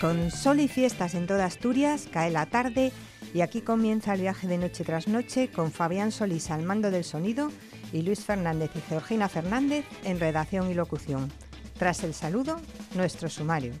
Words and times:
Con 0.00 0.30
sol 0.30 0.60
y 0.60 0.68
fiestas 0.68 1.14
en 1.14 1.26
toda 1.26 1.44
Asturias, 1.44 2.08
cae 2.10 2.30
la 2.30 2.46
tarde 2.46 2.90
y 3.34 3.42
aquí 3.42 3.60
comienza 3.60 4.14
el 4.14 4.22
viaje 4.22 4.46
de 4.46 4.56
noche 4.56 4.82
tras 4.82 5.08
noche 5.08 5.48
con 5.48 5.72
Fabián 5.72 6.10
Solís 6.10 6.50
al 6.50 6.62
mando 6.62 6.90
del 6.90 7.04
sonido 7.04 7.52
y 7.92 8.00
Luis 8.00 8.24
Fernández 8.24 8.70
y 8.76 8.80
Georgina 8.80 9.28
Fernández 9.28 9.84
en 10.04 10.20
redacción 10.20 10.70
y 10.70 10.74
locución. 10.74 11.30
Tras 11.78 12.02
el 12.02 12.14
saludo, 12.14 12.58
nuestro 12.94 13.28
sumario. 13.28 13.74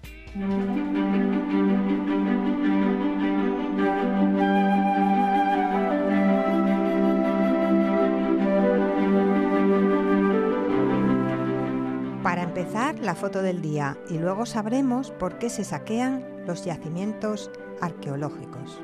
La 12.74 13.14
foto 13.14 13.40
del 13.40 13.62
día 13.62 13.96
y 14.10 14.18
luego 14.18 14.44
sabremos 14.44 15.10
por 15.12 15.38
qué 15.38 15.48
se 15.48 15.64
saquean 15.64 16.24
los 16.46 16.64
yacimientos 16.66 17.50
arqueológicos. 17.80 18.78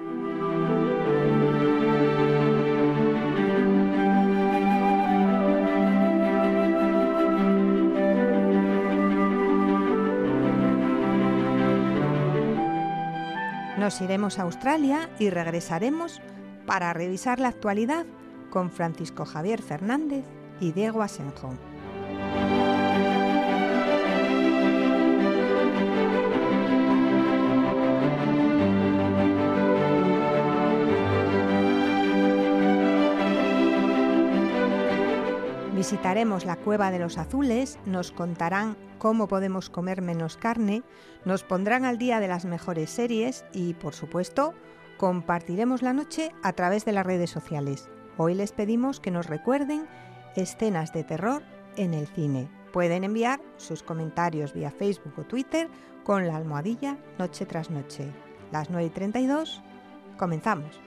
Nos 13.78 14.00
iremos 14.00 14.38
a 14.38 14.42
Australia 14.42 15.10
y 15.18 15.28
regresaremos 15.28 16.22
para 16.66 16.94
revisar 16.94 17.38
la 17.38 17.48
actualidad 17.48 18.06
con 18.48 18.70
Francisco 18.70 19.26
Javier 19.26 19.60
Fernández 19.60 20.24
y 20.58 20.72
Diego 20.72 21.02
Asenjo. 21.02 21.52
Visitaremos 35.84 36.46
la 36.46 36.56
Cueva 36.56 36.90
de 36.90 36.98
los 36.98 37.18
Azules, 37.18 37.78
nos 37.84 38.10
contarán 38.10 38.74
cómo 38.96 39.28
podemos 39.28 39.68
comer 39.68 40.00
menos 40.00 40.38
carne, 40.38 40.82
nos 41.26 41.44
pondrán 41.44 41.84
al 41.84 41.98
día 41.98 42.20
de 42.20 42.26
las 42.28 42.46
mejores 42.46 42.88
series 42.88 43.44
y, 43.52 43.74
por 43.74 43.92
supuesto, 43.92 44.54
compartiremos 44.96 45.82
la 45.82 45.92
noche 45.92 46.32
a 46.42 46.54
través 46.54 46.86
de 46.86 46.92
las 46.92 47.04
redes 47.04 47.28
sociales. 47.28 47.90
Hoy 48.16 48.32
les 48.32 48.52
pedimos 48.52 48.98
que 48.98 49.10
nos 49.10 49.26
recuerden 49.26 49.86
escenas 50.36 50.94
de 50.94 51.04
terror 51.04 51.42
en 51.76 51.92
el 51.92 52.06
cine. 52.06 52.48
Pueden 52.72 53.04
enviar 53.04 53.42
sus 53.58 53.82
comentarios 53.82 54.54
vía 54.54 54.70
Facebook 54.70 55.12
o 55.18 55.24
Twitter 55.24 55.68
con 56.02 56.26
la 56.26 56.36
almohadilla 56.36 56.96
noche 57.18 57.44
tras 57.44 57.68
noche. 57.68 58.10
Las 58.52 58.70
9 58.70 58.86
y 58.86 58.90
32, 58.90 59.60
comenzamos. 60.16 60.80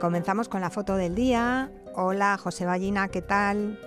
Comenzamos 0.00 0.48
con 0.48 0.60
la 0.62 0.70
foto 0.70 0.96
del 0.96 1.14
día. 1.14 1.70
Hola, 1.94 2.38
José 2.38 2.64
Ballina, 2.64 3.08
¿qué 3.08 3.22
tal? 3.22 3.78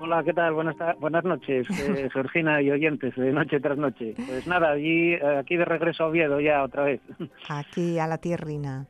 Hola, 0.00 0.24
¿qué 0.24 0.32
tal? 0.32 0.54
Buenas, 0.54 0.76
buenas 0.98 1.24
noches, 1.24 1.66
eh, 1.70 2.08
Georgina 2.12 2.60
y 2.60 2.70
oyentes 2.70 3.14
de 3.14 3.32
Noche 3.32 3.60
tras 3.60 3.78
Noche. 3.78 4.14
Pues 4.16 4.46
nada, 4.46 4.72
allí, 4.72 5.14
aquí 5.14 5.56
de 5.56 5.64
regreso 5.64 6.04
a 6.04 6.06
Oviedo 6.08 6.40
ya 6.40 6.62
otra 6.64 6.84
vez. 6.84 7.00
Aquí, 7.48 7.98
a 7.98 8.06
la 8.06 8.18
tierrina. 8.18 8.86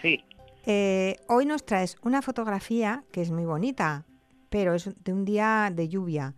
Sí. 0.00 0.24
Eh, 0.66 1.16
hoy 1.28 1.44
nos 1.44 1.66
traes 1.66 1.98
una 2.02 2.22
fotografía 2.22 3.04
que 3.12 3.20
es 3.20 3.30
muy 3.30 3.44
bonita, 3.44 4.06
pero 4.48 4.74
es 4.74 4.94
de 5.04 5.12
un 5.12 5.24
día 5.24 5.70
de 5.72 5.88
lluvia. 5.88 6.34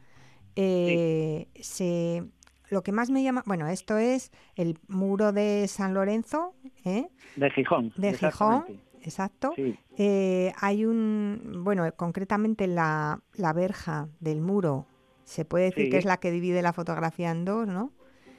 Eh, 0.56 1.46
se, 1.60 2.24
lo 2.70 2.82
que 2.82 2.92
más 2.92 3.10
me 3.10 3.22
llama, 3.22 3.42
bueno, 3.46 3.68
esto 3.68 3.98
es 3.98 4.32
el 4.56 4.78
muro 4.88 5.32
de 5.32 5.68
San 5.68 5.94
Lorenzo, 5.94 6.54
¿eh? 6.84 7.08
De 7.36 7.50
Gijón. 7.50 7.92
De 7.96 8.14
Gijón, 8.14 8.64
exacto. 9.06 9.54
Eh, 9.96 10.52
hay 10.60 10.84
un, 10.84 11.62
bueno, 11.64 11.90
concretamente 11.96 12.66
la, 12.66 13.20
la 13.34 13.52
verja 13.52 14.08
del 14.20 14.40
muro, 14.40 14.86
se 15.24 15.44
puede 15.44 15.66
decir 15.66 15.90
que 15.90 15.98
es 15.98 16.04
la 16.04 16.18
que 16.18 16.30
divide 16.30 16.62
la 16.62 16.72
fotografía 16.72 17.30
en 17.30 17.44
dos, 17.44 17.66
¿no? 17.66 17.92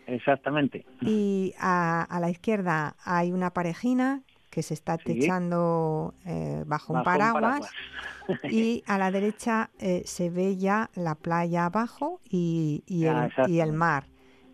Exactamente. 0.05 0.85
Y 1.01 1.53
a, 1.59 2.17
la 2.21 2.29
izquierda 2.29 2.95
hay 3.03 3.31
una 3.31 3.51
parejina 3.51 4.23
que 4.49 4.63
se 4.63 4.73
está 4.73 4.97
techando 4.97 6.13
eh, 6.25 6.63
bajo, 6.65 6.93
un 6.93 7.03
paraguas, 7.03 7.69
y 8.49 8.83
a 8.87 8.97
la 8.97 9.11
derecha 9.11 9.69
eh, 9.79 10.03
se 10.05 10.29
ve 10.29 10.55
ya 10.55 10.89
la 10.95 11.15
playa 11.15 11.65
abajo 11.65 12.21
y, 12.23 12.83
y, 12.87 13.05
el, 13.05 13.31
y 13.47 13.59
el, 13.59 13.73
mar. 13.73 14.05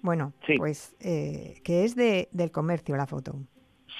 Bueno, 0.01 0.33
pues 0.57 0.95
que 0.99 1.61
es 1.63 1.95
de, 1.95 2.29
del 2.31 2.51
comercio 2.51 2.97
la 2.97 3.05
foto. 3.05 3.39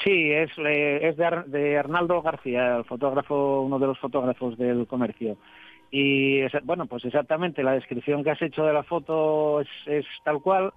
Sí, 0.02 0.32
es, 0.32 0.52
es 0.58 1.18
de, 1.18 1.78
Arnaldo 1.78 2.22
García, 2.22 2.78
el 2.78 2.86
fotógrafo, 2.86 3.62
uno 3.62 3.80
de 3.80 3.88
los 3.88 4.00
fotógrafos 4.00 4.58
del 4.58 4.88
comercio. 4.88 5.38
Y 5.92 6.42
bueno, 6.64 6.88
pues 6.88 7.06
exactamente 7.06 7.64
la 7.64 7.74
descripción 7.74 8.24
que 8.24 8.32
has 8.32 8.42
hecho 8.42 8.66
de 8.66 8.74
la 8.74 8.84
foto 8.84 9.62
es, 9.62 10.06
tal 10.24 10.42
cual 10.42 10.74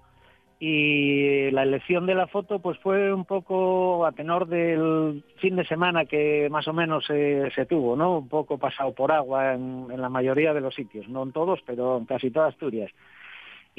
y 0.59 1.51
la 1.51 1.63
elección 1.63 2.07
de 2.07 2.15
la 2.15 2.25
foto 2.27 2.59
pues 2.59 2.79
fue 2.79 3.13
un 3.13 3.25
poco 3.25 4.05
a 4.05 4.11
tenor 4.11 4.47
del 4.47 5.23
fin 5.37 5.55
de 5.55 5.65
semana 5.65 6.05
que 6.05 6.47
más 6.49 6.67
o 6.67 6.73
menos 6.73 7.05
se, 7.05 7.65
tuvo, 7.67 7.95
¿no? 7.95 8.19
Un 8.19 8.27
poco 8.27 8.57
pasado 8.57 8.93
por 8.93 9.11
agua 9.11 9.53
en, 9.53 9.87
en, 9.91 10.01
la 10.01 10.09
mayoría 10.09 10.53
de 10.53 10.61
los 10.61 10.73
sitios, 10.73 11.07
no 11.09 11.23
en 11.23 11.31
todos, 11.31 11.59
pero 11.65 11.97
en 11.97 12.05
casi 12.05 12.31
toda 12.31 12.47
Asturias. 12.47 12.91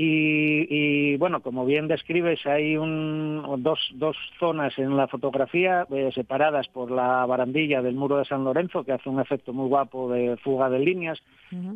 Y, 0.00 1.16
bueno, 1.16 1.40
como 1.40 1.66
bien 1.66 1.88
describes, 1.88 2.46
hay 2.46 2.76
un, 2.76 3.42
dos, 3.64 3.80
dos 3.94 4.16
zonas 4.38 4.78
en 4.78 4.96
la 4.96 5.08
fotografía 5.08 5.88
eh, 5.90 6.10
separadas 6.14 6.68
por 6.68 6.92
la 6.92 7.26
barandilla 7.26 7.82
del 7.82 7.96
muro 7.96 8.18
de 8.18 8.24
San 8.24 8.44
Lorenzo, 8.44 8.84
que 8.84 8.92
hace 8.92 9.08
un 9.08 9.18
efecto 9.18 9.52
muy 9.52 9.66
guapo 9.66 10.08
de 10.12 10.36
fuga 10.36 10.70
de 10.70 10.78
líneas, 10.78 11.18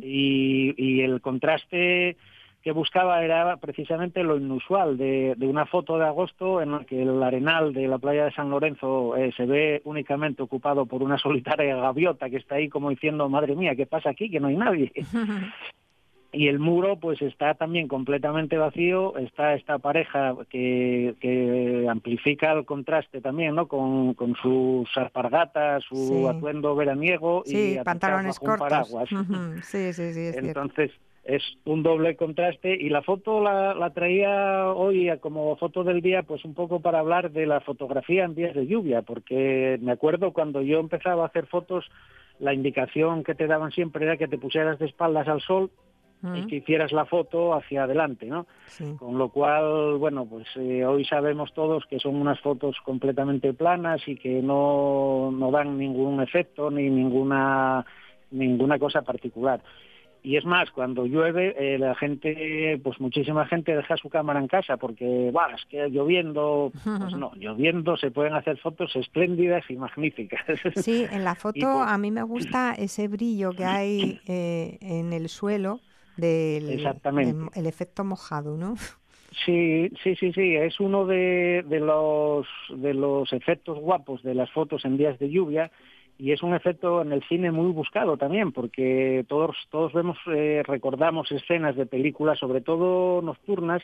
y, 0.01 1.01
el 1.01 1.19
contraste 1.19 2.15
que 2.61 2.71
buscaba 2.71 3.21
era 3.25 3.57
precisamente 3.57 4.23
lo 4.23 4.37
inusual 4.37 4.97
de, 4.97 5.35
una 5.41 5.65
foto 5.65 5.97
de 5.97 6.05
agosto 6.05 6.61
en 6.61 6.71
la 6.71 6.85
que 6.85 7.01
el 7.01 7.21
arenal 7.21 7.73
de 7.73 7.89
la 7.89 7.97
playa 7.97 8.23
de 8.23 8.31
San 8.31 8.49
Lorenzo 8.49 9.17
eh, 9.17 9.33
se 9.35 9.45
ve 9.45 9.81
únicamente 9.83 10.41
ocupado 10.41 10.85
por 10.85 11.03
una 11.03 11.17
solitaria 11.17 11.75
gaviota 11.75 12.29
que 12.29 12.37
está 12.37 12.55
ahí 12.55 12.69
como 12.69 12.89
diciendo, 12.89 13.27
madre 13.27 13.53
mía, 13.53 13.75
¿qué 13.75 13.85
pasa 13.85 14.11
aquí? 14.11 14.29
Que 14.29 14.39
no 14.39 14.47
hay 14.47 14.55
nadie. 14.55 14.93
y 16.33 16.47
el 16.47 16.57
muro 16.57 16.97
pues 16.97 17.21
está 17.21 17.53
también 17.53 17.87
completamente 17.87 18.57
vacío, 18.57 19.15
está 19.17 19.53
esta 19.53 19.77
pareja 19.77 20.35
que, 20.49 21.13
que 21.21 21.85
amplifica 21.87 22.51
el 22.53 22.65
contraste 22.65 23.21
también, 23.21 23.53
¿no? 23.53 23.67
Con, 23.67 24.15
con 24.15 24.35
sus 24.35 24.89
alpargatas, 24.97 25.83
su 25.87 26.27
atuendo 26.27 26.75
veraniego 26.75 27.43
y 27.45 27.77
pantalones 27.77 28.39
cortos. 28.39 28.67
Paraguas. 28.67 29.09
Sí, 29.63 29.93
sí, 29.93 30.13
sí. 30.13 30.31
Entonces 30.35 30.91
es 31.23 31.41
un 31.65 31.83
doble 31.83 32.15
contraste 32.15 32.75
y 32.75 32.89
la 32.89 33.01
foto 33.01 33.41
la, 33.41 33.73
la, 33.73 33.91
traía 33.91 34.69
hoy 34.69 35.09
como 35.21 35.55
foto 35.57 35.83
del 35.83 36.01
día 36.01 36.23
pues 36.23 36.43
un 36.43 36.53
poco 36.53 36.81
para 36.81 36.99
hablar 36.99 37.31
de 37.31 37.45
la 37.45 37.61
fotografía 37.61 38.25
en 38.25 38.35
días 38.35 38.55
de 38.55 38.67
lluvia, 38.67 39.03
porque 39.03 39.77
me 39.81 39.91
acuerdo 39.91 40.33
cuando 40.33 40.61
yo 40.61 40.79
empezaba 40.79 41.23
a 41.23 41.27
hacer 41.27 41.45
fotos 41.45 41.85
la 42.39 42.53
indicación 42.53 43.23
que 43.23 43.35
te 43.35 43.47
daban 43.47 43.71
siempre 43.71 44.05
era 44.05 44.17
que 44.17 44.27
te 44.27 44.37
pusieras 44.37 44.79
de 44.79 44.87
espaldas 44.87 45.27
al 45.27 45.41
sol 45.41 45.69
y 46.35 46.47
que 46.47 46.57
hicieras 46.57 46.91
la 46.91 47.05
foto 47.05 47.53
hacia 47.53 47.83
adelante, 47.83 48.27
¿no? 48.27 48.47
Con 48.97 49.17
lo 49.17 49.29
cual, 49.29 49.97
bueno, 49.97 50.25
pues 50.25 50.47
eh, 50.55 50.85
hoy 50.85 51.05
sabemos 51.05 51.53
todos 51.53 51.85
que 51.85 51.99
son 51.99 52.15
unas 52.15 52.39
fotos 52.39 52.77
completamente 52.85 53.53
planas 53.53 54.01
y 54.07 54.15
que 54.15 54.41
no, 54.41 55.31
no 55.31 55.51
dan 55.51 55.77
ningún 55.77 56.21
efecto 56.21 56.71
ni 56.71 56.89
ninguna 56.89 57.85
ninguna 58.31 58.79
cosa 58.79 59.01
particular. 59.03 59.61
Y 60.25 60.37
es 60.37 60.45
más, 60.45 60.71
cuando 60.71 61.05
llueve, 61.05 61.53
eh, 61.59 61.77
la 61.77 61.95
gente, 61.95 62.79
pues 62.81 62.97
muchísima 63.01 63.45
gente 63.45 63.75
deja 63.75 63.97
su 63.97 64.09
cámara 64.09 64.39
en 64.39 64.47
casa 64.47 64.77
porque, 64.77 65.31
va, 65.31 65.51
es 65.53 65.65
que 65.65 65.89
lloviendo, 65.89 66.71
pues 66.71 67.13
no, 67.17 67.33
lloviendo 67.35 67.97
se 67.97 68.09
pueden 68.09 68.33
hacer 68.33 68.57
fotos 68.57 68.95
espléndidas 68.95 69.69
y 69.69 69.75
magníficas. 69.75 70.39
Sí, 70.75 71.05
en 71.11 71.25
la 71.25 71.35
foto 71.35 71.67
a 71.67 71.97
mí 71.97 72.09
me 72.09 72.23
gusta 72.23 72.73
ese 72.73 73.09
brillo 73.09 73.51
que 73.51 73.65
hay 73.65 74.21
eh, 74.25 74.77
en 74.79 75.11
el 75.11 75.27
suelo 75.27 75.81
del 76.17 76.69
El, 76.69 77.65
efecto 77.65 78.03
mojado, 78.03 78.57
¿no? 78.57 78.75
Sí, 79.45 79.89
sí, 80.03 80.15
sí, 80.15 80.31
sí, 80.31 80.55
es 80.55 80.79
uno 80.79 81.07
de, 81.07 81.65
de, 81.67 81.79
los, 81.79 82.45
de 82.69 82.93
los 82.93 83.33
efectos 83.33 83.79
guapos 83.79 84.21
de 84.21 84.35
las 84.35 84.51
fotos 84.51 84.85
en 84.85 84.95
días 84.95 85.17
de 85.17 85.31
lluvia 85.31 85.71
y 86.19 86.31
es 86.31 86.43
un 86.43 86.53
efecto 86.53 87.01
en 87.01 87.11
el 87.11 87.23
cine 87.23 87.51
muy 87.51 87.71
buscado 87.71 88.15
también 88.17 88.51
porque 88.51 89.25
todos, 89.27 89.57
todos 89.71 89.91
vemos, 89.93 90.17
eh, 90.27 90.61
recordamos 90.65 91.31
escenas 91.31 91.75
de 91.75 91.87
películas, 91.87 92.37
sobre 92.37 92.61
todo 92.61 93.21
nocturnas, 93.21 93.81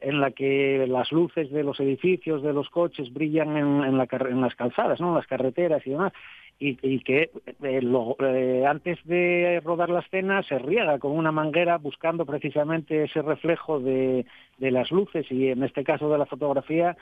en 0.00 0.20
la 0.20 0.30
que 0.30 0.86
las 0.88 1.10
luces 1.12 1.50
de 1.50 1.64
los 1.64 1.80
edificios, 1.80 2.42
de 2.42 2.52
los 2.52 2.68
coches 2.70 3.12
brillan 3.12 3.56
en, 3.56 3.98
la, 3.98 4.08
en 4.10 4.40
las 4.40 4.54
calzadas, 4.54 5.00
¿no? 5.00 5.08
en 5.08 5.14
las 5.16 5.26
carreteras 5.26 5.86
y 5.86 5.90
demás 5.90 6.12
y, 6.60 7.00
que 7.00 7.30
eh, 7.62 7.80
eh, 8.20 8.66
antes 8.66 8.98
de 9.04 9.60
rodar 9.64 9.90
la 9.90 10.00
escena 10.00 10.42
se 10.42 10.58
riega 10.58 10.98
con 10.98 11.12
una 11.12 11.30
manguera 11.30 11.78
buscando 11.78 12.26
precisamente 12.26 13.04
ese 13.04 13.22
reflejo 13.22 13.78
de, 13.78 14.26
las 14.58 14.90
luces 14.90 15.30
y 15.30 15.48
en 15.48 15.62
este 15.62 15.84
caso 15.84 16.10
de 16.10 16.18
la 16.18 16.26
fotografía 16.26 16.96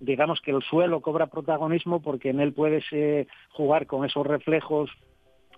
digamos 0.00 0.40
que 0.40 0.50
el 0.50 0.62
suelo 0.62 1.00
cobra 1.00 1.28
protagonismo 1.28 2.00
porque 2.00 2.30
en 2.30 2.40
él 2.40 2.52
puedes 2.52 2.84
eh, 2.90 3.28
jugar 3.50 3.86
con 3.86 4.04
esos 4.04 4.26
reflejos 4.26 4.90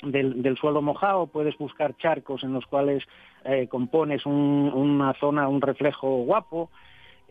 del, 0.02 0.56
suelo 0.58 0.82
mojado, 0.82 1.26
puedes 1.26 1.56
buscar 1.58 1.96
charcos 1.96 2.44
en 2.44 2.52
los 2.52 2.66
cuales 2.66 3.04
compones 3.68 4.24
una 4.26 5.14
zona, 5.14 5.48
un 5.48 5.60
reflejo 5.60 6.22
guapo, 6.24 6.70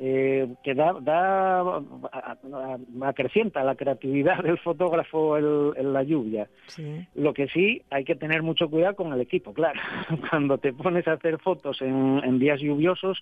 eh, 0.03 0.47
que 0.63 0.73
da, 0.73 0.93
da 0.99 1.79
acrecienta 3.07 3.63
la 3.63 3.75
creatividad 3.75 4.41
del 4.43 4.57
fotógrafo 4.57 5.37
en, 5.37 5.93
la 5.93 6.01
lluvia. 6.01 6.47
Lo 7.13 7.35
que 7.35 7.47
sí 7.49 7.83
hay 7.91 8.03
que 8.03 8.15
tener 8.15 8.41
mucho 8.41 8.67
cuidado 8.67 8.95
con 8.95 9.13
el 9.13 9.21
equipo, 9.21 9.53
claro. 9.53 9.79
Cuando 10.31 10.57
te 10.57 10.73
pones 10.73 11.07
a 11.07 11.13
hacer 11.13 11.37
fotos 11.37 11.83
en, 11.83 12.39
días 12.39 12.59
lluviosos, 12.61 13.21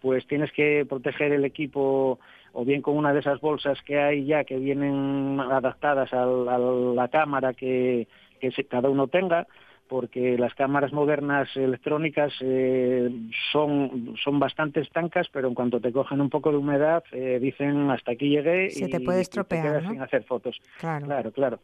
pues 0.00 0.26
tienes 0.26 0.50
que 0.50 0.84
proteger 0.88 1.30
el 1.30 1.44
equipo 1.44 2.18
o 2.52 2.64
bien 2.64 2.82
con 2.82 2.96
una 2.96 3.12
de 3.12 3.20
esas 3.20 3.40
bolsas 3.40 3.80
que 3.82 4.00
hay 4.00 4.24
ya 4.24 4.42
que 4.42 4.56
vienen 4.56 5.38
adaptadas 5.38 6.12
a, 6.12 6.26
la 6.26 7.06
cámara 7.06 7.52
que, 7.52 8.08
que 8.36 8.50
cada 8.64 8.88
uno 8.88 9.08
tenga 9.08 9.46
porque 9.88 10.36
las 10.38 10.54
cámaras 10.54 10.92
modernas 10.92 11.48
electrónicas 11.54 12.32
eh, 12.40 13.08
son, 13.52 14.14
son 14.22 14.38
bastante 14.38 14.80
estancas, 14.80 15.28
pero 15.32 15.48
en 15.48 15.54
cuanto 15.54 15.80
te 15.80 15.92
cogen 15.92 16.20
un 16.20 16.30
poco 16.30 16.50
de 16.50 16.56
humedad, 16.56 17.04
eh, 17.12 17.38
dicen 17.40 17.90
hasta 17.90 18.12
aquí 18.12 18.28
llegué 18.28 18.70
Se 18.70 18.86
y 18.86 18.90
te 18.90 19.00
puede 19.00 19.20
estropear, 19.20 19.86
sin 19.88 20.02
hacer 20.02 20.24
fotos. 20.24 20.60
Claro. 20.78 21.06
claro, 21.06 21.32
claro. 21.32 21.60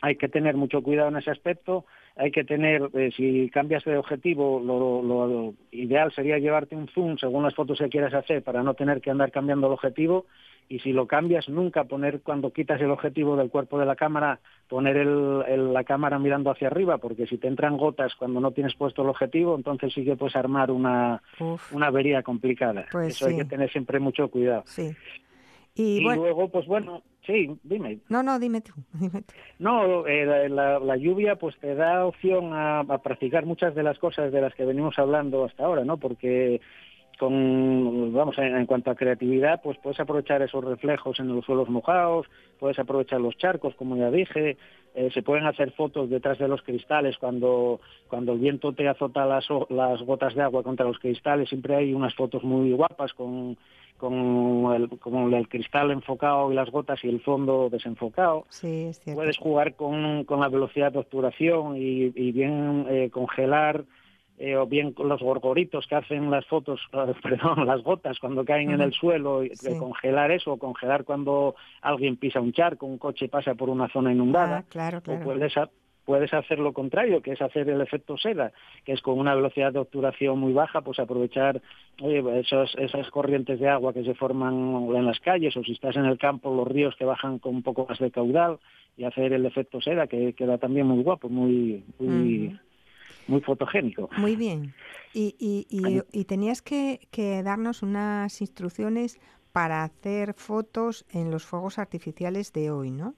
Hay 0.00 0.16
que 0.16 0.28
tener 0.28 0.56
mucho 0.56 0.82
cuidado 0.82 1.08
en 1.08 1.16
ese 1.16 1.30
aspecto. 1.30 1.84
Hay 2.18 2.32
que 2.32 2.42
tener, 2.42 2.90
eh, 2.94 3.10
si 3.16 3.48
cambias 3.48 3.84
de 3.84 3.96
objetivo, 3.96 4.60
lo, 4.60 5.02
lo, 5.02 5.54
ideal 5.70 6.12
sería 6.12 6.38
llevarte 6.38 6.74
un 6.74 6.88
zoom 6.88 7.16
según 7.16 7.44
las 7.44 7.54
fotos 7.54 7.78
que 7.78 7.88
quieras 7.88 8.12
hacer 8.12 8.42
para 8.42 8.62
no 8.64 8.74
tener 8.74 9.00
que 9.00 9.10
andar 9.10 9.30
cambiando 9.30 9.68
el 9.68 9.74
objetivo. 9.74 10.26
Y 10.68 10.80
si 10.80 10.92
lo 10.92 11.06
cambias 11.06 11.48
nunca 11.48 11.84
poner 11.84 12.20
cuando 12.20 12.52
quitas 12.52 12.80
el 12.80 12.90
objetivo 12.90 13.36
del 13.36 13.48
cuerpo 13.48 13.78
de 13.78 13.86
la 13.86 13.96
cámara 13.96 14.40
poner 14.68 14.98
el, 14.98 15.72
la 15.72 15.84
cámara 15.84 16.18
mirando 16.18 16.50
hacia 16.50 16.66
arriba 16.66 16.98
porque 16.98 17.26
si 17.26 17.38
te 17.38 17.48
entran 17.48 17.78
gotas 17.78 18.14
cuando 18.16 18.38
no 18.38 18.50
tienes 18.50 18.74
puesto 18.74 19.00
el 19.00 19.08
objetivo 19.08 19.56
entonces 19.56 19.94
sí 19.94 20.04
que 20.04 20.14
puedes 20.14 20.36
armar 20.36 20.70
una, 20.70 21.22
una 21.72 21.86
avería 21.86 22.22
complicada. 22.22 22.84
Pues 22.92 23.14
eso 23.14 23.28
hay 23.28 23.36
que 23.36 23.46
tener 23.46 23.70
siempre 23.70 23.98
mucho 23.98 24.28
cuidado. 24.28 24.64
Sí. 24.66 24.90
y, 25.74 26.00
luego 26.00 26.50
pues 26.50 26.66
bueno 26.66 27.02
sí 27.28 27.56
dime. 27.62 28.00
No 28.08 28.22
no 28.22 28.38
dime 28.40 28.62
tú, 28.62 28.72
no 29.60 30.06
eh, 30.06 30.48
la, 30.48 30.96
lluvia 30.96 31.36
pues 31.36 31.56
te 31.58 31.74
da 31.74 32.06
opción 32.06 32.52
a, 32.54 32.80
a 32.80 32.98
practicar 32.98 33.46
muchas 33.46 33.74
de 33.74 33.84
las 33.84 33.98
cosas 33.98 34.32
de 34.32 34.40
las 34.40 34.54
que 34.54 34.64
venimos 34.64 34.98
hablando 34.98 35.44
hasta 35.44 35.64
ahora 35.64 35.84
no 35.84 35.98
porque 35.98 36.60
con 37.18 38.12
vamos 38.12 38.38
en, 38.38 38.64
cuanto 38.66 38.90
a 38.90 38.94
creatividad 38.94 39.60
pues 39.62 39.76
puedes 39.78 40.00
aprovechar 40.00 40.40
esos 40.42 40.64
reflejos 40.64 41.18
en 41.20 41.28
los 41.28 41.44
suelos 41.44 41.68
mojados 41.68 42.26
puedes 42.58 42.78
aprovechar 42.78 43.20
los 43.20 43.36
charcos 43.36 43.74
como 43.74 43.96
ya 43.96 44.10
dije 44.10 44.56
eh, 44.94 45.10
se 45.12 45.22
pueden 45.22 45.46
hacer 45.46 45.72
fotos 45.72 46.08
detrás 46.08 46.38
de 46.38 46.48
los 46.48 46.62
cristales 46.62 47.18
cuando 47.18 47.80
cuando 48.08 48.32
el 48.32 48.38
viento 48.38 48.72
te 48.72 48.88
azota 48.88 49.26
las, 49.26 49.46
las 49.68 50.00
gotas 50.02 50.34
de 50.34 50.42
agua 50.42 50.62
contra 50.62 50.86
los 50.86 50.98
cristales 50.98 51.48
siempre 51.48 51.76
hay 51.76 51.92
unas 51.92 52.14
fotos 52.14 52.42
muy 52.44 52.72
guapas 52.72 53.12
con 53.12 53.56
con 53.98 54.72
el, 54.74 54.88
con 55.00 55.34
el 55.34 55.48
cristal 55.48 55.90
enfocado 55.90 56.52
y 56.52 56.54
las 56.54 56.70
gotas 56.70 57.02
y 57.02 57.08
el 57.08 57.20
fondo 57.20 57.68
desenfocado. 57.68 58.46
Sí, 58.48 58.92
Puedes 59.12 59.36
jugar 59.36 59.74
con, 59.74 60.22
con 60.22 60.38
la 60.38 60.48
velocidad 60.48 60.92
de 60.92 61.00
obturación 61.00 61.76
y, 61.76 62.12
y 62.14 62.30
bien 62.30 62.86
eh, 62.88 63.10
congelar 63.10 63.84
eh, 64.38 64.56
o 64.56 64.66
bien 64.66 64.94
los 64.96 65.20
gorgoritos 65.20 65.86
que 65.86 65.96
hacen 65.96 66.30
las 66.30 66.46
fotos, 66.46 66.80
perdón, 67.22 67.66
las 67.66 67.82
gotas 67.82 68.18
cuando 68.18 68.44
caen 68.44 68.70
en 68.70 68.80
el 68.80 68.92
suelo, 68.92 69.42
congelar 69.78 70.30
eso, 70.30 70.52
o 70.52 70.58
congelar 70.58 71.04
cuando 71.04 71.56
alguien 71.82 72.16
pisa 72.16 72.40
un 72.40 72.52
charco, 72.52 72.86
un 72.86 72.98
coche 72.98 73.28
pasa 73.28 73.54
por 73.54 73.68
una 73.68 73.88
zona 73.88 74.12
inundada. 74.12 74.58
Ah, 74.58 74.64
claro, 74.68 75.00
claro. 75.00 75.20
O 75.20 75.24
puedes, 75.24 75.54
puedes 76.08 76.32
hacer 76.32 76.58
lo 76.58 76.72
contrario, 76.72 77.20
que 77.20 77.32
es 77.32 77.42
hacer 77.42 77.68
el 77.68 77.80
efecto 77.80 78.16
seda, 78.16 78.52
que 78.84 78.92
es 78.92 79.02
con 79.02 79.18
una 79.18 79.34
velocidad 79.34 79.72
de 79.72 79.80
obturación 79.80 80.38
muy 80.38 80.52
baja, 80.52 80.80
pues 80.80 80.98
aprovechar 81.00 81.60
esos, 81.98 82.74
esas 82.78 83.10
corrientes 83.10 83.60
de 83.60 83.68
agua 83.68 83.92
que 83.92 84.04
se 84.04 84.14
forman 84.14 84.88
en 84.94 85.04
las 85.04 85.20
calles, 85.20 85.54
o 85.56 85.62
si 85.62 85.72
estás 85.72 85.96
en 85.96 86.06
el 86.06 86.16
campo, 86.16 86.54
los 86.54 86.66
ríos 86.66 86.94
que 86.96 87.04
bajan 87.04 87.38
con 87.38 87.56
un 87.56 87.62
poco 87.62 87.86
más 87.88 87.98
de 87.98 88.10
caudal, 88.10 88.58
y 88.96 89.04
hacer 89.04 89.32
el 89.32 89.44
efecto 89.44 89.80
seda, 89.80 90.06
que 90.06 90.32
queda 90.32 90.58
también 90.58 90.86
muy 90.86 91.02
guapo, 91.02 91.28
muy, 91.28 91.84
muy, 91.98 92.58
muy 93.28 93.40
fotogénico. 93.40 94.10
Muy 94.16 94.34
bien. 94.34 94.74
Y, 95.14 95.36
y, 95.38 96.02
y, 96.12 96.24
tenías 96.24 96.62
que, 96.62 97.08
que, 97.10 97.42
darnos 97.42 97.82
unas 97.82 98.40
instrucciones 98.40 99.20
para 99.52 99.84
hacer 99.84 100.34
fotos 100.34 101.06
en 101.12 101.30
los 101.30 101.46
fuegos 101.46 101.78
artificiales 101.78 102.52
de 102.52 102.70
hoy, 102.70 102.90
¿no? 102.90 103.14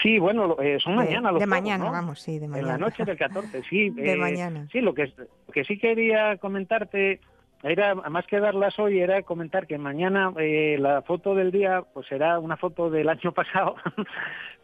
Sí, 0.00 0.18
bueno, 0.18 0.56
eh, 0.60 0.78
son 0.80 0.94
mañana 0.94 1.32
los 1.32 1.40
De 1.40 1.46
mañana, 1.46 1.90
vamos, 1.90 2.20
sí, 2.20 2.38
de 2.38 2.46
mañana. 2.46 2.74
En 2.74 2.80
la 2.80 2.86
noche 2.86 3.04
del 3.04 3.18
14, 3.18 3.62
sí. 3.68 3.90
de 3.94 4.12
eh, 4.12 4.16
mañana. 4.16 4.68
Sí, 4.70 4.80
lo 4.80 4.94
que, 4.94 5.12
que 5.52 5.64
sí 5.64 5.78
quería 5.78 6.36
comentarte 6.36 7.20
era 7.62 7.94
más 7.94 8.26
que 8.26 8.40
darlas 8.40 8.78
hoy 8.78 9.00
era 9.00 9.22
comentar 9.22 9.66
que 9.66 9.78
mañana 9.78 10.32
eh, 10.38 10.76
la 10.80 11.02
foto 11.02 11.34
del 11.34 11.52
día 11.52 11.84
pues 11.94 12.06
será 12.08 12.38
una 12.38 12.56
foto 12.56 12.90
del 12.90 13.08
año 13.08 13.32
pasado 13.34 13.76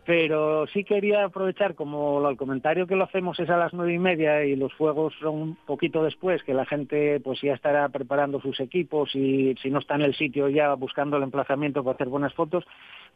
pero 0.04 0.66
sí 0.68 0.84
quería 0.84 1.24
aprovechar 1.24 1.74
como 1.74 2.28
el 2.28 2.36
comentario 2.36 2.86
que 2.86 2.96
lo 2.96 3.04
hacemos 3.04 3.38
es 3.38 3.50
a 3.50 3.56
las 3.56 3.72
nueve 3.72 3.94
y 3.94 3.98
media 3.98 4.44
y 4.44 4.56
los 4.56 4.72
fuegos 4.74 5.14
son 5.20 5.34
un 5.34 5.56
poquito 5.66 6.02
después 6.02 6.42
que 6.42 6.54
la 6.54 6.66
gente 6.66 7.20
pues 7.20 7.40
ya 7.40 7.54
estará 7.54 7.88
preparando 7.88 8.40
sus 8.40 8.58
equipos 8.58 9.14
y 9.14 9.54
si 9.62 9.70
no 9.70 9.78
está 9.78 9.94
en 9.94 10.02
el 10.02 10.16
sitio 10.16 10.48
ya 10.48 10.74
buscando 10.74 11.16
el 11.16 11.22
emplazamiento 11.22 11.84
para 11.84 11.94
hacer 11.94 12.08
buenas 12.08 12.34
fotos 12.34 12.64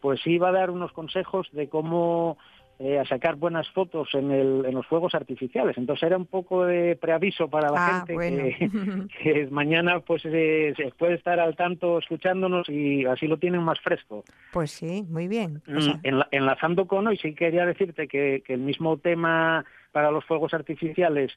pues 0.01 0.21
sí 0.23 0.33
iba 0.33 0.51
a 0.51 0.53
dar 0.53 0.71
unos 0.71 0.93
consejos 0.93 1.49
de 1.53 1.69
cómo 1.69 2.39
eh, 2.85 2.99
a 2.99 3.05
sacar 3.05 3.37
buenas 3.37 3.71
fotos 3.71 4.09
en, 4.13 4.33
el, 4.33 4.65
en 4.67 4.75
los 4.75 4.85
fuegos 4.87 5.15
artificiales. 5.15 5.79
Entonces 5.79 6.03
era 6.03 6.17
un 6.17 6.27
poco 6.27 6.67
de 6.67 6.97
preaviso 6.97 7.49
para 7.49 7.71
la 7.71 7.87
ah, 7.87 8.05
gente 8.05 8.57
que, 9.23 9.47
mañana 9.53 10.01
pues 10.01 10.23
eh, 10.25 10.75
se 10.77 10.91
puede 10.99 11.15
estar 11.15 11.39
al 11.39 11.55
tanto 11.55 11.99
escuchándonos 11.99 12.69
y 12.69 13.05
así 13.07 13.29
lo 13.29 13.39
tienen 13.39 13.63
más 13.63 13.79
fresco. 13.79 14.25
Pues 14.53 14.73
sí, 14.73 15.05
muy 15.09 15.29
bien. 15.29 15.63
Mm, 15.69 16.23
enlazando 16.33 16.89
con 16.89 17.07
hoy, 17.07 17.17
sí 17.19 17.35
quería 17.35 17.65
decirte 17.67 18.09
que, 18.09 18.43
que 18.45 18.55
el 18.55 18.61
mismo 18.61 18.97
tema 18.97 19.65
para 19.93 20.11
los 20.11 20.25
fuegos 20.25 20.53
artificiales 20.53 21.33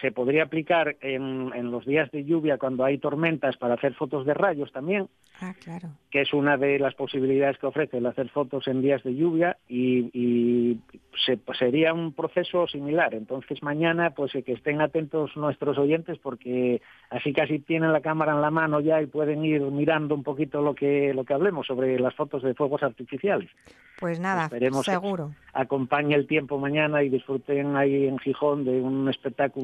se 0.00 0.12
podría 0.12 0.44
aplicar 0.44 0.96
en, 1.00 1.50
en, 1.54 1.70
los 1.70 1.84
días 1.84 2.10
de 2.12 2.24
lluvia 2.24 2.58
cuando 2.58 2.84
hay 2.84 2.98
tormentas 2.98 3.56
para 3.56 3.74
hacer 3.74 3.94
fotos 3.94 4.24
de 4.24 4.34
rayos 4.34 4.70
también. 4.72 5.08
Ah, 5.40 5.52
claro. 5.62 5.88
Que 6.10 6.20
es 6.20 6.32
una 6.32 6.56
de 6.56 6.78
las 6.78 6.94
posibilidades 6.94 7.58
que 7.58 7.66
ofrece 7.66 7.98
el 7.98 8.06
hacer 8.06 8.28
fotos 8.28 8.68
en 8.68 8.82
días 8.82 9.02
de 9.02 9.16
lluvia 9.16 9.56
y, 9.68 10.10
y 10.12 10.80
se, 11.26 11.40
sería 11.58 11.92
un 11.92 12.12
proceso 12.12 12.68
similar. 12.68 13.14
Entonces 13.14 13.62
mañana, 13.64 14.10
pues 14.10 14.32
que 14.32 14.52
estén 14.52 14.80
atentos 14.80 15.36
nuestros 15.36 15.76
oyentes 15.76 16.18
porque 16.18 16.80
así 17.10 17.32
casi 17.32 17.58
tienen 17.58 17.92
la 17.92 18.00
cámara 18.00 18.32
en 18.32 18.42
la 18.42 18.50
mano 18.50 18.80
ya 18.80 19.02
y 19.02 19.06
pueden 19.06 19.44
ir 19.44 19.60
mirando 19.62 20.14
un 20.14 20.22
poquito 20.22 20.62
lo 20.62 20.74
que 20.74 21.12
lo 21.14 21.24
que 21.24 21.34
hablemos 21.34 21.66
sobre 21.66 21.98
las 21.98 22.14
fotos 22.14 22.42
de 22.42 22.54
fuegos 22.54 22.82
artificiales. 22.84 23.50
Pues 23.98 24.20
nada, 24.20 24.44
Esperemos 24.44 24.84
seguro. 24.84 25.32
Acompañe 25.52 26.14
el 26.14 26.26
tiempo 26.26 26.58
mañana 26.58 27.02
y 27.02 27.08
disfruten 27.08 27.76
ahí 27.76 28.06
en 28.06 28.18
Gijón 28.18 28.64
de 28.64 28.80
un 28.80 29.08
espectáculo 29.08 29.63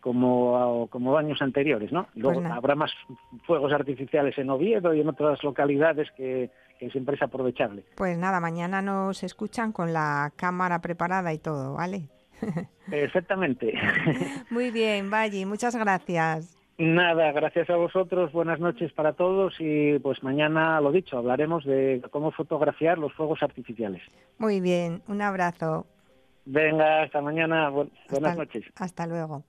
como, 0.00 0.86
como 0.90 1.16
años 1.16 1.42
anteriores, 1.42 1.90
¿no? 1.90 2.06
Luego 2.14 2.40
pues 2.40 2.52
habrá 2.52 2.74
más 2.74 2.92
fuegos 3.44 3.72
artificiales 3.72 4.38
en 4.38 4.50
Oviedo 4.50 4.94
y 4.94 5.00
en 5.00 5.08
otras 5.08 5.42
localidades 5.42 6.10
que, 6.16 6.50
que 6.78 6.90
siempre 6.90 7.16
es 7.16 7.22
aprovechable. 7.22 7.84
Pues 7.96 8.16
nada, 8.16 8.40
mañana 8.40 8.82
nos 8.82 9.22
escuchan 9.22 9.72
con 9.72 9.92
la 9.92 10.32
cámara 10.36 10.80
preparada 10.80 11.32
y 11.32 11.38
todo, 11.38 11.74
¿vale? 11.74 12.08
Perfectamente. 12.90 13.74
Muy 14.50 14.70
bien, 14.70 15.10
Valle, 15.10 15.46
muchas 15.46 15.74
gracias. 15.74 16.56
Nada, 16.78 17.32
gracias 17.32 17.70
a 17.70 17.76
vosotros, 17.76 18.32
buenas 18.32 18.60
noches 18.60 18.92
para 18.92 19.14
todos 19.14 19.54
y 19.58 19.98
pues 20.00 20.22
mañana, 20.22 20.78
lo 20.82 20.92
dicho, 20.92 21.16
hablaremos 21.16 21.64
de 21.64 22.02
cómo 22.10 22.32
fotografiar 22.32 22.98
los 22.98 23.14
fuegos 23.14 23.42
artificiales. 23.42 24.02
Muy 24.38 24.60
bien, 24.60 25.02
un 25.08 25.22
abrazo. 25.22 25.86
Venga, 26.46 27.02
hasta 27.02 27.20
mañana, 27.20 27.70
buenas 27.70 28.36
noches. 28.36 28.64
Hasta 28.76 29.06
luego. 29.06 29.44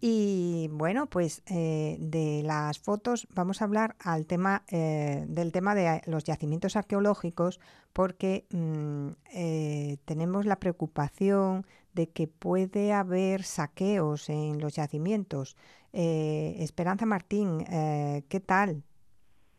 Y 0.00 0.68
bueno, 0.72 1.06
pues 1.06 1.42
eh, 1.50 1.96
de 1.98 2.42
las 2.42 2.78
fotos 2.78 3.26
vamos 3.34 3.60
a 3.60 3.66
hablar 3.66 3.96
al 3.98 4.26
tema 4.26 4.62
eh, 4.70 5.24
del 5.28 5.52
tema 5.52 5.74
de 5.74 6.02
los 6.06 6.24
yacimientos 6.24 6.76
arqueológicos 6.76 7.60
porque 7.92 8.44
mm, 8.50 9.08
eh, 9.34 9.96
tenemos 10.04 10.46
la 10.46 10.56
preocupación 10.56 11.66
de 11.94 12.08
que 12.08 12.26
puede 12.26 12.92
haber 12.92 13.42
saqueos 13.42 14.28
en 14.28 14.60
los 14.60 14.76
yacimientos. 14.76 15.56
Eh, 15.92 16.56
Esperanza 16.58 17.06
Martín, 17.06 17.64
eh, 17.70 18.22
¿qué 18.28 18.40
tal? 18.40 18.82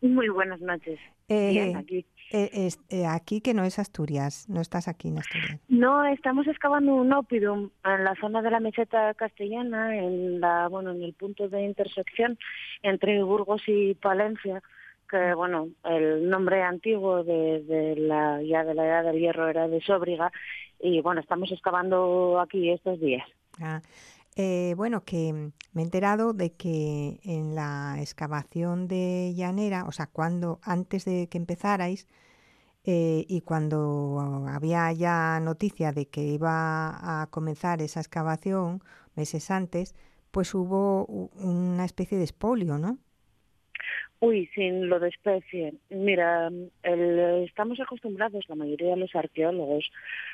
Muy 0.01 0.29
buenas 0.29 0.61
noches. 0.61 0.99
Bien, 1.27 1.75
aquí. 1.75 2.05
Aquí 3.07 3.41
que 3.41 3.53
no 3.53 3.63
es 3.63 3.79
Asturias, 3.79 4.47
no 4.49 4.61
estás 4.61 4.87
aquí 4.87 5.09
en 5.09 5.19
Asturias. 5.19 5.59
No, 5.67 6.05
estamos 6.05 6.47
excavando 6.47 6.93
un 6.95 7.13
ópidum 7.13 7.69
en 7.85 8.03
la 8.03 8.15
zona 8.15 8.41
de 8.41 8.51
la 8.51 8.59
meseta 8.59 9.13
castellana, 9.13 9.95
en 9.97 10.39
la, 10.39 10.67
bueno, 10.67 10.91
en 10.91 11.03
el 11.03 11.13
punto 11.13 11.47
de 11.49 11.63
intersección 11.63 12.37
entre 12.83 13.23
Burgos 13.23 13.61
y 13.67 13.95
Palencia 13.95 14.61
que 15.09 15.33
bueno 15.33 15.69
el 15.85 16.29
nombre 16.29 16.61
antiguo 16.63 17.23
de, 17.23 17.95
la 17.97 18.41
ya 18.41 18.63
de 18.63 18.73
la 18.73 18.85
edad 18.85 19.03
del 19.05 19.19
hierro 19.19 19.47
era 19.47 19.67
de 19.67 19.81
Sóbriga 19.81 20.31
y 20.79 21.01
bueno 21.01 21.21
estamos 21.21 21.51
excavando 21.51 22.39
aquí 22.39 22.69
estos 22.69 22.99
días 22.99 23.25
ah, 23.61 23.81
eh, 24.37 24.75
bueno 24.77 25.03
que 25.03 25.33
me 25.73 25.81
he 25.81 25.83
enterado 25.83 26.31
de 26.33 26.53
que 26.53 27.19
en 27.23 27.55
la 27.55 27.95
excavación 27.99 28.87
de 28.87 29.33
llanera 29.35 29.85
o 29.85 29.91
sea 29.91 30.05
cuando 30.05 30.59
antes 30.61 31.05
de 31.05 31.27
que 31.27 31.39
empezarais 31.39 32.07
eh, 32.85 33.25
y 33.27 33.41
cuando 33.41 34.45
había 34.47 34.91
ya 34.93 35.39
noticia 35.41 35.91
de 35.91 36.05
que 36.05 36.21
iba 36.21 37.21
a 37.21 37.27
comenzar 37.31 37.81
esa 37.81 37.99
excavación 37.99 38.83
meses 39.15 39.49
antes 39.49 39.95
pues 40.29 40.53
hubo 40.53 41.05
una 41.05 41.85
especie 41.85 42.19
de 42.19 42.25
espolio 42.25 42.77
no 42.77 42.99
Uy, 44.19 44.47
sin 44.55 44.89
lo 44.89 44.99
de 44.99 45.09
especie. 45.09 45.75
Mira, 45.91 46.49
estamos 46.81 47.79
acostumbrados, 47.79 48.49
la 48.49 48.55
mayoría 48.55 48.95
de 48.95 48.97
los 48.97 49.15
arqueólogos, 49.15 49.91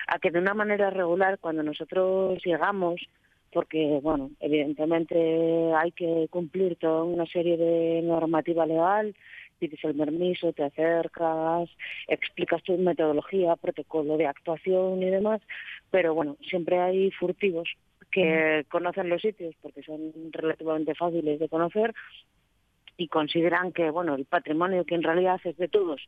a 0.08 0.20
que 0.20 0.32
de 0.32 0.40
una 0.40 0.54
manera 0.54 0.90
regular, 0.90 1.38
cuando 1.40 1.64
nosotros 1.64 2.42
llegamos, 2.46 3.02
porque, 3.54 4.00
bueno, 4.02 4.32
evidentemente 4.40 5.74
hay 5.76 5.92
que 5.92 6.28
cumplir 6.30 6.76
toda 6.78 7.04
una 7.04 7.26
serie 7.26 7.58
de 7.58 8.02
normativa 8.02 8.66
legal, 8.66 9.16
pides 9.60 9.84
el 9.84 9.96
permiso, 9.96 10.54
te 10.54 10.64
acercas, 10.64 11.70
explicas 12.08 12.64
tu 12.64 12.78
metodología, 12.78 13.56
protocolo 13.56 14.18
de 14.18 14.28
actuación 14.28 15.02
y 15.04 15.10
demás, 15.10 15.42
pero 15.92 16.14
bueno, 16.14 16.38
siempre 16.50 16.80
hay 16.80 17.12
furtivos 17.12 17.70
que 18.12 18.66
conocen 18.70 19.10
los 19.10 19.22
sitios 19.22 19.56
porque 19.62 19.84
son 19.84 20.12
relativamente 20.32 20.94
fáciles 20.96 21.40
de 21.40 21.50
conocer 21.50 21.94
y 22.96 23.08
consideran 23.08 23.72
que 23.72 23.90
bueno 23.90 24.14
el 24.14 24.26
patrimonio 24.26 24.86
que 24.86 24.94
en 24.94 25.02
realidad 25.02 25.42
es 25.44 25.58
de 25.58 25.68
todos 25.68 26.00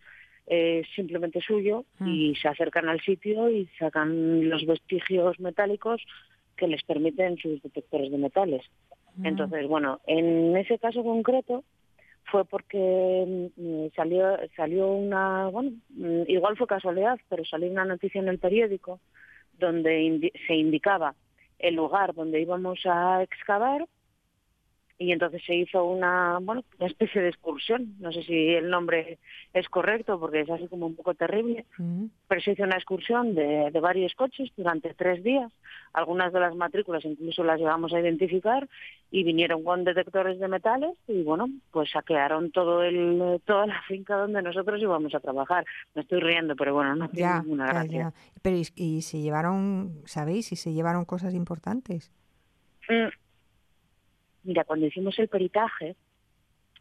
es 0.46 0.86
simplemente 0.96 1.42
suyo 1.42 1.86
y 2.06 2.36
se 2.36 2.48
acercan 2.48 2.88
al 2.88 3.02
sitio 3.02 3.50
y 3.50 3.68
sacan 3.80 4.48
los 4.48 4.68
vestigios 4.68 5.40
metálicos 5.40 6.06
que 6.55 6.67
les 6.67 6.83
permiten 6.83 7.38
sus 7.38 7.62
detectores 7.62 8.12
de 8.12 8.17
metales. 8.17 8.63
Mm. 9.15 9.25
Entonces, 9.25 9.67
bueno, 9.67 10.00
en 10.07 10.55
ese 10.57 10.79
caso 10.79 11.03
concreto 11.03 11.63
fue 12.31 12.45
porque 12.45 13.51
mm, 13.55 13.95
salió 13.95 14.38
salió 14.55 14.91
una, 14.91 15.47
bueno, 15.47 15.71
igual 16.27 16.57
fue 16.57 16.67
casualidad, 16.67 17.19
pero 17.29 17.45
salió 17.45 17.69
una 17.69 17.85
noticia 17.85 18.19
en 18.19 18.27
el 18.27 18.39
periódico 18.39 19.00
donde 19.59 20.31
se 20.47 20.55
indicaba 20.55 21.15
el 21.59 21.75
lugar 21.75 22.13
donde 22.13 22.41
íbamos 22.41 22.79
a 22.85 23.24
excavar 23.24 23.88
y 24.98 25.12
entonces 25.12 25.42
se 25.46 25.56
hizo 25.56 25.84
una, 25.84 26.40
bueno, 26.42 26.64
una 26.80 26.88
especie 26.88 27.22
de 27.22 27.30
excursión, 27.30 27.96
no 28.00 28.12
sé 28.12 28.24
si 28.24 28.50
el 28.50 28.70
nombre 28.70 29.20
es 29.54 29.68
correcto 29.68 30.20
porque 30.20 30.42
es 30.42 30.50
así 30.50 30.68
como 30.68 30.86
un 30.86 30.96
poco 30.96 31.14
terrible, 31.14 31.66
pero 32.28 32.42
se 32.42 32.52
hizo 32.52 32.64
una 32.64 32.78
excursión 32.78 33.36
de, 33.36 33.72
de, 33.72 33.80
varios 33.82 34.14
coches 34.16 34.50
durante 34.56 34.94
tres 34.94 35.22
días, 35.24 35.52
algunas 35.94 36.32
de 36.32 36.40
las 36.40 36.56
matrículas 36.56 37.04
incluso 37.04 37.44
las 37.44 37.60
llevamos 37.60 37.94
a 37.94 38.00
identificar 38.00 38.70
y 39.12 39.24
vinieron 39.24 39.64
con 39.64 39.84
detectores 39.84 40.40
de 40.40 40.48
metales 40.48 40.98
y 41.08 41.24
bueno, 41.24 41.48
pues 41.72 41.92
saquearon 41.92 42.52
todo 42.52 42.84
el, 42.84 43.42
toda 43.46 43.68
la 43.68 43.82
finca 43.84 44.16
donde 44.16 44.42
nosotros 44.42 44.82
íbamos 44.82 45.14
a 45.14 45.20
trabajar. 45.20 45.66
Me 45.94 46.02
estoy 46.02 46.20
riendo, 46.22 46.56
pero 46.56 46.74
bueno, 46.74 46.96
no 46.96 47.10
tiene 47.10 47.42
ninguna 47.42 47.68
gracia. 47.68 48.14
Pero 48.42 48.58
¿y, 48.58 48.68
¿y, 48.75 49.02
se 49.02 49.20
llevaron, 49.20 50.02
sabéis, 50.06 50.48
si 50.48 50.56
se 50.56 50.74
llevaron 50.74 51.06
cosas 51.06 51.34
importantes? 51.34 52.12
Mm, 52.90 53.25
Mira, 54.46 54.64
cuando 54.64 54.86
hicimos 54.86 55.18
el 55.20 55.28
peritaje, 55.28 55.96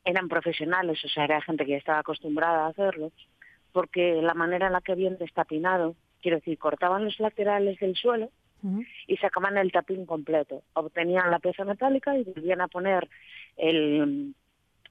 eran 0.04 0.28
profesionales, 0.28 1.02
o 1.04 1.08
sea, 1.08 1.24
era 1.24 1.40
gente 1.40 1.64
que 1.64 1.72
ya 1.72 1.78
estaba 1.78 1.98
acostumbrada 2.00 2.66
a 2.66 2.68
hacerlo, 2.68 3.10
porque 3.72 4.20
la 4.22 4.34
manera 4.34 4.66
en 4.66 4.74
la 4.74 4.82
que 4.82 4.92
habían 4.92 5.16
destapinado, 5.16 5.96
quiero 6.20 6.36
decir, 6.36 6.58
cortaban 6.58 7.04
los 7.04 7.18
laterales 7.18 7.78
del 7.80 7.96
suelo 7.96 8.30
y 9.06 9.18
sacaban 9.18 9.58
el 9.58 9.72
tapín 9.72 10.06
completo. 10.06 10.62
Obtenían 10.72 11.30
la 11.30 11.38
pieza 11.38 11.66
metálica 11.66 12.16
y 12.16 12.24
volvían 12.24 12.62
a 12.62 12.68
poner 12.68 13.10
el, 13.58 14.34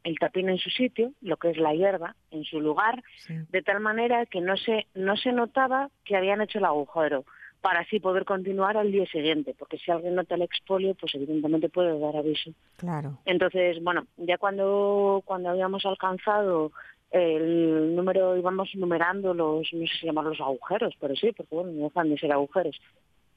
el 0.03 0.19
tapín 0.19 0.49
en 0.49 0.59
su 0.59 0.69
sitio, 0.69 1.11
lo 1.21 1.37
que 1.37 1.49
es 1.49 1.57
la 1.57 1.73
hierba, 1.73 2.15
en 2.29 2.43
su 2.43 2.59
lugar, 2.59 3.03
de 3.27 3.61
tal 3.63 3.79
manera 3.79 4.27
que 4.27 4.41
no 4.41 4.57
se, 4.57 4.85
no 4.93 5.17
se 5.17 5.31
notaba 5.31 5.89
que 6.05 6.15
habían 6.15 6.41
hecho 6.41 6.59
el 6.59 6.65
agujero 6.65 7.25
para 7.63 7.79
así 7.79 8.01
poder 8.01 8.25
continuar 8.25 8.75
al 8.75 8.91
día 8.91 9.05
siguiente, 9.05 9.55
porque 9.57 9.77
si 9.77 9.89
alguien 9.89 10.15
nota 10.15 10.35
el 10.35 10.41
expolio, 10.41 10.95
pues 10.95 11.15
evidentemente 11.15 11.69
puede 11.69 11.97
dar 11.97 12.13
aviso. 12.17 12.51
Claro. 12.75 13.17
Entonces, 13.23 13.81
bueno, 13.81 14.05
ya 14.17 14.37
cuando, 14.37 15.21
cuando 15.23 15.49
habíamos 15.49 15.85
alcanzado 15.85 16.73
el 17.09 17.95
número, 17.95 18.35
íbamos 18.35 18.75
numerando 18.75 19.33
los, 19.33 19.71
no 19.71 19.87
sé 19.87 19.93
si 19.97 20.05
llamar 20.05 20.25
los 20.25 20.41
agujeros, 20.41 20.93
pero 20.99 21.15
sí, 21.15 21.31
porque 21.31 21.55
bueno, 21.55 21.71
no 21.71 21.83
dejan 21.85 22.09
de 22.09 22.17
ser 22.17 22.33
agujeros. 22.33 22.81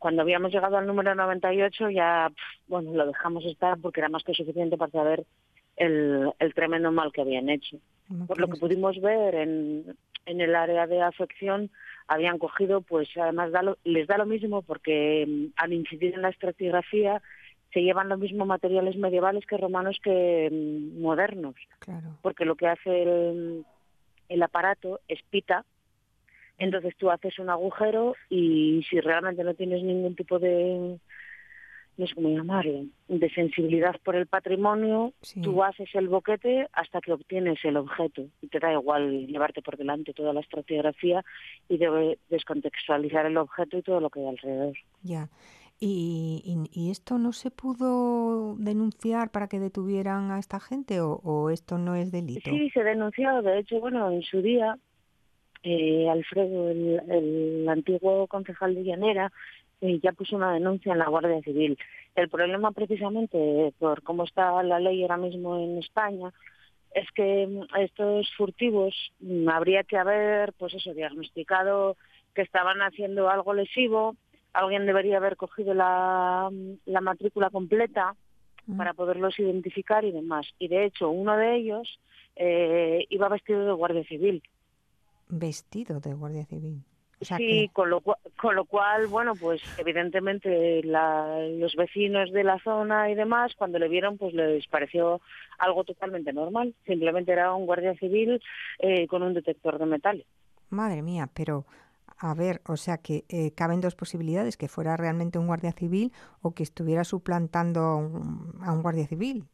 Cuando 0.01 0.23
habíamos 0.23 0.51
llegado 0.51 0.77
al 0.77 0.89
número 0.89 1.15
98 1.15 1.91
ya, 1.91 2.29
bueno, 2.67 2.95
lo 2.95 3.07
dejamos 3.07 3.45
estar 3.45 3.79
porque 3.79 4.01
era 4.01 4.09
más 4.09 4.25
que 4.25 4.35
suficiente 4.35 4.77
para 4.77 4.91
saber 4.91 5.25
el, 5.77 6.33
el 6.41 6.53
tremendo 6.53 6.91
mal 6.91 7.13
que 7.13 7.21
habían 7.21 7.49
hecho. 7.49 7.77
Por 8.27 8.41
lo 8.41 8.49
que 8.49 8.59
pudimos 8.59 9.01
ver 9.01 9.37
en, 9.37 9.97
en 10.25 10.41
el 10.41 10.57
área 10.57 10.89
de 10.89 11.01
afección, 11.01 11.71
habían 12.09 12.39
cogido, 12.39 12.81
pues 12.81 13.09
además 13.17 13.51
les 13.85 14.07
da 14.07 14.19
lo 14.19 14.27
mismo 14.27 14.63
porque 14.63 15.25
mm, 15.27 15.53
al 15.57 15.73
incidir 15.73 16.15
en 16.15 16.23
la 16.23 16.31
estratigrafía 16.31 17.23
se 17.73 17.83
llevan 17.83 18.09
los 18.09 18.19
mismos 18.19 18.47
materiales 18.47 18.97
medievales 18.97 19.45
que 19.47 19.57
romanos 19.57 19.99
que 20.03 20.49
mm, 20.51 21.01
modernos. 21.01 21.55
Porque 22.23 22.45
lo 22.45 22.55
que 22.55 22.69
hace 22.69 23.03
el, 23.03 23.65
el 24.29 24.43
aparato 24.43 25.01
es 25.09 25.21
pita, 25.31 25.65
entonces 26.59 26.97
tú 26.97 27.11
haces 27.11 27.39
un 27.39 27.51
agujero 27.51 28.15
y 28.31 28.85
si 28.89 29.01
realmente 29.01 29.45
no 29.45 29.55
tienes 29.55 29.83
ningún 29.83 30.15
tipo 30.15 30.39
de, 30.39 30.99
sé 32.05 32.15
cómo 32.15 32.29
llamarlo, 32.29 32.85
de 33.09 33.31
sensibilidad 33.31 33.97
por 34.05 34.17
el 34.17 34.27
patrimonio, 34.27 35.15
tú 35.43 35.63
haces 35.63 35.89
el 35.95 36.09
boquete 36.09 36.69
hasta 36.73 37.01
que 37.01 37.13
obtienes 37.13 37.59
el 37.65 37.77
objeto 37.77 38.27
y 38.43 38.49
te 38.49 38.59
da 38.59 38.73
igual 38.73 39.27
llevarte 39.27 39.63
por 39.63 39.77
delante 39.77 40.13
toda 40.13 40.33
la 40.33 40.41
estratigrafía 40.41 41.25
y 41.69 41.79
debe 41.79 42.19
descontextualizar 42.29 43.25
el 43.25 43.39
objeto 43.39 43.79
y 43.79 43.83
todo 43.83 44.01
lo 44.01 44.11
que 44.11 44.21
hay 44.21 44.27
alrededor. 44.27 44.77
Ya. 45.03 45.29
¿Y, 45.79 46.69
y, 46.73 46.91
esto 46.91 47.19
no 47.19 47.33
se 47.33 47.51
pudo 47.51 48.57
denunciar 48.57 49.31
para 49.31 49.47
que 49.47 49.59
detuvieran 49.59 50.31
a 50.31 50.39
esta 50.39 50.59
gente 50.59 51.01
o, 51.03 51.51
esto 51.51 51.77
no 51.77 51.95
es 51.95 52.11
delito? 52.11 52.51
Sí, 52.51 52.71
se 52.71 52.83
denunció. 52.83 53.43
De 53.43 53.59
hecho, 53.59 53.79
bueno, 53.79 54.11
en 54.11 54.23
su 54.23 54.41
día, 54.41 54.79
eh, 55.63 56.09
Alfredo, 56.09 56.71
el, 56.71 57.03
el, 57.11 57.69
antiguo 57.69 58.27
concejal 58.27 58.75
de 58.75 58.85
Llanera, 58.85 59.31
y 59.81 60.01
ya 60.01 60.13
puso 60.13 60.37
una 60.37 60.53
denuncia 60.53 60.93
en 60.93 60.99
la 60.99 61.09
Guardia 61.09 61.41
Civil. 61.43 61.79
El 62.15 62.29
problema 62.29 62.73
precisamente 62.73 63.73
por 63.79 64.03
cómo 64.03 64.25
está 64.25 64.63
la 64.63 64.81
ley 64.81 65.03
ahora 65.03 65.17
mismo 65.17 65.57
en 65.59 65.79
España 65.79 66.33
es 66.95 67.11
que 67.13 67.47
estos 67.79 68.29
furtivos 68.37 68.95
mm, 69.21 69.49
habría 69.49 69.85
que 69.85 69.99
haber, 69.99 70.55
pues 70.55 70.73
eso, 70.75 70.95
diagnosticado 70.95 71.97
que 72.35 72.43
estaban 72.43 72.81
haciendo 72.81 73.29
algo 73.29 73.53
lesivo, 73.53 74.17
alguien 74.55 74.87
debería 74.87 75.19
haber 75.19 75.37
cogido 75.37 75.75
la, 75.75 76.51
la 76.87 77.01
matrícula 77.03 77.51
completa 77.51 78.15
mm. 78.67 78.79
para 78.79 78.95
poderlos 78.95 79.39
identificar 79.39 80.05
y 80.05 80.13
demás. 80.13 80.47
Y 80.59 80.69
de 80.69 80.87
hecho, 80.87 81.11
uno 81.11 81.37
de 81.37 81.57
ellos 81.57 82.01
eh, 82.35 83.05
iba 83.11 83.29
vestido 83.29 83.67
de 83.67 83.73
guardia 83.73 84.05
civil. 84.05 84.43
Vestido 85.29 86.01
de 86.01 86.15
guardia 86.15 86.47
civil 86.47 86.83
sí, 87.21 87.71
con, 87.73 87.91
lo, 87.91 88.01
con 88.01 88.55
lo 88.55 88.65
cual, 88.65 89.07
bueno, 89.07 89.33
pues 89.35 89.63
evidentemente 89.79 90.83
los 90.83 91.75
vecinos 91.75 92.33
de 92.33 92.45
la 92.45 92.59
zona 92.61 93.11
y 93.11 93.15
demás, 93.15 93.53
cuando 93.57 93.79
le 93.79 93.89
vieron, 93.89 94.19
pues 94.19 94.35
les 94.35 94.67
pareció 94.67 95.21
algo 95.59 95.85
totalmente 95.85 96.33
normal. 96.33 96.75
Simplemente 96.87 97.33
era 97.33 97.55
un 97.55 97.67
guardia 97.67 97.95
civil 97.95 98.41
eh, 98.79 99.07
con 99.07 99.23
un 99.23 99.35
detector 99.35 99.79
de 99.79 99.87
metales. 99.87 100.27
Madre 100.71 101.03
mía, 101.03 101.29
pero 101.33 101.65
a 102.19 102.35
ver, 102.35 102.61
o 102.67 102.77
sea 102.77 102.99
que 102.99 103.25
eh, 103.29 103.53
caben 103.53 103.81
dos 103.81 103.95
posibilidades, 103.95 104.57
que 104.57 104.69
fuera 104.69 104.97
realmente 104.97 105.39
un 105.39 105.47
guardia 105.47 105.73
civil 105.73 106.13
o 106.43 106.55
que 106.55 106.63
estuviera 106.63 107.05
suplantando 107.05 107.81
a 107.81 108.73
un, 108.73 108.83
guardia 108.83 109.07
civil. 109.07 109.45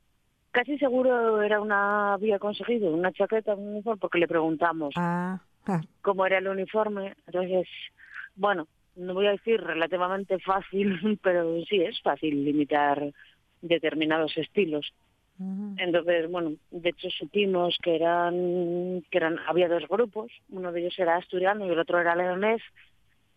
Casi 0.52 0.78
seguro 0.78 1.42
era 1.42 1.60
una, 1.60 2.14
había 2.14 2.38
conseguido 2.38 2.92
una 2.92 3.10
chaqueta, 3.12 3.54
un 3.54 3.82
porque 3.98 4.18
le 4.18 4.28
preguntamos. 4.28 4.94
Ah. 4.96 5.40
Ah. 5.66 5.80
como 6.00 6.26
era 6.26 6.38
el 6.38 6.48
uniforme. 6.48 7.14
Entonces, 7.26 7.68
bueno, 8.34 8.66
no 8.96 9.14
voy 9.14 9.26
a 9.26 9.32
decir 9.32 9.60
relativamente 9.60 10.38
fácil, 10.38 11.18
pero 11.22 11.62
sí 11.68 11.82
es 11.82 12.00
fácil 12.02 12.44
limitar 12.44 13.12
determinados 13.60 14.36
estilos. 14.36 14.92
Entonces, 15.76 16.30
bueno, 16.30 16.52
de 16.70 16.90
hecho 16.90 17.08
supimos 17.10 17.76
que 17.82 17.96
eran, 17.96 19.02
que 19.10 19.18
eran, 19.18 19.40
había 19.48 19.66
dos 19.66 19.88
grupos, 19.88 20.30
uno 20.50 20.70
de 20.70 20.80
ellos 20.80 20.96
era 20.98 21.16
asturiano 21.16 21.66
y 21.66 21.70
el 21.70 21.78
otro 21.80 21.98
era 21.98 22.14
leonés, 22.14 22.62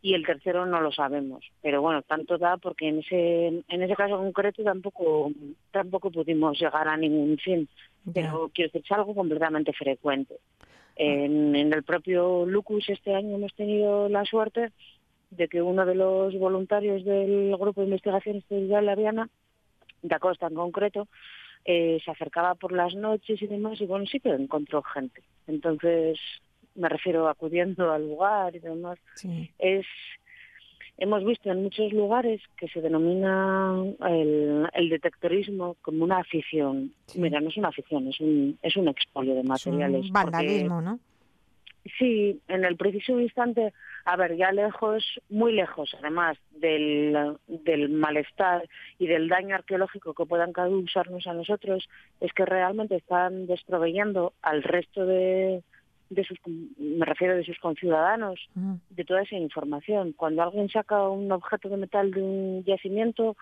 y 0.05 0.13
el 0.13 0.23
tercero 0.23 0.67
no 0.67 0.81
lo 0.81 0.91
sabemos. 0.91 1.43
Pero 1.63 1.81
bueno, 1.81 2.03
tanto 2.03 2.37
da 2.37 2.57
porque 2.57 2.89
en 2.89 2.99
ese, 2.99 3.63
en 3.67 3.81
ese 3.81 3.95
caso 3.95 4.17
concreto 4.17 4.63
tampoco, 4.63 5.31
tampoco 5.71 6.11
pudimos 6.11 6.59
llegar 6.59 6.87
a 6.87 6.95
ningún 6.95 7.39
fin. 7.39 7.67
Pero 8.13 8.51
quiero 8.53 8.69
decir, 8.69 8.83
es 8.85 8.91
algo 8.91 9.15
completamente 9.15 9.73
frecuente. 9.73 10.35
En, 10.95 11.55
en 11.55 11.73
el 11.73 11.83
propio 11.83 12.45
Lucus 12.45 12.89
este 12.89 13.13
año 13.13 13.35
hemos 13.35 13.53
tenido 13.53 14.07
la 14.07 14.23
suerte 14.25 14.71
de 15.29 15.47
que 15.47 15.61
uno 15.61 15.85
de 15.85 15.95
los 15.95 16.37
voluntarios 16.37 17.03
del 17.03 17.55
grupo 17.57 17.81
de 17.81 17.87
investigación 17.87 18.37
espiritual 18.37 18.85
de 18.85 18.95
Viana, 18.95 19.29
de 20.01 20.15
Acosta 20.15 20.47
en 20.47 20.55
concreto, 20.55 21.07
eh, 21.65 21.99
se 22.05 22.11
acercaba 22.11 22.55
por 22.55 22.71
las 22.71 22.93
noches 22.95 23.41
y 23.41 23.47
demás, 23.47 23.81
y 23.81 23.85
bueno, 23.85 24.05
sí 24.05 24.19
que 24.19 24.29
encontró 24.29 24.83
gente. 24.83 25.23
Entonces, 25.47 26.19
me 26.75 26.89
refiero 26.89 27.27
acudiendo 27.27 27.91
al 27.91 28.07
lugar 28.07 28.55
y 28.55 28.59
demás, 28.59 28.99
es 29.57 29.85
hemos 30.97 31.23
visto 31.25 31.51
en 31.51 31.63
muchos 31.63 31.91
lugares 31.91 32.41
que 32.57 32.67
se 32.67 32.81
denomina 32.81 33.75
el, 34.07 34.89
detectorismo 34.89 35.75
como 35.81 36.03
una 36.03 36.19
afición. 36.19 36.93
Mira, 37.15 37.41
no 37.41 37.49
es 37.49 37.57
una 37.57 37.69
afición, 37.69 38.07
es 38.07 38.19
un, 38.19 38.57
es 38.61 38.75
un 38.77 38.87
expolio 38.87 39.35
de 39.35 39.43
materiales. 39.43 40.05
un 40.05 40.11
vandalismo, 40.13 40.81
¿no? 40.81 40.99
Sí, 41.99 42.41
en 42.47 42.65
el 42.65 42.77
preciso 42.77 43.19
instante, 43.19 43.71
a 44.05 44.15
ver, 44.15 44.35
ya 44.35 44.51
lejos, 44.51 45.03
muy 45.29 45.53
lejos, 45.53 45.95
además 45.99 46.35
del, 46.49 47.37
del 47.47 47.89
malestar 47.89 48.67
y 48.97 49.05
del 49.05 49.29
daño 49.29 49.53
arqueológico 49.53 50.15
que 50.15 50.25
puedan 50.25 50.51
causarnos 50.51 51.27
a 51.27 51.33
nosotros, 51.33 51.87
es 52.21 52.33
que 52.33 52.43
realmente 52.43 52.95
están 52.95 53.45
desproveyendo 53.45 54.33
al 54.41 54.63
resto 54.63 55.05
de, 55.05 55.61
de 56.15 56.23
sus, 56.23 56.39
me 56.77 57.05
refiero 57.05 57.35
de 57.35 57.43
sus 57.43 57.59
conciudadanos, 57.59 58.39
de 58.89 59.05
toda 59.05 59.21
esa 59.21 59.35
información. 59.35 60.13
Cuando 60.13 60.41
alguien 60.41 60.69
saca 60.69 61.07
un 61.07 61.31
objeto 61.31 61.69
de 61.69 61.77
metal 61.77 62.11
de 62.11 62.21
un 62.21 62.63
yacimiento, 62.63 63.35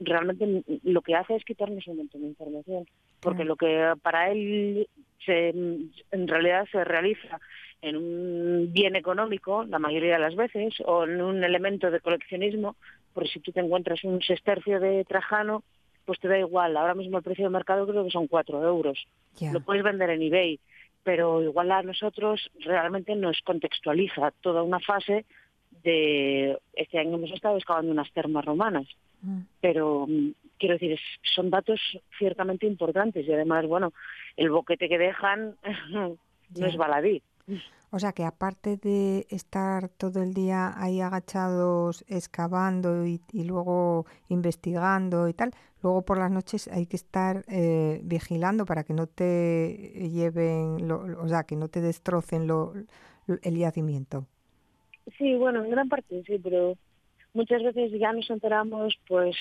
realmente 0.00 0.64
lo 0.84 1.02
que 1.02 1.14
hace 1.14 1.36
es 1.36 1.44
quitarnos 1.44 1.86
un 1.86 1.98
montón 1.98 2.22
de 2.22 2.28
información, 2.28 2.86
porque 3.20 3.44
lo 3.44 3.56
que 3.56 3.92
para 4.02 4.30
él 4.30 4.88
se, 5.24 5.50
en 5.50 6.28
realidad 6.28 6.66
se 6.70 6.84
realiza 6.84 7.40
en 7.82 7.96
un 7.96 8.72
bien 8.72 8.94
económico, 8.94 9.64
la 9.64 9.78
mayoría 9.78 10.14
de 10.14 10.20
las 10.20 10.36
veces, 10.36 10.74
o 10.84 11.04
en 11.04 11.20
un 11.20 11.42
elemento 11.42 11.90
de 11.90 12.00
coleccionismo, 12.00 12.76
porque 13.12 13.30
si 13.30 13.40
tú 13.40 13.52
te 13.52 13.60
encuentras 13.60 14.04
un 14.04 14.22
sestercio 14.22 14.78
de 14.78 15.04
Trajano, 15.04 15.64
pues 16.04 16.18
te 16.20 16.28
da 16.28 16.38
igual. 16.38 16.76
Ahora 16.76 16.94
mismo 16.94 17.18
el 17.18 17.24
precio 17.24 17.44
de 17.44 17.50
mercado 17.50 17.86
creo 17.86 18.04
que 18.04 18.10
son 18.10 18.28
cuatro 18.28 18.62
euros. 18.64 19.06
Lo 19.52 19.60
puedes 19.60 19.82
vender 19.82 20.10
en 20.10 20.22
eBay, 20.22 20.60
pero 21.04 21.42
igual 21.42 21.70
a 21.72 21.82
nosotros 21.82 22.50
realmente 22.60 23.14
nos 23.16 23.40
contextualiza 23.42 24.32
toda 24.40 24.62
una 24.62 24.80
fase 24.80 25.24
de... 25.82 26.58
Este 26.74 26.98
año 26.98 27.16
hemos 27.16 27.32
estado 27.32 27.56
excavando 27.56 27.92
unas 27.92 28.10
termas 28.12 28.44
romanas, 28.44 28.86
mm. 29.22 29.40
pero 29.60 30.06
mm, 30.08 30.30
quiero 30.58 30.74
decir, 30.74 30.98
son 31.34 31.50
datos 31.50 31.80
ciertamente 32.18 32.66
importantes 32.66 33.26
y 33.26 33.32
además, 33.32 33.66
bueno, 33.66 33.92
el 34.36 34.50
boquete 34.50 34.88
que 34.88 34.98
dejan 34.98 35.56
no 35.90 36.66
es 36.66 36.76
baladí. 36.76 37.22
O 37.90 37.98
sea 37.98 38.12
que 38.12 38.24
aparte 38.24 38.78
de 38.78 39.26
estar 39.28 39.88
todo 39.90 40.22
el 40.22 40.32
día 40.32 40.72
ahí 40.76 41.00
agachados, 41.00 42.04
excavando 42.08 43.06
y, 43.06 43.20
luego 43.32 44.06
investigando 44.28 45.28
y 45.28 45.34
tal, 45.34 45.50
luego 45.82 46.02
por 46.02 46.18
las 46.18 46.30
noches 46.30 46.68
hay 46.68 46.86
que 46.86 46.96
estar 46.96 47.44
eh, 47.48 48.00
vigilando 48.02 48.64
para 48.64 48.84
que 48.84 48.94
no 48.94 49.06
te 49.06 50.08
lleven, 50.10 50.90
o 50.90 51.28
sea, 51.28 51.44
que 51.44 51.56
no 51.56 51.68
te 51.68 51.82
destrocen 51.82 52.46
lo, 52.46 52.72
el 53.26 53.56
yacimiento. 53.58 54.26
Sí, 55.18 55.34
bueno, 55.34 55.64
en 55.64 55.70
gran 55.70 55.88
parte 55.88 56.22
sí, 56.26 56.38
pero 56.38 56.76
muchas 57.34 57.62
veces 57.62 57.92
ya 57.98 58.12
nos 58.12 58.30
enteramos, 58.30 58.98
pues, 59.06 59.36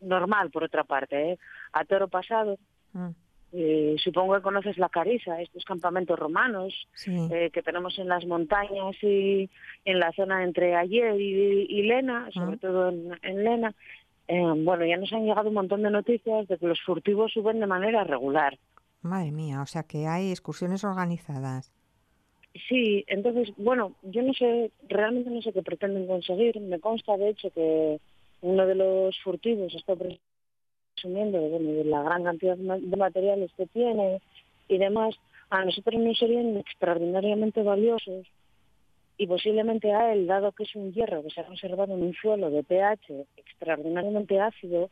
normal, 0.00 0.50
por 0.50 0.64
otra 0.64 0.84
parte, 0.84 1.32
¿eh? 1.32 1.38
a 1.72 1.84
toro 1.84 2.08
pasado. 2.08 2.58
Mm. 2.92 3.10
Eh, 3.52 3.96
supongo 4.02 4.34
que 4.34 4.42
conoces 4.42 4.76
la 4.76 4.90
Carisa, 4.90 5.40
estos 5.40 5.64
campamentos 5.64 6.18
romanos 6.18 6.86
eh, 7.06 7.50
que 7.50 7.62
tenemos 7.62 7.98
en 7.98 8.08
las 8.08 8.26
montañas 8.26 8.94
y 9.02 9.48
en 9.86 9.98
la 9.98 10.12
zona 10.12 10.44
entre 10.44 10.76
Ayer 10.76 11.18
y, 11.18 11.82
Lena, 11.82 12.30
sobre 12.32 12.58
todo 12.58 12.90
en, 12.90 13.44
Lena. 13.44 13.74
Eh, 14.26 14.52
bueno, 14.64 14.84
ya 14.84 14.98
nos 14.98 15.12
han 15.14 15.24
llegado 15.24 15.48
un 15.48 15.54
montón 15.54 15.82
de 15.82 15.90
noticias 15.90 16.46
de 16.46 16.58
que 16.58 16.66
los 16.66 16.80
furtivos 16.82 17.32
suben 17.32 17.60
de 17.60 17.66
manera 17.66 18.04
regular. 18.04 18.58
Madre 19.00 19.32
mía, 19.32 19.62
o 19.62 19.66
sea 19.66 19.84
que 19.84 20.06
hay 20.06 20.30
excursiones 20.30 20.84
organizadas. 20.84 21.72
Sí, 22.68 23.04
entonces, 23.06 23.54
bueno, 23.56 23.92
yo 24.02 24.22
no 24.22 24.34
sé, 24.34 24.72
realmente 24.88 25.30
no 25.30 25.40
sé 25.40 25.52
qué 25.52 25.62
pretenden 25.62 26.06
conseguir. 26.06 26.60
Me 26.60 26.80
consta, 26.80 27.16
de 27.16 27.30
hecho, 27.30 27.50
que 27.50 27.98
uno 28.42 28.66
de 28.66 28.74
los 28.74 29.18
furtivos 29.22 29.74
está 29.74 29.94
asumiendo 30.98 31.40
de 31.40 31.84
la 31.84 32.02
gran 32.02 32.24
cantidad 32.24 32.56
de 32.56 32.96
materiales 32.96 33.50
que 33.56 33.66
tiene 33.66 34.20
y 34.68 34.78
demás, 34.78 35.14
a 35.50 35.64
nosotros 35.64 36.00
nos 36.00 36.18
serían 36.18 36.56
extraordinariamente 36.56 37.62
valiosos 37.62 38.26
y 39.16 39.26
posiblemente 39.26 39.92
a 39.92 40.12
él, 40.12 40.26
dado 40.26 40.52
que 40.52 40.62
es 40.62 40.74
un 40.76 40.92
hierro 40.92 41.22
que 41.22 41.30
se 41.30 41.40
ha 41.40 41.46
conservado 41.46 41.94
en 41.94 42.02
un 42.02 42.14
suelo 42.14 42.50
de 42.50 42.62
pH 42.62 43.26
extraordinariamente 43.36 44.40
ácido, 44.40 44.90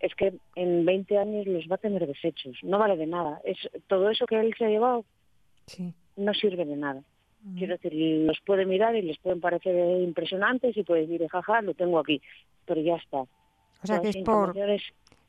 es 0.00 0.14
que 0.14 0.34
en 0.54 0.84
20 0.84 1.18
años 1.18 1.46
los 1.46 1.64
va 1.70 1.74
a 1.74 1.78
tener 1.78 2.06
desechos. 2.06 2.56
No 2.62 2.78
vale 2.78 2.96
de 2.96 3.06
nada. 3.06 3.40
Es 3.44 3.58
Todo 3.88 4.08
eso 4.10 4.26
que 4.26 4.40
él 4.40 4.54
se 4.56 4.64
ha 4.64 4.68
llevado 4.70 5.04
no 6.16 6.34
sirve 6.34 6.64
de 6.64 6.76
nada. 6.76 7.02
Quiero 7.56 7.74
decir, 7.74 7.92
los 7.94 8.40
puede 8.40 8.66
mirar 8.66 8.96
y 8.96 9.02
les 9.02 9.18
pueden 9.18 9.40
parecer 9.40 10.00
impresionantes 10.00 10.76
y 10.76 10.82
puede 10.82 11.06
decir, 11.06 11.28
jaja, 11.28 11.62
lo 11.62 11.74
tengo 11.74 11.98
aquí, 11.98 12.20
pero 12.64 12.80
ya 12.80 12.96
está. 12.96 13.18
O 13.18 13.28
sea 13.86 14.00
que 14.00 14.08
es 14.08 14.16
por, 14.16 14.52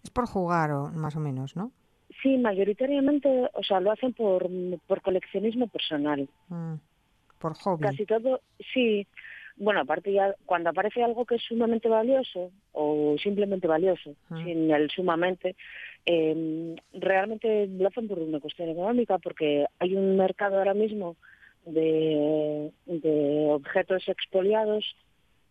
es 0.03 0.09
por 0.09 0.27
jugar, 0.27 0.71
o, 0.71 0.87
más 0.91 1.15
o 1.15 1.19
menos, 1.19 1.55
¿no? 1.55 1.71
Sí, 2.21 2.37
mayoritariamente, 2.37 3.49
o 3.53 3.63
sea, 3.63 3.79
lo 3.79 3.91
hacen 3.91 4.13
por, 4.13 4.47
por 4.87 5.01
coleccionismo 5.01 5.67
personal. 5.67 6.27
Mm, 6.49 6.75
por 7.39 7.53
hobby. 7.55 7.83
Casi 7.83 8.05
todo, 8.05 8.41
sí. 8.73 9.05
Bueno, 9.57 9.81
aparte 9.81 10.13
ya, 10.13 10.35
cuando 10.45 10.69
aparece 10.69 11.03
algo 11.03 11.25
que 11.25 11.35
es 11.35 11.43
sumamente 11.43 11.89
valioso, 11.89 12.51
o 12.73 13.15
simplemente 13.21 13.67
valioso, 13.67 14.15
mm. 14.29 14.43
sin 14.43 14.71
el 14.71 14.89
sumamente, 14.89 15.55
eh, 16.05 16.75
realmente 16.93 17.67
lo 17.67 17.87
hacen 17.87 18.07
por 18.07 18.19
una 18.19 18.39
cuestión 18.39 18.69
económica, 18.69 19.17
porque 19.17 19.65
hay 19.79 19.95
un 19.95 20.15
mercado 20.15 20.57
ahora 20.57 20.73
mismo 20.73 21.15
de, 21.65 22.71
de 22.85 23.47
objetos 23.51 24.07
expoliados 24.07 24.95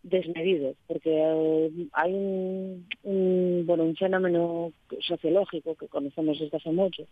desmedido, 0.08 0.74
porque 0.86 1.10
eh, 1.12 1.88
hay 1.92 2.12
un, 2.12 3.64
bueno, 3.66 3.84
un 3.84 3.96
fenómeno 3.96 4.72
sociológico 5.00 5.74
que 5.74 5.88
conocemos 5.88 6.38
desde 6.38 6.56
hace 6.56 6.70
mucho, 6.70 7.06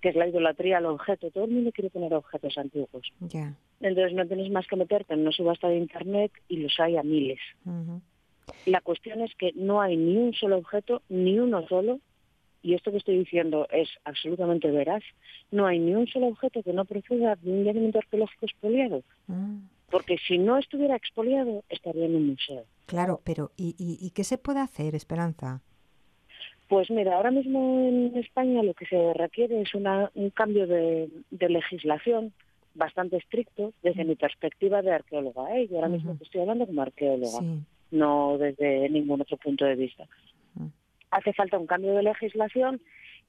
que 0.00 0.10
es 0.10 0.16
la 0.16 0.28
idolatría 0.28 0.78
al 0.78 0.86
objeto. 0.86 1.30
Todo 1.30 1.44
el 1.44 1.50
mundo 1.50 1.72
quiere 1.72 1.90
tener 1.90 2.12
objetos 2.12 2.58
antiguos. 2.58 3.12
Entonces 3.80 4.12
no 4.12 4.26
tienes 4.26 4.50
más 4.50 4.66
que 4.66 4.76
meterte 4.76 5.14
en 5.14 5.20
una 5.20 5.32
subasta 5.32 5.68
de 5.68 5.78
Internet 5.78 6.32
y 6.48 6.58
los 6.58 6.78
hay 6.78 6.96
a 6.96 7.02
miles. 7.02 7.40
La 8.66 8.80
cuestión 8.82 9.22
es 9.22 9.34
que 9.36 9.52
no 9.54 9.80
hay 9.80 9.96
ni 9.96 10.16
un 10.16 10.34
solo 10.34 10.58
objeto, 10.58 11.00
ni 11.08 11.38
uno 11.38 11.66
solo, 11.66 12.00
y 12.62 12.74
esto 12.74 12.90
que 12.90 12.98
estoy 12.98 13.18
diciendo 13.18 13.66
es 13.70 13.88
absolutamente 14.04 14.70
veraz, 14.70 15.02
no 15.50 15.66
hay 15.66 15.78
ni 15.78 15.94
un 15.94 16.06
solo 16.06 16.26
objeto 16.26 16.62
que 16.62 16.72
no 16.72 16.84
proceda 16.84 17.36
de 17.36 17.50
un 17.50 17.64
yacimiento 17.64 17.98
arqueológico 17.98 18.46
expoliado. 18.46 19.02
Ah 19.28 19.56
porque 19.94 20.18
si 20.26 20.38
no 20.38 20.58
estuviera 20.58 20.96
expoliado 20.96 21.62
estaría 21.68 22.06
en 22.06 22.16
un 22.16 22.26
museo. 22.30 22.64
Claro, 22.86 23.20
pero 23.22 23.52
¿y, 23.56 24.10
qué 24.10 24.24
se 24.24 24.38
puede 24.38 24.58
hacer, 24.58 24.96
Esperanza? 24.96 25.60
Pues 26.66 26.90
mira, 26.90 27.14
ahora 27.14 27.30
mismo 27.30 27.78
en 27.78 28.16
España 28.16 28.64
lo 28.64 28.74
que 28.74 28.86
se 28.86 29.14
requiere 29.14 29.60
es 29.60 29.72
un 29.72 30.30
cambio 30.30 30.66
de, 30.66 31.08
legislación 31.30 32.32
bastante 32.74 33.18
estricto 33.18 33.72
desde 33.84 34.04
mm. 34.04 34.08
mi 34.08 34.16
perspectiva 34.16 34.82
de 34.82 34.94
arqueóloga. 34.94 35.56
¿eh? 35.56 35.68
Yo 35.70 35.76
ahora 35.76 35.90
mismo 35.90 36.18
estoy 36.20 36.40
hablando 36.40 36.66
como 36.66 36.82
arqueóloga, 36.82 37.38
no 37.92 38.36
desde 38.36 38.88
ningún 38.88 39.20
otro 39.20 39.36
punto 39.36 39.64
de 39.64 39.76
vista. 39.76 40.08
Mm. 40.54 40.66
Hace 41.12 41.34
falta 41.34 41.56
un 41.56 41.68
cambio 41.68 41.94
de 41.94 42.02
legislación 42.02 42.80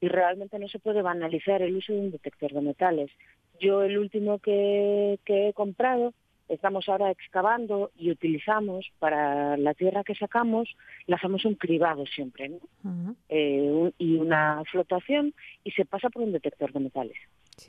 y 0.01 0.07
realmente 0.07 0.57
no 0.57 0.67
se 0.67 0.79
puede 0.79 1.03
banalizar 1.03 1.61
el 1.61 1.75
uso 1.75 1.93
de 1.93 1.99
un 1.99 2.11
detector 2.11 2.53
de 2.53 2.61
metales. 2.61 3.11
Yo 3.59 3.83
el 3.83 3.99
último 3.99 4.39
que 4.39 5.19
he 5.27 5.53
comprado 5.53 6.15
estamos 6.49 6.87
ahora 6.89 7.11
excavando 7.11 7.91
y 7.97 8.11
utilizamos 8.11 8.85
para 8.99 9.57
la 9.57 9.73
tierra 9.73 10.03
que 10.03 10.15
sacamos, 10.15 10.75
le 11.07 11.15
hacemos 11.15 11.45
un 11.45 11.55
cribado 11.55 12.05
siempre, 12.05 12.49
¿no? 12.49 13.15
Eh, 13.29 13.91
y 13.97 14.15
una 14.17 14.63
flotación 14.71 15.33
y 15.63 15.71
se 15.71 15.85
pasa 15.85 16.09
por 16.09 16.21
un 16.23 16.31
detector 16.31 16.71
de 16.71 16.79
metales. 16.79 17.17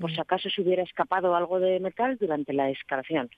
Por 0.01 0.11
si 0.13 0.21
acaso 0.21 0.51
se 0.51 0.61
hubiera 0.63 0.83
escapado 0.83 1.35
algo 1.37 1.61
de 1.61 1.79
metal 1.81 2.17
durante 2.19 2.53
la 2.53 2.69
excavación. 2.71 3.31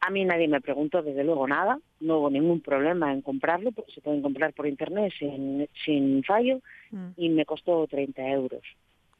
A 0.00 0.10
mí 0.10 0.24
nadie 0.24 0.46
me 0.48 0.60
preguntó, 0.60 1.02
desde 1.02 1.24
luego, 1.24 1.48
nada. 1.48 1.78
No 2.00 2.18
hubo 2.18 2.30
ningún 2.30 2.60
problema 2.60 3.12
en 3.12 3.22
comprarlo, 3.22 3.72
porque 3.72 3.92
se 3.92 4.00
pueden 4.00 4.22
comprar 4.22 4.52
por 4.52 4.66
internet 4.66 5.12
sin, 5.18 5.68
sin 5.84 6.22
fallo, 6.24 6.60
Mm, 6.90 7.08
y 7.16 7.28
me 7.30 7.44
costó 7.44 7.84
30 7.88 8.22
euros. 8.28 8.62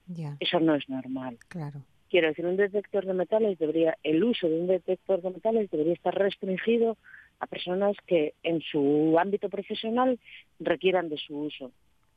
ya, 0.07 0.37
Eso 0.39 0.61
no 0.61 0.75
es 0.77 0.89
normal. 0.89 1.37
claro. 1.49 1.81
Quiero 2.11 2.29
decir, 2.29 2.47
un 2.47 2.57
detector 2.57 3.05
de 3.05 3.15
metales 3.15 3.59
debería, 3.59 3.97
el 4.03 4.23
uso 4.23 4.49
de 4.49 4.61
un 4.61 4.67
detector 4.67 5.23
de 5.23 5.31
metales 5.31 5.71
debería 5.71 5.95
estar 5.95 6.15
restringido 6.15 6.97
a 7.41 7.47
personas 7.47 7.97
que 8.07 8.35
en 8.43 8.61
su 8.61 9.17
ámbito 9.19 9.49
profesional 9.49 10.19
requieran 10.61 11.09
de 11.09 11.19
su 11.19 11.37
uso. 11.37 11.73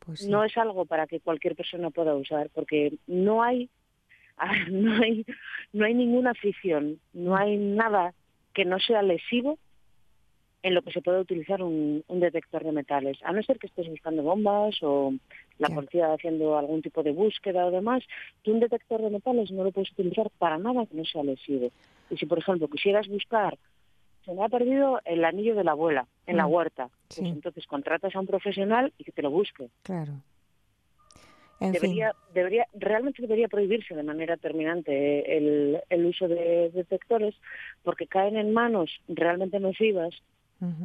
Pues 0.06 0.21
sí. 0.21 0.30
No 0.30 0.43
es 0.43 0.58
algo 0.58 0.86
para 0.86 1.08
que 1.08 1.19
cualquier 1.19 1.56
persona 1.56 1.89
pueda 1.89 2.15
usar, 2.15 2.49
porque 2.54 2.93
no 3.08 3.43
hay, 3.43 3.69
no 4.71 5.02
hay, 5.02 5.25
no 5.73 5.86
hay 5.86 5.93
ninguna 5.93 6.32
afición, 6.32 6.99
no 7.13 7.36
hay 7.36 7.58
nada 7.58 8.13
que 8.54 8.65
no 8.65 8.80
sea 8.80 9.02
lesivo 9.02 9.58
en 10.62 10.74
lo 10.74 10.82
que 10.82 10.91
se 10.91 11.02
pueda 11.02 11.19
utilizar 11.19 11.62
un, 11.62 12.04
un 12.08 12.19
detector 12.19 12.63
de 12.63 12.72
metales, 12.72 13.17
a 13.24 13.32
no 13.32 13.41
ser 13.43 13.60
que 13.60 13.67
estés 13.67 13.88
buscando 13.88 14.24
bombas 14.24 14.78
o 14.82 15.13
la 15.58 15.69
policía 15.69 16.13
haciendo 16.13 16.58
algún 16.58 16.82
tipo 16.82 17.02
de 17.04 17.12
búsqueda 17.12 17.65
o 17.65 17.72
demás, 17.72 18.04
tú 18.43 18.52
un 18.52 18.60
detector 18.60 19.02
de 19.02 19.10
metales 19.10 19.52
no 19.52 19.63
lo 19.63 19.72
puedes 19.72 19.91
utilizar 19.91 20.30
para 20.38 20.58
nada 20.58 20.86
que 20.86 20.95
no 20.95 21.06
sea 21.06 21.24
lesivo. 21.24 21.72
Y 22.10 22.17
si, 22.17 22.26
por 22.26 22.39
ejemplo, 22.39 22.67
quisieras 22.67 23.08
buscar, 23.08 23.58
se 24.26 24.34
me 24.34 24.43
ha 24.43 24.50
perdido 24.50 25.00
el 25.06 25.24
anillo 25.24 25.56
de 25.56 25.63
la 25.63 25.72
abuela 25.72 26.08
en 26.28 26.38
la 26.38 26.45
Mm, 26.45 26.52
huerta, 26.52 26.89
pues 27.08 27.19
entonces 27.32 27.65
contratas 27.65 28.15
a 28.15 28.19
un 28.19 28.28
profesional 28.28 28.93
y 28.98 29.04
que 29.04 29.12
te 29.12 29.22
lo 29.22 29.32
busque. 29.32 29.69
Claro. 29.84 30.13
En 31.60 31.74
debería, 31.74 32.13
debería, 32.34 32.67
realmente 32.74 33.22
debería 33.22 33.50
prohibirse 33.50 33.93
de 33.93 34.04
manera 34.04 34.38
terminante 34.38 35.38
el, 35.38 35.82
el 35.89 36.06
uso 36.06 36.28
de 36.28 36.69
detectores 36.74 37.36
porque 37.84 38.08
caen 38.08 38.38
en 38.38 38.54
manos 38.54 38.89
realmente 39.10 39.60
nocivas 39.60 40.13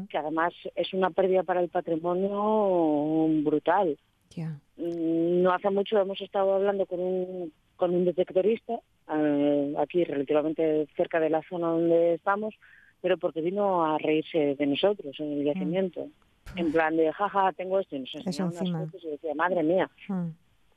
que 0.08 0.18
además 0.18 0.52
es 0.76 0.92
una 0.94 1.10
pérdida 1.10 1.42
para 1.42 1.60
el 1.60 1.68
patrimonio 1.68 3.26
brutal. 3.42 3.98
Ya. 4.30 4.58
Mm, 4.76 5.42
No 5.42 5.52
hace 5.52 5.70
mucho 5.70 5.98
hemos 6.00 6.20
estado 6.20 6.54
hablando 6.54 6.86
con 6.86 7.00
un, 7.00 7.52
con 7.76 7.94
un 7.94 8.04
detectorista 8.04 8.78
eh, 9.14 9.74
aquí 9.78 10.04
relativamente 10.04 10.86
cerca 10.96 11.20
de 11.20 11.30
la 11.30 11.42
zona 11.48 11.68
donde 11.68 12.14
estamos, 12.14 12.54
pero 13.00 13.18
porque 13.18 13.40
vino 13.40 13.84
a 13.84 13.98
reírse 13.98 14.54
de 14.56 14.66
nosotros 14.66 15.14
en 15.20 15.32
el 15.32 15.44
yacimiento. 15.44 16.08
En 16.56 16.72
plan 16.72 16.96
de, 16.96 17.12
jaja, 17.12 17.52
tengo 17.52 17.80
esto, 17.80 17.96
y 17.96 18.00
nos 18.00 18.14
enseñaba 18.14 18.50
unas 18.50 18.70
fotos 18.86 19.02
y 19.04 19.08
decía, 19.10 19.34
madre 19.34 19.62
mía, 19.62 19.90
Mm, 20.08 20.28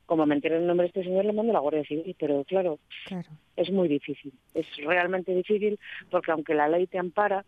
como 0.05 0.25
me 0.25 0.36
enteré 0.36 0.57
el 0.57 0.65
nombre 0.65 0.86
de 0.86 0.88
este 0.88 1.03
señor, 1.03 1.25
le 1.25 1.33
mando 1.33 1.51
a 1.51 1.53
la 1.53 1.60
Guardia 1.60 1.83
Civil, 1.83 2.15
pero 2.17 2.43
claro, 2.45 2.79
Claro. 3.05 3.27
es 3.57 3.69
muy 3.71 3.88
difícil. 3.89 4.31
Es 4.53 4.65
realmente 4.77 5.36
difícil 5.36 5.77
porque 6.10 6.31
aunque 6.31 6.53
la 6.55 6.69
ley 6.69 6.88
te 6.88 6.97
ampara, 6.97 7.43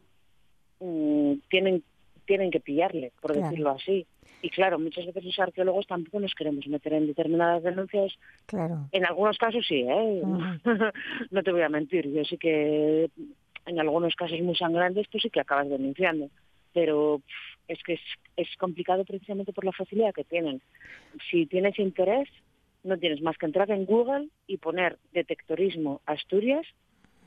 mm, 0.80 1.34
tienen, 1.50 1.84
tienen 2.26 2.52
que 2.52 2.60
pillarle, 2.60 3.12
por 3.22 3.32
Claro. 3.34 3.48
decirlo 3.50 3.70
así. 3.72 4.06
Y 4.42 4.50
claro, 4.52 4.80
muchas 4.80 5.06
veces 5.06 5.26
los 5.26 5.40
arqueólogos 5.40 5.86
tampoco 5.88 6.20
nos 6.22 6.34
queremos 6.34 6.66
meter 6.68 6.94
en 6.94 7.08
determinadas 7.08 7.62
denuncias. 7.64 8.14
Claro. 8.46 8.88
En 8.94 9.06
algunos 9.06 9.38
casos 9.38 9.66
sí, 9.68 9.84
¿eh? 9.88 10.22
No 11.32 11.44
te 11.44 11.52
voy 11.52 11.62
a 11.62 11.70
mentir. 11.70 12.10
Yo 12.10 12.24
sí 12.24 12.38
que 12.38 13.10
en 13.66 13.80
algunos 13.80 14.16
casos 14.16 14.40
muy 14.40 14.56
sangrantes, 14.56 15.08
pues 15.12 15.24
sí 15.24 15.30
que 15.30 15.42
acabas 15.42 15.70
denunciando. 15.70 16.30
Pero 16.74 17.22
es 17.68 17.84
que 17.84 17.94
es, 17.94 18.02
es 18.38 18.48
complicado 18.58 19.04
precisamente 19.04 19.52
por 19.52 19.66
la 19.66 19.74
facilidad 19.74 20.14
que 20.14 20.24
tienen. 20.24 20.62
Si 21.30 21.46
tienes 21.46 21.78
interés, 21.78 22.30
no 22.84 22.98
tienes 22.98 23.22
más 23.22 23.38
que 23.38 23.46
entrar 23.46 23.70
en 23.72 23.86
Google 23.86 24.30
y 24.48 24.56
poner 24.58 24.98
detectorismo 25.12 26.00
Asturias, 26.06 26.66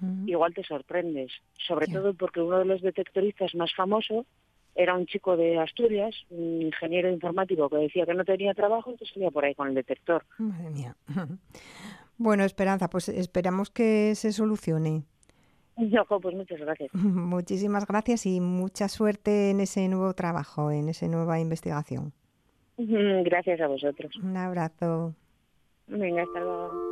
Ujú, 0.03 0.25
igual 0.29 0.53
te 0.55 0.63
sorprendes. 0.65 1.31
Sobre 1.67 1.87
Ya. 1.87 1.95
todo 1.95 2.13
porque 2.15 2.41
uno 2.41 2.59
de 2.59 2.65
los 2.67 2.83
detectoristas 2.83 3.55
más 3.55 3.73
famosos 3.75 4.27
era 4.75 4.95
un 4.97 5.07
chico 5.07 5.37
de 5.37 5.59
Asturias, 5.59 6.15
un 6.31 6.63
ingeniero 6.63 7.11
informático 7.11 7.69
que 7.71 7.77
decía 7.77 8.05
que 8.07 8.15
no 8.15 8.25
tenía 8.25 8.55
trabajo, 8.55 8.91
entonces 8.91 9.13
salía 9.15 9.31
por 9.31 9.45
ahí 9.45 9.55
con 9.55 9.69
el 9.69 9.75
detector. 9.75 10.25
Madre 10.39 10.71
mía. 10.71 10.97
Bueno, 12.19 12.45
Esperanza, 12.45 12.89
pues 12.89 13.09
esperamos 13.09 13.71
que 13.71 14.15
se 14.15 14.33
solucione. 14.33 15.03
Ojo, 16.01 16.21
pues 16.21 16.37
muchas 16.37 16.61
gracias. 16.61 16.91
Muchísimas 16.95 17.87
gracias 17.87 18.27
y 18.27 18.41
mucha 18.41 18.89
suerte 18.89 19.51
en 19.51 19.61
ese 19.61 19.89
nuevo 19.89 20.13
trabajo, 20.15 20.71
en 20.71 20.89
esa 20.89 21.09
nueva 21.09 21.41
investigación. 21.41 22.13
Gracias 22.77 23.61
a 23.61 23.67
vosotros. 23.67 24.15
Un 24.17 24.37
abrazo. 24.37 25.15
Venga, 25.89 26.23
hasta 26.23 26.41
luego. 26.41 26.92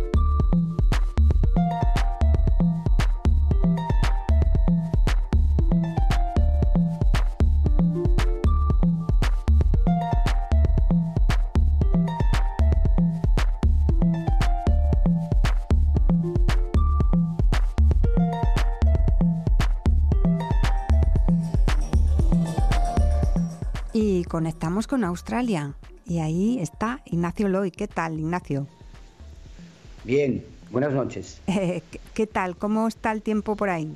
Conectamos 24.45 24.87
con 24.87 25.03
Australia. 25.03 25.75
Y 26.03 26.17
ahí 26.17 26.57
está 26.59 26.99
Ignacio 27.05 27.47
Loy. 27.47 27.69
¿Qué 27.69 27.87
tal, 27.87 28.17
Ignacio? 28.19 28.65
Bien, 30.03 30.43
buenas 30.71 30.93
noches. 30.93 31.39
Eh, 31.47 31.83
¿qué- 31.91 31.99
¿Qué 32.15 32.25
tal? 32.25 32.57
¿Cómo 32.57 32.87
está 32.87 33.11
el 33.11 33.21
tiempo 33.21 33.55
por 33.55 33.69
ahí? 33.69 33.95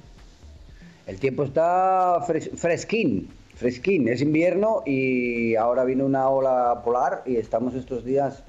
El 1.07 1.17
tiempo 1.19 1.45
está 1.45 2.19
fres- 2.27 2.51
fresquín, 2.55 3.27
fresquín. 3.55 4.07
Es 4.07 4.21
invierno 4.21 4.83
y 4.85 5.55
ahora 5.55 5.83
vino 5.83 6.05
una 6.05 6.29
ola 6.29 6.79
polar 6.85 7.23
y 7.25 7.37
estamos 7.37 7.73
estos 7.73 8.05
días 8.05 8.43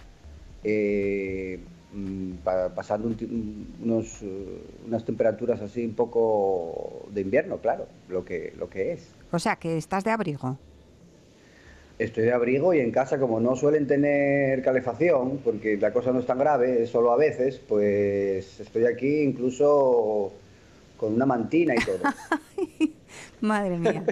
eh, 0.64 1.60
mm, 1.94 2.32
pa- 2.44 2.74
pasando 2.74 3.08
un 3.08 3.74
unos, 3.82 4.18
eh, 4.20 4.62
unas 4.86 5.02
temperaturas 5.06 5.62
así 5.62 5.82
un 5.86 5.94
poco 5.94 7.06
de 7.10 7.22
invierno, 7.22 7.56
claro, 7.56 7.86
lo 8.10 8.22
que, 8.22 8.52
lo 8.58 8.68
que 8.68 8.92
es. 8.92 9.08
O 9.32 9.38
sea, 9.38 9.56
que 9.56 9.78
estás 9.78 10.04
de 10.04 10.10
abrigo. 10.10 10.58
Estoy 11.98 12.24
de 12.24 12.32
abrigo 12.32 12.74
y 12.74 12.80
en 12.80 12.90
casa, 12.90 13.18
como 13.18 13.40
no 13.40 13.56
suelen 13.56 13.86
tener 13.86 14.62
calefacción, 14.62 15.38
porque 15.42 15.78
la 15.78 15.92
cosa 15.92 16.12
no 16.12 16.20
es 16.20 16.26
tan 16.26 16.38
grave, 16.38 16.82
es 16.82 16.90
solo 16.90 17.10
a 17.10 17.16
veces, 17.16 17.58
pues 17.66 18.60
estoy 18.60 18.84
aquí 18.84 19.22
incluso 19.22 20.32
con 20.98 21.14
una 21.14 21.24
mantina 21.24 21.74
y 21.74 21.78
todo. 21.78 22.00
Madre 23.40 23.78
mía. 23.78 24.04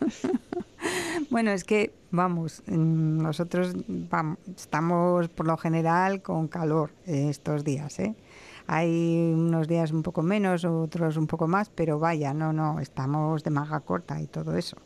bueno, 1.30 1.52
es 1.52 1.64
que, 1.64 1.90
vamos, 2.10 2.62
mm, 2.66 3.22
nosotros 3.22 3.74
vam- 3.74 4.36
estamos 4.54 5.28
por 5.28 5.46
lo 5.46 5.56
general 5.56 6.20
con 6.22 6.48
calor 6.48 6.90
estos 7.06 7.64
días, 7.64 7.98
¿eh? 7.98 8.14
Hay 8.66 9.32
unos 9.32 9.68
días 9.68 9.92
un 9.92 10.02
poco 10.02 10.22
menos, 10.22 10.64
otros 10.64 11.16
un 11.16 11.28
poco 11.28 11.46
más, 11.46 11.70
pero 11.70 11.98
vaya, 11.98 12.34
no, 12.34 12.52
no, 12.52 12.80
estamos 12.80 13.44
de 13.44 13.50
manga 13.50 13.80
corta 13.80 14.20
y 14.20 14.26
todo 14.26 14.56
eso. 14.56 14.76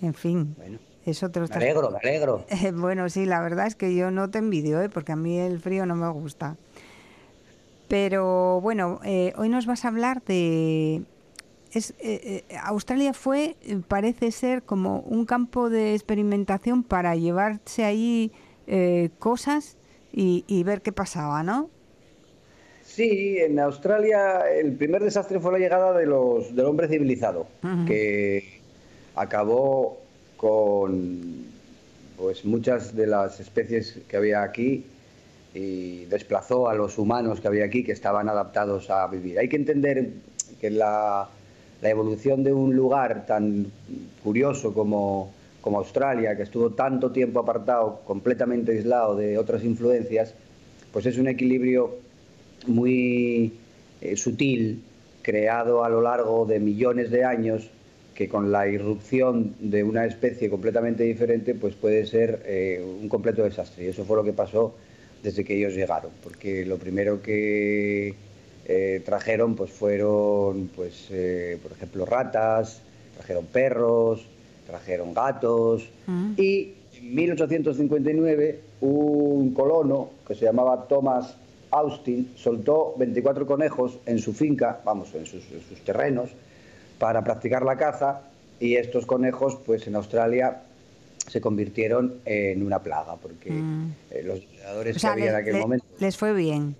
En 0.00 0.14
fin, 0.14 0.54
Bueno, 0.56 0.78
eso 1.04 1.30
te 1.30 1.40
lo 1.40 1.48
me 1.48 1.54
alegro, 1.54 1.90
me 1.90 1.98
alegro. 1.98 2.44
Eh, 2.50 2.72
bueno, 2.72 3.08
sí, 3.08 3.26
la 3.26 3.40
verdad 3.40 3.66
es 3.66 3.74
que 3.74 3.94
yo 3.94 4.10
no 4.10 4.30
te 4.30 4.38
envidio, 4.38 4.80
¿eh? 4.80 4.88
porque 4.88 5.12
a 5.12 5.16
mí 5.16 5.38
el 5.38 5.60
frío 5.60 5.86
no 5.86 5.96
me 5.96 6.08
gusta. 6.10 6.56
Pero 7.88 8.60
bueno, 8.60 9.00
eh, 9.04 9.32
hoy 9.36 9.48
nos 9.48 9.66
vas 9.66 9.84
a 9.84 9.88
hablar 9.88 10.22
de... 10.22 11.02
Es, 11.72 11.94
eh, 12.00 12.44
Australia 12.62 13.14
fue, 13.14 13.56
parece 13.88 14.30
ser, 14.30 14.62
como 14.62 15.00
un 15.00 15.24
campo 15.24 15.70
de 15.70 15.94
experimentación 15.94 16.82
para 16.82 17.16
llevarse 17.16 17.84
ahí 17.84 18.30
cosas 19.18 19.76
y, 20.12 20.44
y 20.46 20.62
ver 20.62 20.82
qué 20.82 20.92
pasaba, 20.92 21.42
¿no? 21.42 21.68
Sí, 22.92 23.38
en 23.38 23.58
Australia 23.58 24.40
el 24.50 24.72
primer 24.76 25.02
desastre 25.02 25.40
fue 25.40 25.52
la 25.52 25.58
llegada 25.58 25.96
de 25.96 26.04
los, 26.04 26.54
del 26.54 26.66
hombre 26.66 26.88
civilizado, 26.88 27.46
que 27.86 28.60
acabó 29.14 30.01
con 30.42 31.20
pues 32.16 32.44
muchas 32.44 32.96
de 32.96 33.06
las 33.06 33.38
especies 33.38 34.00
que 34.08 34.16
había 34.16 34.42
aquí 34.42 34.84
y 35.54 36.06
desplazó 36.06 36.68
a 36.68 36.74
los 36.74 36.98
humanos 36.98 37.40
que 37.40 37.46
había 37.46 37.64
aquí 37.64 37.84
que 37.84 37.92
estaban 37.92 38.28
adaptados 38.28 38.90
a 38.90 39.06
vivir. 39.06 39.38
Hay 39.38 39.48
que 39.48 39.54
entender 39.54 40.10
que 40.60 40.68
la, 40.70 41.28
evolución 41.80 42.42
de 42.42 42.52
un 42.52 42.74
lugar 42.74 43.24
tan 43.24 43.66
curioso 44.24 44.74
como, 44.74 45.32
como 45.60 45.78
Australia, 45.78 46.36
que 46.36 46.42
estuvo 46.42 46.70
tanto 46.70 47.12
tiempo 47.12 47.38
apartado, 47.38 48.00
completamente 48.04 48.72
aislado 48.72 49.14
de 49.14 49.38
otras 49.38 49.62
influencias, 49.62 50.34
pues 50.92 51.06
es 51.06 51.18
un 51.18 51.28
equilibrio 51.28 51.98
muy 52.66 53.52
eh, 54.00 54.16
sutil, 54.16 54.82
creado 55.22 55.84
a 55.84 55.88
lo 55.88 56.02
largo 56.02 56.46
de 56.46 56.58
millones 56.58 57.12
de 57.12 57.24
años, 57.24 57.68
que 58.14 58.28
con 58.28 58.52
la 58.52 58.68
irrupción 58.68 59.54
de 59.58 59.82
una 59.82 60.04
especie 60.04 60.50
completamente 60.50 61.04
diferente, 61.04 61.54
pues 61.54 61.74
puede 61.74 62.06
ser 62.06 62.42
eh, 62.46 62.84
un 63.00 63.08
completo 63.08 63.42
desastre. 63.42 63.84
Y 63.84 63.88
eso 63.88 64.04
fue 64.04 64.16
lo 64.16 64.24
que 64.24 64.32
pasó 64.32 64.74
desde 65.22 65.44
que 65.44 65.56
ellos 65.56 65.74
llegaron, 65.74 66.10
porque 66.22 66.66
lo 66.66 66.78
primero 66.78 67.22
que 67.22 68.14
eh, 68.66 69.02
trajeron 69.04 69.54
pues 69.54 69.70
fueron, 69.70 70.68
pues, 70.74 71.08
por 71.62 71.72
ejemplo, 71.72 72.04
ratas, 72.04 72.82
trajeron 73.16 73.46
perros, 73.46 74.26
trajeron 74.66 75.14
gatos 75.14 75.88
Mm. 76.06 76.32
y 76.36 76.74
en 76.98 77.14
1859 77.14 78.60
un 78.80 79.54
colono 79.54 80.10
que 80.26 80.34
se 80.34 80.44
llamaba 80.44 80.86
Thomas 80.88 81.36
Austin 81.70 82.32
soltó 82.36 82.94
24 82.98 83.46
conejos 83.46 83.98
en 84.06 84.18
su 84.18 84.32
finca, 84.32 84.80
vamos, 84.84 85.14
en 85.14 85.24
sus, 85.26 85.42
en 85.52 85.62
sus 85.62 85.80
terrenos, 85.80 86.30
para 87.02 87.24
practicar 87.24 87.64
la 87.64 87.76
caza 87.76 88.20
y 88.60 88.76
estos 88.76 89.06
conejos 89.06 89.58
pues 89.66 89.88
en 89.88 89.96
Australia 89.96 90.60
se 91.26 91.40
convirtieron 91.40 92.14
en 92.24 92.64
una 92.64 92.78
plaga 92.78 93.16
porque 93.16 93.50
Mm. 93.50 93.90
eh, 94.12 94.22
los 94.22 94.40
depredadores 94.40 94.96
O 94.96 94.98
sea, 95.00 95.10
que 95.10 95.20
había 95.22 95.30
en 95.30 95.36
aquel 95.36 95.56
momento 95.56 95.84
les 95.98 96.16
fue 96.16 96.32
bien. 96.32 96.76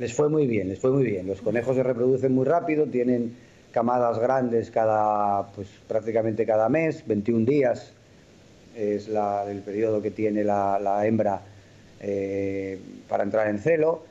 les 0.00 0.12
fue 0.12 0.28
muy 0.28 0.48
bien, 0.48 0.68
les 0.68 0.80
fue 0.80 0.90
muy 0.90 1.04
bien. 1.04 1.28
Los 1.28 1.40
conejos 1.42 1.76
se 1.76 1.84
reproducen 1.84 2.34
muy 2.34 2.44
rápido, 2.44 2.86
tienen 2.86 3.36
camadas 3.70 4.18
grandes 4.18 4.72
cada, 4.72 5.46
pues 5.54 5.68
prácticamente 5.86 6.44
cada 6.44 6.68
mes, 6.68 7.04
21 7.06 7.46
días 7.46 7.92
es 8.76 9.06
la, 9.06 9.44
el 9.48 9.60
periodo 9.60 10.02
que 10.02 10.10
tiene 10.10 10.42
la, 10.42 10.80
la 10.80 11.06
hembra 11.06 11.40
eh, 12.00 12.80
para 13.08 13.22
entrar 13.22 13.46
en 13.46 13.60
celo 13.60 14.02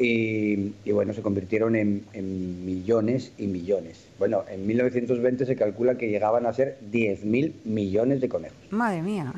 y, 0.00 0.72
y, 0.84 0.92
bueno, 0.92 1.12
se 1.12 1.20
convirtieron 1.20 1.76
en, 1.76 2.04
en 2.14 2.64
millones 2.64 3.32
y 3.36 3.46
millones. 3.46 4.02
Bueno, 4.18 4.44
en 4.48 4.66
1920 4.66 5.44
se 5.44 5.56
calcula 5.56 5.96
que 5.96 6.08
llegaban 6.08 6.46
a 6.46 6.54
ser 6.54 6.78
10.000 6.90 7.52
millones 7.64 8.22
de 8.22 8.28
conejos. 8.30 8.56
Madre 8.70 9.02
mía. 9.02 9.34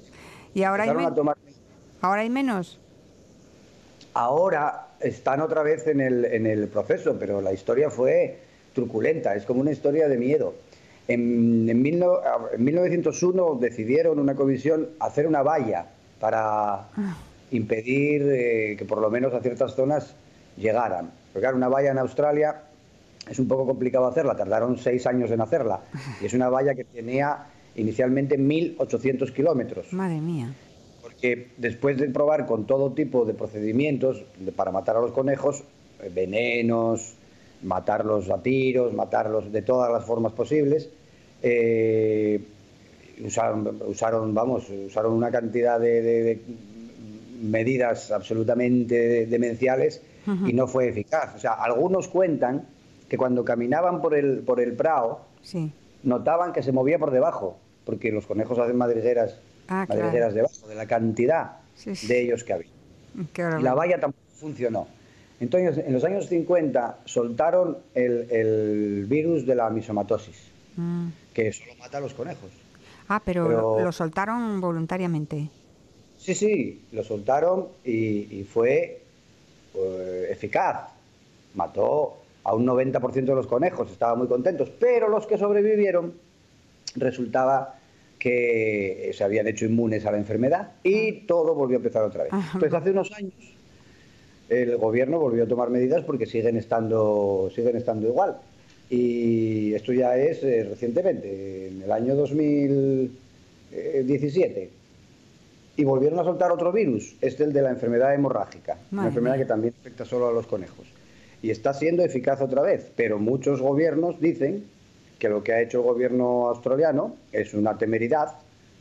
y 0.54 0.62
ahora 0.62 0.84
hay, 0.84 1.04
a 1.04 1.14
tomar 1.14 1.36
ahora 2.00 2.22
hay 2.22 2.30
menos. 2.30 2.78
Ahora 4.14 4.88
están 5.00 5.42
otra 5.42 5.62
vez 5.62 5.86
en 5.86 6.00
el, 6.00 6.24
en 6.24 6.46
el 6.46 6.68
proceso, 6.68 7.16
pero 7.18 7.42
la 7.42 7.52
historia 7.52 7.90
fue 7.90 8.38
truculenta, 8.74 9.34
es 9.34 9.44
como 9.44 9.60
una 9.60 9.72
historia 9.72 10.08
de 10.08 10.16
miedo. 10.16 10.54
En, 11.08 11.68
en, 11.68 11.82
mil 11.82 11.98
no- 11.98 12.20
en 12.52 12.64
1901 12.64 13.58
decidieron 13.60 14.18
una 14.18 14.34
comisión 14.34 14.88
hacer 14.98 15.26
una 15.26 15.42
valla 15.42 15.86
para 16.18 16.88
impedir 17.50 18.22
eh, 18.28 18.74
que 18.78 18.84
por 18.84 19.00
lo 19.00 19.10
menos 19.10 19.32
a 19.34 19.40
ciertas 19.40 19.74
zonas 19.74 20.14
llegaran. 20.56 21.10
Porque 21.32 21.42
claro, 21.44 21.56
una 21.56 21.68
valla 21.68 21.90
en 21.90 21.98
Australia 21.98 22.62
es 23.30 23.38
un 23.38 23.48
poco 23.48 23.66
complicado 23.66 24.06
hacerla, 24.06 24.36
tardaron 24.36 24.78
seis 24.78 25.06
años 25.06 25.30
en 25.30 25.40
hacerla. 25.40 25.80
Y 26.22 26.26
es 26.26 26.34
una 26.34 26.48
valla 26.48 26.74
que 26.74 26.84
tenía 26.84 27.46
inicialmente 27.74 28.38
1.800 28.38 29.32
kilómetros 29.32 29.92
Madre 29.92 30.20
mía. 30.20 30.54
porque 31.02 31.48
después 31.58 31.98
de 31.98 32.08
probar 32.08 32.46
con 32.46 32.66
todo 32.66 32.92
tipo 32.92 33.24
de 33.26 33.34
procedimientos 33.34 34.24
para 34.56 34.70
matar 34.72 34.96
a 34.96 35.00
los 35.00 35.12
conejos, 35.12 35.62
eh, 36.02 36.10
venenos, 36.14 37.14
matarlos 37.62 38.30
a 38.30 38.42
tiros, 38.42 38.94
matarlos 38.94 39.52
de 39.52 39.60
todas 39.62 39.92
las 39.92 40.04
formas 40.04 40.32
posibles, 40.32 40.88
eh, 41.42 42.40
usaron, 43.24 43.78
usaron, 43.86 44.34
vamos, 44.34 44.68
usaron 44.70 45.12
una 45.12 45.30
cantidad 45.30 45.78
de, 45.80 46.00
de- 46.02 46.22
de 46.22 46.40
medidas 47.40 48.10
absolutamente 48.10 49.26
demenciales 49.26 50.02
y 50.46 50.52
no 50.52 50.66
fue 50.66 50.88
eficaz. 50.88 51.34
O 51.36 51.38
sea, 51.38 51.52
algunos 51.52 52.08
cuentan 52.08 52.64
que 53.08 53.16
cuando 53.16 53.44
caminaban 53.44 54.00
por 54.02 54.14
el, 54.14 54.40
por 54.40 54.60
el 54.60 54.72
prado, 54.74 55.20
Sí. 55.42 55.70
notaban 56.02 56.52
que 56.52 56.62
se 56.62 56.72
movía 56.72 56.98
por 56.98 57.12
debajo, 57.12 57.56
porque 57.84 58.10
los 58.10 58.26
conejos 58.26 58.58
hacen 58.58 58.76
madrigueras, 58.76 59.36
Ah, 59.68 59.84
claro. 59.86 60.02
madrigueras 60.02 60.34
debajo, 60.34 60.66
de 60.68 60.74
la 60.74 60.86
cantidad 60.86 61.52
Sí, 61.76 61.94
sí. 61.94 62.06
de 62.08 62.22
ellos 62.22 62.42
que 62.44 62.52
había. 62.52 62.70
Y 63.16 63.40
horror. 63.40 63.62
la 63.62 63.74
valla 63.74 64.00
tampoco 64.00 64.24
funcionó. 64.34 64.88
Entonces, 65.38 65.84
en 65.86 65.92
los 65.92 66.02
años 66.04 66.26
50 66.28 66.98
soltaron 67.04 67.78
el, 67.94 68.26
el 68.30 69.06
virus 69.08 69.46
de 69.46 69.54
la 69.54 69.70
misomatosis, 69.70 70.36
Mm. 70.76 71.08
que 71.32 71.52
solo 71.52 71.72
mata 71.78 71.98
a 71.98 72.00
los 72.00 72.12
conejos. 72.14 72.50
Ah, 73.08 73.22
pero, 73.24 73.78
lo 73.82 73.92
soltaron 73.92 74.60
voluntariamente. 74.60 75.48
Sí, 76.26 76.34
sí, 76.34 76.82
lo 76.90 77.04
soltaron 77.04 77.68
y, 77.84 78.40
y 78.40 78.42
fue 78.42 78.98
eh, 79.76 80.26
eficaz. 80.28 80.88
Mató 81.54 82.16
a 82.42 82.52
un 82.52 82.66
90% 82.66 83.12
de 83.12 83.34
los 83.36 83.46
conejos, 83.46 83.92
estaban 83.92 84.18
muy 84.18 84.26
contentos, 84.26 84.68
pero 84.80 85.08
los 85.08 85.24
que 85.24 85.38
sobrevivieron 85.38 86.14
resultaba 86.96 87.78
que 88.18 89.12
se 89.14 89.22
habían 89.22 89.46
hecho 89.46 89.66
inmunes 89.66 90.04
a 90.04 90.10
la 90.10 90.18
enfermedad 90.18 90.72
y 90.82 91.12
todo 91.28 91.54
volvió 91.54 91.76
a 91.76 91.78
empezar 91.78 92.02
otra 92.02 92.24
vez. 92.24 92.32
Entonces 92.32 92.74
hace 92.74 92.90
unos 92.90 93.12
años 93.12 93.34
el 94.48 94.76
gobierno 94.78 95.20
volvió 95.20 95.44
a 95.44 95.46
tomar 95.46 95.70
medidas 95.70 96.02
porque 96.02 96.26
siguen 96.26 96.56
estando, 96.56 97.52
siguen 97.54 97.76
estando 97.76 98.08
igual. 98.08 98.38
Y 98.90 99.74
esto 99.74 99.92
ya 99.92 100.16
es 100.16 100.42
eh, 100.42 100.66
recientemente, 100.68 101.68
en 101.68 101.82
el 101.82 101.92
año 101.92 102.16
2017 102.16 104.85
y 105.76 105.84
volvieron 105.84 106.18
a 106.18 106.24
soltar 106.24 106.50
otro 106.52 106.72
virus, 106.72 107.14
este 107.20 107.44
el 107.44 107.52
de 107.52 107.62
la 107.62 107.70
enfermedad 107.70 108.14
hemorrágica, 108.14 108.74
Madre 108.74 108.88
una 108.92 109.06
enfermedad 109.08 109.34
mía. 109.36 109.44
que 109.44 109.48
también 109.48 109.74
afecta 109.80 110.04
solo 110.04 110.28
a 110.28 110.32
los 110.32 110.46
conejos. 110.46 110.86
Y 111.42 111.50
está 111.50 111.74
siendo 111.74 112.02
eficaz 112.02 112.40
otra 112.40 112.62
vez, 112.62 112.90
pero 112.96 113.18
muchos 113.18 113.60
gobiernos 113.60 114.20
dicen 114.20 114.64
que 115.18 115.28
lo 115.28 115.42
que 115.42 115.52
ha 115.52 115.60
hecho 115.60 115.78
el 115.78 115.84
gobierno 115.84 116.48
australiano 116.48 117.16
es 117.32 117.52
una 117.54 117.76
temeridad, 117.76 118.32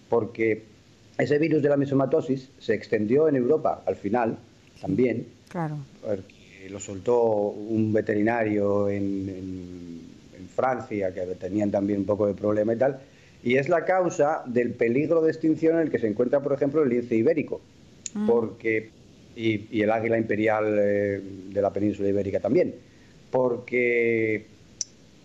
porque 0.10 0.64
ese 1.18 1.38
virus 1.38 1.62
de 1.62 1.70
la 1.70 1.78
misomatosis 1.78 2.50
se 2.60 2.74
extendió 2.74 3.28
en 3.28 3.36
Europa 3.36 3.82
al 3.86 3.96
final 3.96 4.38
también, 4.82 5.28
Claro. 5.50 5.78
porque 6.06 6.70
lo 6.70 6.80
soltó 6.80 7.22
un 7.24 7.92
veterinario 7.94 8.90
en, 8.90 9.30
en- 9.30 10.02
en 10.40 10.48
Francia, 10.56 11.14
que 11.14 11.22
tenían 11.36 11.72
también 11.72 12.00
un 12.00 12.06
poco 12.06 12.28
de 12.28 12.34
problema 12.34 12.74
y 12.74 12.78
tal, 12.78 13.00
y 13.46 13.58
es 13.58 13.70
la 13.70 13.86
causa 13.86 14.42
del 14.48 14.72
peligro 14.72 15.22
de 15.22 15.32
extinción 15.32 15.76
en 15.76 15.84
el 15.84 15.92
que 15.92 16.00
se 16.00 16.08
encuentra, 16.08 16.42
por 16.42 16.52
ejemplo, 16.52 16.82
el 16.82 16.90
lince 16.90 17.16
ibérico, 17.16 17.62
porque 18.26 18.90
y, 19.36 19.68
y 19.70 19.84
el 19.84 19.92
águila 19.92 20.18
imperial 20.18 20.66
eh, 20.80 21.22
de 21.52 21.62
la 21.62 21.72
península 21.72 22.10
ibérica 22.10 22.40
también, 22.40 22.74
porque 23.30 24.48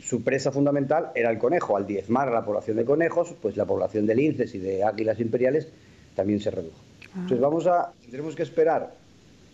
su 0.01 0.23
presa 0.23 0.53
fundamental 0.53 1.13
era 1.15 1.31
el 1.31 1.39
conejo. 1.39 1.79
Al 1.79 1.87
diezmar 1.87 2.31
la 2.31 2.45
población 2.45 2.77
de 2.77 2.85
conejos, 2.85 3.35
pues 3.41 3.57
la 3.57 3.65
población 3.65 4.05
de 4.05 4.15
linces 4.15 4.55
y 4.55 4.59
de 4.59 4.85
águilas 4.85 5.19
imperiales 5.19 5.69
también 6.15 6.41
se 6.41 6.51
redujo. 6.51 6.79
Entonces 7.15 7.41
vamos 7.41 7.67
a, 7.67 7.93
tendremos 8.03 8.37
que 8.37 8.43
esperar 8.43 8.93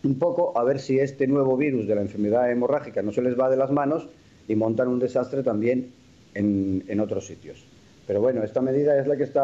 un 0.02 0.18
poco 0.18 0.58
a 0.58 0.64
ver 0.64 0.80
si 0.80 0.98
este 0.98 1.28
nuevo 1.28 1.56
virus 1.56 1.86
de 1.86 1.94
la 1.94 2.00
enfermedad 2.00 2.50
hemorrágica 2.50 3.00
no 3.00 3.12
se 3.12 3.22
les 3.22 3.38
va 3.38 3.48
de 3.48 3.56
las 3.56 3.70
manos 3.70 4.08
y 4.48 4.56
montan 4.56 4.88
un 4.88 4.98
desastre 4.98 5.44
también 5.44 5.92
en, 6.34 6.82
en 6.88 6.98
otros 6.98 7.26
sitios. 7.26 7.64
Pero 8.06 8.20
bueno, 8.20 8.42
esta 8.42 8.60
medida 8.60 8.98
es 8.98 9.06
la 9.06 9.16
que 9.16 9.24
está 9.24 9.42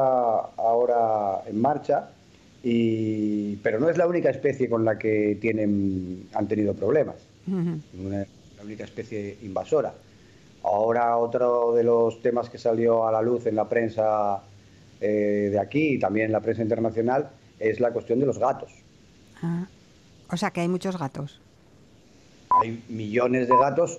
ahora 0.57 1.42
en 1.46 1.61
marcha, 1.61 2.11
y, 2.62 3.57
pero 3.57 3.81
no 3.81 3.90
es 3.90 3.96
la 3.98 4.07
única 4.07 4.31
especie 4.31 4.68
con 4.68 4.85
la 4.85 4.98
que 4.98 5.37
tienen, 5.40 6.29
han 6.33 6.46
tenido 6.46 6.75
problemas, 6.75 7.16
una, 7.46 8.18
la 8.18 8.62
única 8.62 8.85
especie 8.85 9.38
invasora. 9.42 9.92
Ahora 10.62 11.16
otro 11.16 11.75
de 11.75 11.83
los 11.83 12.22
temas 12.22 12.48
que 12.48 12.59
salió 12.59 13.07
a 13.07 13.11
la 13.11 13.20
luz 13.20 13.46
en 13.46 13.57
la 13.57 13.68
prensa 13.68 14.40
eh, 15.01 15.48
de 15.51 15.59
aquí 15.59 15.94
y 15.94 15.98
también 15.98 16.27
en 16.27 16.33
la 16.33 16.40
prensa 16.40 16.62
internacional 16.62 17.31
es 17.59 17.81
la 17.81 17.90
cuestión 17.90 18.20
de 18.20 18.27
los 18.27 18.38
gatos. 18.38 18.70
Ah. 19.42 19.66
O 20.31 20.37
sea 20.37 20.53
que 20.53 20.61
hay 20.61 20.68
muchos 20.68 20.96
gatos. 20.96 21.40
Hay 22.51 22.85
millones 22.88 23.48
de 23.48 23.57
gatos 23.57 23.98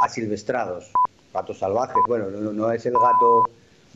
asilvestrados, 0.00 0.92
gatos 1.34 1.58
salvajes. 1.58 1.96
Bueno, 2.06 2.30
no, 2.30 2.52
no 2.52 2.70
es 2.70 2.86
el 2.86 2.94
gato 2.94 3.42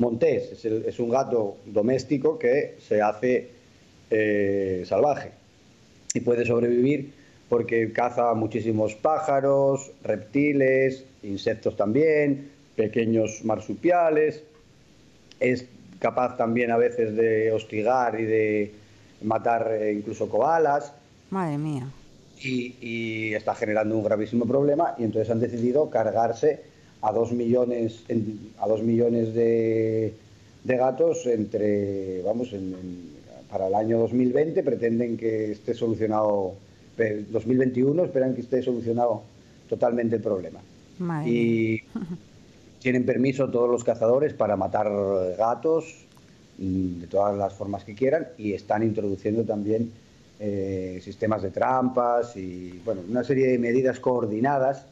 montés, 0.01 0.51
es, 0.53 0.65
el- 0.65 0.85
es 0.87 0.99
un 0.99 1.11
gato 1.11 1.57
doméstico 1.67 2.39
que 2.39 2.77
se 2.89 3.01
hace 3.03 3.49
eh, 4.11 4.83
salvaje 4.87 5.31
y 6.15 6.21
puede 6.21 6.45
sobrevivir 6.45 7.13
porque 7.49 7.93
caza 7.93 8.33
muchísimos 8.35 8.95
pájaros, 8.95 9.91
reptiles, 10.03 11.05
insectos 11.23 11.77
también, 11.77 12.51
pequeños 12.77 13.45
marsupiales. 13.45 14.43
Es 15.41 15.65
capaz 15.99 16.37
también 16.37 16.71
a 16.71 16.77
veces 16.77 17.15
de 17.17 17.53
hostigar 17.53 18.19
y 18.21 18.25
de 18.25 18.73
matar 19.23 19.71
eh, 19.73 19.93
incluso 19.93 20.29
koalas 20.29 20.93
Madre 21.31 21.59
mía. 21.59 21.87
y, 22.41 22.75
y 22.81 23.35
está 23.35 23.55
generando 23.55 23.97
un 23.99 24.05
gravísimo 24.05 24.47
problema 24.47 24.95
y 24.99 25.05
entonces 25.05 25.31
han 25.31 25.41
decidido 25.41 25.91
cargarse 25.91 26.61
a 27.03 27.13
dos 27.13 27.33
millones 27.33 28.03
en- 28.09 28.53
a 28.61 28.69
dos 28.69 28.83
millones 28.83 29.35
de, 29.35 30.13
de 30.65 30.77
gatos 30.77 31.27
entre 31.27 32.23
vamos 32.23 32.53
en- 32.53 32.75
en- 32.75 33.11
para 33.51 33.67
el 33.69 33.75
año 33.75 33.99
2020 33.99 34.63
pretenden 34.63 35.17
que 35.17 35.53
esté 35.53 35.75
solucionado 35.75 36.55
2021 37.31 38.05
esperan 38.05 38.35
que 38.35 38.43
esté 38.43 38.63
solucionado 38.63 39.23
totalmente 39.69 40.17
el 40.17 40.23
problema. 40.23 40.61
y 41.27 41.81
tienen 42.81 43.05
permiso 43.07 43.49
todos 43.51 43.71
los 43.71 43.83
cazadores 43.85 44.35
para 44.35 44.57
matar 44.57 44.91
gatos 45.39 46.05
mm, 46.59 47.01
de 47.01 47.07
todas 47.07 47.37
las 47.39 47.55
formas 47.55 47.85
que 47.85 47.95
quieran 47.95 48.29
y 48.37 48.53
están 48.53 48.83
introduciendo 48.83 49.45
también 49.45 49.91
eh, 50.39 51.01
sistemas 51.03 51.43
de 51.43 51.51
trampas 51.51 52.37
y 52.37 52.81
bueno, 52.85 53.01
una 53.09 53.25
serie 53.25 53.47
de 53.49 53.59
medidas 53.59 53.99
coordinadas 54.01 54.85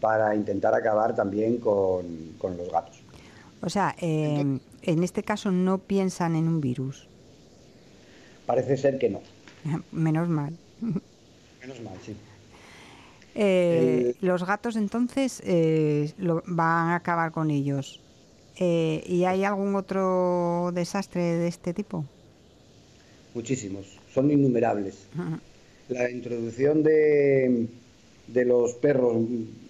para 0.00 0.34
intentar 0.34 0.74
acabar 0.74 1.14
también 1.14 1.58
con, 1.58 2.34
los 2.42 2.70
gatos. 2.70 3.00
O 3.62 3.68
sea, 3.68 3.94
eh, 4.00 4.58
en 4.82 5.02
este 5.02 5.22
caso 5.22 5.50
no 5.50 5.78
piensan 5.78 6.36
en 6.36 6.48
un 6.48 6.60
virus. 6.60 7.06
Parece 8.46 8.76
ser 8.76 8.98
que 8.98 9.10
no. 9.10 9.20
Menos 9.92 10.28
mal. 10.28 10.56
Menos 10.80 11.80
mal, 11.82 11.94
sí. 12.04 12.16
Eh, 13.34 14.14
los 14.22 14.44
gatos 14.44 14.74
entonces 14.76 15.42
lo, 16.18 16.42
van 16.46 16.88
a 16.88 16.96
acabar 16.96 17.32
con 17.32 17.50
ellos. 17.50 18.00
¿Y 18.58 19.24
hay 19.24 19.44
algún 19.44 19.74
otro 19.74 20.70
desastre 20.74 21.22
de 21.22 21.48
este 21.48 21.72
tipo? 21.72 22.04
Muchísimos 23.34 24.00
son 24.12 24.30
innumerables. 24.30 25.06
La 25.88 26.08
introducción 26.10 26.82
de, 26.84 27.66
de, 28.32 28.44
los 28.44 28.74
perros 28.74 29.16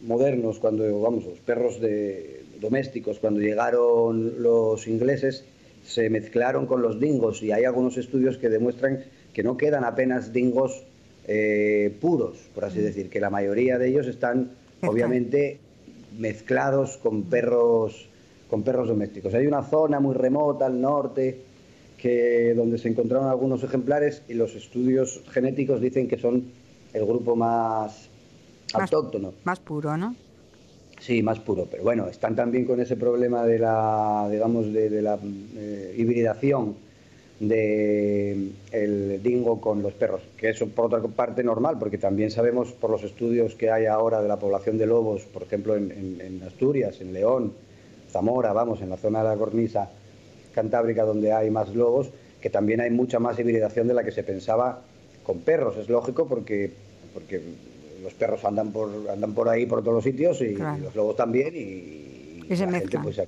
modernos, 0.03 0.59
cuando, 0.59 1.01
vamos, 1.01 1.25
los 1.25 1.38
perros 1.38 1.81
de, 1.81 2.42
domésticos, 2.61 3.18
cuando 3.18 3.40
llegaron 3.40 4.42
los 4.42 4.87
ingleses, 4.87 5.44
se 5.87 6.11
mezclaron 6.11 6.66
con 6.66 6.83
los 6.83 7.01
dingos. 7.01 7.42
Y 7.42 7.53
hay 7.53 7.64
algunos 7.64 7.96
estudios 7.96 8.38
que 8.38 8.49
demuestran 8.49 9.05
que 9.33 9.42
no 9.42 9.57
quedan 9.57 9.85
apenas 9.85 10.33
dingos 10.33 10.83
eh, 11.27 11.96
puros, 12.01 12.37
por 12.55 12.64
así 12.64 12.81
decir, 12.81 13.09
que 13.09 13.20
la 13.20 13.31
mayoría 13.31 13.79
de 13.79 13.88
ellos 13.88 14.07
están. 14.07 14.51
obviamente 14.83 15.59
mezclados 16.18 16.96
con 16.96 17.25
perros 17.25 18.09
con 18.51 18.64
perros 18.64 18.88
domésticos. 18.88 19.33
Hay 19.35 19.46
una 19.46 19.62
zona 19.62 20.01
muy 20.01 20.14
remota 20.14 20.66
al 20.66 20.81
norte 20.81 21.38
que 21.96 22.53
donde 22.55 22.79
se 22.79 22.88
encontraron 22.88 23.29
algunos 23.29 23.62
ejemplares 23.62 24.23
y 24.29 24.35
los 24.35 24.57
estudios 24.57 25.23
genéticos 25.31 25.81
dicen 25.81 26.09
que 26.09 26.18
son 26.18 26.44
el 26.92 27.07
grupo 27.07 27.37
más, 27.37 28.10
autóctono. 28.74 29.33
Más 29.44 29.61
puro, 29.61 29.96
¿no? 29.96 30.14
Sí, 31.00 31.22
más 31.22 31.40
puro, 31.40 31.66
pero 31.70 31.83
bueno, 31.83 32.09
están 32.09 32.37
también 32.37 32.66
con 32.66 32.80
ese 32.80 32.96
problema 32.96 33.46
de 33.46 33.59
la, 33.59 34.28
digamos, 34.30 34.72
de, 34.72 35.00
la 35.00 35.18
eh, 35.56 35.94
hibridación 35.96 36.76
de 37.40 38.50
el 38.70 39.22
dingo 39.22 39.62
con 39.62 39.83
los 39.83 39.94
perros, 39.94 40.20
que 40.37 40.50
eso 40.50 40.68
por 40.68 40.87
otra 40.87 41.00
parte 41.00 41.42
normal, 41.42 41.78
porque 41.78 41.96
también 41.96 42.30
sabemos 42.30 42.72
por 42.72 42.90
los 42.90 43.02
estudios 43.02 43.54
que 43.54 43.70
hay 43.70 43.87
ahora 43.87 44.20
de 44.20 44.28
la 44.28 44.38
población 44.38 44.76
de 44.76 44.87
lobos, 44.87 45.22
por 45.22 45.44
ejemplo 45.44 45.74
en 45.74 46.42
Asturias, 46.46 47.00
en 47.00 47.14
León, 47.14 47.54
Zamora, 48.11 48.52
vamos, 48.52 48.83
en 48.83 48.90
la 48.90 48.96
zona 48.96 49.22
de 49.22 49.30
la 49.30 49.37
cornisa, 49.37 49.88
cantábrica 50.54 51.04
donde 51.04 51.33
hay 51.33 51.50
más 51.50 51.74
lobos, 51.74 52.11
que 52.40 52.50
también 52.50 52.80
hay 52.80 52.90
mucha 52.90 53.18
más 53.18 53.38
hibridación 53.38 53.88
de 53.88 53.94
la 53.94 54.04
que 54.04 54.12
se 54.12 54.22
pensaba 54.22 54.83
con 55.22 55.40
perros. 55.40 55.76
Es 55.76 55.88
lógico 55.88 56.26
porque, 56.26 56.72
porque 57.14 57.40
los 58.02 58.14
perros 58.14 58.44
andan 58.44 58.72
por, 58.72 58.90
andan 59.10 59.34
por 59.34 59.48
ahí, 59.48 59.66
por 59.66 59.80
todos 59.80 59.94
los 59.94 60.04
sitios, 60.04 60.40
y, 60.40 60.54
los 60.54 60.94
lobos 60.94 61.16
también, 61.16 61.54
y, 61.54 62.54
se 62.54 62.66
la, 62.66 62.78
gente, 62.78 62.98
pues, 62.98 63.20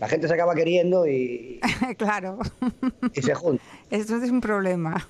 la 0.00 0.08
gente 0.08 0.28
se 0.28 0.34
acaba 0.34 0.54
queriendo 0.54 1.06
y... 1.06 1.60
claro. 1.98 2.38
Y 3.12 3.22
se 3.22 3.34
junta. 3.34 3.62
Esto 3.90 4.16
es 4.16 4.30
un 4.30 4.40
problema. 4.40 5.08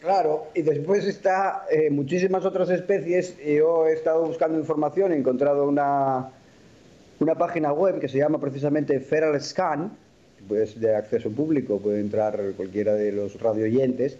Claro, 0.00 0.48
y 0.54 0.62
después 0.62 1.04
está 1.06 1.64
eh, 1.70 1.90
muchísimas 1.90 2.44
otras 2.44 2.68
especies. 2.68 3.36
Yo 3.38 3.86
he 3.86 3.94
estado 3.94 4.24
buscando 4.26 4.58
información, 4.58 5.12
he 5.12 5.16
encontrado 5.16 5.66
una, 5.66 6.30
una 7.20 7.34
página 7.36 7.72
web 7.72 8.00
que 8.00 8.08
se 8.08 8.18
llama 8.18 8.38
precisamente 8.38 9.00
Feral 9.00 9.40
Scan, 9.40 9.96
pues 10.46 10.78
de 10.78 10.94
acceso 10.94 11.30
público, 11.30 11.78
puede 11.78 12.00
entrar 12.00 12.38
cualquiera 12.56 12.94
de 12.94 13.12
los 13.12 13.40
radioyentes, 13.40 14.18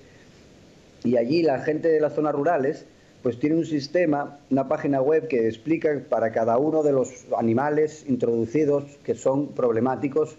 y 1.05 1.19
allí 1.19 1.43
la 1.43 1.61
gente 1.61 1.89
de 1.89 2.01
las 2.01 2.15
zonas 2.15 2.35
rurales 2.35 2.87
pues 3.25 3.39
tiene 3.39 3.57
un 3.57 3.65
sistema, 3.65 4.39
una 4.51 4.69
página 4.69 5.01
web 5.01 5.29
que 5.29 5.49
explica 5.49 5.99
para 6.11 6.31
cada 6.31 6.59
uno 6.59 6.83
de 6.83 6.93
los 6.93 7.25
animales 7.39 8.05
introducidos 8.07 8.85
que 9.03 9.15
son 9.15 9.49
problemáticos 9.49 10.37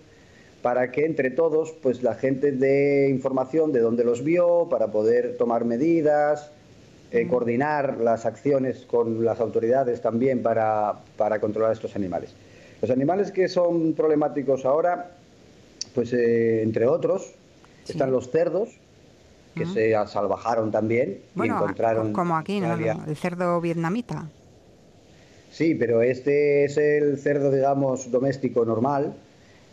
para 0.61 0.91
que 0.91 1.03
entre 1.03 1.31
todos 1.31 1.71
pues 1.81 2.03
la 2.03 2.13
gente 2.13 2.51
dé 2.51 3.09
información 3.09 3.71
de 3.71 3.79
dónde 3.79 4.03
los 4.03 4.23
vio 4.23 4.67
para 4.69 4.91
poder 4.91 5.35
tomar 5.35 5.65
medidas, 5.65 6.51
eh, 7.11 7.25
coordinar 7.27 7.97
las 7.97 8.27
acciones 8.27 8.85
con 8.85 9.25
las 9.25 9.39
autoridades 9.39 9.99
también 10.01 10.43
para, 10.43 10.99
para 11.17 11.39
controlar 11.39 11.71
estos 11.71 11.95
animales. 11.95 12.35
Los 12.83 12.91
animales 12.91 13.31
que 13.31 13.47
son 13.47 13.93
problemáticos 13.93 14.63
ahora 14.63 15.09
pues 15.95 16.13
eh, 16.13 16.61
entre 16.61 16.85
otros 16.85 17.33
están 17.87 18.11
los 18.11 18.29
cerdos, 18.29 18.69
que 19.55 19.65
se 19.65 19.93
salvajaron 20.07 20.71
también 20.71 21.19
y 21.35 21.47
encontraron... 21.47 22.13
Como 22.13 22.35
aquí, 22.35 22.59
¿no? 22.59 22.73
El 22.75 23.15
cerdo 23.15 23.59
vietnamita. 23.61 24.27
Sí, 25.51 25.73
pero 25.73 26.01
este 26.01 26.65
es 26.65 26.77
el 26.77 27.17
cerdo, 27.17 27.49
digamos, 27.49 28.11
doméstico 28.11 28.65
normal 28.65 29.13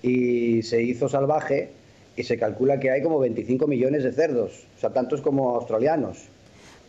y 0.01 0.63
se 0.63 0.81
hizo 0.83 1.09
salvaje 1.09 1.71
y 2.17 2.23
se 2.23 2.39
calcula 2.39 2.79
que 2.79 2.91
hay 2.91 3.03
como 3.03 3.19
25 3.19 3.67
millones 3.67 4.05
de 4.05 4.13
cerdos, 4.13 4.65
o 4.77 4.81
sea, 4.81 4.91
tantos 4.91 5.21
como 5.21 5.57
australianos. 5.57 6.29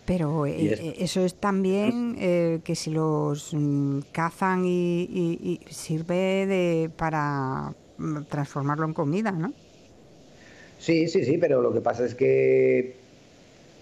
Pero 0.05 0.45
eh, 0.45 0.73
eh, 0.73 0.95
eso 0.99 1.21
es 1.21 1.35
también 1.35 2.15
que 2.63 2.75
si 2.75 2.91
los 2.91 3.53
mm, 3.53 3.99
cazan 4.11 4.63
y, 4.65 5.59
sirve 5.69 6.45
de, 6.45 6.91
para, 6.95 7.73
transformarlo 8.29 8.85
en 8.85 8.93
comida, 8.93 9.31
¿no? 9.31 9.53
Sí, 10.83 11.07
sí, 11.07 11.23
sí, 11.23 11.37
pero 11.37 11.61
lo 11.61 11.71
que 11.71 11.79
pasa 11.79 12.05
es 12.05 12.13
que 12.13 12.95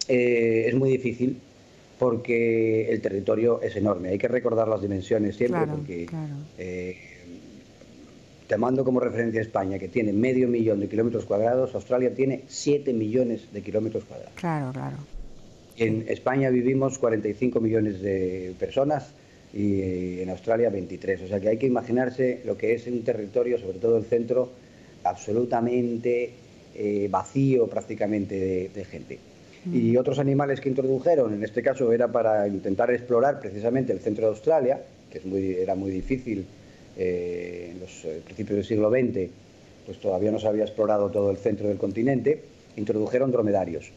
eh, 0.06 0.64
es 0.68 0.74
muy 0.76 0.88
difícil 0.88 1.36
porque 1.98 2.88
el 2.92 3.00
territorio 3.00 3.60
es 3.60 3.74
enorme. 3.74 4.10
Hay 4.10 4.18
que 4.18 4.28
recordar 4.28 4.68
las 4.68 4.82
dimensiones 4.82 5.34
siempre 5.34 5.66
porque 5.66 6.06
eh, 6.58 6.96
te 8.46 8.56
mando 8.56 8.84
como 8.84 9.00
referencia 9.00 9.40
a 9.40 9.42
España, 9.42 9.80
que 9.80 9.88
tiene 9.88 10.12
medio 10.12 10.46
millón 10.46 10.78
de 10.78 10.88
kilómetros 10.88 11.24
cuadrados, 11.24 11.74
Australia 11.74 12.14
tiene 12.14 12.42
7 12.46 12.92
millones 12.92 13.52
de 13.52 13.62
kilómetros 13.62 14.04
cuadrados. 14.04 14.34
Claro, 14.36 14.72
claro. 14.72 14.98
En 15.76 16.04
España 16.06 16.50
vivimos 16.50 17.00
45 17.00 17.58
millones 17.58 18.00
de 18.00 18.54
personas 18.60 19.12
y 19.52 20.20
en 20.20 20.30
Australia 20.30 20.70
23. 20.70 21.22
O 21.22 21.26
sea 21.26 21.40
que 21.40 21.48
hay 21.48 21.58
que 21.58 21.66
imaginarse 21.66 22.42
lo 22.44 22.56
que 22.56 22.74
es 22.74 22.86
un 22.86 23.02
territorio, 23.02 23.58
sobre 23.58 23.80
todo 23.80 23.96
el 23.96 24.04
centro, 24.04 24.50
absolutamente 25.02 26.34
eh, 26.74 27.08
vacío 27.10 27.66
prácticamente 27.66 28.70
de, 28.72 28.84
gente. 28.84 29.18
Mm. 29.64 29.76
Y 29.76 29.96
otros 29.96 30.18
animales 30.18 30.60
que 30.60 30.68
introdujeron, 30.68 31.34
en 31.34 31.44
este 31.44 31.62
caso 31.62 31.92
era 31.92 32.10
para 32.10 32.48
intentar 32.48 32.90
explorar 32.90 33.40
precisamente 33.40 33.92
el 33.92 34.00
centro 34.00 34.24
de 34.26 34.30
Australia, 34.30 34.82
que 35.10 35.18
es 35.18 35.24
muy, 35.24 35.54
era 35.54 35.74
muy 35.74 35.90
difícil 35.90 36.46
eh, 36.96 37.70
en 37.72 37.80
los 37.80 38.04
eh, 38.04 38.20
principios 38.24 38.56
del 38.56 38.64
siglo 38.64 38.90
XX, 38.90 39.30
pues 39.86 40.00
todavía 40.00 40.30
no 40.30 40.38
se 40.38 40.48
había 40.48 40.64
explorado 40.64 41.10
todo 41.10 41.30
el 41.30 41.36
centro 41.36 41.68
del 41.68 41.78
continente, 41.78 42.42
introdujeron 42.76 43.30
dromedarios 43.30 43.90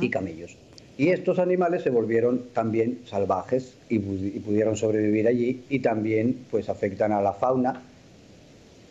y 0.00 0.10
camellos. 0.10 0.56
Y 1.00 1.08
estos 1.08 1.38
animales 1.38 1.82
se 1.82 1.88
volvieron 1.90 2.50
también 2.52 3.00
salvajes 3.06 3.74
y, 3.88 3.98
pudieron 3.98 4.76
sobrevivir 4.76 5.26
allí 5.28 5.62
y 5.70 5.78
también 5.78 6.44
pues 6.50 6.68
afectan 6.68 7.12
a 7.12 7.22
la 7.22 7.32
fauna, 7.32 7.82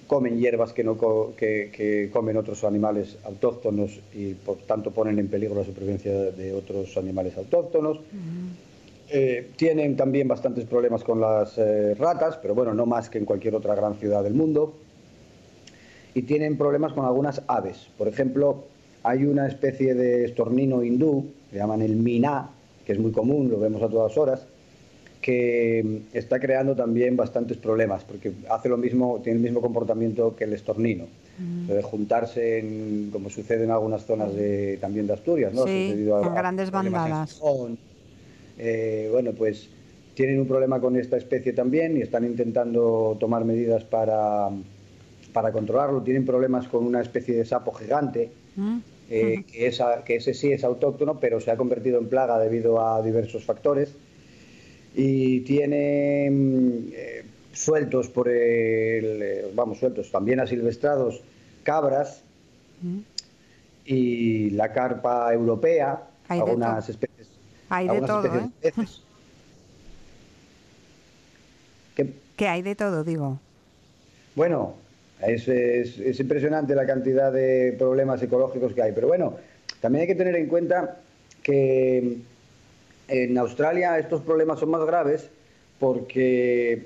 comen 0.10 0.40
hierbas 0.40 0.74
que, 0.74 0.84
no 0.84 0.98
que, 1.38 2.10
comen 2.12 2.36
otros 2.36 2.64
animales 2.64 3.20
autóctonos 3.24 4.00
y 4.12 4.34
por 4.34 4.58
tanto 4.58 4.90
ponen 4.90 5.20
en 5.20 5.28
peligro 5.28 5.56
la 5.56 5.64
supervivencia 5.64 6.12
de 6.12 6.52
otros 6.52 6.98
animales 6.98 7.38
autóctonos. 7.38 8.00
Eh, 9.12 9.52
tienen 9.56 9.96
también 9.96 10.28
bastantes 10.28 10.66
problemas 10.66 11.04
con 11.04 11.22
las 11.22 11.60
eh, 11.60 11.94
ratas, 11.94 12.40
pero 12.42 12.56
bueno, 12.56 12.74
no 12.74 12.88
más 12.88 13.08
que 13.12 13.20
en 13.20 13.26
cualquier 13.26 13.54
otra 13.54 13.76
gran 13.76 14.00
ciudad 14.00 14.24
del 14.24 14.34
mundo. 14.34 14.74
Y 16.16 16.24
tienen 16.24 16.58
problemas 16.58 16.94
con 16.94 17.06
algunas 17.06 17.44
aves. 17.48 17.88
Por 17.96 18.08
ejemplo, 18.08 18.64
hay 19.04 19.26
una 19.26 19.48
especie 19.48 19.94
de 19.94 20.26
estornino 20.26 20.84
hindú, 20.84 21.28
le 21.52 21.60
llaman 21.60 21.84
el 21.84 21.96
miná, 21.96 22.50
que 22.84 22.94
es 22.94 23.00
muy 23.00 23.12
común, 23.12 23.52
lo 23.52 23.60
vemos 23.60 23.84
a 23.84 23.90
todas 23.90 24.18
horas, 24.18 24.48
que 25.22 25.84
mm, 25.84 26.18
está 26.18 26.40
creando 26.40 26.76
también 26.76 27.16
bastantes 27.16 27.58
problemas, 27.58 28.04
porque 28.04 28.32
hace 28.50 28.70
lo 28.70 28.78
mismo, 28.78 29.20
tiene 29.24 29.38
el 29.38 29.44
mismo 29.44 29.62
comportamiento 29.62 30.36
que 30.36 30.46
el 30.46 30.54
estornino. 30.54 31.06
de 31.40 31.82
juntarse, 31.82 32.62
como 33.14 33.30
sucede 33.30 33.64
en 33.64 33.72
algunas 33.72 34.06
zonas 34.06 34.36
de, 34.36 34.78
también 34.82 35.08
de 35.08 35.14
Asturias, 35.14 35.54
¿no? 35.54 35.64
Sí, 35.66 35.92
en 35.92 36.36
grandes 36.36 36.70
bandadas. 36.70 37.40
Eh, 38.58 39.08
bueno, 39.10 39.32
pues 39.32 39.70
tienen 40.16 40.38
un 40.42 40.48
problema 40.48 40.82
con 40.82 40.98
esta 40.98 41.16
especie 41.16 41.54
también 41.54 41.96
y 41.96 42.02
están 42.02 42.26
intentando 42.26 43.16
tomar 43.22 43.46
medidas 43.46 43.86
para, 43.86 44.50
para 45.32 45.54
controlarlo. 45.54 46.02
Tienen 46.02 46.26
problemas 46.26 46.68
con 46.68 46.86
una 46.86 47.02
especie 47.02 47.36
de 47.36 47.46
sapo 47.46 47.72
gigante, 47.72 48.32
eh, 49.10 49.46
que, 49.50 49.72
que 50.06 50.16
ese 50.18 50.34
sí 50.34 50.52
es 50.52 50.66
autóctono, 50.66 51.22
pero 51.22 51.40
se 51.40 51.52
ha 51.52 51.56
convertido 51.56 52.00
en 52.00 52.10
plaga 52.10 52.38
debido 52.38 52.86
a 52.86 53.02
diversos 53.02 53.46
factores. 53.46 53.96
Y 54.96 55.42
tiene 55.42 56.30
mm, 56.32 56.92
eh, 56.94 57.26
sueltos 57.54 58.08
por 58.08 58.28
el, 58.30 59.22
eh, 59.22 59.52
vamos, 59.54 59.80
sueltos, 59.80 60.12
también 60.12 60.40
asilvestrados, 60.40 61.22
cabras 61.64 62.24
y 63.86 64.50
la 64.52 64.72
carpa 64.72 65.34
europea, 65.34 66.04
algunas 66.28 66.88
especies. 66.90 67.28
Hay 67.70 67.88
de 67.88 68.02
todo, 68.02 68.26
¿eh? 68.26 68.50
¿Qué? 72.36 72.48
hay 72.48 72.62
de 72.62 72.76
todo, 72.76 73.04
digo. 73.04 73.40
Bueno, 74.36 74.76
es, 75.22 75.48
es, 75.48 76.20
impresionante 76.20 76.74
la 76.74 76.86
cantidad 76.86 77.32
de 77.32 77.76
problemas 77.78 78.24
ecológicos 78.24 78.74
que 78.74 78.82
hay, 78.82 78.94
pero 78.94 79.08
bueno, 79.08 79.36
también 79.82 80.04
hay 80.04 80.08
que 80.08 80.16
tener 80.16 80.36
en 80.36 80.48
cuenta 80.48 80.98
que 81.44 82.20
en 83.10 83.38
Australia 83.38 83.98
estos 84.00 84.22
problemas 84.22 84.60
son 84.60 84.72
más 84.72 84.86
graves 84.86 85.30
porque 85.80 86.84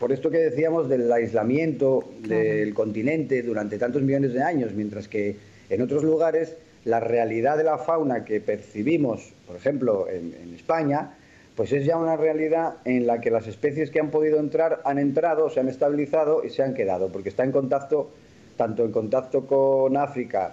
por 0.00 0.12
esto 0.12 0.30
que 0.30 0.38
decíamos 0.38 0.88
del 0.88 1.12
aislamiento 1.12 2.04
del 2.20 2.72
continente 2.72 3.42
durante 3.42 3.78
tantos 3.78 4.02
millones 4.02 4.32
de 4.32 4.42
años, 4.42 4.72
mientras 4.72 5.06
que 5.06 5.36
en 5.68 5.82
otros 5.82 6.02
lugares 6.02 6.56
la 6.86 7.00
realidad 7.00 7.58
de 7.58 7.64
la 7.64 7.76
fauna 7.76 8.24
que 8.24 8.40
percibimos, 8.40 9.32
por 9.46 9.56
ejemplo, 9.56 10.08
en, 10.08 10.54
España, 10.54 11.10
pues 11.54 11.72
es 11.72 11.84
ya 11.84 11.98
una 11.98 12.16
realidad 12.16 12.76
en 12.86 13.06
la 13.06 13.20
que 13.20 13.30
las 13.30 13.46
especies 13.46 13.90
que 13.90 14.00
han 14.00 14.10
podido 14.10 14.38
entrar 14.40 14.80
han 14.84 14.98
entrado, 14.98 15.50
se 15.50 15.60
han 15.60 15.68
estabilizado 15.68 16.44
y 16.44 16.50
se 16.50 16.62
han 16.62 16.72
quedado, 16.72 17.08
porque 17.08 17.28
está 17.28 17.44
en 17.44 17.52
contacto, 17.52 18.10
tanto 18.56 18.84
en 18.84 18.92
contacto 18.92 19.46
con 19.46 19.96
África, 19.98 20.52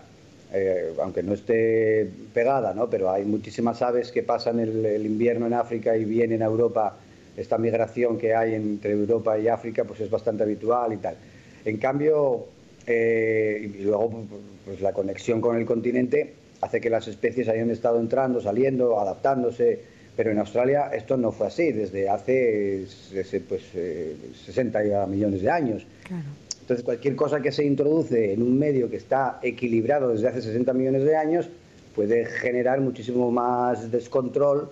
eh, 0.53 0.93
aunque 1.01 1.23
no 1.23 1.33
esté 1.33 2.09
pegada, 2.33 2.73
¿no? 2.73 2.89
pero 2.89 3.11
hay 3.11 3.25
muchísimas 3.25 3.81
aves 3.81 4.11
que 4.11 4.23
pasan 4.23 4.59
el 4.59 5.05
invierno 5.05 5.47
en 5.47 5.53
África 5.53 5.97
y 5.97 6.05
vienen 6.05 6.41
a 6.41 6.45
Europa 6.45 6.97
esta 7.37 7.57
migración 7.59 8.17
que 8.17 8.35
hay 8.35 8.55
entre 8.55 8.91
Europa 8.93 9.37
y 9.37 9.47
África 9.47 9.83
pues 9.83 10.01
es 10.01 10.09
bastante 10.09 10.43
habitual 10.43 10.91
y 10.93 10.97
tal. 10.97 11.15
En 11.63 11.77
cambio, 11.77 12.47
eh, 12.87 13.71
luego 13.81 14.25
pues 14.65 14.81
la 14.81 14.91
conexión 14.91 15.39
con 15.39 15.55
el 15.55 15.65
continente 15.65 16.33
hace 16.61 16.81
que 16.81 16.89
las 16.89 17.07
especies 17.07 17.47
hayan 17.47 17.69
estado 17.69 17.99
entrando, 17.99 18.41
saliendo, 18.41 18.99
adaptándose, 18.99 19.79
pero 20.15 20.31
en 20.31 20.39
Australia 20.39 20.89
esto 20.91 21.15
no 21.15 21.31
fue 21.31 21.47
así 21.47 21.71
desde 21.71 22.09
hace 22.09 22.85
pues, 23.47 23.61
60 24.45 24.83
eh, 24.83 25.07
millones 25.07 25.43
de 25.43 25.51
años. 25.51 25.85
Entonces 26.67 26.83
cualquier 26.83 27.15
cosa 27.15 27.39
que 27.39 27.53
se 27.53 27.63
introduce 27.63 28.33
en 28.33 28.41
un 28.41 28.59
medio 28.59 28.89
que 28.89 28.97
está 28.97 29.39
equilibrado 29.41 30.09
desde 30.09 30.27
hace 30.27 30.41
60 30.41 30.73
millones 30.73 31.05
de 31.05 31.15
años 31.15 31.47
puede 31.95 32.25
generar 32.25 32.81
muchísimo 32.81 33.31
más 33.31 33.89
descontrol 33.89 34.69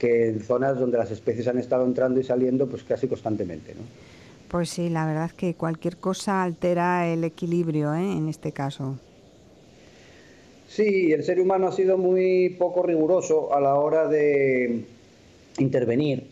que 0.00 0.30
en 0.30 0.40
zonas 0.40 0.80
donde 0.80 0.98
las 0.98 1.12
especies 1.12 1.46
han 1.46 1.58
estado 1.58 1.84
entrando 1.84 2.18
y 2.18 2.24
saliendo 2.24 2.66
pues 2.66 2.82
casi 2.82 3.06
constantemente. 3.06 3.72
¿no? 3.76 3.82
Pues 4.48 4.70
sí, 4.70 4.88
la 4.88 5.06
verdad 5.06 5.26
es 5.26 5.32
que 5.32 5.54
cualquier 5.54 5.98
cosa 5.98 6.42
altera 6.42 7.06
el 7.06 7.22
equilibrio 7.22 7.94
¿eh? 7.94 8.16
en 8.16 8.28
este 8.28 8.50
caso. 8.50 8.98
Sí, 10.66 11.12
el 11.12 11.22
ser 11.22 11.38
humano 11.38 11.68
ha 11.68 11.72
sido 11.72 11.98
muy 11.98 12.48
poco 12.58 12.82
riguroso 12.82 13.54
a 13.54 13.60
la 13.60 13.76
hora 13.76 14.08
de 14.08 14.82
intervenir, 15.58 16.26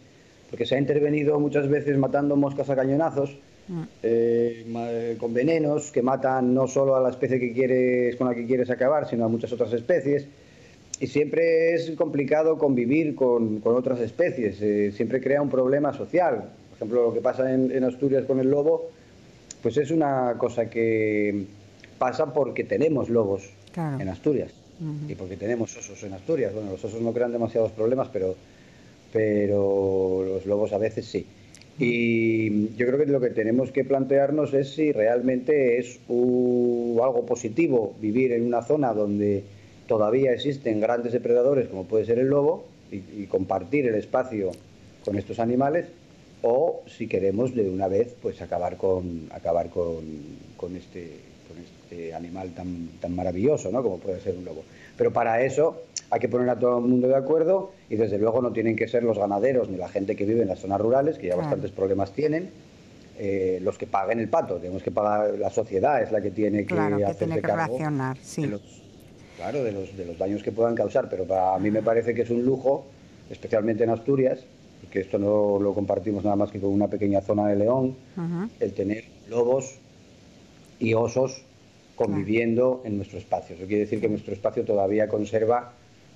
porque 0.51 0.67
se 0.67 0.75
ha 0.75 0.81
intervenido 0.81 1.39
muchas 1.39 1.69
veces 1.69 1.97
matando 1.97 2.35
moscas 2.35 2.69
a 2.71 2.75
cañonazos. 2.75 3.37
Eh, 4.03 5.17
con 5.19 5.35
venenos 5.35 5.91
que 5.91 6.03
matan 6.03 6.55
no 6.55 6.67
solo 6.69 6.97
a 6.97 7.01
la 7.01 7.11
especie 7.11 7.41
que 7.41 7.53
quieres, 7.53 8.17
con 8.17 8.29
la 8.29 8.35
que 8.35 8.47
quieres 8.47 8.71
acabar, 8.71 9.09
sino 9.09 9.25
a 9.25 9.29
muchas 9.29 9.53
otras 9.53 9.73
especies 9.73 10.27
y 10.99 11.07
siempre 11.07 11.75
es 11.75 11.91
complicado 11.93 12.59
convivir 12.59 13.15
con, 13.15 13.61
otras 13.65 14.01
especies, 14.01 14.61
eh, 14.63 14.93
siempre 14.93 15.21
crea 15.21 15.43
un 15.43 15.51
problema 15.51 15.93
social. 15.93 16.45
Por 16.71 16.77
ejemplo, 16.77 17.03
lo 17.07 17.15
que 17.15 17.21
pasa 17.21 17.53
en, 17.53 17.85
Asturias 17.85 18.25
con 18.25 18.41
el 18.41 18.51
lobo, 18.51 18.91
pues 19.63 19.77
es 19.77 19.91
una 19.91 20.35
cosa 20.39 20.71
que 20.71 21.47
pasa 21.99 22.33
porque 22.33 22.65
tenemos 22.65 23.09
lobos 23.09 23.51
en 23.77 24.09
Asturias 24.09 24.53
y 25.09 25.15
porque 25.15 25.37
tenemos 25.37 25.77
osos 25.77 26.03
en 26.03 26.15
Asturias. 26.15 26.53
Bueno, 26.55 26.73
los 26.73 26.85
osos 26.85 27.01
no 27.01 27.13
crean 27.13 27.33
demasiados 27.33 27.73
problemas, 27.73 28.09
pero, 28.13 28.35
pero 29.13 30.23
los 30.27 30.47
lobos 30.47 30.73
a 30.73 30.79
veces 30.79 31.07
sí. 31.07 31.27
Y 31.79 32.75
yo 32.77 32.87
creo 32.87 32.99
que 32.99 33.07
lo 33.07 33.21
que 33.21 33.31
tenemos 33.31 33.71
que 33.71 33.85
plantearnos 33.85 34.55
es 34.55 34.71
si 34.71 34.93
realmente 34.93 35.79
es 35.79 36.01
algo 36.09 37.27
positivo 37.27 37.95
vivir 38.01 38.33
en 38.33 38.47
una 38.47 38.63
zona 38.63 38.95
donde 38.95 39.45
todavía 39.87 40.33
existen 40.33 40.81
grandes 40.81 41.13
depredadores 41.13 41.69
como 41.69 41.85
puede 41.85 42.07
ser 42.07 42.19
el 42.19 42.29
lobo 42.29 42.65
y, 42.91 43.27
compartir 43.27 43.87
el 43.87 43.95
espacio 43.95 44.53
con 45.05 45.19
estos 45.19 45.39
animales 45.39 45.87
o 46.43 46.83
si 46.87 47.09
queremos 47.09 47.55
de 47.55 47.69
una 47.69 47.89
vez 47.89 48.15
pues 48.23 48.41
acabar 48.41 48.77
con 48.77 49.29
acabar 49.31 49.69
con, 49.71 50.05
con 50.57 50.77
este 50.77 51.11
con 51.49 51.59
este 51.59 52.15
animal 52.15 52.53
tan, 52.55 52.89
tan 53.01 53.15
maravilloso 53.15 53.71
¿no? 53.71 53.83
como 53.83 53.99
puede 53.99 54.21
ser 54.21 54.37
un 54.37 54.45
lobo 54.45 54.65
pero 54.97 55.13
para 55.13 55.43
eso 55.43 55.83
hay 56.11 56.21
que 56.21 56.29
poner 56.29 56.49
a 56.49 56.59
todo 56.59 56.79
el 56.79 56.85
mundo 56.85 57.09
de 57.09 57.17
acuerdo 57.17 57.71
y 57.89 57.97
desde 57.97 58.19
luego 58.19 58.43
no 58.43 58.53
tienen 58.53 58.77
que 58.77 58.89
ser 58.89 59.03
los 59.03 59.19
ganaderos 59.19 59.69
ni 59.69 59.77
la 59.77 59.89
gente 59.89 60.17
que 60.17 60.25
vive 60.25 60.43
en 60.43 60.49
las 60.49 60.59
zonas 60.59 60.81
rurales 60.81 61.19
que 61.19 61.29
ya 61.29 61.37
bastantes 61.37 61.71
problemas 61.71 62.13
tienen 62.13 62.51
eh, 63.19 63.61
los 63.63 63.79
que 63.79 63.87
paguen 63.87 64.21
el 64.21 64.29
pato. 64.29 64.57
Tenemos 64.57 64.83
que 64.83 64.91
pagar 64.91 65.39
la 65.39 65.51
sociedad 65.51 66.03
es 66.03 66.13
la 66.13 66.21
que 66.21 66.31
tiene 66.31 66.59
que 66.59 66.75
claro, 66.75 66.99
que 66.99 67.15
tiene 67.15 67.41
que 67.41 67.47
reaccionar 67.47 68.19
sí. 68.21 68.51
claro, 69.37 69.63
de 69.65 69.73
los, 69.73 69.97
de 69.97 70.05
los 70.05 70.19
daños 70.19 70.43
que 70.43 70.53
puedan 70.53 70.75
causar, 70.75 71.09
pero 71.09 71.25
para 71.25 71.59
mí 71.59 71.71
me 71.71 71.83
parece 71.83 72.15
que 72.15 72.23
es 72.23 72.31
un 72.31 72.45
lujo, 72.45 72.85
especialmente 73.31 73.85
en 73.85 73.91
Asturias, 73.91 74.45
porque 74.83 75.01
esto 75.01 75.19
no 75.19 75.59
lo 75.61 75.73
compartimos 75.73 76.25
nada 76.25 76.37
más 76.37 76.51
que 76.51 76.61
con 76.61 76.71
una 76.71 76.89
pequeña 76.89 77.21
zona 77.21 77.47
de 77.47 77.57
León, 77.57 77.97
el 78.61 78.73
tener 78.75 79.05
lobos 79.29 79.79
y 80.79 80.93
osos 80.95 81.43
conviviendo 81.95 82.83
en 82.85 82.97
nuestro 82.97 83.19
espacio. 83.19 83.57
Eso 83.57 83.67
quiere 83.67 83.85
decir 83.85 84.01
que 84.01 84.09
nuestro 84.09 84.35
espacio 84.35 84.65
todavía 84.65 85.09
conserva 85.09 85.73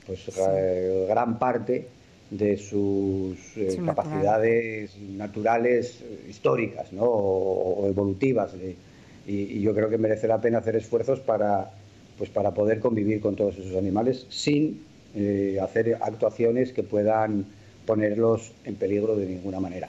pues 0.06 0.30
eh, 0.36 1.06
gran 1.08 1.38
parte 1.38 1.88
de 2.30 2.56
sus 2.56 3.36
eh, 3.56 3.78
capacidades 3.84 4.96
naturales 4.98 6.02
históricas 6.28 6.92
¿no? 6.92 7.02
o, 7.04 7.88
evolutivas. 7.88 8.52
y, 8.54 9.32
y, 9.32 9.60
yo 9.60 9.74
creo 9.74 9.90
que 9.90 9.98
merece 9.98 10.28
la 10.28 10.40
pena 10.40 10.58
hacer 10.58 10.76
esfuerzos 10.76 11.20
para, 11.20 11.70
pues 12.18 12.30
para 12.30 12.52
poder 12.52 12.80
convivir 12.80 13.20
con 13.20 13.34
todos 13.34 13.56
esos 13.58 13.76
animales 13.76 14.26
sin 14.28 14.84
eh, 15.14 15.58
hacer 15.60 15.98
actuaciones 16.00 16.72
que 16.72 16.84
puedan 16.84 17.46
ponerlos 17.84 18.52
en 18.64 18.76
peligro 18.76 19.16
de 19.16 19.26
ninguna 19.26 19.58
manera. 19.58 19.88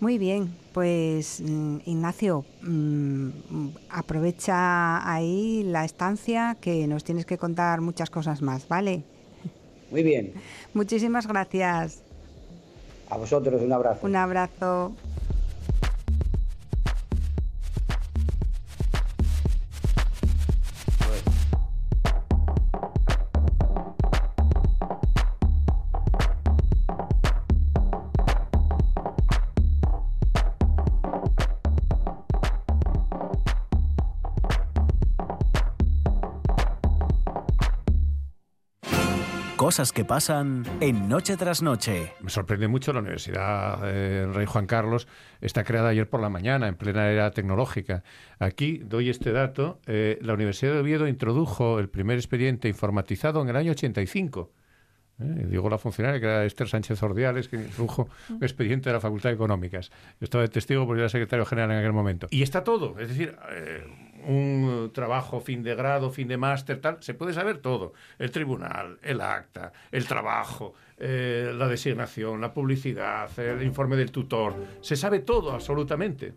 Muy 0.00 0.18
bien, 0.18 0.50
pues 0.74 1.40
mm, 1.40 1.76
Ignacio, 1.86 2.44
mm, 2.62 3.28
aprovecha 3.88 5.10
ahí 5.10 5.62
la 5.64 5.86
estancia 5.86 6.56
que 6.60 6.86
nos 6.86 7.02
tienes 7.02 7.24
que 7.24 7.38
contar 7.38 7.80
muchas 7.80 8.10
cosas 8.10 8.42
más, 8.42 8.68
¿vale? 8.68 9.04
Muy 9.90 10.02
bien. 10.02 10.32
Muchísimas 10.74 11.26
gracias. 11.26 12.02
A 13.10 13.16
vosotros 13.16 13.62
un 13.62 13.72
abrazo. 13.72 14.06
Un 14.06 14.16
abrazo. 14.16 14.92
Cosas 39.68 39.92
que 39.92 40.06
pasan 40.06 40.64
en 40.80 41.10
Noche 41.10 41.36
tras 41.36 41.60
Noche. 41.60 42.14
Me 42.22 42.30
sorprende 42.30 42.68
mucho 42.68 42.94
la 42.94 43.00
Universidad 43.00 43.80
eh, 43.84 44.26
Rey 44.32 44.46
Juan 44.46 44.66
Carlos. 44.66 45.06
Está 45.42 45.62
creada 45.62 45.90
ayer 45.90 46.08
por 46.08 46.22
la 46.22 46.30
mañana, 46.30 46.68
en 46.68 46.74
plena 46.74 47.10
era 47.10 47.30
tecnológica. 47.32 48.02
Aquí 48.38 48.78
doy 48.78 49.10
este 49.10 49.30
dato. 49.30 49.78
Eh, 49.84 50.18
la 50.22 50.32
Universidad 50.32 50.72
de 50.72 50.78
Oviedo 50.78 51.06
introdujo 51.06 51.80
el 51.80 51.90
primer 51.90 52.16
expediente 52.16 52.66
informatizado 52.66 53.42
en 53.42 53.50
el 53.50 53.56
año 53.56 53.72
85. 53.72 54.50
Eh, 55.20 55.46
digo 55.50 55.68
la 55.68 55.76
funcionaria, 55.76 56.18
que 56.18 56.24
era 56.24 56.44
Esther 56.46 56.68
Sánchez 56.68 57.02
Ordiales, 57.02 57.48
que 57.48 57.56
introdujo 57.56 58.08
un 58.30 58.42
expediente 58.42 58.88
de 58.88 58.94
la 58.94 59.00
Facultad 59.00 59.28
de 59.28 59.34
Económicas. 59.34 59.90
Estaba 60.18 60.44
de 60.44 60.48
testigo 60.48 60.86
porque 60.86 61.00
era 61.00 61.10
secretario 61.10 61.44
general 61.44 61.72
en 61.72 61.78
aquel 61.80 61.92
momento. 61.92 62.26
Y 62.30 62.40
está 62.40 62.64
todo. 62.64 62.98
Es 62.98 63.08
decir, 63.08 63.36
un 64.28 64.90
trabajo 64.92 65.40
fin 65.40 65.62
de 65.62 65.74
grado, 65.74 66.10
fin 66.10 66.28
de 66.28 66.36
máster, 66.36 66.80
tal, 66.80 66.98
se 67.00 67.14
puede 67.14 67.32
saber 67.32 67.58
todo. 67.58 67.94
El 68.18 68.30
tribunal, 68.30 68.98
el 69.02 69.20
acta, 69.20 69.72
el 69.90 70.06
trabajo, 70.06 70.74
eh, 70.98 71.50
la 71.54 71.66
designación, 71.66 72.40
la 72.40 72.52
publicidad, 72.52 73.30
el 73.38 73.62
informe 73.62 73.96
del 73.96 74.12
tutor. 74.12 74.54
Se 74.82 74.96
sabe 74.96 75.20
todo, 75.20 75.52
absolutamente. 75.52 76.34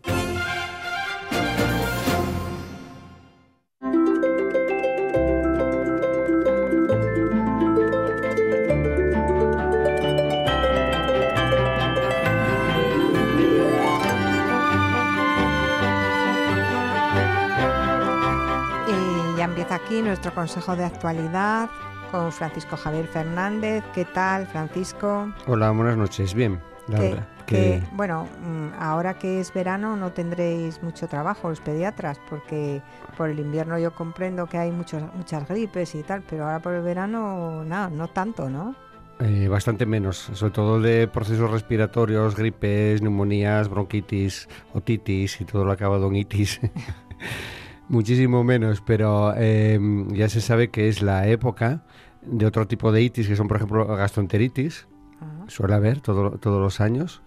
Empieza 19.72 19.86
aquí 19.86 20.02
nuestro 20.02 20.34
consejo 20.34 20.76
de 20.76 20.84
actualidad 20.84 21.70
con 22.10 22.30
Francisco 22.32 22.76
Javier 22.76 23.06
Fernández. 23.06 23.82
¿Qué 23.94 24.04
tal, 24.04 24.46
Francisco? 24.46 25.32
Hola, 25.46 25.70
buenas 25.70 25.96
noches. 25.96 26.34
Bien, 26.34 26.60
la 26.88 26.96
Que- 26.98 27.02
verdad. 27.08 27.28
que, 27.46 27.82
bueno, 27.92 28.26
mm, 28.44 28.68
ahora 28.78 29.14
que 29.18 29.40
es 29.40 29.52
verano 29.52 29.96
no 29.96 30.12
tendréis 30.12 30.82
mucho 30.82 31.06
trabajo 31.08 31.48
los 31.48 31.60
pediatras, 31.60 32.20
porque 32.28 32.82
por 33.16 33.30
el 33.30 33.38
invierno 33.40 33.78
yo 33.78 33.94
comprendo 33.94 34.46
que 34.46 34.58
hay 34.58 34.70
muchos, 34.70 35.02
muchas 35.14 35.48
gripes 35.48 35.94
y 35.94 36.02
tal, 36.02 36.22
pero 36.28 36.44
ahora 36.44 36.60
por 36.60 36.74
el 36.74 36.82
verano, 36.82 37.64
nada, 37.64 37.88
no 37.88 38.08
tanto, 38.08 38.48
¿no? 38.50 38.74
Eh, 39.20 39.48
bastante 39.48 39.86
menos, 39.86 40.16
sobre 40.34 40.52
todo 40.52 40.80
de 40.80 41.06
procesos 41.08 41.50
respiratorios, 41.50 42.34
gripes, 42.36 43.00
neumonías, 43.02 43.68
bronquitis, 43.68 44.48
otitis 44.74 45.40
y 45.40 45.44
todo 45.44 45.64
lo 45.64 45.72
acabado 45.72 46.08
en 46.08 46.16
itis. 46.16 46.60
Muchísimo 47.92 48.42
menos, 48.42 48.80
pero 48.80 49.34
eh, 49.36 49.78
ya 50.12 50.30
se 50.30 50.40
sabe 50.40 50.70
que 50.70 50.88
es 50.88 51.02
la 51.02 51.28
época 51.28 51.84
de 52.22 52.46
otro 52.46 52.66
tipo 52.66 52.90
de 52.90 53.02
itis, 53.02 53.28
que 53.28 53.36
son, 53.36 53.48
por 53.48 53.58
ejemplo, 53.58 53.86
gastroenteritis, 53.86 54.86
Ah, 55.20 55.44
suele 55.46 55.74
haber 55.74 56.00
todo- 56.00 56.32
todos 56.38 56.60
los 56.60 56.80
años, 56.80 57.22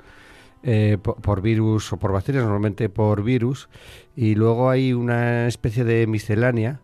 eh, 0.64 0.98
po- 1.02 1.16
por, 1.16 1.42
virus 1.42 1.94
o 1.94 1.98
por 1.98 2.12
bacterias, 2.12 2.44
normalmente 2.44 2.90
por 2.90 3.24
virus, 3.24 3.70
y 4.18 4.36
luego 4.36 4.70
hay 4.72 4.92
una 4.92 5.48
especie 5.48 5.84
de 5.86 6.08
miscelánea 6.08 6.82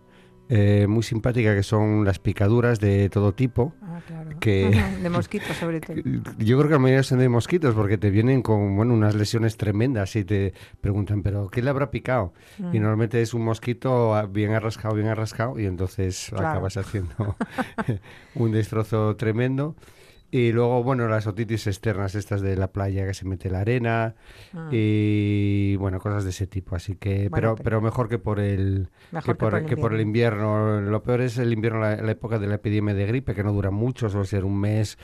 eh, 0.53 0.85
muy 0.85 1.01
simpática 1.01 1.55
que 1.55 1.63
son 1.63 2.03
las 2.03 2.19
picaduras 2.19 2.79
de 2.81 3.09
todo 3.09 3.33
tipo, 3.33 3.73
ah, 3.81 4.01
claro. 4.05 4.31
que- 4.41 4.69
de 5.01 5.09
mosquitos 5.09 5.55
sobre 5.55 5.79
todo. 5.85 5.95
yo 5.95 6.57
creo 6.57 6.67
que 6.67 6.73
la 6.73 6.79
mayoría 6.79 7.03
son 7.03 7.19
de 7.19 7.29
mosquitos 7.29 7.73
porque 7.73 7.97
te 7.97 8.09
vienen 8.09 8.41
con 8.41 8.75
bueno, 8.75 8.93
unas 8.93 9.15
lesiones 9.15 9.55
tremendas 9.55 10.15
y 10.17 10.25
te 10.25 10.53
preguntan, 10.81 11.23
¿pero 11.23 11.47
qué 11.47 11.61
le 11.61 11.69
habrá 11.69 11.89
picado? 11.89 12.33
Y 12.59 12.63
Mm. 12.79 12.81
normalmente 12.81 13.21
es 13.21 13.33
un 13.33 13.43
mosquito 13.45 14.13
bien 14.29 14.51
arrascado, 14.51 14.93
bien 14.95 15.07
arrascado 15.07 15.57
y 15.57 15.65
entonces 15.65 16.27
Claro. 16.29 16.49
acabas 16.49 16.75
haciendo 16.75 17.37
un 18.35 18.51
destrozo 18.51 19.15
tremendo. 19.15 19.75
Y 20.33 20.53
luego, 20.53 20.81
bueno, 20.81 21.09
las 21.09 21.27
otitis 21.27 21.67
externas 21.67 22.15
estas 22.15 22.41
de 22.41 22.55
la 22.55 22.71
playa 22.71 23.05
que 23.05 23.13
se 23.13 23.25
mete 23.25 23.49
la 23.49 23.59
arena 23.59 24.15
Ah, 24.53 24.69
y, 24.71 25.75
bueno, 25.75 25.99
cosas 25.99 26.23
de 26.23 26.29
ese 26.29 26.47
tipo. 26.47 26.75
Así 26.75 26.95
que, 26.95 27.27
Bueno, 27.29 27.55
pero, 27.55 27.63
pero- 27.63 27.81
mejor 27.81 28.07
que 28.07 28.17
por 28.17 28.39
el, 28.39 28.87
que 29.25 29.35
por, 29.35 29.65
que 29.65 29.75
por 29.75 29.93
el 29.93 29.99
invierno. 30.01 30.79
Lo 30.79 31.03
peor 31.03 31.19
es 31.21 31.37
el 31.37 31.51
invierno, 31.51 31.81
la, 31.81 31.97
la 31.97 32.11
época 32.11 32.39
de 32.39 32.47
la 32.47 32.55
epidemia 32.55 32.93
de 32.93 33.05
gripe, 33.05 33.35
que 33.35 33.43
no 33.43 33.51
dura 33.51 33.71
mucho, 33.71 34.09
suele 34.09 34.25
ser 34.25 34.45
un 34.45 34.57
mes 34.57 34.97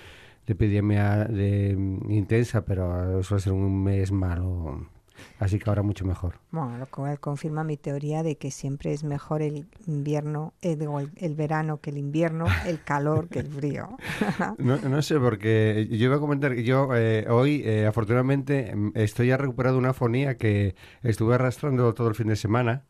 de 0.46 0.54
epidemia 0.54 1.26
de, 1.26 1.72
intensa, 2.08 2.64
pero 2.64 3.22
suele 3.22 3.42
ser 3.42 3.52
un 3.52 3.84
mes 3.84 4.14
malo. 4.14 4.88
Así 5.40 5.60
que 5.60 5.70
ahora 5.70 5.84
mucho 5.84 6.06
mejor. 6.06 6.40
Bueno, 6.52 6.78
lo 6.78 6.86
cual 6.88 7.20
confirma 7.20 7.64
mi 7.64 7.78
teoría 7.78 8.24
de 8.24 8.38
que 8.38 8.52
siempre 8.52 8.94
es 8.94 9.04
mejor 9.04 9.42
el 9.42 9.68
invierno, 9.86 10.54
eh, 10.62 10.78
el, 10.80 11.12
el 11.16 11.36
verano 11.36 11.80
que 11.80 11.92
el 11.92 11.98
invierno, 11.98 12.46
el 12.66 12.82
calor 12.84 13.28
que 13.30 13.40
el 13.40 13.48
frío. 13.48 13.98
No, 14.58 14.78
no 14.78 15.02
sé, 15.02 15.20
porque 15.20 15.88
yo 15.90 16.06
iba 16.06 16.16
a 16.16 16.20
comentar 16.20 16.56
que 16.56 16.64
yo 16.64 16.90
eh, 16.96 17.26
hoy, 17.30 17.62
eh, 17.66 17.86
afortunadamente, 17.86 18.76
mm, 18.76 18.92
estoy 18.96 19.28
ya 19.28 19.38
recuperado 19.38 19.78
una 19.78 19.94
fonía 19.94 20.38
que 20.38 20.76
estuve 21.04 21.36
arrastrando 21.36 21.94
todo 21.94 22.08
el 22.08 22.16
fin 22.16 22.28
de 22.28 22.36
semana. 22.36 22.86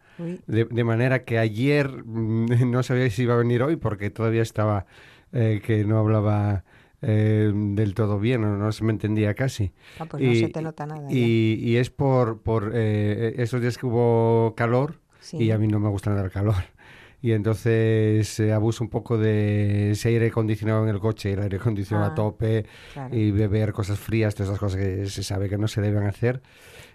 De, 0.47 0.65
de 0.65 0.83
manera 0.83 1.25
que 1.25 1.37
ayer 1.37 2.03
mm, 2.03 2.47
no 2.71 2.81
sabía 2.81 3.09
si 3.09 3.23
iba 3.23 3.35
a 3.35 3.37
venir 3.37 3.61
hoy 3.61 3.75
porque 3.75 4.09
todavía 4.09 4.41
estaba 4.41 4.87
eh, 5.33 5.61
que 5.63 5.83
no 5.83 5.99
hablaba 5.99 6.63
eh, 7.01 7.51
del 7.53 7.93
todo 7.93 8.19
bien 8.19 8.43
o 8.43 8.57
no 8.57 8.71
se 8.71 8.83
me 8.83 8.91
entendía 8.91 9.33
casi. 9.33 9.71
ah, 9.99 10.05
pues 10.05 10.23
no 10.23 10.33
se 10.33 10.49
te 10.49 10.61
nota 10.61 10.85
nada. 10.85 11.07
y, 11.11 11.59
y 11.61 11.77
es 11.77 11.89
por, 11.89 12.41
por 12.41 12.71
eh, 12.73 13.35
esos 13.37 13.61
días 13.61 13.77
que 13.77 13.85
hubo 13.85 14.53
calor 14.55 14.99
Sí. 15.19 15.37
y 15.37 15.51
a 15.51 15.57
mí 15.57 15.67
no 15.67 15.79
me 15.79 15.89
gusta 15.89 16.09
nada 16.11 16.23
el 16.25 16.31
calor. 16.31 16.55
Y 17.19 17.31
entonces 17.31 18.39
eh, 18.39 18.53
abuso 18.53 18.83
un 18.83 18.91
poco 18.91 19.17
de 19.17 19.91
ese 19.91 20.09
aire 20.09 20.27
acondicionado 20.27 20.83
en 20.83 20.89
el 20.89 20.99
coche, 20.99 21.33
el 21.33 21.41
aire 21.41 21.57
acondicionado 21.57 22.09
Ah, 22.09 22.11
a 22.11 22.15
tope 22.15 22.65
claro. 22.93 23.15
y 23.17 23.31
beber 23.31 23.73
cosas 23.73 23.97
frías, 23.97 24.35
todas 24.35 24.49
esas 24.49 24.59
cosas 24.59 24.79
que 24.79 25.07
se 25.07 25.23
sabe 25.23 25.49
que 25.49 25.57
no 25.57 25.67
se 25.67 25.81
deben 25.81 26.03
hacer. 26.03 26.43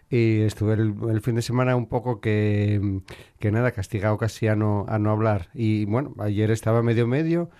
Y 0.09 0.42
estuve 0.42 0.74
el, 0.74 0.94
el 1.11 1.20
fin 1.22 1.34
de 1.34 1.42
semana 1.42 1.74
un 1.74 1.86
poco 1.86 2.20
que, 2.20 3.00
que 3.40 3.50
nada, 3.50 3.72
castigado 3.72 4.16
casi 4.16 4.46
a 4.46 4.55
no, 4.55 4.84
a 4.88 5.00
no 5.00 5.11
hablar. 5.11 5.48
Y 5.55 5.86
bueno, 5.86 6.14
ayer 6.20 6.53
estaba 6.53 6.82
medio 6.84 7.09
medio 7.09 7.50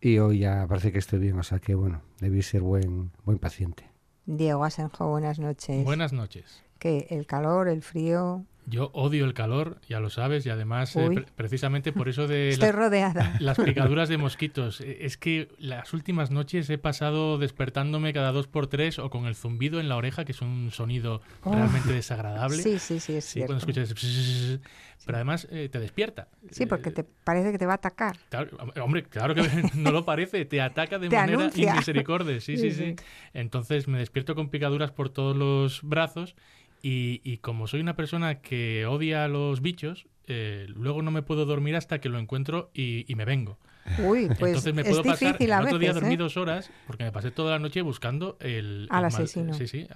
y 0.00 0.18
hoy 0.18 0.40
ya 0.40 0.66
parece 0.68 0.92
que 0.92 0.98
estoy 0.98 1.18
bien, 1.18 1.38
o 1.38 1.42
sea 1.42 1.58
que 1.58 1.74
bueno, 1.74 2.02
debí 2.20 2.42
ser 2.42 2.60
buen, 2.62 3.10
buen 3.24 3.38
paciente. 3.38 3.90
Diego 4.26 4.64
Asenjo, 4.64 5.08
buenas 5.08 5.38
noches. 5.38 5.84
Buenas 5.84 6.12
noches. 6.12 6.62
Que 6.78 7.06
el 7.10 7.26
calor, 7.26 7.68
el 7.68 7.82
frío. 7.82 8.44
Yo 8.68 8.90
odio 8.94 9.24
el 9.26 9.32
calor, 9.32 9.80
ya 9.88 10.00
lo 10.00 10.10
sabes, 10.10 10.44
y 10.44 10.50
además, 10.50 10.96
eh, 10.96 11.08
pre- 11.14 11.26
precisamente 11.36 11.92
por 11.92 12.08
eso 12.08 12.26
de 12.26 12.48
Estoy 12.50 12.66
las, 12.70 12.74
rodeada. 12.74 13.36
las 13.38 13.56
picaduras 13.56 14.08
de 14.08 14.18
mosquitos. 14.18 14.80
Eh, 14.80 14.98
Es 15.06 15.16
que 15.16 15.48
las 15.60 15.94
últimas 15.94 16.32
noches 16.32 16.68
he 16.68 16.76
pasado 16.76 17.38
despertándome 17.38 18.12
cada 18.12 18.32
dos 18.32 18.48
por 18.48 18.66
tres 18.66 18.98
o 18.98 19.08
con 19.08 19.26
el 19.26 19.36
zumbido 19.36 19.78
en 19.78 19.88
la 19.88 19.94
oreja, 19.94 20.24
que 20.24 20.32
es 20.32 20.42
un 20.42 20.70
sonido 20.72 21.22
Oh. 21.44 21.54
realmente 21.54 21.92
desagradable. 21.92 22.56
Sí, 22.60 22.80
sí, 22.80 22.98
sí, 22.98 23.14
es 23.14 23.24
Sí, 23.24 23.32
cierto. 23.34 23.54
cuando 23.54 23.80
escuchas... 23.80 24.60
Pero 25.06 25.16
además 25.18 25.46
eh, 25.50 25.68
te 25.70 25.78
despierta. 25.78 26.28
Sí, 26.50 26.66
porque 26.66 26.88
Eh, 26.90 26.92
te 26.92 27.04
parece 27.04 27.52
que 27.52 27.58
te 27.58 27.64
va 27.66 27.72
a 27.74 27.76
atacar. 27.76 28.16
Claro, 28.28 28.50
hombre, 28.82 29.04
claro 29.04 29.34
que 29.34 29.42
no 29.76 29.92
lo 29.92 30.04
parece, 30.04 30.44
te 30.44 30.60
ataca 30.60 30.98
de 30.98 31.08
Te 31.08 31.16
manera 31.16 31.38
anuncia. 31.38 31.70
inmisericordia, 31.72 32.40
sí, 32.40 32.56
sí, 32.56 32.72
Sí. 32.72 32.96
Entonces 33.32 33.86
me 33.88 33.98
despierto 33.98 34.34
con 34.34 34.50
picaduras 34.50 34.90
por 34.90 35.08
todos 35.08 35.36
los 35.36 35.80
brazos 35.82 36.34
y, 36.82 37.20
y 37.24 37.38
como 37.38 37.68
soy 37.68 37.80
una 37.80 37.94
persona 37.96 38.40
que 38.40 38.84
odia 38.86 39.24
a 39.24 39.28
los 39.28 39.62
bichos, 39.62 40.06
eh, 40.26 40.66
luego 40.68 41.02
no 41.02 41.12
me 41.12 41.22
puedo 41.22 41.46
dormir 41.46 41.76
hasta 41.76 42.00
que 42.00 42.08
lo 42.08 42.18
encuentro 42.18 42.70
y, 42.74 43.04
y 43.10 43.14
me 43.14 43.24
vengo. 43.24 43.58
Uy, 44.04 44.26
pues 44.26 44.48
Entonces 44.48 44.74
me 44.74 44.82
es 44.82 44.88
puedo 44.88 45.04
pasar, 45.04 45.36
el 45.38 45.52
otro 45.52 45.78
día 45.78 45.92
dormí 45.92 46.14
¿eh? 46.14 46.16
dos 46.18 46.36
horas 46.36 46.68
porque 46.88 47.04
me 47.04 47.12
pasé 47.12 47.30
toda 47.30 47.52
la 47.52 47.58
noche 47.60 47.80
buscando 47.82 48.36
el... 48.40 48.88
Al 48.90 49.04
el 49.04 49.12
mal- 49.12 49.22
asesino. 49.22 49.54
Sí, 49.54 49.68
sí. 49.68 49.86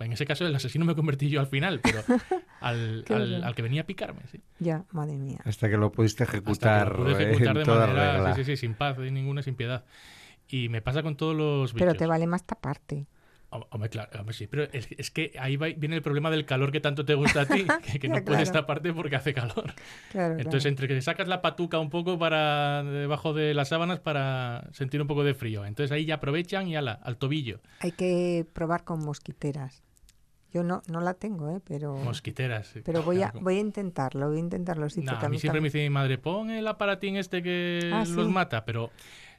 En 0.00 0.12
ese 0.12 0.24
caso 0.26 0.46
el 0.46 0.54
asesino 0.54 0.84
me 0.84 0.94
convertí 0.94 1.28
yo 1.28 1.40
al 1.40 1.46
final, 1.48 1.80
pero 1.80 2.02
al, 2.60 3.04
al- 3.08 3.54
que 3.54 3.62
venía 3.62 3.82
a 3.82 3.86
picarme, 3.86 4.22
sí. 4.30 4.40
Ya, 4.58 4.84
madre 4.92 5.16
mía. 5.18 5.40
Hasta 5.44 5.68
que 5.68 5.76
lo 5.76 5.90
pudiste 5.92 6.24
Hasta 6.24 6.36
ejecutar, 6.36 6.92
que 6.92 6.98
lo 6.98 7.04
pude 7.04 7.12
ejecutar 7.22 7.48
en 7.48 7.54
de 7.58 7.64
toda 7.64 7.86
manera, 7.86 8.12
regla. 8.14 8.34
sí, 8.34 8.44
sí, 8.44 8.52
sí, 8.52 8.56
sin 8.58 8.74
paz, 8.74 8.96
sin 8.96 9.14
ninguna, 9.14 9.42
sin 9.42 9.54
piedad. 9.54 9.84
Y 10.48 10.68
me 10.68 10.80
pasa 10.80 11.02
con 11.02 11.16
todos 11.16 11.36
los 11.36 11.72
bichos. 11.74 11.86
Pero 11.86 11.98
te 11.98 12.06
vale 12.06 12.26
más 12.26 12.44
taparte. 12.44 13.06
Hom- 13.50 13.66
Hombre, 13.70 13.88
claro, 13.88 14.10
hombre, 14.20 14.34
sí, 14.34 14.46
pero 14.46 14.64
es, 14.72 14.88
es 14.90 15.10
que 15.10 15.32
ahí 15.40 15.56
va- 15.56 15.68
viene 15.74 15.96
el 15.96 16.02
problema 16.02 16.30
del 16.30 16.44
calor 16.44 16.70
que 16.70 16.80
tanto 16.80 17.04
te 17.06 17.14
gusta 17.14 17.42
a 17.42 17.46
ti, 17.46 17.64
que, 17.92 17.98
que 17.98 18.08
no 18.08 18.14
Claro. 18.16 18.26
puedes 18.26 18.52
taparte 18.52 18.92
porque 18.92 19.16
hace 19.16 19.32
calor. 19.32 19.72
Claro, 20.12 20.34
Entonces, 20.34 20.62
claro. 20.64 20.68
entre 20.68 20.88
que 20.88 21.00
sacas 21.00 21.28
la 21.28 21.40
patuca 21.40 21.78
un 21.78 21.88
poco 21.88 22.18
para 22.18 22.82
debajo 22.84 23.32
de 23.32 23.54
las 23.54 23.68
sábanas 23.70 24.00
para 24.00 24.68
sentir 24.72 25.00
un 25.00 25.06
poco 25.08 25.24
de 25.24 25.32
frío. 25.34 25.64
Entonces 25.64 25.92
ahí 25.92 26.04
ya 26.04 26.16
aprovechan 26.16 26.68
y 26.68 26.76
ala, 26.76 26.92
al 27.02 27.16
tobillo. 27.16 27.60
Hay 27.80 27.92
que 27.92 28.46
probar 28.52 28.84
con 28.84 29.02
mosquiteras. 29.02 29.82
Yo 30.52 30.62
no, 30.62 30.82
no 30.88 31.00
la 31.00 31.14
tengo, 31.14 31.50
¿eh? 31.54 31.60
Pero, 31.66 31.94
Mosquiteras. 31.96 32.72
pero 32.84 33.02
voy, 33.02 33.22
a, 33.22 33.32
voy 33.40 33.56
a 33.56 33.60
intentarlo, 33.60 34.28
voy 34.28 34.38
a 34.38 34.40
intentarlo. 34.40 34.88
Sí, 34.88 35.02
porque 35.06 35.26
a 35.26 35.28
mí 35.28 35.38
siempre 35.38 35.60
me 35.60 35.66
dice 35.68 35.78
mi 35.82 35.90
madre, 35.90 36.16
pon 36.18 36.50
el 36.50 36.66
aparatín 36.66 37.16
este 37.16 37.42
que 37.42 37.90
Ah, 37.92 38.04
los 38.08 38.26
sí. 38.26 38.32
mata, 38.32 38.64
pero 38.64 38.90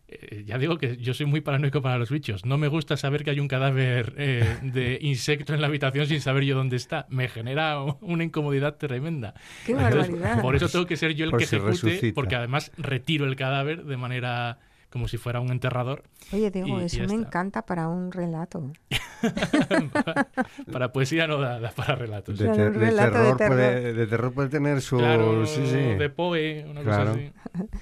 eh, 0.08 0.44
ya 0.46 0.58
digo 0.60 0.78
que 0.78 0.98
yo 0.98 1.14
soy 1.16 1.26
muy 1.26 1.42
paranoico 1.42 1.82
para 1.82 1.98
los 1.98 2.12
bichos. 2.12 2.46
No 2.46 2.58
me 2.60 2.68
gusta 2.68 2.96
saber 2.96 3.24
que 3.24 3.32
hay 3.32 3.40
un 3.40 3.48
cadáver 3.48 4.14
eh, 4.18 4.58
de 4.62 4.98
insecto 5.02 5.54
en 5.56 5.62
la 5.62 5.68
habitación 5.68 6.06
sin 6.06 6.22
saber 6.22 6.44
yo 6.44 6.56
dónde 6.56 6.76
está. 6.76 7.08
Me 7.10 7.28
genera 7.28 7.82
una 8.02 8.24
incomodidad 8.24 8.76
tremenda. 8.76 9.34
¡Qué 9.66 9.72
Entonces, 9.72 10.12
barbaridad! 10.12 10.42
por 10.44 10.56
eso 10.56 10.70
tengo 10.70 10.86
que 10.86 10.96
ser 10.98 11.16
yo 11.16 11.26
el 11.26 11.32
Por 11.32 11.40
que 11.40 11.48
si 11.48 11.56
ejecute, 11.56 11.72
resucita. 11.88 12.14
porque 12.16 12.36
además 12.36 12.72
retiro 12.78 13.26
el 13.26 13.36
cadáver 13.36 13.84
de 13.86 13.98
manera 13.98 14.60
como 14.92 15.08
si 15.08 15.18
fuera 15.18 15.40
un 15.40 15.52
enterrador 15.52 16.04
Oye, 16.34 16.50
Diego, 16.52 16.82
y- 16.82 16.86
eso 16.86 17.04
me 17.08 17.14
encanta 17.14 17.66
para 17.66 17.88
un 17.88 18.12
relato. 18.12 18.72
para 20.72 20.92
poesía 20.92 21.28
no 21.28 21.38
da, 21.40 21.60
da 21.60 21.72
para 21.72 21.96
relatos. 21.96 22.38
De, 22.38 22.46
Claro, 22.46 22.58
ter- 22.58 22.68
un 22.72 22.80
de 22.80 22.86
relato 22.86 23.24
de 23.24 23.34
terror. 23.36 23.56
Puede, 23.58 23.94
de 23.94 24.08
terror 24.08 24.34
puede 24.34 24.50
tener 24.50 24.82
su... 24.82 24.98
Claro, 24.98 25.46
sí, 25.46 25.62
sí. 25.66 25.76
de 25.78 26.10
Poe, 26.10 26.66
una 26.70 26.82
Claro. 26.82 27.12
cosa 27.14 27.20
así. 27.20 27.68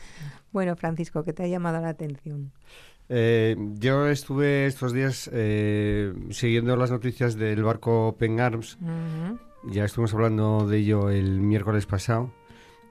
Bueno, 0.52 0.76
Francisco, 0.76 1.24
¿qué 1.24 1.34
te 1.34 1.44
ha 1.44 1.48
llamado 1.48 1.80
la 1.82 1.90
atención? 1.90 2.52
Eh, 3.10 3.56
yo 3.76 4.08
estuve 4.08 4.66
estos 4.66 4.92
días 4.92 5.30
eh, 5.32 6.14
siguiendo 6.32 6.76
las 6.78 6.90
noticias 6.90 7.36
del 7.36 7.64
barco 7.64 8.08
Open 8.08 8.40
Arms. 8.40 8.78
Ya 9.66 9.86
estuvimos 9.86 10.14
hablando 10.14 10.66
de 10.68 10.78
ello 10.80 11.10
el 11.10 11.42
miércoles 11.42 11.86
pasado. 11.86 12.32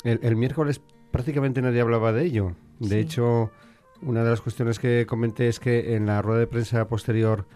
El, 0.04 0.20
el 0.22 0.36
miércoles 0.36 0.80
prácticamente 1.10 1.60
nadie 1.60 1.80
hablaba 1.80 2.12
de 2.12 2.24
ello. 2.24 2.52
De 2.78 2.88
Sí. 2.88 2.94
hecho, 2.98 3.50
una 4.02 4.22
de 4.24 4.30
las 4.30 4.40
cuestiones 4.40 4.78
que 4.78 5.06
comenté 5.06 5.48
es 5.48 5.60
que 5.60 5.94
en 5.96 6.06
la 6.06 6.22
rueda 6.22 6.40
de 6.40 6.46
prensa 6.46 6.86
posterior 6.88 7.46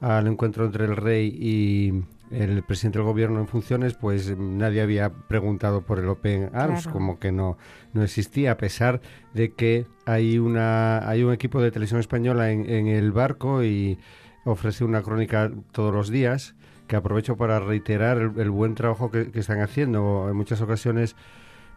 al 0.00 0.26
encuentro 0.26 0.64
entre 0.64 0.84
el 0.86 0.96
rey 0.96 1.28
y 1.38 2.02
el 2.34 2.62
presidente 2.62 2.98
del 2.98 3.06
gobierno 3.06 3.40
en 3.40 3.48
funciones, 3.48 3.94
pues 3.94 4.36
nadie 4.38 4.80
había 4.80 5.10
preguntado 5.10 5.82
por 5.82 5.98
el 5.98 6.08
Open 6.08 6.50
Arms, 6.54 6.84
Claro. 6.84 6.92
como 6.92 7.18
que 7.18 7.32
no, 7.32 7.58
no 7.92 8.02
existía, 8.04 8.52
a 8.52 8.56
pesar 8.56 9.00
de 9.34 9.52
que 9.52 9.86
hay, 10.06 10.38
una, 10.38 11.06
hay 11.08 11.22
un 11.24 11.32
equipo 11.32 11.60
de 11.60 11.70
televisión 11.70 12.00
española 12.00 12.50
en, 12.52 12.70
en 12.70 12.86
el 12.86 13.10
barco 13.12 13.62
y 13.64 13.98
ofrece 14.44 14.84
una 14.84 15.02
crónica 15.02 15.50
todos 15.72 15.92
los 15.92 16.08
días, 16.08 16.54
que 16.86 16.96
aprovecho 16.96 17.36
para 17.36 17.60
reiterar 17.60 18.18
el, 18.18 18.32
el 18.40 18.50
buen 18.50 18.74
trabajo 18.74 19.10
que, 19.10 19.30
que 19.30 19.40
están 19.40 19.60
haciendo. 19.60 20.28
En 20.30 20.36
muchas 20.36 20.60
ocasiones 20.60 21.16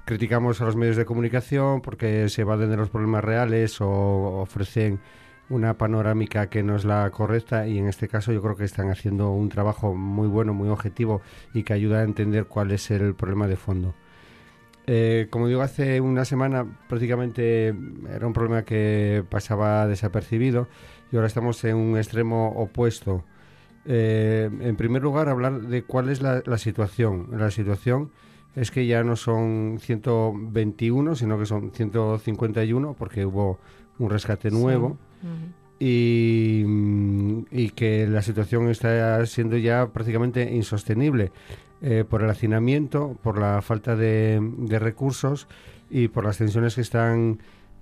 criticamos 0.05 0.61
a 0.61 0.65
los 0.65 0.75
medios 0.75 0.97
de 0.97 1.05
comunicación 1.05 1.81
porque 1.81 2.29
se 2.29 2.41
evaden 2.41 2.69
de 2.69 2.77
los 2.77 2.89
problemas 2.89 3.23
reales 3.23 3.79
o 3.81 3.89
ofrecen 4.41 4.99
una 5.49 5.77
panorámica 5.77 6.49
que 6.49 6.63
no 6.63 6.75
es 6.75 6.85
la 6.85 7.09
correcta 7.11 7.67
y 7.67 7.77
en 7.77 7.87
este 7.87 8.07
caso 8.07 8.31
yo 8.31 8.41
creo 8.41 8.55
que 8.55 8.63
están 8.63 8.89
haciendo 8.89 9.31
un 9.31 9.49
trabajo 9.49 9.93
muy 9.93 10.27
bueno, 10.27 10.53
muy 10.53 10.69
objetivo 10.69 11.21
y 11.53 11.63
que 11.63 11.73
ayuda 11.73 11.99
a 11.99 12.03
entender 12.03 12.45
cuál 12.45 12.71
es 12.71 12.89
el 12.91 13.13
problema 13.13 13.47
de 13.47 13.55
fondo. 13.55 13.93
Eh, 14.85 15.27
como 15.29 15.47
digo, 15.47 15.61
hace 15.61 16.01
una 16.01 16.25
semana 16.25 16.65
prácticamente 16.89 17.73
era 18.09 18.27
un 18.27 18.33
problema 18.33 18.63
que 18.63 19.23
pasaba 19.29 19.87
desapercibido 19.87 20.67
y 21.11 21.15
ahora 21.15 21.27
estamos 21.27 21.63
en 21.63 21.75
un 21.75 21.97
extremo 21.97 22.49
opuesto. 22.49 23.23
Eh, 23.85 24.49
en 24.61 24.75
primer 24.75 25.01
lugar, 25.01 25.29
hablar 25.29 25.61
de 25.61 25.83
cuál 25.83 26.09
es 26.09 26.21
la, 26.21 26.41
situación. 26.57 27.27
La 27.31 27.51
situación 27.51 28.11
es 28.55 28.71
que 28.71 28.85
ya 28.85 29.03
no 29.03 29.15
son 29.15 29.77
121, 29.79 31.15
sino 31.15 31.39
que 31.39 31.45
son 31.45 31.71
151 31.71 32.95
porque 32.97 33.25
hubo 33.25 33.59
un 33.99 34.09
rescate 34.09 34.51
nuevo. 34.51 34.97
y, 35.79 36.63
y, 37.51 37.69
que 37.71 38.07
la 38.07 38.21
situación 38.21 38.69
está 38.69 39.25
siendo 39.25 39.57
ya 39.57 39.87
prácticamente 39.87 40.53
insostenible. 40.53 41.31
Eh, 41.85 42.05
por 42.09 42.23
el 42.23 42.29
hacinamiento, 42.29 43.17
por 43.21 43.37
la 43.37 43.61
falta 43.61 43.97
de, 43.97 44.39
recursos 44.79 45.49
y 45.89 46.07
por 46.07 46.23
las 46.23 46.37
tensiones 46.37 46.75
que 46.75 46.81
están 46.81 47.39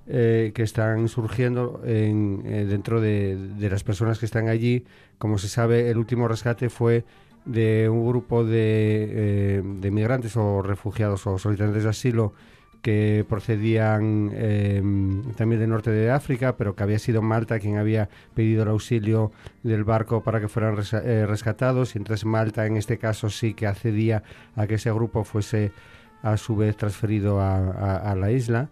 eh, 0.08 0.54
que 0.56 0.64
están 0.64 1.08
surgiendo 1.08 1.84
en, 1.86 2.42
eh, 2.48 2.66
dentro 2.66 3.00
de, 3.00 3.38
las 3.60 3.84
personas 3.84 4.18
que 4.18 4.26
están 4.26 4.50
allí. 4.50 4.86
Como 5.20 5.38
se 5.38 5.48
sabe, 5.48 5.92
el 5.92 6.00
último 6.00 6.28
rescate 6.28 6.72
fue 6.72 7.06
de 7.46 7.90
un 7.90 8.08
grupo 8.08 8.44
de, 8.44 9.64
de 9.64 9.92
migrantes 9.92 10.38
o 10.38 10.62
refugiados 10.62 11.26
o 11.28 11.38
solicitantes 11.38 11.84
de 11.84 11.90
asilo 11.90 12.34
que 12.82 13.26
procedían 13.30 14.32
em, 14.34 15.24
también 15.34 15.62
del 15.62 15.70
norte 15.70 15.92
de 15.92 16.10
África, 16.10 16.58
pero 16.58 16.76
que 16.76 16.84
había 16.84 17.00
sido 17.00 17.22
Malta 17.22 17.60
quien 17.60 17.78
había 17.78 18.10
pedido 18.34 18.64
el 18.64 18.70
auxilio 18.70 19.32
del 19.64 19.84
barco 19.84 20.24
para 20.24 20.40
que 20.40 20.48
fueran 20.48 20.78
eh, 20.78 21.26
rescatados. 21.28 21.96
Y 21.96 22.00
entonces 22.00 22.26
Malta, 22.26 22.66
en 22.66 22.78
este 22.78 22.98
caso, 22.98 23.30
sí 23.30 23.54
que 23.54 23.68
accedía 23.68 24.24
a 24.56 24.68
que 24.68 24.76
ese 24.76 24.92
grupo 24.92 25.24
fuese 25.24 25.72
a 26.24 26.38
su 26.38 26.56
vez 26.56 26.76
transferido 26.76 27.40
a, 27.40 28.16
la 28.16 28.32
isla. 28.32 28.70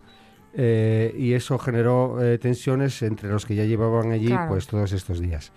Eh, 0.53 1.13
y 1.15 1.33
eso 1.33 1.59
generó 1.59 2.23
eh, 2.23 2.39
tensiones 2.39 3.03
entre 3.03 3.29
los 3.29 3.45
que 3.45 3.53
ya 3.53 3.65
llevaban 3.65 4.11
allí 4.11 4.33
pues 4.47 4.65
todos 4.65 4.91
estos 4.91 5.19
días. 5.19 5.51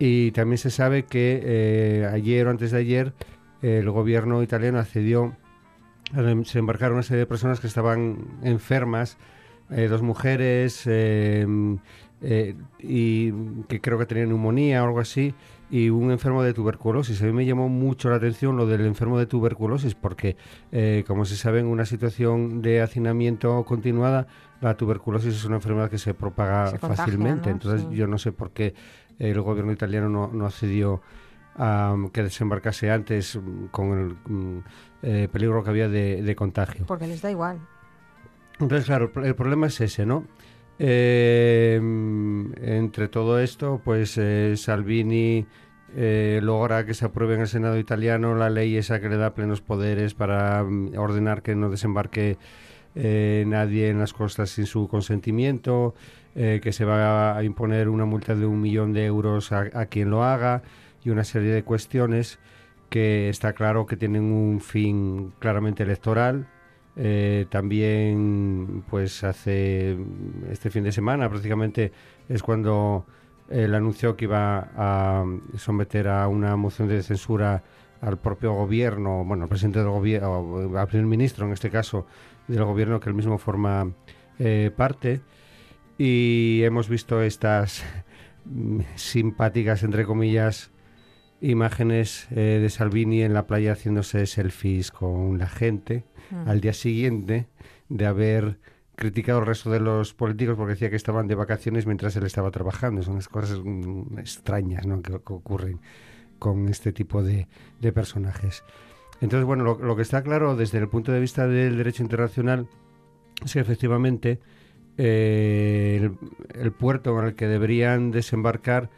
Y 0.00 0.32
también 0.32 0.58
se 0.58 0.70
sabe 0.70 1.04
que 1.04 2.08
ayer 2.12 2.48
o 2.48 2.50
antes 2.50 2.72
de 2.72 2.78
ayer 2.78 3.12
el 3.62 3.88
gobierno 3.90 4.42
italiano 4.42 4.78
accedió 4.78 5.36
se 6.44 6.58
embarcaron 6.58 6.94
una 6.94 7.02
serie 7.02 7.20
de 7.20 7.26
personas 7.26 7.60
que 7.60 7.66
estaban 7.66 8.18
enfermas, 8.42 9.16
eh, 9.70 9.86
dos 9.88 10.02
mujeres 10.02 10.82
em, 10.86 11.78
eh, 12.20 12.56
y 12.80 13.32
que 13.68 13.80
creo 13.80 13.98
que 13.98 14.06
tenían 14.06 14.28
neumonía 14.28 14.82
o 14.82 14.86
algo 14.86 15.00
así, 15.00 15.34
y 15.70 15.88
un 15.88 16.10
enfermo 16.10 16.42
de 16.42 16.52
tuberculosis. 16.52 17.22
A 17.22 17.26
mí 17.26 17.32
me 17.32 17.46
llamó 17.46 17.68
mucho 17.68 18.10
la 18.10 18.16
atención 18.16 18.56
lo 18.56 18.66
del 18.66 18.84
enfermo 18.86 19.18
de 19.18 19.26
tuberculosis 19.26 19.94
porque, 19.94 20.36
eh, 20.72 21.04
como 21.06 21.24
se 21.24 21.36
sabe, 21.36 21.60
en 21.60 21.66
una 21.66 21.86
situación 21.86 22.60
de 22.60 22.82
hacinamiento 22.82 23.64
continuada, 23.64 24.26
la 24.60 24.76
tuberculosis 24.76 25.34
es 25.34 25.44
una 25.44 25.56
enfermedad 25.56 25.88
que 25.88 25.98
se 25.98 26.12
propaga 26.12 26.76
fácilmente. 26.78 27.50
Entonces 27.50 27.88
yo 27.90 28.08
no 28.08 28.18
sé 28.18 28.32
por 28.32 28.50
qué 28.50 28.74
el 29.20 29.40
gobierno 29.40 29.70
italiano 29.70 30.08
no, 30.08 30.30
no 30.32 30.46
accedió 30.46 31.00
a 31.56 31.94
que 32.12 32.22
desembarcase 32.22 32.90
antes 32.90 33.38
con 33.70 33.98
el 33.98 34.16
mm, 34.32 34.64
eh, 35.02 35.28
peligro 35.30 35.62
que 35.62 35.70
había 35.70 35.88
de, 35.88 36.34
contagio. 36.34 36.86
Porque 36.86 37.06
les 37.06 37.20
da 37.22 37.30
igual. 37.30 37.58
Entonces, 38.58 38.86
claro, 38.86 39.10
el, 39.22 39.34
problema 39.34 39.66
es 39.66 39.80
ese, 39.80 40.06
¿no? 40.06 40.24
Eh, 40.78 41.76
entre 42.62 43.08
todo 43.08 43.38
esto, 43.40 43.80
pues 43.84 44.16
eh, 44.16 44.54
Salvini 44.56 45.46
logra 45.92 46.86
que 46.86 46.94
se 46.94 47.04
apruebe 47.04 47.34
en 47.34 47.40
el 47.40 47.48
Senado 47.48 47.76
italiano 47.76 48.36
la 48.36 48.48
ley 48.48 48.76
esa 48.76 49.00
que 49.00 49.08
le 49.08 49.16
da 49.16 49.34
plenos 49.34 49.60
poderes 49.60 50.14
para 50.14 50.62
mm, 50.62 50.96
ordenar 50.96 51.42
que 51.42 51.54
no 51.54 51.68
desembarque 51.68 52.38
nadie 52.94 53.88
en 53.88 54.00
las 54.00 54.12
costas 54.12 54.50
sin 54.50 54.66
su 54.66 54.88
consentimiento, 54.88 55.94
que 56.34 56.72
se 56.72 56.84
va 56.84 57.36
a 57.36 57.42
imponer 57.42 57.88
una 57.88 58.04
multa 58.04 58.34
de 58.34 58.46
un 58.46 58.60
millón 58.60 58.92
de 58.92 59.04
euros 59.04 59.52
a, 59.52 59.66
a 59.74 59.86
quien 59.86 60.10
lo 60.10 60.24
haga 60.24 60.62
y 61.04 61.10
una 61.10 61.24
serie 61.24 61.52
de 61.52 61.64
cuestiones 61.64 62.38
que 62.90 63.28
está 63.28 63.52
claro 63.52 63.86
que 63.86 63.96
tienen 63.96 64.24
un 64.24 64.60
fin 64.60 65.32
claramente 65.38 65.84
electoral. 65.84 66.46
Eh, 66.96 67.46
también, 67.48 68.82
pues 68.90 69.24
hace 69.24 69.96
este 70.50 70.70
fin 70.70 70.84
de 70.84 70.92
semana 70.92 71.30
prácticamente 71.30 71.92
es 72.28 72.42
cuando 72.42 73.06
él 73.48 73.74
anunció 73.74 74.16
que 74.16 74.26
iba 74.26 74.70
a 74.76 75.24
someter 75.56 76.08
a 76.08 76.28
una 76.28 76.56
moción 76.56 76.88
de 76.88 77.02
censura 77.02 77.62
al 78.00 78.18
propio 78.18 78.52
gobierno, 78.54 79.24
bueno, 79.24 79.44
al 79.44 79.48
presidente 79.48 79.78
del 79.78 79.88
gobierno, 79.88 80.76
al 80.76 80.88
primer 80.88 81.06
ministro 81.06 81.46
en 81.46 81.52
este 81.52 81.70
caso, 81.70 82.06
del 82.48 82.64
gobierno 82.64 82.98
que 82.98 83.08
él 83.08 83.14
mismo 83.14 83.38
forma 83.38 83.92
eh, 84.38 84.70
parte. 84.76 85.20
Y 86.02 86.62
hemos 86.64 86.88
visto 86.88 87.20
estas 87.20 87.84
simpáticas, 88.96 89.82
entre 89.82 90.06
comillas, 90.06 90.70
imágenes 91.42 92.26
eh, 92.30 92.58
de 92.58 92.70
Salvini 92.70 93.20
en 93.20 93.34
la 93.34 93.46
playa 93.46 93.72
haciéndose 93.72 94.24
selfies 94.24 94.92
con 94.92 95.36
la 95.36 95.46
gente 95.46 96.06
al 96.46 96.62
día 96.62 96.72
siguiente 96.72 97.48
de 97.90 98.06
haber 98.06 98.60
criticado 98.94 99.40
al 99.40 99.46
resto 99.46 99.70
de 99.70 99.80
los 99.80 100.14
políticos 100.14 100.56
porque 100.56 100.72
decía 100.72 100.88
que 100.88 100.96
estaban 100.96 101.26
de 101.28 101.34
vacaciones 101.34 101.84
mientras 101.84 102.16
él 102.16 102.24
estaba 102.24 102.50
trabajando. 102.50 103.02
Son 103.02 103.12
unas 103.12 103.28
cosas 103.28 103.60
mm, 103.62 104.20
extrañas 104.20 104.86
¿no? 104.86 105.02
que, 105.02 105.12
ocurren 105.12 105.80
con 106.38 106.70
este 106.70 106.94
tipo 106.94 107.22
de, 107.22 107.46
personajes. 107.92 108.64
Entonces, 109.20 109.44
bueno, 109.44 109.64
lo, 109.64 109.96
que 109.96 110.02
está 110.02 110.22
claro 110.22 110.56
desde 110.56 110.78
el 110.78 110.88
punto 110.88 111.12
de 111.12 111.20
vista 111.20 111.46
del 111.46 111.76
derecho 111.76 112.02
internacional 112.02 112.68
es 113.44 113.52
que 113.52 113.60
efectivamente 113.60 114.40
eh, 114.98 116.10
el, 116.54 116.72
puerto 116.72 117.18
en 117.18 117.26
el 117.26 117.34
que 117.34 117.46
deberían 117.46 118.10
desembarcar 118.10 118.90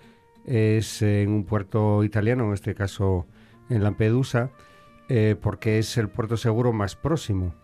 es 0.44 1.02
en 1.02 1.30
un 1.30 1.44
puerto 1.44 2.02
italiano, 2.04 2.46
en 2.46 2.54
este 2.54 2.74
caso 2.74 3.26
en 3.68 3.82
Lampedusa, 3.82 4.50
eh, 5.08 5.36
porque 5.40 5.78
es 5.78 5.96
el 5.98 6.08
puerto 6.08 6.36
seguro 6.36 6.72
más 6.72 6.96
próximo. 6.96 7.54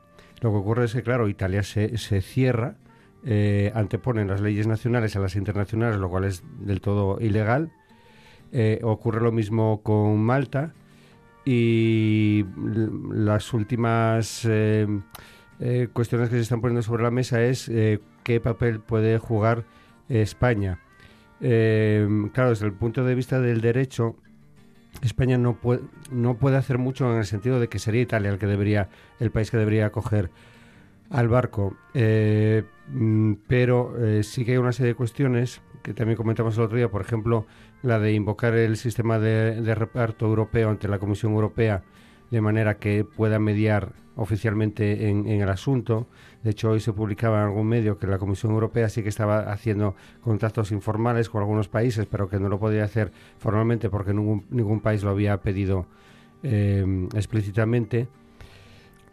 Lo 0.41 0.51
que 0.51 0.57
ocurre 0.57 0.85
es 0.85 0.93
que, 0.93 1.03
claro, 1.03 1.29
Italia 1.29 1.63
se, 1.63 1.97
cierra, 2.21 2.77
eh, 3.25 3.73
anteponen 3.75 4.29
las 4.29 4.41
leyes 4.41 4.67
nacionales 4.67 5.17
a 5.17 5.21
las 5.21 5.35
internacionales, 5.35 5.99
lo 5.99 6.09
cual 6.09 6.25
es 6.25 6.43
del 6.61 6.81
todo 6.81 7.19
ilegal. 7.21 7.73
Eh, 8.53 8.81
ocurre 8.83 9.21
lo 9.21 9.33
mismo 9.33 9.83
con 9.83 10.19
Malta 10.21 10.73
y 11.45 12.45
las 13.11 13.53
últimas 13.55 14.47
cuestiones 15.93 16.29
que 16.29 16.37
se 16.37 16.43
están 16.43 16.61
poniendo 16.61 16.83
sobre 16.83 17.03
la 17.03 17.11
mesa 17.11 17.43
es 17.43 17.71
qué 18.29 18.41
papel 18.41 18.81
puede 18.81 19.17
jugar 19.17 19.65
España 20.11 20.79
eh, 21.41 22.07
claro, 22.33 22.51
desde 22.51 22.67
el 22.67 22.73
punto 22.73 23.05
de 23.05 23.15
vista 23.15 23.41
del 23.41 23.63
derecho, 23.63 24.17
España 25.03 25.39
no 25.39 25.55
puede, 25.55 25.81
no 26.11 26.37
puede 26.37 26.57
hacer 26.57 26.79
mucho 26.79 27.11
en 27.11 27.19
el 27.19 27.25
sentido 27.25 27.59
de 27.59 27.69
que 27.69 27.79
sería 27.79 28.03
Italia 28.03 28.31
el 28.31 28.39
que 28.39 28.47
debería, 28.47 28.89
el 29.21 29.31
país 29.31 29.51
que 29.51 29.57
debería 29.57 29.87
acoger 29.87 30.31
al 31.11 31.29
barco. 31.29 31.77
Eh, 31.95 32.65
mm, 32.89 33.35
pero 33.47 33.95
eh, 34.05 34.23
sí 34.23 34.45
que 34.45 34.53
hay 34.53 34.59
una 34.59 34.73
serie 34.73 34.93
de 34.93 34.97
cuestiones 34.97 35.63
que 35.83 35.95
también 35.95 36.17
comentamos 36.17 36.57
el 36.59 36.65
otro 36.65 36.77
día, 36.77 36.91
por 36.91 37.01
ejemplo, 37.01 37.47
la 37.83 37.99
de 37.99 38.13
invocar 38.13 38.55
el 38.55 38.77
sistema 38.77 39.19
de 39.19 39.75
reparto 39.75 40.27
europeo 40.27 40.69
ante 40.69 40.89
la 40.89 40.99
Comisión 40.99 41.33
Europea 41.33 41.83
de 42.31 42.41
manera 42.41 42.79
que 42.79 43.05
pueda 43.05 43.39
mediar 43.39 43.93
oficialmente 44.17 45.09
en, 45.09 45.27
el 45.27 45.49
asunto. 45.49 46.09
De 46.43 46.51
hecho, 46.51 46.71
hoy 46.71 46.81
se 46.81 46.93
publicaba 46.93 47.39
en 47.39 47.45
algún 47.45 47.69
medio 47.69 47.99
que 47.99 48.07
la 48.07 48.19
Comisión 48.19 48.53
Europea 48.53 48.89
sí 48.89 49.03
que 49.03 49.09
estaba 49.09 49.53
haciendo 49.53 49.95
contactos 50.21 50.73
informales 50.73 51.31
con 51.31 51.41
algunos 51.41 51.69
países, 51.69 52.07
pero 52.07 52.29
que 52.29 52.39
no 52.41 52.49
lo 52.49 52.59
podía 52.59 52.85
hacer 52.85 53.13
formalmente 53.39 53.89
porque 53.89 54.13
ningún, 54.13 54.45
ningún 54.51 54.81
país 54.81 55.05
lo 55.05 55.11
había 55.11 55.41
pedido 55.41 55.87
eh, 56.43 57.09
explícitamente. 57.15 58.09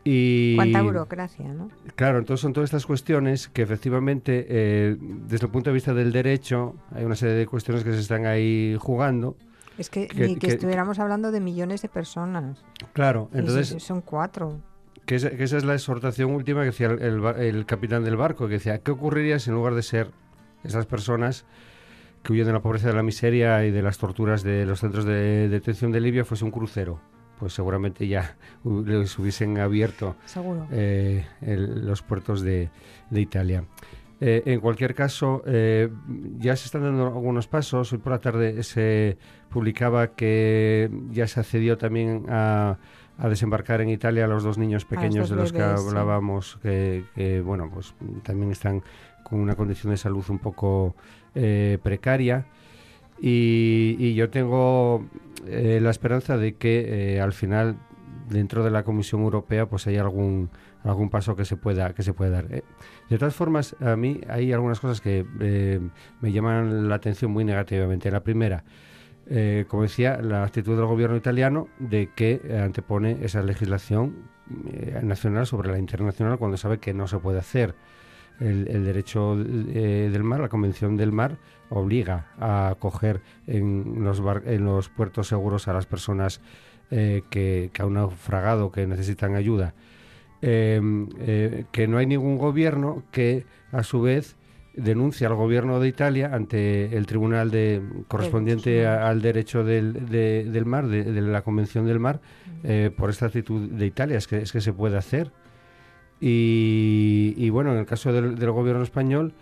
Y, 0.03 0.55
Cuánta 0.55 0.81
burocracia, 0.83 1.47
¿no? 1.51 1.69
Claro, 1.95 2.19
entonces 2.19 2.41
son 2.41 2.53
todas 2.53 2.67
estas 2.67 2.85
cuestiones 2.85 3.47
que 3.47 3.63
efectivamente, 3.63 4.45
eh, 4.49 4.97
desde 4.99 5.47
el 5.47 5.51
punto 5.51 5.71
de 5.71 5.73
vista 5.75 5.95
del 5.95 6.11
derecho, 6.11 6.75
hay 6.91 7.05
una 7.05 7.15
serie 7.15 7.35
de 7.35 7.47
cuestiones 7.47 7.83
que 7.83 7.91
se 7.91 7.99
están 7.99 8.27
ahí 8.27 8.77
jugando 8.79 9.35
es 9.77 9.89
que, 9.89 10.07
ni 10.15 10.35
que, 10.35 10.47
estuviéramos 10.47 10.99
hablando 10.99 11.31
de 11.31 11.39
millones 11.39 11.81
de 11.81 11.89
personas. 11.89 12.63
Claro, 12.93 13.29
entonces... 13.33 13.81
son 13.83 14.01
cuatro. 14.01 14.61
Que 15.05 15.15
esa, 15.15 15.29
es 15.29 15.63
la 15.63 15.75
exhortación 15.75 16.31
última 16.33 16.61
que 16.61 16.67
decía 16.67 16.87
el, 16.87 17.65
capitán 17.65 18.03
del 18.03 18.17
barco, 18.17 18.47
que 18.47 18.55
decía, 18.55 18.79
¿qué 18.79 18.91
ocurriría 18.91 19.37
si 19.37 19.51
en 19.51 19.55
lugar 19.55 19.75
de 19.75 19.83
ser 19.83 20.09
esas 20.63 20.87
personas 20.87 21.45
que 22.23 22.33
huyen 22.33 22.47
de 22.47 22.53
la 22.53 22.61
pobreza, 22.61 22.87
de 22.87 22.95
la 22.95 23.03
miseria 23.03 23.63
y 23.65 23.71
de 23.71 23.83
las 23.83 23.99
torturas 23.99 24.41
de 24.41 24.65
los 24.65 24.79
centros 24.79 25.05
de 25.05 25.47
detención 25.47 25.91
de 25.91 26.01
Libia 26.01 26.25
fuese 26.25 26.43
un 26.43 26.51
crucero? 26.51 26.99
pues 27.39 27.53
seguramente 27.53 28.07
ya 28.07 28.35
les 28.63 29.17
hubiesen 29.19 29.57
abierto 29.57 30.15
eh, 30.71 31.25
los 31.41 32.01
puertos 32.01 32.41
de, 32.41 32.69
Italia. 33.11 33.65
Eh, 34.21 34.43
en 34.45 34.61
cualquier 34.61 34.95
caso, 34.95 35.43
eh, 35.45 35.89
ya 36.37 36.55
se 36.55 36.65
están 36.65 36.83
dando 36.83 37.07
algunos 37.07 37.47
pasos. 37.47 37.91
Hoy 37.91 37.99
por 37.99 38.13
la 38.13 38.19
tarde 38.19 38.63
se 38.63 39.17
publicaba 39.55 40.15
que 40.15 40.91
ya 41.11 41.27
se 41.27 41.39
accedió 41.39 41.77
también 41.77 42.25
a, 42.27 42.77
desembarcar 43.29 43.79
en 43.79 43.87
Italia 43.87 44.25
a 44.25 44.27
los 44.27 44.43
dos 44.43 44.57
niños 44.57 44.83
pequeños 44.83 45.29
de 45.29 45.37
los 45.37 45.53
que 45.53 45.61
hablábamos, 45.61 46.59
que, 46.61 47.41
bueno, 47.45 47.71
pues 47.73 47.95
también 48.23 48.51
están 48.51 48.83
con 49.23 49.39
una 49.39 49.55
condición 49.55 49.91
de 49.91 49.97
salud 49.97 50.25
un 50.27 50.39
poco 50.39 50.93
precaria. 51.33 52.47
Y, 53.21 54.13
yo 54.15 54.29
tengo 54.29 55.05
eh, 55.47 55.79
la 55.81 55.89
esperanza 55.89 56.37
de 56.37 56.55
que 56.55 57.13
eh, 57.15 57.21
al 57.21 57.31
final 57.31 57.77
dentro 58.29 58.61
de 58.61 58.71
la 58.71 58.83
Comisión 58.83 59.21
Europea 59.21 59.67
pues 59.67 59.85
hay 59.87 59.97
algún 59.97 60.49
algún 60.83 61.09
paso 61.09 61.35
que 61.35 61.45
se 61.45 61.55
pueda 61.55 61.93
que 61.93 62.03
se 62.03 62.13
pueda 62.13 62.41
dar. 62.41 62.53
Eh, 62.53 62.63
de 63.09 63.17
todas 63.17 63.35
formas, 63.35 63.75
a 63.79 63.95
mí 63.95 64.19
hay 64.27 64.51
algunas 64.51 64.81
cosas 64.81 64.99
que 64.99 65.25
me 66.21 66.31
llaman 66.31 66.89
la 66.89 66.95
atención 66.95 67.31
muy 67.31 67.45
negativamente. 67.45 68.11
La 68.11 68.23
primera, 68.23 68.63
como 69.67 69.83
decía, 69.83 70.21
la 70.21 70.43
actitud 70.43 70.77
del 70.77 70.85
gobierno 70.85 71.15
italiano 71.15 71.67
de 71.79 72.09
que 72.15 72.41
antepone 72.63 73.17
esa 73.23 73.41
legislación 73.41 74.29
nacional 75.01 75.47
sobre 75.47 75.71
la 75.71 75.79
internacional 75.79 76.37
cuando 76.37 76.57
sabe 76.57 76.77
que 76.77 76.93
no 76.93 77.07
se 77.07 77.17
puede 77.17 77.39
hacer 77.39 77.75
el, 78.39 78.83
derecho 78.83 79.37
eh, 79.39 80.09
del 80.11 80.23
mar, 80.23 80.41
la 80.41 80.49
Convención 80.49 80.97
del 80.97 81.11
Mar, 81.11 81.37
obliga 81.69 82.27
a 82.39 82.69
acoger 82.69 83.21
en 83.47 84.03
los, 84.03 84.21
en 84.45 84.65
los 84.65 84.89
puertos 84.89 85.27
seguros 85.27 85.67
a 85.67 85.73
las 85.73 85.85
personas 85.85 86.41
eh, 86.91 87.23
que, 87.29 87.69
que 87.73 87.81
han 87.81 87.93
naufragado, 87.93 88.71
que 88.71 88.85
necesitan 88.87 89.35
ayuda. 89.35 89.73
Eh, 90.41 91.65
que 91.71 91.87
no 91.87 91.97
hay 91.97 92.05
ningún 92.05 92.37
gobierno 92.37 93.03
que, 93.11 93.45
a 93.71 93.83
su 93.83 94.01
vez, 94.01 94.35
denuncia 94.77 95.27
al 95.27 95.35
gobierno 95.35 95.79
de 95.79 95.87
Italia 95.87 96.31
ante 96.33 96.95
el 96.97 97.05
tribunal 97.05 97.51
de, 97.51 97.81
correspondiente 98.07 98.85
al 98.85 99.21
derecho 99.21 99.63
del, 99.63 100.09
del 100.09 100.65
mar, 100.65 100.87
de, 100.87 101.03
de, 101.03 101.21
la 101.21 101.41
Convención 101.41 101.85
del 101.85 101.99
Mar, 101.99 102.21
por 102.97 103.09
esta 103.09 103.27
actitud 103.27 103.69
de 103.69 103.85
Italia. 103.85 104.17
Es 104.17 104.27
que, 104.27 104.37
es 104.37 104.51
que 104.51 104.61
se 104.61 104.73
puede 104.73 104.97
hacer. 104.97 105.31
Y, 106.19 107.49
bueno, 107.49 107.71
en 107.73 107.79
el 107.79 107.85
caso 107.85 108.11
del, 108.13 108.35
gobierno 108.51 108.83
español, 108.83 109.33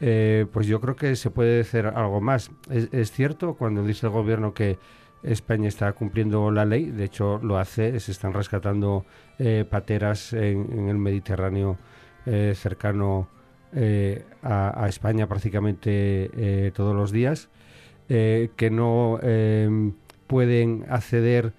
eh, 0.00 0.46
pues 0.52 0.66
yo 0.66 0.80
creo 0.80 0.96
que 0.96 1.16
se 1.16 1.30
puede 1.30 1.60
hacer 1.60 1.86
algo 1.86 2.20
más. 2.20 2.50
Es, 2.70 3.12
cierto 3.12 3.54
cuando 3.54 3.82
dice 3.84 4.06
el 4.06 4.12
gobierno 4.12 4.54
que 4.54 4.78
España 5.22 5.68
está 5.68 5.92
cumpliendo 5.92 6.50
la 6.50 6.64
ley, 6.64 6.90
de 6.90 7.04
hecho 7.04 7.40
lo 7.42 7.58
hace, 7.58 7.98
se 8.00 8.12
están 8.12 8.32
rescatando 8.32 9.04
eh, 9.38 9.66
pateras 9.68 10.32
en, 10.32 10.88
el 10.88 10.98
Mediterráneo 10.98 11.78
eh, 13.74 14.24
a, 14.42 14.86
España 14.88 15.26
prácticamente 15.28 16.72
todos 16.74 16.94
los 16.94 17.12
días, 17.12 17.48
que 18.08 18.70
no 18.70 19.20
pueden 20.26 20.84
acceder 20.88 21.52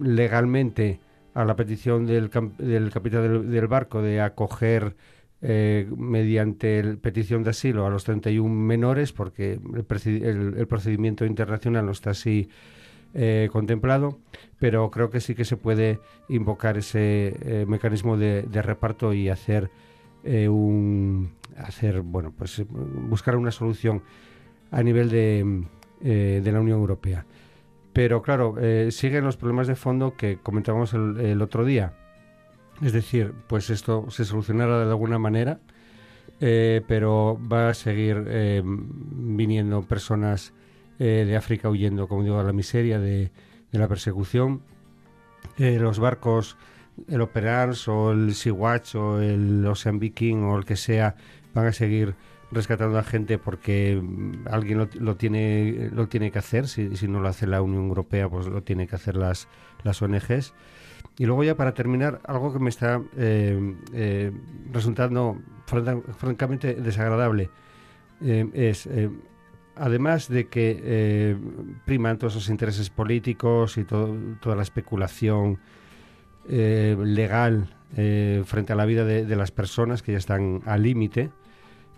legalmente 0.00 1.00
a 1.34 1.44
la 1.44 1.56
petición 1.56 2.06
del, 2.06 2.30
del 2.58 2.90
capitán 2.90 3.50
del, 3.50 3.66
barco 3.66 4.02
de 4.02 4.20
acoger 4.20 4.94
eh, 5.42 5.86
mediante 5.96 6.96
petición 6.96 7.42
de 7.42 7.50
asilo 7.50 7.86
a 7.86 7.90
los 7.90 8.04
31 8.04 8.48
menores, 8.48 9.12
porque 9.12 9.58
el, 9.74 10.66
procedimiento 10.66 11.26
internacional 11.26 11.84
no 11.86 11.92
está 11.92 12.10
así 12.10 12.48
eh, 13.14 13.48
contemplado, 13.52 14.20
pero 14.58 14.90
creo 14.90 15.10
que 15.10 15.20
sí 15.20 15.34
que 15.34 15.44
se 15.44 15.56
puede 15.56 15.98
invocar 16.28 16.78
ese 16.78 17.34
eh, 17.42 17.66
mecanismo 17.68 18.16
de, 18.16 18.44
reparto 18.62 19.12
y 19.12 19.28
hacer 19.28 19.70
un 20.24 21.32
hacer 21.56 22.00
bueno 22.02 22.32
pues 22.36 22.62
buscar 22.68 23.36
una 23.36 23.50
solución 23.50 24.02
a 24.70 24.82
nivel 24.82 25.08
de, 25.10 25.64
de 26.00 26.52
la 26.52 26.60
Unión 26.60 26.78
Europea. 26.78 27.24
Pero 27.94 28.22
claro, 28.22 28.56
eh, 28.60 28.90
siguen 28.90 29.24
los 29.24 29.36
problemas 29.36 29.68
de 29.68 29.76
fondo 29.76 30.16
que 30.16 30.38
comentábamos 30.42 30.92
el, 30.94 31.40
otro 31.40 31.64
día. 31.64 31.94
Es 32.82 32.92
decir, 32.92 33.32
pues 33.46 33.70
esto 33.70 34.10
se 34.10 34.24
solucionará 34.24 34.84
de 34.84 34.90
alguna 34.90 35.16
manera, 35.20 35.60
eh, 36.40 36.82
pero 36.88 37.38
va 37.40 37.68
a 37.68 37.74
seguir 37.74 38.24
eh, 38.26 38.62
viniendo 38.64 39.82
personas 39.82 40.52
de 40.98 41.36
África 41.36 41.68
huyendo, 41.68 42.06
como 42.06 42.22
digo, 42.22 42.38
a 42.38 42.44
la 42.44 42.52
miseria 42.52 43.00
de, 43.00 43.30
la 43.72 43.88
persecución. 43.88 44.62
los 45.58 45.98
barcos, 45.98 46.56
el 47.08 47.20
Operans 47.20 47.88
o 47.88 48.12
el 48.12 48.34
Sea-Watch 48.34 48.94
o 48.94 49.20
el 49.20 49.66
Ocean 49.66 49.98
Viking 49.98 50.44
o 50.44 50.56
el 50.56 50.64
que 50.64 50.76
sea, 50.76 51.16
van 51.54 51.66
a 51.66 51.72
seguir 51.72 52.14
rescatando 52.50 52.98
a 52.98 53.02
gente 53.02 53.38
porque 53.38 54.00
mm, 54.02 54.46
alguien 54.50 54.88
lo, 54.94 55.16
tiene 55.16 55.90
lo 55.92 56.08
tiene 56.08 56.30
que 56.30 56.38
hacer. 56.38 56.68
Si, 56.68 56.96
si, 56.96 57.08
no 57.08 57.20
lo 57.20 57.28
hace 57.28 57.46
la 57.46 57.62
Unión 57.62 57.84
Europea 57.88 58.28
pues 58.28 58.46
lo 58.46 58.62
tiene 58.62 58.86
que 58.86 58.96
hacer 58.96 59.16
las 59.16 59.48
las 59.82 60.00
ONGs 60.02 60.54
y 61.18 61.26
luego 61.26 61.44
ya 61.44 61.56
para 61.56 61.74
terminar 61.74 62.20
algo 62.24 62.52
que 62.52 62.58
me 62.58 62.70
está 62.70 63.00
eh, 63.16 63.74
eh, 63.92 64.32
resultando 64.72 65.38
francamente 65.66 66.74
desagradable 66.74 67.50
eh, 68.20 68.48
es 68.52 68.88
además 69.76 70.28
de 70.28 70.48
que 70.48 71.36
priman 71.84 72.18
todos 72.18 72.34
esos 72.34 72.48
intereses 72.48 72.90
políticos 72.90 73.76
y 73.78 73.84
toda 73.84 74.56
la 74.56 74.62
especulación 74.62 75.58
legal 76.46 77.74
frente 78.44 78.72
a 78.72 78.76
la 78.76 78.84
vida 78.84 79.04
de 79.04 79.36
las 79.36 79.50
personas 79.50 80.02
que 80.02 80.12
ya 80.12 80.18
están 80.18 80.62
al 80.64 80.82
límite 80.82 81.30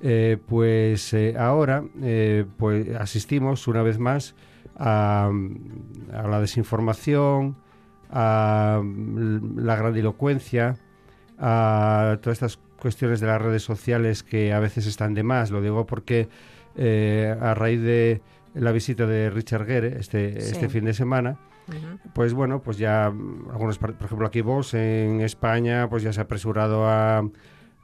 eh, 0.03 0.37
pues 0.47 1.15
eh, 1.15 1.35
ahora 1.39 1.83
eh, 2.03 2.45
pues 2.59 2.95
asistimos 2.97 3.67
una 3.67 3.83
vez 3.83 3.99
más 3.99 4.35
a, 4.77 5.31
la 6.13 6.41
desinformación, 6.41 7.57
a 8.11 8.83
la 9.57 9.77
grandilocuencia, 9.77 10.77
a 11.39 12.19
todas 12.21 12.37
estas 12.37 12.59
cuestiones 12.79 13.21
de 13.21 13.27
las 13.27 13.41
redes 13.41 13.63
sociales 13.63 14.23
que 14.23 14.53
a 14.53 14.61
veces 14.61 14.87
están 14.87 15.15
de 15.15 15.23
más. 15.23 15.51
Lo 15.51 15.63
digo 15.63 15.87
porque 15.87 16.29
a 16.79 17.55
raíz 17.55 17.81
de 17.81 18.21
la 18.55 18.71
visita 18.73 19.07
de 19.07 19.31
Richard 19.31 19.65
Gere 19.65 19.99
este, 19.99 20.39
este 20.39 20.69
fin 20.69 20.85
de 20.85 20.93
semana, 20.93 21.39
pues 22.13 22.35
bueno, 22.35 22.61
pues 22.61 22.77
ya 22.77 23.07
algunos, 23.07 23.79
por 23.79 23.97
ejemplo 23.99 24.27
aquí 24.27 24.43
vos 24.43 24.75
en 24.75 25.23
España, 25.23 25.89
pues 25.89 26.03
ya 26.03 26.13
se 26.13 26.21
ha 26.21 26.25
apresurado 26.25 26.87
a 26.87 27.23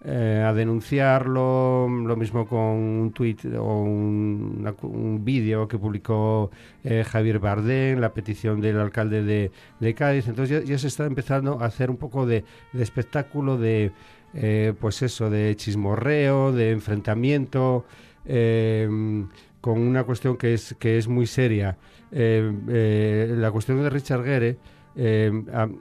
eh, 0.05 0.42
a 0.44 0.53
denunciarlo, 0.53 1.86
lo 1.88 2.16
mismo 2.16 2.44
con 2.48 2.59
un 2.59 3.12
tuit 3.12 3.44
o 3.44 3.82
un, 3.82 5.20
vídeo 5.24 5.68
que 5.68 5.78
publicó 5.78 6.50
eh, 6.82 7.05
Javier 7.05 7.38
Bardem, 7.38 8.00
la 8.00 8.12
petición 8.12 8.61
del 8.61 8.80
alcalde 8.80 9.22
de, 9.22 9.94
Cádiz. 9.94 10.26
Entonces 10.26 10.64
ya, 10.66 10.76
se 10.76 10.88
está 10.88 11.07
empezando 11.07 11.61
a 11.61 11.66
hacer 11.66 11.88
un 11.88 11.98
poco 11.98 12.26
de, 12.26 12.44
espectáculo 12.74 13.59
de, 13.59 13.92
eh, 14.34 14.74
pues 14.80 15.03
eso, 15.03 15.30
de 15.30 15.55
chismorreo, 15.55 16.50
de 16.50 16.72
enfrentamiento, 16.72 17.84
con 18.24 19.78
una 19.78 20.03
cuestión 20.03 20.36
que 20.36 20.55
es, 20.55 20.74
que 20.80 20.98
es 20.98 21.07
muy 21.07 21.28
seria. 21.28 21.78
la 22.11 23.50
cuestión 23.53 23.80
de 23.80 23.88
Richard 23.88 24.24
Gere, 24.24 24.59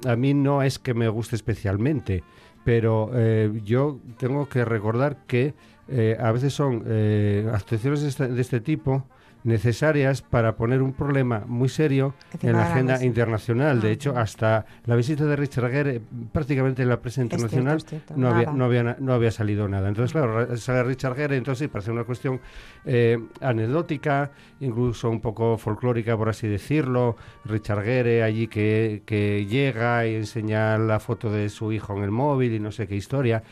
a 0.05 0.15
mí 0.15 0.35
no 0.35 0.61
es 0.61 0.77
que 0.77 0.93
me 0.93 1.09
guste 1.09 1.35
especialmente 1.35 2.23
pero 2.63 3.09
eh, 3.13 3.61
yo 3.63 3.99
tengo 4.17 4.47
que 4.47 4.65
recordar 4.65 5.25
que 5.25 5.53
eh, 5.87 6.17
a 6.19 6.31
veces 6.31 6.53
son 6.53 6.83
eh, 6.87 7.49
actuaciones 7.51 8.17
de 8.17 8.27
de 8.27 8.41
este 8.41 8.61
tipo 8.61 9.05
necesarias 9.43 10.21
para 10.21 10.55
poner 10.55 10.81
un 10.81 10.93
problema 10.93 11.43
muy 11.47 11.69
serio 11.69 12.13
en 12.41 12.53
la 12.53 12.71
agenda 12.71 13.03
internacional. 13.03 13.81
de 13.81 13.89
ah, 13.89 13.91
hecho, 13.91 14.17
hasta 14.17 14.65
la 14.85 14.95
visita 14.95 15.25
de 15.25 15.35
Richard 15.35 15.71
Gere, 15.71 16.01
prácticamente 16.31 16.83
en 16.83 16.89
la 16.89 17.01
prensa 17.01 17.21
internacional, 17.21 17.83
no, 18.15 18.29
había, 18.29 18.51
no, 18.51 18.65
había, 18.65 18.97
no 18.99 19.13
había 19.13 19.31
salido 19.31 19.67
nada. 19.67 19.89
Entonces, 19.89 20.11
claro, 20.11 20.55
sale 20.57 20.83
Richard 20.83 21.15
Gere, 21.15 21.37
entonces 21.37 21.65
sí, 21.65 21.67
parece 21.67 21.91
una 21.91 22.03
cuestión 22.03 22.39
eh, 22.85 23.19
anecdótica, 23.41 24.31
incluso 24.59 25.09
un 25.09 25.21
poco 25.21 25.57
folclórica, 25.57 26.15
por 26.17 26.29
así 26.29 26.47
decirlo. 26.47 27.15
Richard 27.45 27.83
Gere 27.83 28.23
allí 28.23 28.47
que, 28.47 29.03
que 29.05 29.45
llega 29.45 30.05
y 30.05 30.15
enseña 30.15 30.77
la 30.77 30.99
foto 30.99 31.31
de 31.31 31.49
su 31.49 31.71
hijo 31.71 31.95
en 31.97 32.03
el 32.03 32.11
móvil 32.11 32.53
y 32.53 32.59
no 32.59 32.71
sé 32.71 32.87
qué 32.87 32.95
historia. 32.95 33.43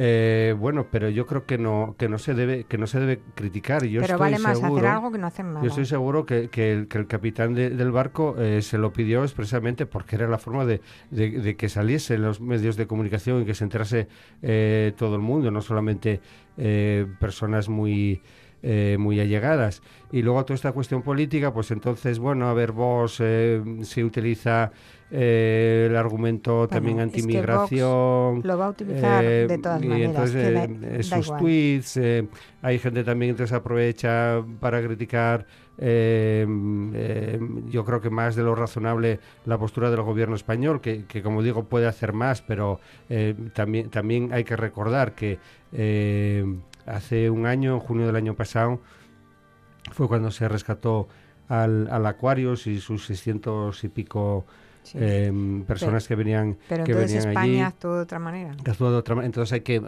Eh, 0.00 0.54
bueno, 0.56 0.86
pero 0.92 1.08
yo 1.08 1.26
creo 1.26 1.44
que 1.44 1.58
no 1.58 1.96
que 1.98 2.08
no 2.08 2.18
se 2.18 2.32
debe 2.32 2.62
que 2.62 2.78
no 2.78 2.86
se 2.86 3.00
debe 3.00 3.20
criticar. 3.34 3.84
Yo 3.84 4.00
pero 4.00 4.16
vale 4.16 4.38
más 4.38 4.62
hacer 4.62 4.86
algo 4.86 5.10
que 5.10 5.18
no 5.18 5.26
hacer 5.26 5.44
nada. 5.44 5.60
Yo 5.60 5.70
estoy 5.70 5.86
seguro 5.86 6.24
que, 6.24 6.50
que, 6.50 6.70
el, 6.70 6.86
que 6.86 6.98
el, 6.98 7.08
capitán 7.08 7.54
del 7.54 7.90
barco 7.90 8.36
eh, 8.38 8.62
se 8.62 8.78
lo 8.78 8.92
pidió 8.92 9.24
expresamente 9.24 9.86
porque 9.86 10.14
era 10.14 10.28
la 10.28 10.38
forma 10.38 10.64
de, 10.64 10.82
de, 11.10 11.56
que 11.56 11.68
saliese 11.68 12.14
en 12.14 12.22
los 12.22 12.40
medios 12.40 12.76
de 12.76 12.86
comunicación 12.86 13.42
y 13.42 13.44
que 13.44 13.54
se 13.54 13.64
enterase 13.64 14.06
eh, 14.40 14.92
todo 14.96 15.16
el 15.16 15.22
mundo, 15.22 15.50
no 15.50 15.62
solamente 15.62 16.20
personas 17.18 17.68
muy 17.68 18.22
eh, 18.60 18.96
muy 18.98 19.20
allegadas. 19.20 19.82
Y 20.10 20.22
luego 20.22 20.44
toda 20.44 20.56
esta 20.56 20.72
cuestión 20.72 21.02
política, 21.02 21.52
pues 21.52 21.70
entonces, 21.70 22.18
bueno, 22.18 22.48
a 22.48 22.54
ver, 22.54 22.72
vos 22.72 23.18
eh, 23.20 23.62
se 23.82 24.02
utiliza 24.02 24.72
eh, 25.10 25.86
el 25.88 25.96
argumento 25.96 26.68
también 26.68 27.00
antimigración. 27.00 28.42
lo 28.44 28.58
va 28.58 28.66
a 28.66 28.70
utilizar 28.70 29.24
de 29.24 29.58
todas 29.58 29.82
maneras. 29.82 30.34
Entonces, 30.34 31.06
sus 31.06 31.36
tweets, 31.36 32.00
hay 32.62 32.78
gente 32.78 33.04
también 33.04 33.36
que 33.36 33.46
se 33.46 33.54
aprovecha 33.54 34.42
para 34.60 34.82
criticar 34.82 35.46
yo 35.80 37.84
creo 37.84 38.00
que 38.00 38.10
más 38.10 38.34
de 38.34 38.42
lo 38.42 38.56
razonable 38.56 39.20
la 39.44 39.58
postura 39.58 39.90
del 39.90 40.02
gobierno 40.02 40.34
español, 40.34 40.80
que, 40.80 41.04
que 41.04 41.22
como 41.22 41.40
digo 41.40 41.64
puede 41.64 41.86
hacer 41.86 42.12
más, 42.12 42.42
pero 42.42 42.80
también, 43.54 43.88
también 43.88 44.32
hay 44.32 44.42
que 44.42 44.56
recordar 44.56 45.14
que 45.14 45.38
hace 46.84 47.30
un 47.30 47.46
año, 47.46 47.74
en 47.74 47.80
junio 47.80 48.06
del 48.06 48.16
año 48.16 48.34
pasado, 48.34 48.80
fue 49.92 50.08
cuando 50.08 50.30
se 50.30 50.48
rescató 50.48 51.08
al, 51.48 51.88
al 51.90 52.06
Aquarius 52.06 52.66
y 52.66 52.80
sus 52.80 53.06
600 53.06 53.82
y 53.84 53.88
pico 53.88 54.46
em, 54.94 55.64
personas 55.64 56.06
que 56.08 56.14
venían 56.14 56.56
pero 56.68 56.84
que 56.84 56.92
entonces 56.92 57.24
venían 57.24 57.30
España 57.30 57.52
allí. 57.52 57.60
actuó 57.60 57.96
de 57.96 58.02
otra 58.02 58.18
manera. 58.18 58.52
Actuó 58.66 58.90
de 58.90 58.96
otra 58.96 59.14
manera 59.14 59.26
entonces 59.26 59.52
hay 59.52 59.60
que 59.60 59.80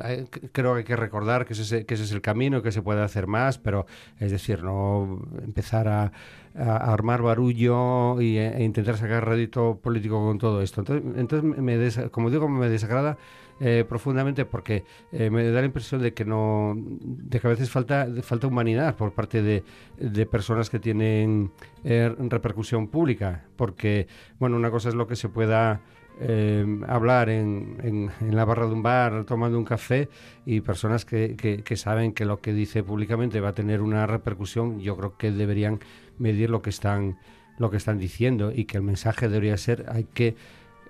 creo 0.52 0.72
que 0.74 0.78
hay 0.78 0.84
que 0.84 0.96
recordar 0.96 1.46
que 1.46 1.54
ese, 1.54 1.86
que 1.86 1.94
ese 1.94 2.04
es 2.04 2.12
el 2.12 2.20
camino 2.20 2.62
que 2.62 2.72
se 2.72 2.82
puede 2.82 3.02
hacer 3.02 3.26
más 3.26 3.58
pero 3.58 3.86
es 4.18 4.30
decir 4.30 4.62
no 4.62 5.22
empezar 5.42 5.88
a, 5.88 6.12
a 6.56 6.92
armar 6.92 7.22
barullo 7.22 8.20
y, 8.20 8.38
e, 8.38 8.62
intentar 8.62 8.96
sacar 8.96 9.26
rédito 9.26 9.78
político 9.82 10.24
con 10.24 10.38
todo 10.38 10.62
esto. 10.62 10.80
Entonces, 10.80 11.12
entonces 11.16 11.44
me 11.44 12.10
como 12.10 12.30
digo 12.30 12.48
me 12.48 12.68
desagrada 12.68 13.18
eh, 13.60 13.84
profundamente 13.88 14.44
porque 14.44 14.84
eh, 15.12 15.30
me 15.30 15.48
da 15.50 15.60
la 15.60 15.66
impresión 15.66 16.00
de 16.00 16.14
que 16.14 16.24
no 16.24 16.74
de 16.76 17.40
que 17.40 17.46
a 17.46 17.50
veces 17.50 17.70
falta 17.70 18.08
falta 18.22 18.46
humanidad 18.46 18.96
por 18.96 19.12
parte 19.12 19.42
de, 19.42 19.62
de 19.98 20.26
personas 20.26 20.70
que 20.70 20.78
tienen 20.78 21.52
eh, 21.84 22.14
repercusión 22.18 22.88
pública 22.88 23.44
porque 23.56 24.08
bueno 24.38 24.56
una 24.56 24.70
cosa 24.70 24.88
es 24.88 24.94
lo 24.94 25.06
que 25.06 25.16
se 25.16 25.28
pueda 25.28 25.80
eh, 26.22 26.66
hablar 26.86 27.30
en, 27.30 28.10
en, 28.20 28.36
la 28.36 28.44
barra 28.44 28.66
de 28.66 28.72
un 28.72 28.82
bar 28.82 29.24
tomando 29.24 29.56
un 29.56 29.64
café 29.64 30.10
y 30.44 30.60
personas 30.60 31.06
que, 31.06 31.34
que, 31.34 31.62
que, 31.62 31.76
saben 31.76 32.12
que 32.12 32.26
lo 32.26 32.40
que 32.40 32.52
dice 32.52 32.82
públicamente 32.82 33.40
va 33.40 33.50
a 33.50 33.54
tener 33.54 33.80
una 33.80 34.06
repercusión, 34.06 34.80
yo 34.80 34.98
creo 34.98 35.16
que 35.16 35.30
deberían 35.30 35.80
medir 36.18 36.50
lo 36.50 36.60
que 36.60 36.68
están 36.68 37.16
lo 37.56 37.70
que 37.70 37.78
están 37.78 37.98
diciendo 37.98 38.52
y 38.54 38.66
que 38.66 38.76
el 38.76 38.82
mensaje 38.82 39.30
debería 39.30 39.56
ser 39.56 39.86
hay 39.88 40.04
que 40.04 40.36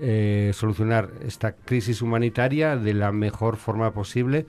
eh, 0.01 0.53
solucionar 0.55 1.11
esta 1.27 1.53
crisis 1.53 2.01
humanitaria 2.01 2.77
de 2.77 2.95
la 2.95 3.13
mejor 3.13 3.57
forma 3.57 3.93
posible. 3.93 4.47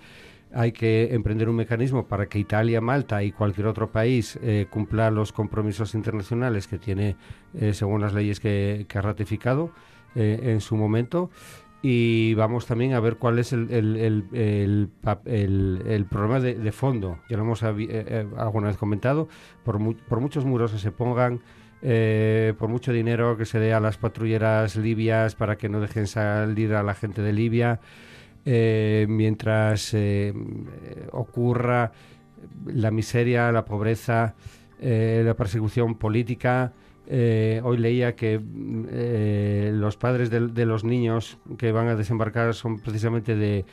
Hay 0.53 0.71
que 0.71 1.13
emprender 1.13 1.49
un 1.49 1.55
mecanismo 1.55 2.07
para 2.07 2.27
que 2.27 2.39
Italia, 2.39 2.79
Malta 2.81 3.23
y 3.23 3.31
cualquier 3.31 3.67
otro 3.67 3.91
país 3.91 4.39
eh, 4.41 4.67
cumpla 4.69 5.11
los 5.11 5.31
compromisos 5.31 5.93
internacionales 5.93 6.67
que 6.67 6.77
tiene 6.77 7.15
eh, 7.53 7.73
según 7.73 8.01
las 8.01 8.13
leyes 8.13 8.39
que, 8.39 8.85
ha 8.93 9.01
ratificado 9.01 9.71
en 10.15 10.59
su 10.59 10.75
momento. 10.75 11.29
Y 11.81 12.33
vamos 12.35 12.65
también 12.65 12.93
a 12.93 12.99
ver 12.99 13.15
cuál 13.15 13.39
es 13.39 13.53
el, 13.53 13.67
problema 16.09 16.39
de, 16.39 16.71
fondo. 16.71 17.19
Ya 17.29 17.37
lo 17.37 17.43
hemos 17.43 17.63
alguna 17.63 18.67
vez 18.67 18.77
comentado. 18.77 19.29
Por, 19.63 19.95
por 19.95 20.19
muchos 20.19 20.45
muros 20.45 20.73
que 20.73 20.79
se 20.79 20.91
pongan, 20.91 21.41
eh, 21.83 22.53
por 22.59 22.69
mucho 22.69 22.93
dinero 22.93 23.37
que 23.37 23.45
se 23.45 23.59
dé 23.59 23.73
a 23.73 23.79
las 23.79 23.97
patrulleras 23.97 24.75
libias 24.75 25.33
para 25.33 25.57
que 25.57 25.67
no 25.67 25.79
dejen 25.79 26.05
salir 26.05 26.73
a 26.75 26.83
la 26.83 26.93
gente 26.93 27.23
de 27.23 27.33
Libia, 27.33 27.79
eh, 28.45 29.07
mientras 29.09 29.93
eh, 29.93 30.33
ocurra 31.11 31.91
la 32.65 32.91
miseria, 32.91 33.51
la 33.51 33.65
pobreza, 33.65 34.35
la 34.79 35.35
persecución 35.35 35.95
política. 35.95 36.73
hoy 37.07 37.77
leía 37.77 38.15
que 38.15 38.39
los 39.73 39.95
padres 39.95 40.31
de, 40.31 40.65
los 40.65 40.83
niños 40.83 41.37
que 41.59 41.71
van 41.71 41.87
a 41.87 41.95
desembarcar 41.95 42.55
son 42.55 42.79
precisamente 42.79 43.35
de 43.35 43.65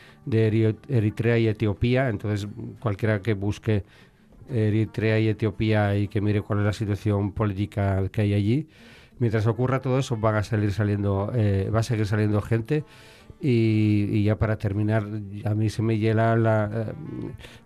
Eritrea 0.89 1.39
y 1.39 1.49
Etiopía, 1.49 2.11
entonces 2.11 2.47
cualquiera 2.79 3.23
que 3.23 3.33
busque 3.33 3.85
Eritrea 4.51 5.19
y 5.19 5.29
Etiopía 5.29 5.97
y 5.97 6.09
que 6.09 6.21
mire 6.21 6.43
cuál 6.43 6.61
es 6.61 6.65
la 6.65 6.73
situación 6.73 7.33
política 7.33 8.09
que 8.11 8.23
hay 8.23 8.35
allí. 8.35 8.69
Mientras 9.19 9.47
ocurra 9.47 9.81
todo 9.81 9.99
eso, 9.99 10.17
van 10.17 10.37
a 10.37 10.43
salir 10.43 10.73
saliendo, 10.73 11.33
eh, 11.35 11.71
va 11.75 11.81
a 11.81 11.83
seguir 11.83 12.07
saliendo 12.07 12.41
gente. 12.41 12.85
Y, 13.41 14.09
y, 14.11 14.25
ya 14.25 14.37
para 14.37 14.59
terminar, 14.59 15.05
a 15.45 15.55
mí 15.55 15.71
se 15.71 15.81
me 15.81 15.99
hiela 15.99 16.37
la, 16.37 16.71
eh, 16.73 16.93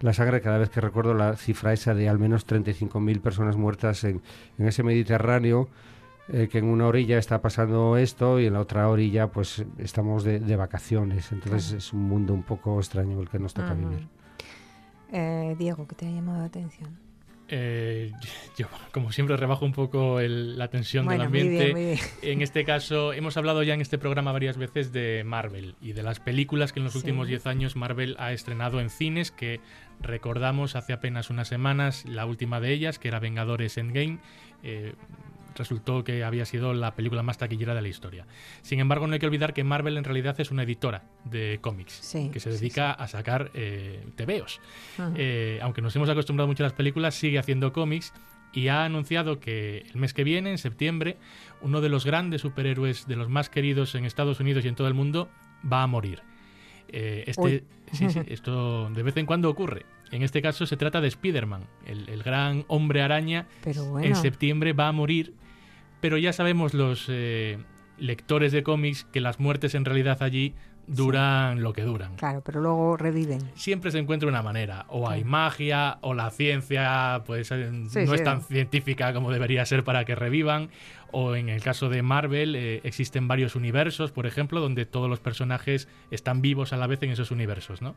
la 0.01 0.13
sangre 0.13 0.43
cada 0.43 0.59
vez 0.59 0.69
que 0.69 0.83
recuerdo 0.83 1.15
la 1.15 1.35
cifra 1.37 1.73
esa 1.73 1.95
de 1.95 2.11
al 2.11 2.19
menos 2.19 2.47
35.000 2.47 3.21
personas 3.23 3.57
muertas 3.57 4.05
en, 4.05 4.21
en 4.59 4.67
ese 4.67 4.83
Mediterráneo, 4.83 5.69
eh, 6.29 6.49
que 6.51 6.59
en 6.59 6.67
una 6.67 6.87
orilla 6.87 7.17
está 7.17 7.41
pasando 7.41 7.97
esto 7.97 8.39
y 8.39 8.47
en 8.47 8.53
la 8.53 8.61
otra 8.61 8.89
orilla 8.89 9.29
pues 9.29 9.65
estamos 9.79 10.25
de, 10.25 10.41
de 10.41 10.57
vacaciones. 10.57 11.33
Entonces 11.33 11.73
es 11.73 11.93
un 11.95 12.03
mundo 12.03 12.35
un 12.35 12.43
poco 12.43 12.79
extraño 12.79 13.21
el 13.21 13.29
que 13.31 13.39
nos 13.39 13.55
toca 13.55 13.73
vivir. 13.73 14.09
Eh, 15.13 15.55
Diego, 15.59 15.87
¿qué 15.87 15.95
te 15.95 16.07
ha 16.07 16.11
llamado 16.11 16.39
la 16.39 16.47
atención? 16.47 16.99
Eh, 17.49 18.11
yo, 18.57 18.67
como 18.93 19.13
siempre, 19.13 19.37
rebajo 19.37 19.65
un 19.67 19.73
poco 19.73 20.21
el, 20.21 20.57
la 20.59 20.69
tensión 20.69 21.05
bueno, 21.05 21.19
del 21.21 21.27
ambiente. 21.27 21.51
Muy 21.51 21.59
bien, 21.59 21.73
muy 21.75 21.85
bien. 21.85 21.99
En 22.23 22.43
este 22.43 22.65
caso, 22.65 23.13
hemos 23.13 23.37
hablado 23.37 23.63
ya 23.63 23.75
en 23.75 23.81
este 23.83 23.99
programa 23.99 24.33
varias 24.33 24.57
veces 24.57 24.91
de 24.93 25.23
Marvel 25.25 25.75
y 25.81 25.93
de 25.93 26.03
las 26.03 26.19
películas 26.21 26.73
que 26.73 26.81
en 26.81 26.85
los 26.85 26.93
Sí. 26.95 26.99
últimos 27.01 27.29
10 27.29 27.47
años 27.47 27.77
Marvel 27.77 28.17
ha 28.19 28.33
estrenado 28.33 28.81
en 28.81 28.89
cines, 28.91 29.31
que 29.31 29.61
recordamos 30.01 30.77
hace 30.77 30.93
apenas 30.95 31.31
unas 31.31 31.49
semanas 31.49 32.05
la 32.07 32.27
última 32.27 32.59
de 32.61 32.73
ellas, 32.73 32.99
que 32.99 33.09
era 33.09 33.21
Vengadores 33.21 33.77
Endgame. 33.77 34.19
Eh, 34.63 34.95
resultó 35.55 36.05
que 36.05 36.25
había 36.25 36.45
sido 36.45 36.75
la 36.75 36.95
película 36.95 37.23
más 37.23 37.39
taquillera 37.39 37.75
de 37.75 37.83
la 37.83 37.89
historia. 37.89 38.27
Sin 38.63 38.81
embargo, 38.81 39.07
no 39.07 39.15
hay 39.15 39.19
que 39.19 39.27
olvidar 39.27 39.55
que 39.55 39.65
Marvel 39.65 39.97
en 39.97 40.05
realidad 40.05 40.41
es 40.41 40.51
una 40.51 40.63
editora 40.63 41.05
de 41.25 41.59
cómics 41.61 41.93
Sí, 41.93 42.31
que 42.33 42.41
se 42.41 42.51
dedica 42.51 42.95
sí. 42.99 43.05
a 43.05 43.09
sacar 43.09 43.51
eh, 43.55 44.05
tebeos. 44.17 44.61
Eh, 45.17 45.59
aunque 45.63 45.83
nos 45.83 45.95
hemos 45.97 46.09
acostumbrado 46.09 46.47
mucho 46.49 46.63
a 46.63 46.67
las 46.67 46.73
películas, 46.73 47.15
sigue 47.15 47.39
haciendo 47.39 47.73
cómics 47.73 48.13
y 48.53 48.69
ha 48.69 48.85
anunciado 48.85 49.41
que 49.41 49.87
el 49.93 49.97
mes 50.01 50.13
que 50.13 50.25
viene, 50.25 50.51
en 50.51 50.59
septiembre, 50.59 51.17
uno 51.63 51.81
de 51.81 51.89
los 51.89 52.05
grandes 52.05 52.43
superhéroes, 52.43 53.07
de 53.07 53.17
los 53.17 53.29
más 53.29 53.49
queridos 53.49 53.95
en 53.95 54.05
Estados 54.05 54.41
Unidos 54.41 54.65
y 54.65 54.69
en 54.69 54.75
todo 54.75 54.89
el 54.89 54.95
mundo, 54.95 55.29
va 55.71 55.83
a 55.83 55.87
morir. 55.87 56.23
Eh, 56.89 57.25
este, 57.27 57.65
sí, 57.93 58.11
sí, 58.11 58.21
esto 58.27 58.91
de 58.91 59.03
vez 59.03 59.17
en 59.17 59.25
cuando 59.25 59.49
ocurre. 59.49 59.87
En 60.13 60.23
este 60.23 60.43
caso 60.43 60.67
se 60.67 60.77
trata 60.77 61.01
de 61.01 61.09
Spider-Man, 61.09 61.65
el, 61.87 62.09
el 62.09 62.23
gran 62.23 62.65
hombre 62.69 63.03
araña. 63.03 63.47
Pero 63.65 63.87
bueno. 63.87 64.07
En 64.07 64.15
septiembre 64.15 64.75
va 64.75 64.89
a 64.89 64.93
morir, 64.93 65.35
pero 66.01 66.19
ya 66.19 66.33
sabemos 66.33 66.75
los 66.75 67.07
eh, 67.09 67.59
lectores 67.99 68.53
de 68.53 68.63
cómics 68.63 69.05
que 69.05 69.21
las 69.21 69.41
muertes 69.41 69.75
en 69.75 69.85
realidad 69.85 70.23
allí 70.23 70.55
duran 70.87 71.63
lo 71.63 71.73
que 71.73 71.83
duran. 71.83 72.17
Claro, 72.17 72.43
pero 72.45 72.61
luego 72.61 72.97
reviven. 72.97 73.41
Siempre 73.55 73.91
se 73.91 73.99
encuentra 73.99 74.29
una 74.29 74.43
manera. 74.43 74.85
O 74.89 75.09
hay 75.09 75.25
magia, 75.25 75.99
o 76.01 76.15
la 76.15 76.31
ciencia 76.31 77.23
pues 77.27 77.49
Sí, 77.49 77.55
no 78.07 78.15
es 78.15 78.25
tan 78.25 78.43
científica 78.43 79.13
como 79.13 79.31
debería 79.31 79.65
ser 79.65 79.85
para 79.85 80.05
que 80.05 80.15
revivan. 80.15 80.71
O 81.15 81.35
en 81.37 81.51
el 81.51 81.63
caso 81.63 81.91
de 81.91 82.01
Marvel 82.03 82.57
eh, 82.57 82.81
existen 82.85 83.29
varios 83.29 83.55
universos, 83.55 84.13
por 84.13 84.27
ejemplo, 84.27 84.61
donde 84.61 84.87
todos 84.87 85.11
los 85.11 85.21
personajes 85.21 85.87
están 86.11 86.41
vivos 86.41 86.73
a 86.73 86.79
la 86.79 86.87
vez 86.87 87.03
en 87.03 87.11
esos 87.11 87.31
universos, 87.31 87.83
¿no? 87.83 87.95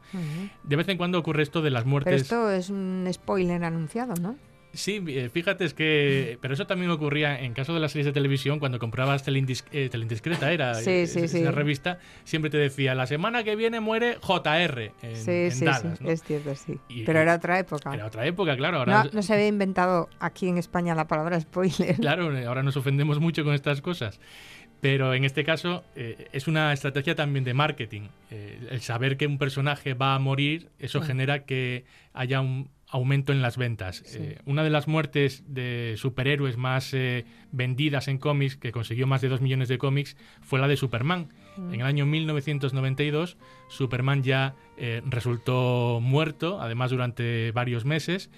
De 0.63 0.75
vez 0.75 0.89
en 0.89 0.97
cuando 0.97 1.17
ocurre 1.17 1.41
esto 1.43 1.61
de 1.61 1.69
las 1.69 1.83
Pero 1.83 1.91
muertes. 1.91 2.21
esto 2.23 2.51
es 2.51 2.69
un 2.69 3.07
spoiler 3.13 3.63
anunciado, 3.63 4.15
¿no? 4.21 4.36
Sí, 4.76 5.03
eh, 5.07 5.30
fíjate, 5.34 5.65
es 5.65 5.73
que. 5.73 6.38
Pero 6.41 6.53
eso 6.53 6.67
también 6.67 6.91
ocurría 6.91 7.39
en 7.41 7.53
caso 7.53 7.73
de 7.73 7.80
las 7.80 7.91
series 7.91 8.05
de 8.05 8.11
televisión, 8.11 8.59
cuando 8.59 8.78
comprabas 8.80 9.23
Telindis, 9.23 9.65
eh, 9.71 9.89
Telindiscreta, 9.89 10.51
era 10.51 10.76
Sí, 10.76 10.89
eh, 10.91 11.07
sí, 11.07 11.19
esa 11.21 11.38
sí. 11.38 11.45
revista, 11.45 11.99
siempre 12.23 12.49
te 12.51 12.57
decía: 12.57 12.93
la 12.95 13.07
semana 13.07 13.43
que 13.43 13.55
viene 13.55 13.80
muere 13.80 14.17
JR 14.21 14.91
en, 15.01 15.15
sí, 15.15 15.32
en 15.32 15.51
sí, 15.51 15.65
Dallas. 15.65 15.97
sí, 15.97 16.03
¿no? 16.03 16.09
es 16.11 16.23
cierto, 16.23 16.55
sí. 16.55 16.78
Y- 16.89 17.03
pero 17.03 17.19
era 17.19 17.36
otra 17.36 17.57
época. 17.59 17.93
Era 17.93 18.05
otra 18.05 18.26
época, 18.26 18.55
claro. 18.57 18.78
Ahora, 18.80 19.03
No, 19.05 19.09
no 19.13 19.21
se 19.21 19.34
había 19.34 19.47
inventado 19.47 20.09
aquí 20.19 20.47
en 20.47 20.57
España 20.57 20.93
la 20.95 21.07
palabra 21.07 21.39
spoiler. 21.39 21.95
Claro, 21.95 22.36
eh, 22.38 22.45
ahora 22.45 22.61
nos 22.63 22.78
ofendemos 22.78 23.19
mucho 23.19 23.43
con 23.43 23.53
estas 23.53 23.82
cosas. 23.82 24.19
Pero 24.82 25.13
en 25.15 25.23
este 25.23 25.43
caso 25.43 25.84
eh, 25.95 26.28
es 26.32 26.47
una 26.47 26.71
estrategia 26.73 27.15
también 27.15 27.43
de 27.45 27.53
marketing. 27.53 28.09
Eh, 28.30 28.59
el 28.69 28.82
saber 28.82 29.17
que 29.17 29.26
un 29.26 29.38
personaje 29.38 29.93
va 29.93 30.13
a 30.15 30.19
morir, 30.19 30.69
eso 30.80 31.01
Sí. 31.01 31.07
genera 31.07 31.45
que 31.45 31.86
haya 32.13 32.41
un 32.41 32.69
aumento 32.88 33.33
en 33.33 33.41
las 33.41 33.57
ventas. 33.57 34.03
Sí. 34.05 34.19
Eh, 34.21 34.38
una 34.45 34.63
de 34.63 34.69
las 34.69 34.88
muertes 34.88 35.43
de 35.47 35.95
superhéroes 35.97 36.57
más 36.57 36.93
eh, 36.93 37.25
vendidas 37.51 38.07
en 38.07 38.17
cómics, 38.17 38.55
que 38.55 38.71
consiguió 38.71 39.07
más 39.07 39.21
de 39.21 39.29
2 39.29 39.41
millones 39.41 39.67
de 39.67 39.77
cómics, 39.77 40.15
fue 40.41 40.59
la 40.59 40.67
de 40.67 40.77
Superman. 40.77 41.29
Mm. 41.57 41.73
En 41.73 41.79
el 41.81 41.86
año 41.88 42.05
1992, 42.05 43.38
Superman 43.69 44.23
ya 44.23 44.55
eh, 44.77 45.01
resultó 45.05 45.99
muerto, 46.01 46.61
además 46.61 46.91
durante 46.91 47.51
varios 47.51 47.86
meses, 47.86 48.29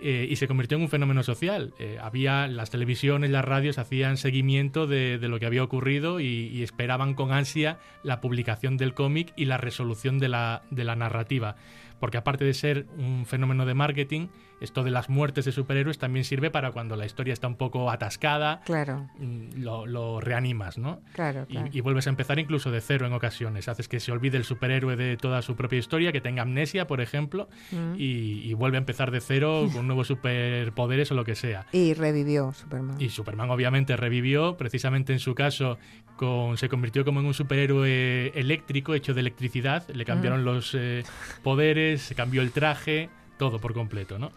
y 0.00 0.36
se 0.36 0.46
convirtió 0.46 0.76
en 0.76 0.84
un 0.84 0.88
fenómeno 0.88 1.24
social. 1.24 1.74
Había 2.00 2.46
las 2.46 2.70
televisiones, 2.70 3.30
las 3.30 3.44
radios 3.44 3.78
hacían 3.78 4.16
seguimiento 4.16 4.86
de, 4.86 5.18
de 5.18 5.26
lo 5.26 5.40
que 5.40 5.46
había 5.46 5.64
ocurrido 5.64 6.20
y, 6.20 6.46
y 6.52 6.62
esperaban 6.62 7.14
con 7.14 7.32
ansia 7.32 7.80
la 8.04 8.20
publicación 8.20 8.76
del 8.76 8.94
cómic 8.94 9.32
y 9.34 9.46
la 9.46 9.56
resolución 9.56 10.20
de 10.20 10.28
la, 10.28 10.62
de 10.70 10.84
la 10.84 10.94
narrativa. 10.94 11.56
Porque 12.00 12.18
aparte 12.18 12.44
de 12.44 12.54
ser 12.54 12.86
un 12.96 13.26
fenómeno 13.26 13.66
de 13.66 13.74
marketing, 13.74 14.28
esto 14.60 14.82
de 14.82 14.90
las 14.90 15.08
muertes 15.08 15.44
de 15.44 15.52
superhéroes 15.52 15.98
también 15.98 16.24
sirve 16.24 16.50
para 16.50 16.72
cuando 16.72 16.96
la 16.96 17.06
historia 17.06 17.32
está 17.32 17.46
un 17.46 17.56
poco 17.56 17.90
atascada, 17.90 18.60
claro. 18.64 19.08
Mm, 19.18 19.62
lo, 19.62 20.20
reanimas, 20.20 20.78
¿no? 20.78 21.00
Claro, 21.12 21.46
Y, 21.48 21.80
vuelves 21.80 22.06
a 22.06 22.10
empezar 22.10 22.38
incluso 22.38 22.70
de 22.70 22.80
cero 22.80 23.06
en 23.06 23.12
ocasiones. 23.12 23.68
Haces 23.68 23.88
que 23.88 24.00
se 24.00 24.12
olvide 24.12 24.36
el 24.36 24.44
superhéroe 24.44 24.96
de 24.96 25.16
toda 25.16 25.42
su 25.42 25.56
propia 25.56 25.78
historia, 25.78 26.12
que 26.12 26.20
tenga 26.20 26.42
amnesia, 26.42 26.86
por 26.86 27.00
ejemplo, 27.00 27.48
mm. 27.70 27.94
y, 27.96 28.52
vuelve 28.54 28.76
a 28.76 28.80
empezar 28.80 29.10
de 29.10 29.20
cero 29.20 29.68
con 29.72 29.86
nuevos 29.86 30.08
superpoderes 30.08 31.10
o 31.12 31.14
lo 31.14 31.24
que 31.24 31.34
sea. 31.34 31.66
Y 31.72 31.94
revivió 31.94 32.52
Superman. 32.52 33.00
Y 33.00 33.10
Superman 33.10 33.50
obviamente 33.50 33.96
revivió, 33.96 34.56
precisamente 34.56 35.12
en 35.12 35.20
su 35.20 35.34
caso 35.34 35.78
con, 36.16 36.58
se 36.58 36.68
convirtió 36.68 37.04
como 37.04 37.20
en 37.20 37.26
un 37.26 37.34
superhéroe 37.34 38.32
eléctrico, 38.34 38.94
hecho 38.94 39.14
de 39.14 39.20
electricidad, 39.20 39.88
le 39.88 40.04
cambiaron 40.04 40.42
mm. 40.42 40.44
los 40.44 40.74
eh, 40.74 41.04
poderes, 41.42 41.87
se 41.96 42.14
cambió 42.14 42.42
el 42.42 42.52
traje, 42.52 43.08
todo 43.38 43.58
por 43.58 43.72
completo, 43.72 44.18
¿no? 44.18 44.32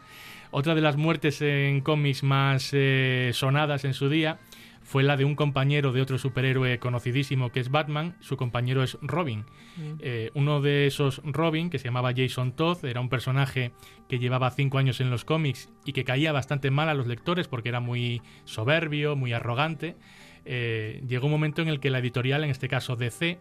Otra 0.51 0.75
de 0.75 0.81
las 0.81 0.97
muertes 0.97 1.41
en 1.41 1.79
cómics 1.79 2.23
más 2.23 2.71
eh, 2.73 3.31
sonadas 3.33 3.85
en 3.85 3.93
su 3.93 4.09
día 4.09 4.39
fue 4.83 5.01
la 5.01 5.15
de 5.15 5.23
un 5.23 5.35
compañero 5.35 5.93
de 5.93 6.01
otro 6.01 6.17
superhéroe 6.17 6.77
conocidísimo 6.77 7.51
que 7.51 7.61
es 7.61 7.69
Batman, 7.71 8.17
su 8.19 8.35
compañero 8.35 8.83
es 8.83 8.97
Robin. 9.01 9.45
Mm. 9.77 9.93
Eh, 10.01 10.31
uno 10.33 10.59
de 10.59 10.87
esos 10.87 11.21
Robin, 11.23 11.69
que 11.69 11.79
se 11.79 11.85
llamaba 11.85 12.11
Jason 12.13 12.51
Todd, 12.51 12.83
era 12.83 12.99
un 12.99 13.07
personaje 13.07 13.71
que 14.09 14.19
llevaba 14.19 14.51
cinco 14.51 14.77
años 14.77 14.99
en 14.99 15.09
los 15.09 15.23
cómics 15.23 15.69
y 15.85 15.93
que 15.93 16.03
caía 16.03 16.33
bastante 16.33 16.69
mal 16.69 16.89
a 16.89 16.93
los 16.93 17.07
lectores 17.07 17.47
porque 17.47 17.69
era 17.69 17.79
muy 17.79 18.21
soberbio, 18.43 19.15
muy 19.15 19.31
arrogante. 19.31 19.95
Eh, 20.43 21.01
llegó 21.07 21.27
un 21.27 21.31
momento 21.31 21.61
en 21.61 21.69
el 21.69 21.79
que 21.79 21.91
la 21.91 21.99
editorial, 21.99 22.43
en 22.43 22.49
este 22.49 22.67
caso 22.67 22.97
DC, 22.97 23.39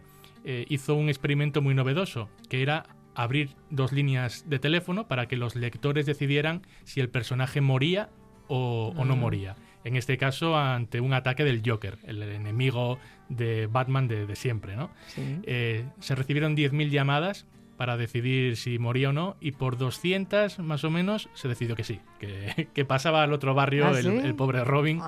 hizo 0.69 0.95
un 0.95 1.09
experimento 1.09 1.61
muy 1.61 1.75
novedoso, 1.75 2.27
que 2.49 2.63
era 2.63 2.85
abrir 3.15 3.55
dos 3.69 3.91
líneas 3.91 4.49
de 4.49 4.59
teléfono 4.59 5.07
para 5.07 5.27
que 5.27 5.37
los 5.37 5.55
lectores 5.55 6.05
decidieran 6.05 6.61
si 6.83 6.99
el 6.99 7.09
personaje 7.09 7.61
moría 7.61 8.09
o, 8.47 8.93
no 8.95 9.15
mm. 9.15 9.19
moría. 9.19 9.55
En 9.83 9.95
este 9.95 10.17
caso, 10.17 10.57
ante 10.57 11.01
un 11.01 11.13
ataque 11.13 11.43
del 11.43 11.61
Joker, 11.65 11.97
el 12.03 12.21
enemigo 12.21 12.99
de 13.29 13.67
Batman 13.67 14.07
de, 14.07 14.35
siempre. 14.35 14.75
¿no? 14.75 14.91
Eh, 15.17 15.85
se 15.99 16.15
recibieron 16.15 16.55
10.000 16.55 16.89
llamadas 16.89 17.47
para 17.81 17.97
decidir 17.97 18.57
si 18.57 18.77
moría 18.77 19.09
o 19.09 19.11
no, 19.11 19.37
y 19.41 19.53
por 19.53 19.75
200 19.75 20.59
más 20.59 20.83
o 20.83 20.91
menos 20.91 21.29
se 21.33 21.47
decidió 21.47 21.75
que 21.75 21.83
sí, 21.83 21.99
que, 22.19 22.85
pasaba 22.85 23.23
al 23.23 23.33
otro 23.33 23.55
barrio 23.55 23.87
¿Ah, 23.87 23.99
el, 23.99 24.35
pobre 24.35 24.63
Robin, 24.63 25.01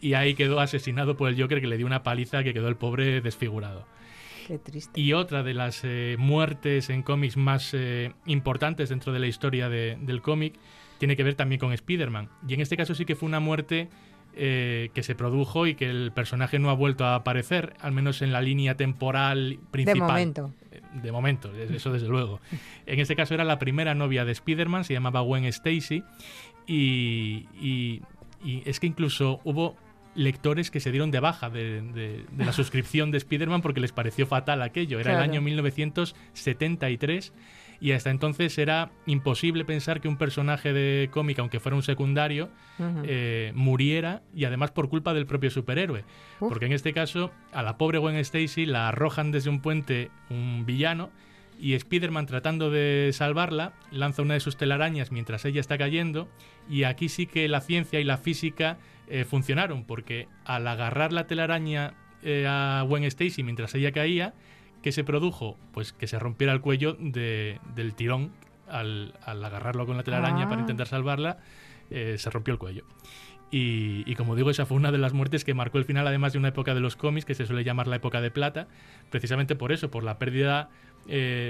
y 0.00 0.14
ahí 0.14 0.34
quedó 0.34 0.60
asesinado 0.60 1.16
por 1.16 1.28
el 1.28 1.40
Joker 1.40 1.60
que 1.60 1.66
le 1.66 1.76
dio 1.76 1.86
una 1.86 2.04
paliza 2.04 2.44
que 2.44 2.54
quedó 2.54 2.68
el 2.68 2.76
pobre 2.76 3.20
desfigurado. 3.20 3.84
Y 4.94 5.12
otra 5.12 5.42
de 5.42 5.54
las 5.54 5.80
eh, 5.84 6.16
muertes 6.18 6.90
en 6.90 7.02
cómics 7.02 7.36
más 7.36 7.74
eh, 7.74 8.12
importantes 8.26 8.88
dentro 8.88 9.12
de 9.12 9.18
la 9.18 9.26
historia 9.26 9.68
del 9.68 10.22
cómic 10.22 10.54
tiene 10.98 11.16
que 11.16 11.22
ver 11.22 11.34
también 11.34 11.60
con 11.60 11.72
Spider-Man. 11.72 12.28
Y 12.46 12.54
en 12.54 12.60
este 12.60 12.76
caso 12.76 12.94
sí 12.94 13.04
que 13.04 13.14
fue 13.14 13.28
una 13.28 13.40
muerte 13.40 13.88
eh, 14.34 14.90
que 14.94 15.02
se 15.02 15.14
produjo 15.14 15.66
y 15.66 15.74
que 15.74 15.88
el 15.88 16.12
personaje 16.12 16.58
no 16.58 16.70
ha 16.70 16.74
vuelto 16.74 17.04
a 17.04 17.14
aparecer, 17.14 17.74
al 17.80 17.92
menos 17.92 18.22
en 18.22 18.32
la 18.32 18.40
línea 18.40 18.76
temporal 18.76 19.58
principal. 19.70 19.94
De 19.94 20.00
momento. 20.00 20.54
De 21.02 21.12
momento, 21.12 21.52
eso 21.54 21.92
desde 21.92 22.08
luego. 22.08 22.40
En 22.86 23.00
este 23.00 23.14
caso 23.14 23.34
era 23.34 23.44
la 23.44 23.58
primera 23.58 23.94
novia 23.94 24.24
de 24.24 24.32
Spider-Man, 24.32 24.84
se 24.84 24.94
llamaba 24.94 25.20
Gwen 25.20 25.44
Stacy, 25.44 26.02
y 26.66 28.02
es 28.64 28.80
que 28.80 28.86
incluso 28.86 29.40
hubo 29.44 29.76
lectores 30.18 30.72
que 30.72 30.80
se 30.80 30.90
dieron 30.90 31.12
de 31.12 31.20
baja 31.20 31.48
de, 31.48 32.24
la 32.36 32.52
suscripción 32.52 33.10
de 33.10 33.18
Spider-Man 33.18 33.62
porque 33.62 33.80
les 33.80 33.92
pareció 33.92 34.26
fatal 34.26 34.60
aquello. 34.62 34.98
Era 34.98 35.14
el 35.14 35.22
año 35.22 35.40
1973 35.40 37.32
y 37.80 37.92
hasta 37.92 38.10
entonces 38.10 38.58
era 38.58 38.90
imposible 39.06 39.64
pensar 39.64 40.00
que 40.00 40.08
un 40.08 40.16
personaje 40.16 40.72
de 40.72 41.08
cómic, 41.12 41.38
aunque 41.38 41.60
fuera 41.60 41.76
un 41.76 41.84
secundario, 41.84 42.50
eh, 43.04 43.52
muriera 43.54 44.22
y 44.34 44.44
además 44.44 44.72
por 44.72 44.88
culpa 44.88 45.14
del 45.14 45.26
propio 45.26 45.50
superhéroe. 45.50 46.04
Porque 46.40 46.66
en 46.66 46.72
este 46.72 46.92
caso 46.92 47.30
a 47.52 47.62
la 47.62 47.78
pobre 47.78 47.98
Gwen 47.98 48.16
Stacy 48.16 48.66
la 48.66 48.88
arrojan 48.88 49.30
desde 49.30 49.50
un 49.50 49.60
puente 49.60 50.10
un 50.30 50.66
villano 50.66 51.10
y 51.60 51.74
Spider-Man 51.74 52.26
tratando 52.26 52.70
de 52.70 53.10
salvarla 53.12 53.72
lanza 53.90 54.22
una 54.22 54.34
de 54.34 54.40
sus 54.40 54.56
telarañas 54.56 55.10
mientras 55.10 55.44
ella 55.44 55.60
está 55.60 55.76
cayendo 55.76 56.28
y 56.70 56.84
aquí 56.84 57.08
sí 57.08 57.26
que 57.26 57.48
la 57.48 57.60
ciencia 57.60 57.98
y 57.98 58.04
la 58.04 58.16
física 58.16 58.78
eh, 59.10 59.24
funcionaron, 59.24 59.84
porque 59.84 60.28
al 60.44 60.66
agarrar 60.66 61.12
la 61.12 61.26
telaraña 61.26 61.94
eh, 62.22 62.46
a 62.48 62.84
Gwen 62.86 63.04
Stacy 63.04 63.42
mientras 63.42 63.74
ella 63.74 63.92
caía, 63.92 64.34
¿qué 64.82 64.92
se 64.92 65.04
produjo? 65.04 65.56
Pues 65.72 65.92
que 65.92 66.06
se 66.06 66.18
rompiera 66.18 66.52
el 66.52 66.60
cuello 66.60 66.96
del 66.98 67.94
tirón 67.94 68.32
al, 68.68 69.14
agarrarlo 69.24 69.86
con 69.86 69.96
la 69.96 70.02
telaraña 70.02 70.48
para 70.48 70.58
ah. 70.58 70.60
intentar 70.60 70.86
salvarla, 70.86 71.38
eh, 71.90 72.16
se 72.18 72.30
rompió 72.30 72.52
el 72.52 72.58
cuello. 72.58 72.84
Y, 73.50 74.14
como 74.16 74.36
digo, 74.36 74.50
esa 74.50 74.66
fue 74.66 74.76
una 74.76 74.92
de 74.92 74.98
las 74.98 75.14
muertes 75.14 75.42
que 75.42 75.54
marcó 75.54 75.78
el 75.78 75.86
final, 75.86 76.06
además 76.06 76.34
de 76.34 76.38
una 76.38 76.48
época 76.48 76.74
de 76.74 76.80
los 76.80 76.96
cómics 76.96 77.24
que 77.24 77.34
se 77.34 77.46
suele 77.46 77.64
llamar 77.64 77.86
la 77.86 77.96
época 77.96 78.20
de 78.20 78.30
plata, 78.30 78.68
precisamente 79.08 79.56
por 79.56 79.72
eso, 79.72 79.90
por 79.90 80.04
la 80.04 80.18
pérdida 80.18 80.68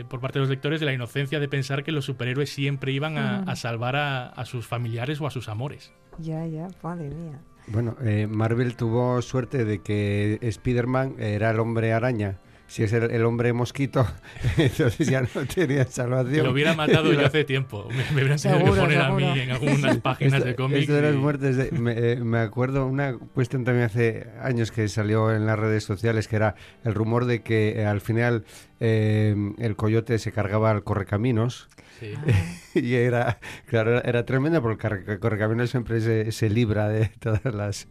por 0.09 0.21
parte 0.21 0.39
de 0.39 0.41
los 0.41 0.51
lectores 0.51 0.81
de 0.81 0.87
la 0.87 0.93
inocencia 0.93 1.41
de 1.41 1.49
pensar 1.49 1.83
que 1.83 1.93
los 1.93 2.05
superhéroes 2.05 2.51
siempre 2.51 2.93
iban 2.93 3.19
a, 3.19 3.57
salvar 3.57 3.97
a, 3.97 4.45
sus 4.45 4.67
familiares 4.67 5.21
o 5.21 5.27
a 5.27 5.31
sus 5.31 5.49
amores. 5.49 5.93
Ya, 6.19 6.47
ya, 6.47 6.69
madre 6.83 7.11
mía. 7.11 7.41
Bueno, 7.69 7.97
eh, 8.03 8.27
Marvel 8.27 8.77
tuvo 8.77 9.21
suerte 9.21 9.65
de 9.65 9.81
que 9.81 10.39
Spider-Man 10.41 11.17
era 11.19 11.51
el 11.51 11.61
hombre 11.61 11.93
araña. 11.93 12.39
Si 12.69 12.85
es 12.85 12.93
el, 12.93 13.25
hombre 13.25 13.53
mosquito, 13.53 14.07
entonces 14.57 15.09
ya 15.09 15.23
no 15.23 15.47
tenía 15.53 15.85
salvación. 15.87 16.47
Lo 16.47 16.53
hubiera 16.53 16.75
matado 16.75 17.13
yo 17.13 17.27
hace 17.27 17.45
tiempo. 17.45 17.89
Me, 17.91 18.05
me 18.13 18.23
hubieran 18.23 18.39
tenido 18.39 18.73
que 18.73 18.81
poner 18.81 19.01
a 19.01 19.11
mí 19.11 19.25
en 19.25 19.51
algunas 19.51 19.97
páginas 19.99 20.45
de 20.45 20.55
cómics. 20.55 20.83
Esto 20.83 20.93
de 20.95 21.03
las 21.03 21.15
muertes, 21.17 21.73
me, 21.73 22.13
eh, 22.13 22.17
me, 22.17 22.39
acuerdo 22.39 22.87
una 22.87 23.15
cuestión 23.15 23.65
también 23.65 23.87
hace 23.87 24.29
años 24.41 24.71
que 24.71 24.87
salió 24.89 25.35
en 25.35 25.47
las 25.47 25.59
redes 25.59 25.83
sociales, 25.83 26.29
que 26.29 26.37
era 26.37 26.55
el 26.85 26.95
rumor 26.95 27.25
de 27.25 27.43
que 27.43 27.81
eh, 27.81 27.87
al 27.87 28.01
final 28.01 28.45
el 28.81 29.75
coyote 29.75 30.21
se 30.21 30.31
cargaba 30.31 30.71
al 30.71 30.85
correcaminos 30.85 31.69
y 32.75 32.95
era, 32.95 33.39
claro, 33.67 34.03
era 34.05 34.25
tremendo 34.25 34.63
porque 34.63 34.87
el 34.87 35.19
Correcaminos 35.19 35.71
siempre 35.71 36.01
se, 36.01 36.33
se 36.33 36.51
libra 36.51 36.89
de 36.89 37.09
todas 37.19 37.55
las 37.55 37.89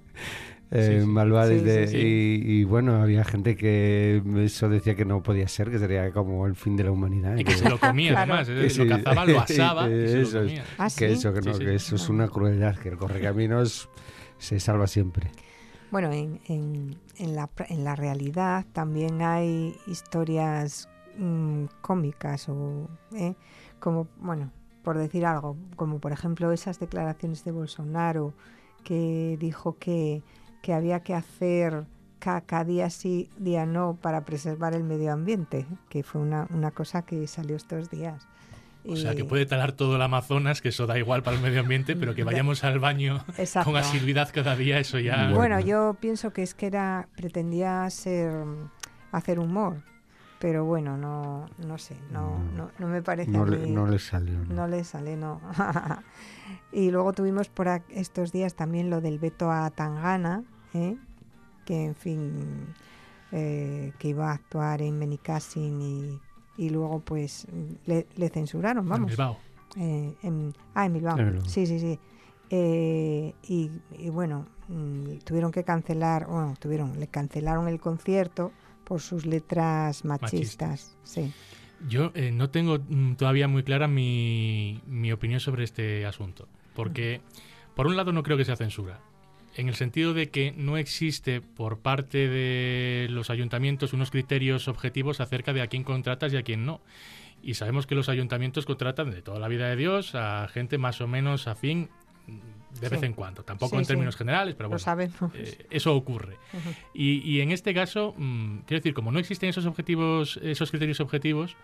eh, 0.72 1.04
malvades. 1.06 1.64
de, 1.64 1.92
y, 1.94 2.64
bueno, 2.64 3.02
había 3.02 3.24
gente 3.24 3.56
que 3.56 4.22
eso 4.38 4.70
decía 4.70 4.96
que 4.96 5.06
no 5.06 5.24
podía 5.24 5.48
ser, 5.48 5.72
que 5.72 5.80
sería 5.80 6.12
como 6.12 6.46
el 6.46 6.56
fin 6.56 6.76
de 6.76 6.84
la 6.84 6.92
humanidad. 6.92 7.38
Y 7.38 7.44
que 7.44 7.54
se 7.54 7.70
lo 7.70 7.80
comía 7.80 8.18
además, 8.18 8.50
lo 8.50 8.88
cazaba, 8.88 9.26
lo 9.26 9.40
asaba 9.40 9.90
y 9.90 10.08
se 10.08 10.24
lo 10.24 10.40
comía. 10.40 10.66
Ah, 10.78 10.88
que 10.96 11.12
eso, 11.12 11.34
que, 11.34 11.42
no, 11.42 11.58
que 11.58 11.76
eso 11.76 11.96
es 11.96 12.10
una 12.10 12.28
crueldad, 12.28 12.76
que 12.78 12.90
el 12.90 12.98
Correcaminos 12.98 13.90
se 14.38 14.60
salva 14.60 14.88
siempre. 14.88 15.32
Bueno, 15.90 16.12
en, 16.12 16.42
en, 16.48 16.98
en, 17.18 17.36
la, 17.36 17.50
en 17.70 17.84
la 17.84 17.96
realidad 17.96 18.66
también 18.74 19.22
hay 19.22 19.76
historias 19.88 20.90
mm, 21.18 21.66
cómicas 21.82 22.50
o... 22.50 22.90
¿eh? 23.16 23.36
como, 23.80 24.08
bueno, 24.20 24.52
por 24.84 24.98
decir 24.98 25.26
algo, 25.26 25.58
como 25.76 26.00
por 26.00 26.12
ejemplo 26.12 26.52
esas 26.52 26.80
declaraciones 26.80 27.44
de 27.44 27.52
Bolsonaro 27.52 28.34
que 28.84 29.38
dijo 29.40 29.78
que, 29.78 30.24
que 30.68 30.74
había 30.74 31.00
que 31.00 31.14
hacer 31.14 31.86
cada 32.20 32.66
día 32.66 32.90
sí, 32.90 33.30
día 33.38 33.66
no 33.66 33.98
para 34.02 34.26
preservar 34.26 34.74
el 34.74 34.84
medio 34.84 35.14
ambiente, 35.14 35.66
que 35.88 36.04
fue 36.04 36.20
una, 36.20 36.46
una 36.50 36.72
cosa 36.72 37.04
que 37.04 37.26
salió 37.28 37.56
estos 37.56 37.90
días. 37.90 38.28
O 38.86 38.98
sea, 38.98 39.16
que 39.16 39.24
puede 39.24 39.46
talar 39.46 39.72
todo 39.72 39.96
el 39.96 40.02
Amazonas, 40.02 40.62
que 40.62 40.68
eso 40.68 40.86
da 40.86 41.00
igual 41.00 41.24
para 41.24 41.38
el 41.38 41.42
medio 41.42 41.62
ambiente, 41.62 41.96
pero 41.96 42.16
que 42.16 42.24
vayamos 42.26 42.66
al 42.66 42.80
baño 42.80 43.24
con 43.64 43.78
asiduidad 43.78 44.30
cada 44.34 44.58
día, 44.58 44.78
eso 44.78 45.00
ya... 45.00 45.32
Bueno, 45.34 45.62
yo 45.62 45.96
pienso 46.02 46.34
que 46.34 46.44
es 46.44 46.54
que 46.54 46.66
era 46.68 47.08
pretendía 47.16 47.90
ser 47.90 48.34
hacer 49.14 49.40
humor, 49.40 49.84
pero 50.40 50.66
bueno, 50.66 50.98
no, 50.98 51.46
no 51.66 51.78
sé, 51.78 51.96
no, 52.12 52.44
no, 52.58 52.72
no 52.78 52.88
me 52.88 53.02
parece 53.02 53.32
no, 53.32 53.46
le, 53.46 53.68
no 53.68 53.88
le 53.88 54.00
salió. 54.00 54.38
No, 54.50 54.68
le 54.68 54.84
sale, 54.84 55.16
no. 55.16 55.40
y 56.74 56.92
luego 56.92 57.14
tuvimos 57.14 57.48
por 57.48 57.70
estos 57.88 58.34
días 58.34 58.54
también 58.56 58.90
lo 58.90 59.00
del 59.00 59.18
veto 59.18 59.50
a 59.50 59.70
Tangana, 59.70 60.44
¿eh? 60.74 60.98
que 61.66 61.86
en 61.86 61.96
fin, 61.96 62.74
eh, 63.32 63.92
que 64.00 64.10
iba 64.10 64.32
a 64.32 64.34
actuar 64.34 64.82
en 64.82 65.00
Benicassin 65.00 65.82
y, 65.82 66.20
y 66.58 66.70
luego 66.70 67.00
pues 67.00 67.46
le, 67.86 68.30
censuraron, 68.30 68.88
vamos. 68.88 69.12
En 69.12 69.16
Bilbao. 69.16 69.38
Eh, 69.78 70.14
ah, 70.74 70.86
en 70.86 70.94
Bilbao. 70.94 71.18
Sí, 71.46 71.66
sí, 71.66 71.80
sí. 71.80 72.00
y, 72.50 73.72
y, 73.98 74.10
bueno, 74.10 74.46
mm, 74.70 75.18
tuvieron 75.26 75.52
que 75.52 75.64
cancelar, 75.64 76.28
bueno, 76.28 76.54
tuvieron, 76.60 77.00
le 77.00 77.08
cancelaron 77.08 77.68
el 77.68 77.80
concierto 77.80 78.52
por 78.86 79.02
sus 79.02 79.26
letras 79.26 80.06
machistas. 80.06 80.98
Sí. 81.04 81.34
Yo 81.88 82.12
eh, 82.16 82.32
no 82.32 82.50
tengo 82.50 82.80
mm, 82.80 83.16
todavía 83.16 83.48
muy 83.48 83.64
clara 83.64 83.88
mi, 83.88 84.82
mi, 84.88 85.12
opinión 85.12 85.40
sobre 85.40 85.64
este 85.64 86.06
asunto, 86.06 86.48
porque 86.74 87.22
por 87.76 87.86
un 87.86 87.96
lado 87.96 88.12
no 88.14 88.24
creo 88.24 88.38
que 88.38 88.46
sea 88.46 88.56
censura, 88.56 89.00
en 89.58 89.68
el 89.70 89.76
sentido 89.76 90.14
de 90.14 90.30
que 90.30 90.54
no 90.56 90.78
existe 90.78 91.42
por 91.42 91.80
parte 91.80 92.30
de 92.30 93.08
los 93.10 93.30
ayuntamientos 93.30 93.94
unos 93.94 94.12
criterios 94.12 94.68
objetivos 94.68 95.20
acerca 95.20 95.52
de 95.52 95.62
a 95.62 95.68
quién 95.68 95.84
contratas 95.84 96.32
y 96.34 96.38
a 96.38 96.44
quién 96.44 96.66
no. 96.66 96.80
y 97.42 97.56
sabemos 97.56 97.88
que 97.88 97.96
los 97.96 98.10
ayuntamientos 98.10 98.66
contratan 98.66 99.12
de 99.12 99.22
toda 99.22 99.40
la 99.40 99.48
vida 99.48 99.68
de 99.68 99.76
Dios 99.76 100.16
a 100.16 100.48
gente 100.48 100.78
más 100.78 101.02
o 101.02 101.08
menos 101.08 101.48
afín 101.48 101.90
de 102.80 102.90
vez 102.90 103.02
en 103.04 103.14
cuando, 103.14 103.44
tampoco 103.44 103.80
en 103.80 103.86
términos 103.86 104.16
generales, 104.16 104.54
pero 104.56 104.70
bueno, 104.70 105.32
eh, 105.34 105.66
eso 105.72 105.96
ocurre. 105.96 106.38
y, 106.94 107.20
y, 107.28 107.42
en 107.42 107.52
este 107.52 107.74
caso, 107.74 108.14
mm, 108.18 108.60
quiero 108.68 108.80
decir, 108.80 108.94
como 108.94 109.12
no 109.12 109.18
existen 109.18 109.50
esos 109.50 109.66
objetivos, 109.66 110.38
esos 110.44 110.70
criterios 110.70 111.00
objetivos, 111.00 111.56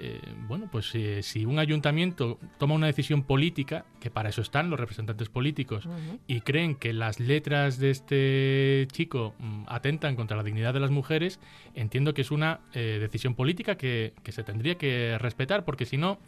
eh, 0.00 0.20
bueno, 0.48 0.68
pues 0.70 0.94
eh, 0.94 1.22
si 1.22 1.44
un 1.44 1.58
ayuntamiento 1.58 2.38
toma 2.58 2.74
una 2.74 2.86
decisión 2.86 3.22
política, 3.22 3.84
que 4.00 4.10
para 4.10 4.28
eso 4.28 4.42
están 4.42 4.70
los 4.70 4.80
representantes 4.80 5.28
políticos, 5.28 5.88
y 6.26 6.40
creen 6.40 6.74
que 6.74 6.92
las 6.92 7.20
letras 7.20 7.78
de 7.78 7.90
este 7.90 8.88
chico 8.92 9.34
mm, 9.38 9.64
atentan 9.68 10.16
contra 10.16 10.36
la 10.36 10.42
dignidad 10.42 10.74
de 10.74 10.80
las 10.80 10.90
mujeres, 10.90 11.38
entiendo 11.74 12.14
que 12.14 12.22
es 12.22 12.30
una 12.30 12.60
eh, 12.72 12.98
decisión 13.00 13.34
política 13.34 13.76
que, 13.76 14.14
que, 14.22 14.32
se 14.32 14.42
tendría 14.42 14.76
que 14.76 15.16
respetar, 15.18 15.64
porque 15.64 15.86
si 15.86 15.96
no, 15.96 16.18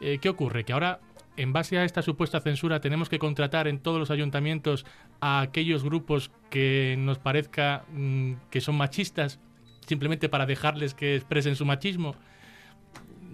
¿qué 0.00 0.28
ocurre? 0.28 0.64
Que 0.64 0.72
ahora 0.72 0.98
en 1.36 1.52
base 1.52 1.78
a 1.78 1.84
esta 1.84 2.02
supuesta 2.02 2.40
censura 2.40 2.80
tenemos 2.80 3.08
que 3.08 3.18
contratar 3.18 3.68
en 3.68 3.78
todos 3.78 3.98
los 3.98 4.10
ayuntamientos 4.10 4.84
a 5.20 5.40
aquellos 5.40 5.84
grupos 5.84 6.30
que 6.50 6.96
nos 6.98 7.18
parezca 7.18 7.84
mm, 7.92 8.32
que 8.50 8.60
son 8.60 8.76
machistas 8.76 9.38
simplemente 9.86 10.28
para 10.28 10.46
dejarles 10.46 10.94
que 10.94 11.16
expresen 11.16 11.56
su 11.56 11.64
machismo 11.64 12.16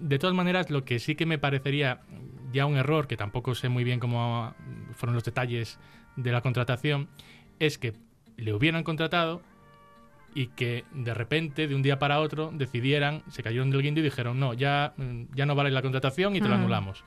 de 0.01 0.19
todas 0.19 0.35
maneras, 0.35 0.69
lo 0.69 0.85
que 0.85 0.99
sí 0.99 1.15
que 1.15 1.25
me 1.25 1.37
parecería 1.37 2.01
ya 2.51 2.65
un 2.65 2.77
error, 2.77 3.07
que 3.07 3.17
tampoco 3.17 3.55
sé 3.55 3.69
muy 3.69 3.83
bien 3.83 3.99
cómo 3.99 4.53
fueron 4.93 5.15
los 5.15 5.23
detalles 5.23 5.79
de 6.15 6.31
la 6.31 6.41
contratación, 6.41 7.09
es 7.59 7.77
que 7.77 7.93
le 8.37 8.53
hubieran 8.53 8.83
contratado 8.83 9.41
y 10.33 10.47
que 10.47 10.85
de 10.93 11.13
repente, 11.13 11.67
de 11.67 11.75
un 11.75 11.81
día 11.81 11.99
para 11.99 12.19
otro, 12.19 12.51
decidieran, 12.53 13.23
se 13.29 13.43
cayeron 13.43 13.71
del 13.71 13.81
guindo 13.81 13.99
y 13.99 14.03
dijeron, 14.03 14.39
no, 14.39 14.53
ya, 14.53 14.93
ya 15.33 15.45
no 15.45 15.55
vale 15.55 15.71
la 15.71 15.81
contratación 15.81 16.35
y 16.35 16.41
te 16.41 16.47
lo 16.47 16.55
mm, 16.55 16.59
anulamos. 16.59 17.03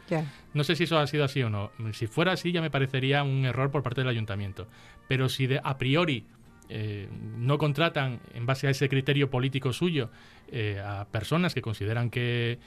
No 0.55 0.65
sé 0.65 0.75
si 0.77 0.85
eso 0.85 0.99
ha 0.99 1.07
sido 1.07 1.25
así 1.25 1.43
o 1.43 1.49
no. 1.49 1.71
Si 1.93 2.07
fuera 2.07 2.33
así, 2.33 2.53
ya 2.53 2.61
me 2.61 2.71
parecería 2.71 3.23
un 3.23 3.45
error 3.45 3.71
por 3.71 3.83
parte 3.83 4.01
del 4.01 4.09
ayuntamiento. 4.09 4.67
Pero 5.09 5.29
si 5.29 5.47
de, 5.47 5.61
a 5.63 5.79
priori 5.79 6.27
eh, 6.69 7.09
no 7.39 7.59
contratan 7.59 8.21
en 8.35 8.47
base 8.47 8.67
a 8.67 8.71
ese 8.71 8.89
criterio 8.89 9.31
político 9.31 9.73
suyo 9.73 10.11
eh, 10.51 10.83
a 10.85 11.07
personas 11.11 11.55
que 11.55 11.63
consideran 11.63 12.11
que, 12.11 12.59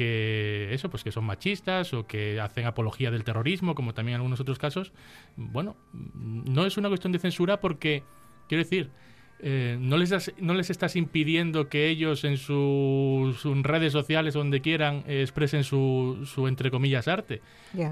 que 0.00 0.72
eso, 0.72 0.88
pues 0.88 1.04
que 1.04 1.12
son 1.12 1.24
machistas 1.24 1.92
o 1.92 2.06
que 2.06 2.40
hacen 2.40 2.64
apología 2.64 3.10
del 3.10 3.22
terrorismo, 3.22 3.74
como 3.74 3.92
también 3.92 4.14
en 4.14 4.20
algunos 4.20 4.40
otros 4.40 4.58
casos, 4.58 4.92
bueno, 5.36 5.76
no 5.92 6.64
es 6.64 6.78
una 6.78 6.88
cuestión 6.88 7.12
de 7.12 7.18
censura 7.18 7.60
porque, 7.60 8.02
quiero 8.48 8.64
decir, 8.64 8.88
eh, 9.40 9.76
no, 9.78 9.98
les 9.98 10.32
no 10.38 10.54
les 10.54 10.70
estás 10.70 10.96
impidiendo 10.96 11.68
que 11.68 11.88
ellos 11.90 12.24
en 12.24 12.38
sus, 12.38 13.44
redes 13.62 13.92
sociales, 13.92 14.32
donde 14.32 14.62
quieran, 14.62 15.04
expresen 15.06 15.64
su, 15.64 16.22
su, 16.24 16.48
entre 16.48 16.70
comillas, 16.70 17.06
arte. 17.06 17.42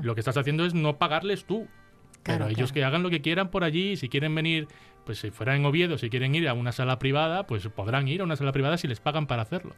Lo 0.00 0.14
que 0.14 0.22
estás 0.22 0.38
haciendo 0.38 0.64
es 0.64 0.72
no 0.72 0.96
pagarles 0.96 1.44
tú. 1.44 1.68
pero 2.22 2.48
ellos 2.48 2.72
que 2.72 2.84
hagan 2.84 3.02
lo 3.02 3.10
que 3.10 3.20
quieran 3.20 3.50
por 3.50 3.64
allí, 3.64 3.98
si 3.98 4.08
quieren 4.08 4.34
venir 4.34 4.66
pues 5.04 5.20
si 5.20 5.30
fuera 5.30 5.56
en 5.56 5.64
Oviedo, 5.64 5.96
si 5.96 6.10
quieren 6.10 6.34
ir 6.34 6.48
a 6.48 6.54
una 6.54 6.70
sala 6.70 6.98
privada, 6.98 7.46
pues 7.46 7.66
podrán 7.68 8.08
ir 8.08 8.20
a 8.20 8.24
una 8.24 8.36
sala 8.36 8.52
privada 8.52 8.76
si 8.76 8.88
les 8.88 9.00
pagan 9.00 9.26
para 9.26 9.40
hacerlo. 9.40 9.74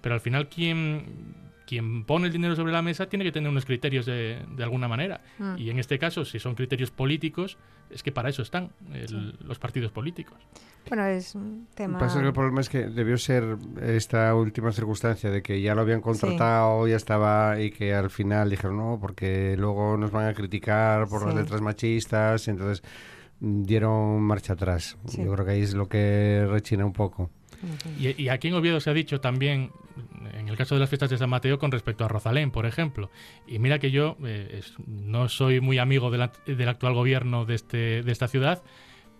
Pero 0.00 0.14
al 0.14 0.20
final 0.22 0.48
quien 0.48 1.41
quien 1.66 2.04
pone 2.04 2.26
el 2.26 2.32
dinero 2.32 2.56
sobre 2.56 2.72
la 2.72 2.82
mesa 2.82 3.06
tiene 3.08 3.24
que 3.24 3.32
tener 3.32 3.50
unos 3.50 3.64
criterios 3.64 4.06
de, 4.06 4.44
de 4.56 4.62
alguna 4.62 4.88
manera. 4.88 5.20
Mm. 5.38 5.54
Y 5.58 5.70
en 5.70 5.78
este 5.78 5.98
caso, 5.98 6.24
si 6.24 6.38
son 6.38 6.54
criterios 6.54 6.90
políticos, 6.90 7.58
es 7.90 8.02
que 8.02 8.12
para 8.12 8.28
eso 8.28 8.42
están 8.42 8.70
los 9.44 9.58
partidos 9.58 9.92
políticos. 9.92 10.38
Bueno, 10.88 11.06
es 11.06 11.34
un 11.34 11.68
tema... 11.74 11.98
Pasa 11.98 12.20
que 12.20 12.26
el 12.26 12.32
problema 12.32 12.60
es 12.60 12.68
que 12.68 12.86
debió 12.86 13.16
ser 13.18 13.56
esta 13.80 14.34
última 14.34 14.72
circunstancia 14.72 15.30
de 15.30 15.42
que 15.42 15.60
ya 15.60 15.74
lo 15.74 15.82
habían 15.82 16.00
contratado, 16.00 16.88
ya 16.88 16.96
estaba, 16.96 17.60
y 17.60 17.70
que 17.70 17.94
al 17.94 18.10
final 18.10 18.50
dijeron 18.50 18.78
no, 18.78 18.98
porque 19.00 19.56
luego 19.56 19.96
nos 19.96 20.10
van 20.10 20.26
a 20.26 20.34
criticar 20.34 21.08
por 21.08 21.26
las 21.26 21.34
letras 21.34 21.60
machistas, 21.60 22.48
entonces 22.48 22.82
dieron 23.40 24.22
marcha 24.22 24.54
atrás. 24.54 24.96
Yo 25.16 25.32
creo 25.32 25.44
que 25.44 25.52
ahí 25.52 25.62
es 25.62 25.74
lo 25.74 25.88
que 25.88 26.46
rechina 26.48 26.84
un 26.84 26.92
poco. 26.92 27.30
Y, 27.98 28.28
aquí 28.28 28.48
en 28.48 28.54
Oviedo 28.54 28.80
se 28.80 28.90
ha 28.90 28.94
dicho 28.94 29.20
también, 29.20 29.70
en 30.34 30.48
el 30.48 30.56
caso 30.56 30.74
de 30.74 30.80
las 30.80 30.88
fiestas 30.88 31.10
de 31.10 31.18
San 31.18 31.30
Mateo, 31.30 31.58
con 31.58 31.70
respecto 31.70 32.04
a 32.04 32.08
Rosalén, 32.08 32.50
por 32.50 32.66
ejemplo. 32.66 33.10
Y 33.46 33.58
mira 33.58 33.78
que 33.78 33.90
yo 33.90 34.16
eh, 34.24 34.62
no 34.86 35.28
soy 35.28 35.60
muy 35.60 35.78
amigo 35.78 36.10
del 36.10 36.68
actual 36.68 36.94
gobierno 36.94 37.44
de, 37.44 37.54
este, 37.54 38.02
de 38.02 38.12
esta 38.12 38.28
ciudad, 38.28 38.62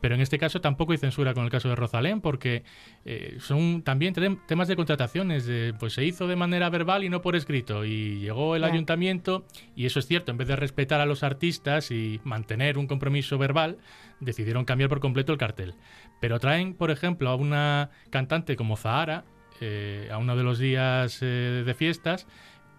pero 0.03 0.17
en 0.17 0.21
este 0.21 0.37
caso 0.37 0.61
tampoco 0.61 0.91
hay 0.91 0.99
censura 0.99 1.33
con 1.33 1.45
el 1.45 1.51
caso 1.51 1.69
de 1.69 1.77
Rosalén, 1.77 2.21
porque 2.21 2.65
eh, 3.05 3.37
son 3.39 3.83
también 3.83 4.13
temas 4.49 4.67
de 4.67 4.75
contrataciones. 4.75 5.49
pues 5.79 5.93
se 5.93 6.05
hizo 6.05 6.27
de 6.27 6.35
manera 6.35 6.69
verbal 6.71 7.05
y 7.05 7.09
no 7.09 7.23
por 7.23 7.37
escrito. 7.37 7.85
Y 7.85 8.19
llegó 8.19 8.57
el 8.57 8.65
ayuntamiento, 8.65 9.47
y 9.77 9.87
eso 9.87 10.01
es 10.01 10.09
cierto, 10.09 10.33
en 10.33 10.39
vez 10.39 10.49
de 10.49 10.57
respetar 10.57 11.01
a 11.01 11.07
los 11.07 11.23
artistas 11.23 11.93
y 11.93 12.21
mantener 12.25 12.79
un 12.79 12.89
compromiso 12.89 13.39
verbal, 13.39 13.79
decidieron 14.19 14.65
cambiar 14.65 14.89
por 14.89 14.99
completo 14.99 15.31
el 15.31 15.39
cartel. 15.39 15.77
Pero 16.21 16.41
traen, 16.41 16.75
por 16.75 16.91
ejemplo, 16.91 17.31
a 17.31 17.37
una 17.37 17.91
cantante 18.11 18.57
como 18.57 18.77
Zahara, 18.77 19.23
eh, 19.61 20.09
a 20.11 20.19
uno 20.19 20.35
de 20.35 20.43
los 20.43 20.59
días 20.59 21.21
eh, 21.23 21.63
de 21.65 21.75
fiestas, 21.75 22.27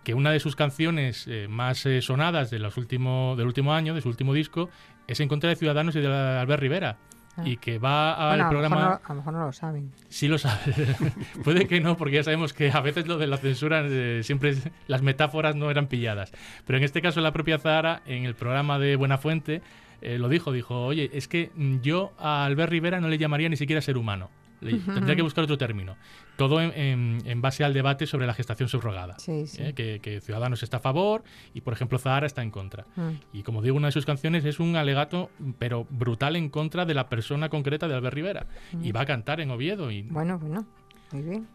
que 0.04 0.14
una 0.14 0.32
de 0.32 0.42
sus 0.42 0.58
canciones 0.58 1.30
más 1.48 1.88
sonadas 2.02 2.52
de 2.52 2.60
los 2.60 2.76
último, 2.76 3.36
del 3.38 3.48
último 3.48 3.74
año, 3.74 3.94
de 3.94 4.02
su 4.02 4.10
último 4.10 4.34
disco, 4.34 4.70
es 5.08 5.22
En 5.22 5.30
contra 5.30 5.50
de 5.50 5.56
Ciudadanos 5.56 5.96
y 5.96 6.02
de 6.02 6.08
Albert 6.08 6.62
Rivera. 6.62 6.98
Ah. 7.36 7.42
y 7.46 7.58
que 7.58 7.80
va 7.80 8.32
al 8.32 8.48
programa. 8.50 9.02
a 9.04 9.10
lo 9.10 9.16
mejor 9.16 9.34
no 9.34 9.46
lo 9.48 9.54
saben. 9.54 9.92
Sí 10.10 10.28
lo 10.28 10.38
saben. 10.38 10.76
Puede 11.44 11.68
que 11.68 11.82
no, 11.82 11.98
porque 11.98 12.16
ya 12.16 12.24
sabemos 12.24 12.54
que 12.54 12.70
a 12.72 12.80
veces 12.80 13.08
lo 13.08 13.18
de 13.18 13.26
la 13.26 13.38
censura 13.38 13.84
eh, 13.84 14.22
siempre 14.24 14.56
las 14.88 15.02
metáforas 15.02 15.56
no 15.56 15.72
eran 15.72 15.88
pilladas. 15.88 16.32
Pero 16.68 16.78
en 16.78 16.84
este 16.84 17.02
caso 17.02 17.22
la 17.22 17.34
propia 17.34 17.58
Zahara, 17.58 18.04
en 18.06 18.26
el 18.26 18.36
programa 18.36 18.78
de 18.78 18.96
Buenafuente, 18.98 19.64
eh, 20.02 20.20
lo 20.20 20.30
dijo, 20.30 20.52
dijo, 20.52 20.86
oye, 20.86 21.10
es 21.14 21.28
que 21.28 21.50
yo 21.82 22.14
a 22.20 22.46
Albert 22.46 22.72
Rivera 22.72 23.00
no 23.00 23.08
le 23.08 23.18
llamaría 23.18 23.50
ni 23.50 23.56
siquiera 23.56 23.82
ser 23.82 23.98
humano. 23.98 24.30
Tendría 24.60 25.16
que 25.16 25.22
buscar 25.22 25.44
otro 25.44 25.58
término. 25.58 25.98
Todo 26.36 26.62
en, 26.62 27.42
base 27.42 27.64
al 27.64 27.74
debate 27.74 28.08
sobre 28.08 28.26
la 28.26 28.34
gestación 28.34 28.70
subrogada. 28.70 29.16
¿eh? 29.28 29.74
Que, 29.76 30.22
Ciudadanos 30.22 30.64
está 30.64 30.78
a 30.78 30.80
favor 30.80 31.24
y, 31.54 31.62
por 31.62 31.74
ejemplo, 31.74 32.00
Zahara 32.00 32.26
está 32.26 32.42
en 32.42 32.52
contra. 32.52 32.86
Mm. 32.96 33.10
Y 33.34 33.44
como 33.44 33.62
digo, 33.62 33.78
una 33.78 33.88
de 33.88 33.92
sus 33.92 34.06
canciones 34.06 34.44
es 34.46 34.60
un 34.60 34.76
alegato, 34.76 35.30
pero 35.60 35.86
brutal 35.90 36.36
en 36.36 36.50
contra 36.50 36.86
de 36.86 36.94
la 36.94 37.10
persona 37.10 37.50
concreta 37.50 37.88
de 37.88 37.96
Albert 37.96 38.16
Rivera. 38.16 38.48
Y 38.82 38.92
mm. 38.92 38.96
va 38.96 39.02
a 39.02 39.06
cantar 39.06 39.42
en 39.42 39.52
Oviedo. 39.52 39.92
Y... 39.92 40.04
Bueno, 40.04 40.40
bueno, 40.40 40.66
muy 41.12 41.22
bien. 41.22 41.48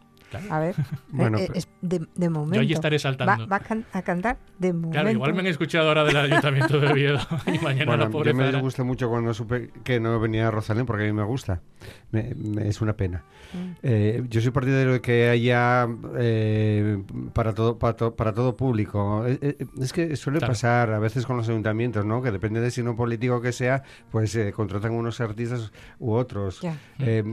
A 0.51 0.59
ver, 0.59 0.75
bueno, 1.09 1.39
eh, 1.39 1.63
de, 1.81 2.29
momento. 2.29 2.57
Yo 2.57 2.61
allí 2.61 2.73
estaré 2.75 2.99
saltando. 2.99 3.47
Va, 3.49 3.57
a, 3.93 4.03
cantar 4.03 4.39
de 4.59 4.73
momento. 4.73 4.93
Claro, 4.93 5.11
igual 5.11 5.35
me 5.35 5.41
han 5.41 5.47
escuchado 5.47 5.89
ahora 5.89 6.05
del 6.05 6.17
Ayuntamiento 6.17 6.79
de 6.79 6.89
Oviedo 6.89 7.19
y 7.47 7.59
mañana 7.59 7.97
la 7.97 8.11
pobre 8.11 8.31
A 8.31 8.35
mí 8.35 8.43
me 8.43 8.61
gusta 8.61 8.85
mucho 8.85 9.09
cuando 9.09 9.33
supe 9.33 9.71
que 9.85 10.01
no 10.01 10.21
venía 10.21 10.49
a 10.49 10.51
Rosalén 10.51 10.85
porque 10.85 11.05
a 11.05 11.07
mí 11.07 11.13
me 11.13 11.25
gusta. 11.25 11.63
Me, 12.11 12.35
es 12.69 12.81
una 12.81 12.95
pena. 12.95 13.25
Mm. 13.53 13.71
Eh, 13.83 14.23
yo 14.29 14.41
soy 14.41 14.51
partidario 14.51 14.93
de 14.93 15.01
que 15.01 15.31
haya 15.31 15.89
eh, 16.19 17.03
para, 17.33 17.55
todo, 17.55 17.79
para, 17.79 17.97
para, 17.97 18.33
todo 18.33 18.57
público. 18.57 19.25
Es, 19.27 19.93
que 19.93 20.17
suele 20.17 20.41
pasar 20.41 20.91
a 20.91 20.99
veces 20.99 21.25
con 21.25 21.37
los 21.39 21.49
ayuntamientos, 21.49 22.05
¿no? 22.05 22.21
Que 22.21 22.31
depende 22.31 22.61
de 22.61 22.71
si 22.71 22.83
no 22.83 22.97
político 22.97 23.41
que 23.41 23.53
sea, 23.53 23.83
pues 24.11 24.39
contratan 24.53 24.93
unos 24.93 25.21
artistas 25.21 25.73
u 25.99 26.13
otros. 26.13 26.61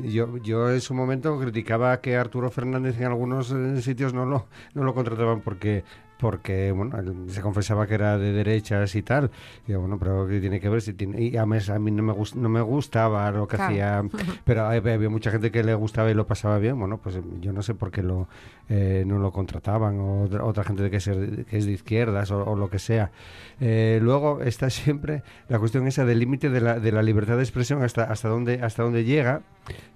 yo, 0.03 0.37
yo 0.37 0.71
en 0.71 0.81
su 0.81 0.93
momento 0.93 1.37
criticaba 1.39 1.99
que 1.99 2.15
Arturo 2.15 2.49
Fernández 2.49 2.84
en 2.87 3.05
algunos 3.05 3.51
eh, 3.51 3.81
sitios 3.81 4.13
no 4.13 4.25
lo, 4.25 4.47
no 4.73 4.83
lo 4.83 4.93
contrataban 4.93 5.41
porque 5.41 5.83
porque 6.19 6.71
bueno 6.71 6.97
se 7.27 7.41
confesaba 7.41 7.87
que 7.87 7.95
era 7.95 8.17
de 8.17 8.31
derechas 8.31 8.95
y 8.95 9.01
tal. 9.01 9.31
Y 9.67 9.73
bueno 9.73 9.97
pero 9.99 10.27
¿qué 10.27 10.39
tiene 10.39 10.59
que 10.59 10.69
ver 10.69 10.81
si 10.81 10.93
tiene 10.93 11.21
y 11.21 11.37
a 11.37 11.45
mí, 11.45 11.57
a 11.67 11.79
mí 11.79 11.91
no 11.91 12.03
me 12.03 12.13
no 12.35 12.49
me 12.49 12.61
gustaba 12.61 13.31
lo 13.31 13.47
que 13.47 13.57
hacía 13.57 14.03
pero 14.45 14.65
había, 14.65 15.09
mucha 15.09 15.31
gente 15.31 15.51
que 15.51 15.63
le 15.63 15.75
gustaba 15.75 16.11
y 16.11 16.13
lo 16.13 16.25
pasaba 16.25 16.57
bien. 16.59 16.79
Bueno 16.79 16.97
pues 16.97 17.19
yo 17.41 17.53
no 17.53 17.61
sé 17.61 17.73
por 17.73 17.91
qué 17.91 18.03
lo 18.03 18.27
eh, 18.69 19.03
no 19.05 19.19
lo 19.19 19.31
contrataban 19.31 19.99
o 19.99 20.23
otra, 20.23 20.63
gente 20.63 20.89
que, 20.89 20.97
que 21.45 21.57
es 21.57 21.65
de 21.65 21.71
izquierdas 21.71 22.31
o, 22.31 22.55
lo 22.55 22.69
que 22.69 22.79
sea. 22.79 23.11
Eh, 23.59 23.99
luego 24.01 24.41
está 24.41 24.69
siempre 24.69 25.23
la 25.49 25.59
cuestión 25.59 25.87
esa 25.87 26.05
del 26.05 26.19
límite 26.19 26.49
de 26.49 26.61
la, 26.61 26.79
de 26.79 26.91
la 26.91 27.03
libertad 27.03 27.37
de 27.37 27.43
expresión 27.43 27.83
hasta 27.83 28.03
hasta 28.03 28.29
dónde 28.29 28.61
hasta 28.61 28.83
dónde 28.83 29.03
llega 29.03 29.41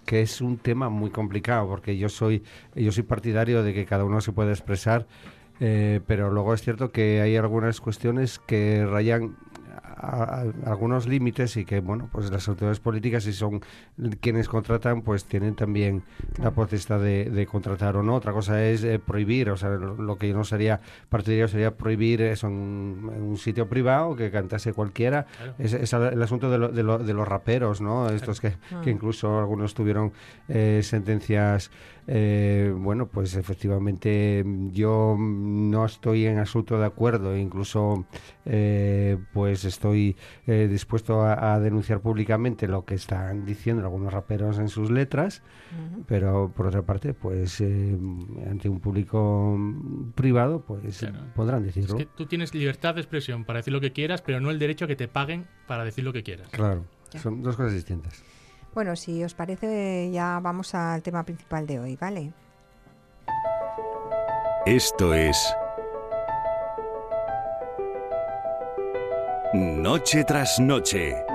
que 0.06 0.22
es 0.22 0.42
un 0.42 0.58
tema 0.58 0.90
muy 0.90 1.12
complicado 1.12 1.68
porque 1.68 1.98
yo 1.98 2.10
soy 2.10 2.44
yo 2.76 2.92
soy 2.92 3.04
partidario 3.04 3.64
de 3.64 3.74
que 3.74 3.86
cada 3.86 4.04
uno 4.04 4.22
se 4.22 4.32
pueda 4.32 4.52
expresar 4.52 5.06
eh, 5.60 6.02
pero 6.08 6.32
luego 6.32 6.54
es 6.54 6.62
cierto 6.62 6.92
que 6.92 7.22
hay 7.22 7.36
algunas 7.36 7.82
cuestiones 7.82 8.40
que 8.40 8.86
rayan 8.86 9.36
algunos 10.66 11.08
límites 11.08 11.58
y 11.58 11.66
que, 11.66 11.82
bueno, 11.82 12.10
pues 12.12 12.32
las 12.32 12.48
autoridades 12.48 12.80
políticas, 12.80 13.24
si 13.24 13.34
son 13.34 13.62
quienes 14.22 14.48
contratan, 14.48 15.02
pues 15.02 15.26
tienen 15.26 15.56
también 15.56 16.04
la 16.42 16.52
potestad 16.52 17.00
de, 17.00 17.48
contratar 17.52 17.98
o 17.98 18.04
no. 18.04 18.16
Otra 18.16 18.32
cosa 18.32 18.64
es 18.64 18.84
eh, 18.84 19.00
prohibir, 19.00 19.50
o 19.50 19.58
sea, 19.58 19.70
lo, 19.70 20.18
que 20.18 20.30
yo 20.30 20.36
no 20.36 20.44
sería 20.44 20.80
partidario 21.10 21.48
sería 21.48 21.76
prohibir 21.76 22.22
eso 22.22 22.48
en, 22.48 22.54
un 22.54 23.38
sitio 23.38 23.68
privado, 23.68 24.16
que 24.16 24.32
cantase 24.32 24.74
cualquiera. 24.74 25.26
Es, 25.58 25.74
el 25.94 26.22
asunto 26.22 26.50
de, 26.50 26.84
de, 26.84 27.14
los 27.14 27.28
raperos, 27.28 27.82
¿no? 27.82 28.10
Estos 28.10 28.40
que, 28.40 28.52
que, 28.52 28.56
ah. 28.76 28.90
incluso 28.90 29.40
algunos 29.40 29.74
tuvieron 29.74 30.14
eh, 30.48 30.82
sentencias 30.84 31.72
eh, 32.12 32.74
bueno, 32.76 33.08
pues 33.08 33.36
efectivamente 33.36 34.44
yo 34.72 35.16
no 35.20 35.86
estoy 35.86 36.26
en 36.26 36.40
absoluto 36.40 36.80
de 36.80 36.88
acuerdo, 36.88 37.38
incluso 37.38 38.08
eh, 38.46 39.20
pues 39.32 39.64
estoy 39.64 40.16
eh, 40.48 40.68
dispuesto 40.68 41.22
a, 41.22 41.60
denunciar 41.60 42.02
públicamente 42.02 42.68
lo 42.68 42.84
que 42.84 42.96
están 42.96 43.46
diciendo 43.46 43.84
algunos 43.84 44.12
raperos 44.12 44.58
en 44.58 44.70
sus 44.70 44.90
letras, 44.90 45.44
pero 46.08 46.52
por 46.56 46.66
otra 46.66 46.82
parte, 46.82 47.14
pues 47.14 47.62
ante 47.62 48.70
un 48.70 48.80
público 48.80 49.60
privado, 50.16 50.66
pues 50.66 51.06
podrán 51.36 51.62
decirlo. 51.62 51.96
Es 51.96 52.06
que 52.06 52.12
tú 52.12 52.26
tienes 52.26 52.56
libertad 52.56 52.96
de 52.96 53.02
expresión 53.02 53.46
para 53.46 53.60
decir 53.60 53.72
lo 53.72 53.82
que 53.82 53.92
quieras, 53.92 54.24
pero 54.24 54.40
no 54.40 54.50
el 54.50 54.58
derecho 54.58 54.86
a 54.86 54.88
que 54.88 54.96
te 54.96 55.08
paguen 55.08 55.46
para 55.68 55.86
decir 55.86 56.04
lo 56.04 56.12
que 56.12 56.24
quieras. 56.24 56.50
Claro, 56.50 56.86
son 57.22 57.44
dos 57.44 57.56
cosas 57.56 57.74
distintas. 57.74 58.24
Bueno, 58.74 58.96
si 58.96 59.24
os 59.24 59.34
parece, 59.34 60.10
ya 60.12 60.40
vamos 60.42 60.76
al 60.76 61.02
tema 61.02 61.24
principal 61.24 61.66
de 61.66 61.80
hoy, 61.80 61.96
¿vale? 61.96 62.32
Esto 64.66 65.14
es 65.14 65.38
Noche 69.54 70.24
tras 70.26 70.60
Noche. 70.60 71.29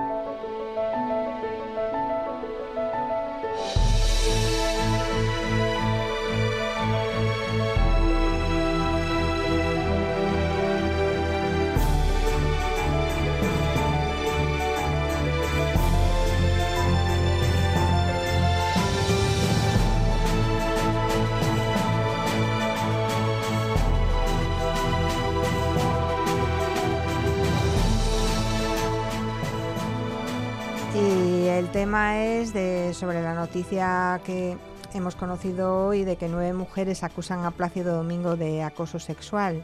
Sobre 31.94 33.22
la 33.22 33.34
noticia 33.34 34.20
que 34.24 34.56
hemos 34.94 35.14
conocido 35.14 35.86
hoy 35.86 36.02
de 36.02 36.16
que 36.16 36.26
nueve 36.26 36.52
mujeres 36.52 37.04
acusan 37.04 37.44
a 37.44 37.52
Plácido 37.52 37.94
Domingo 37.94 38.34
de 38.34 38.64
acoso 38.64 38.98
sexual. 38.98 39.62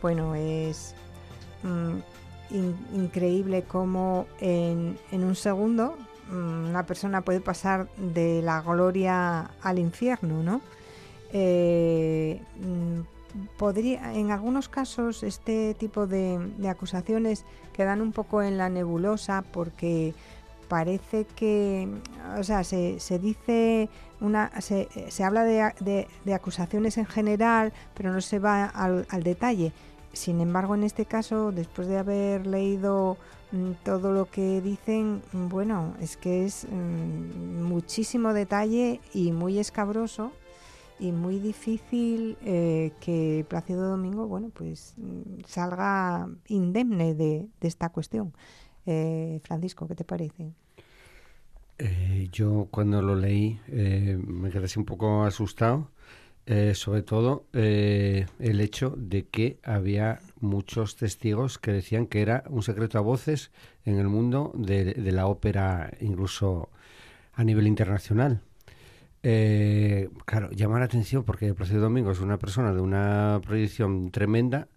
Bueno, 0.00 0.36
es 0.36 0.94
mm, 1.64 2.54
increíble 2.94 3.64
cómo 3.66 4.26
en, 4.38 4.96
un 5.10 5.34
segundo 5.34 5.96
mm, 6.30 6.68
una 6.68 6.86
persona 6.86 7.22
puede 7.22 7.40
pasar 7.40 7.88
de 7.96 8.42
la 8.42 8.60
gloria 8.60 9.50
al 9.60 9.80
infierno, 9.80 10.40
¿no? 10.40 10.60
Eh, 11.32 12.40
mm, 12.60 13.00
podría, 13.58 14.14
en 14.14 14.30
algunos 14.30 14.68
casos 14.68 15.24
este 15.24 15.74
tipo 15.74 16.06
de, 16.06 16.38
de 16.58 16.68
acusaciones 16.68 17.44
quedan 17.72 18.00
un 18.00 18.12
poco 18.12 18.40
en 18.40 18.56
la 18.56 18.68
nebulosa 18.68 19.42
porque 19.52 20.14
parece 20.72 21.26
que, 21.26 21.86
o 22.38 22.42
sea, 22.42 22.64
se, 22.64 22.98
se 22.98 23.18
dice 23.18 23.90
una, 24.22 24.58
se, 24.62 24.88
se 25.10 25.22
habla 25.22 25.44
de, 25.44 26.06
de, 26.24 26.34
acusaciones 26.34 26.96
en 26.96 27.04
general, 27.04 27.74
pero 27.92 28.10
no 28.10 28.22
se 28.22 28.38
va 28.38 28.64
al, 28.64 29.22
detalle. 29.22 29.74
Sin 30.14 30.40
embargo, 30.40 30.74
en 30.74 30.84
este 30.84 31.04
caso, 31.04 31.52
después 31.52 31.88
de 31.88 31.98
haber 31.98 32.46
leído 32.46 33.18
mm, 33.50 33.72
todo 33.84 34.12
lo 34.12 34.30
que 34.30 34.62
dicen, 34.62 35.20
bueno, 35.34 35.92
es 36.00 36.16
que 36.16 36.46
es 36.46 36.66
mm, 36.70 37.62
muchísimo 37.64 38.32
detalle 38.32 39.02
y 39.12 39.30
muy 39.30 39.58
escabroso 39.58 40.32
y 40.98 41.12
muy 41.12 41.38
difícil 41.38 42.38
eh, 42.46 42.92
que 42.98 43.44
Plácido 43.46 43.90
Domingo, 43.90 44.26
bueno, 44.26 44.48
pues 44.54 44.94
mm, 44.96 45.42
salga 45.46 46.30
indemne 46.48 47.14
de, 47.14 47.46
de 47.60 47.68
esta 47.68 47.90
cuestión. 47.90 48.32
Eh, 48.86 49.38
Francisco, 49.44 49.86
¿qué 49.86 49.94
te 49.94 50.04
parece? 50.04 50.54
Eh, 51.78 52.28
yo 52.30 52.68
cuando 52.70 53.02
lo 53.02 53.16
leí 53.16 53.60
eh, 53.68 54.18
me 54.24 54.50
quedé 54.50 54.66
así 54.66 54.78
un 54.78 54.84
poco 54.84 55.24
asustado, 55.24 55.90
eh, 56.46 56.74
sobre 56.74 57.02
todo 57.02 57.46
el 57.52 58.60
hecho 58.60 58.94
de 58.96 59.26
que 59.28 59.58
había 59.62 60.20
muchos 60.40 60.96
testigos 60.96 61.58
que 61.58 61.72
decían 61.72 62.06
que 62.06 62.22
era 62.22 62.44
un 62.48 62.62
secreto 62.62 62.98
a 62.98 63.00
voces 63.00 63.52
en 63.84 63.98
el 63.98 64.08
mundo 64.08 64.52
de, 64.54 64.94
la 65.12 65.26
ópera, 65.26 65.92
incluso 66.00 66.70
a 67.34 67.44
nivel 67.44 67.66
internacional. 67.66 68.42
claro, 70.24 70.50
llama 70.52 70.78
la 70.78 70.86
atención 70.86 71.24
porque 71.24 71.54
Placido 71.54 71.80
Domingo 71.82 72.10
es 72.12 72.20
una 72.20 72.38
persona 72.38 72.72
de 72.74 72.80
una 72.80 73.40
proyección 73.44 74.10
tremenda 74.10 74.68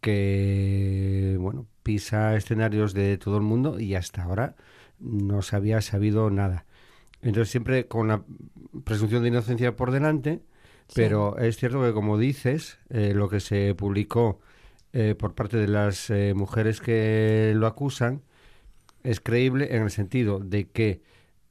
que, 0.00 1.36
bueno, 1.40 1.66
pisa 1.82 2.36
escenarios 2.36 2.94
de 2.94 3.18
todo 3.18 3.36
el 3.36 3.42
mundo 3.42 3.80
y 3.80 3.94
hasta 3.94 4.24
ahora 4.24 4.56
no 5.04 5.42
se 5.42 5.56
había 5.56 5.80
sabido 5.80 6.30
nada. 6.30 6.66
Entonces 7.22 7.50
siempre 7.50 7.86
con 7.86 8.08
la 8.08 8.24
presunción 8.84 9.22
de 9.22 9.28
inocencia 9.28 9.76
por 9.76 9.90
delante, 9.90 10.40
pero 10.94 11.38
es 11.38 11.56
cierto 11.56 11.82
que 11.82 11.92
como 11.92 12.18
dices, 12.18 12.78
eh, 12.90 13.12
lo 13.14 13.28
que 13.28 13.40
se 13.40 13.74
publicó 13.74 14.40
eh, 14.92 15.14
por 15.14 15.34
parte 15.34 15.56
de 15.56 15.68
las 15.68 16.10
eh, 16.10 16.34
mujeres 16.34 16.80
que 16.80 17.52
lo 17.54 17.66
acusan 17.66 18.22
es 19.02 19.20
creíble 19.20 19.74
en 19.74 19.82
el 19.82 19.90
sentido 19.90 20.38
de 20.40 20.68
que 20.68 21.02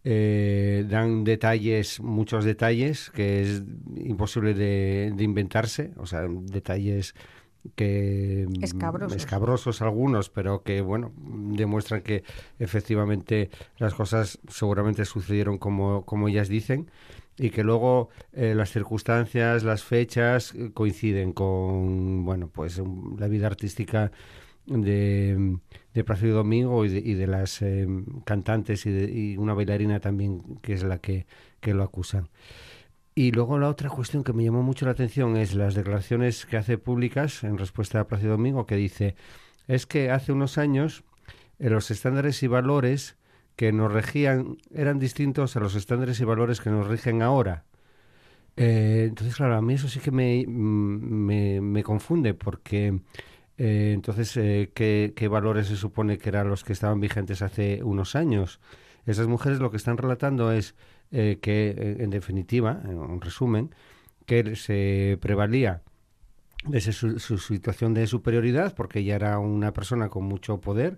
dan 0.04 1.24
detalles, 1.24 2.02
muchos 2.02 2.44
detalles, 2.44 3.10
que 3.12 3.42
es 3.42 3.64
imposible 3.96 4.54
de, 4.54 5.14
de 5.16 5.24
inventarse, 5.24 5.92
o 5.96 6.06
sea, 6.06 6.28
detalles 6.28 7.16
que 7.76 8.48
escabrosos. 8.62 9.18
escabrosos. 9.18 9.82
algunos, 9.82 10.30
pero 10.30 10.64
que 10.64 10.82
bueno, 10.82 11.12
demuestran 11.18 12.02
que 12.02 12.24
efectivamente 12.60 13.50
las 13.78 13.94
cosas 13.94 14.40
seguramente 14.50 15.06
sucedieron 15.06 15.58
como, 15.58 16.06
como 16.06 16.28
ellas 16.28 16.50
dicen 16.50 16.90
y 17.38 17.50
que 17.50 17.64
luego 17.64 18.10
eh, 18.34 18.54
las 18.56 18.72
circunstancias, 18.72 19.64
las 19.64 19.84
fechas 19.84 20.54
eh, 20.54 20.72
coinciden 20.74 21.34
con 21.34 22.26
bueno, 22.26 22.48
pues 22.48 22.82
la 23.18 23.28
vida 23.28 23.48
artística 23.48 24.12
de, 24.66 25.58
de 25.94 26.04
Placido 26.04 26.38
Domingo 26.38 26.86
y 26.86 26.90
de, 26.90 27.00
y 27.00 27.14
de 27.16 27.28
las 27.28 27.62
eh, 27.62 27.88
cantantes 28.26 28.86
y, 28.86 28.92
de, 28.92 29.12
y 29.12 29.38
una 29.38 29.54
bailarina 29.54 30.00
también 30.00 30.60
que 30.62 30.74
es 30.74 30.84
la 30.84 31.00
que, 31.00 31.26
que 31.60 31.74
lo 31.74 31.84
acusan. 31.84 32.30
Y 33.16 33.32
luego 33.32 33.60
la 33.60 33.70
otra 33.70 33.90
cuestión 33.90 34.24
que 34.24 34.34
me 34.34 34.44
llamó 34.44 34.64
mucho 34.64 34.86
la 34.86 34.92
atención 34.92 35.38
es 35.38 35.54
las 35.54 35.76
declaraciones 35.76 36.46
que 36.48 36.58
hace 36.58 36.80
públicas 36.80 37.44
en 37.44 37.58
respuesta 37.60 38.00
a 38.00 38.08
Plácido 38.08 38.32
Domingo, 38.32 38.66
que 38.66 38.76
dice, 38.76 39.16
es 39.68 39.86
que 39.86 40.10
hace 40.10 40.32
unos 40.32 40.58
años 40.58 41.04
eh, 41.60 41.70
los 41.70 41.92
estándares 41.92 42.42
y 42.42 42.48
valores 42.48 43.18
que 43.56 43.72
nos 43.72 43.94
regían 43.94 44.58
eran 44.74 44.98
distintos 44.98 45.56
a 45.56 45.60
los 45.60 45.76
estándares 45.76 46.20
y 46.20 46.26
valores 46.26 46.60
que 46.60 46.72
nos 46.72 46.88
rigen 46.88 47.22
ahora. 47.22 47.66
Eh, 48.58 49.06
entonces, 49.10 49.36
claro, 49.36 49.56
a 49.58 49.62
mí 49.62 49.76
eso 49.76 49.88
sí 49.88 50.00
que 50.00 50.12
me, 50.12 50.46
me, 50.48 51.62
me 51.62 51.84
confunde, 51.84 52.34
porque 52.34 53.00
eh, 53.60 53.92
entonces, 53.94 54.34
¿qué, 54.74 55.14
¿qué 55.16 55.28
valores 55.28 55.68
se 55.68 55.76
supone 55.76 56.18
que 56.18 56.30
eran 56.30 56.50
los 56.50 56.64
que 56.64 56.74
estaban 56.74 57.00
vigentes 57.00 57.44
hace 57.44 57.84
unos 57.84 58.16
años? 58.16 58.60
Esas 59.06 59.28
mujeres 59.28 59.60
lo 59.60 59.70
que 59.70 59.78
están 59.78 59.98
relatando 59.98 60.52
es 60.52 60.76
eh, 61.14 61.38
que, 61.42 61.70
eh, 61.70 61.98
en 62.00 62.10
definitiva, 62.10 62.82
en 62.86 63.22
resumen, 63.22 63.70
que 64.26 64.56
se 64.56 65.18
prevalía 65.22 65.84
de 66.66 66.82
su, 66.82 67.20
situación 67.20 67.94
de 67.94 68.08
superioridad, 68.08 68.74
porque 68.76 69.00
ella 69.00 69.16
era 69.16 69.40
una 69.40 69.74
persona 69.74 70.10
con 70.10 70.24
mucho 70.26 70.60
poder 70.60 70.98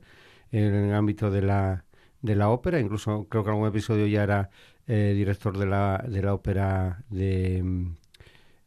en 0.51 0.73
el 0.73 0.93
ámbito 0.93 1.31
de 1.31 1.41
la, 1.41 1.85
de 2.21 2.35
la 2.35 2.49
ópera, 2.49 2.79
incluso 2.79 3.27
creo 3.29 3.43
que 3.43 3.49
en 3.49 3.55
algún 3.55 3.67
episodio 3.67 4.07
ya 4.07 4.23
era 4.23 4.49
eh, 4.87 5.13
director 5.15 5.57
de 5.57 5.65
la, 5.65 6.03
de 6.07 6.21
la 6.21 6.33
ópera 6.33 7.03
de... 7.09 7.91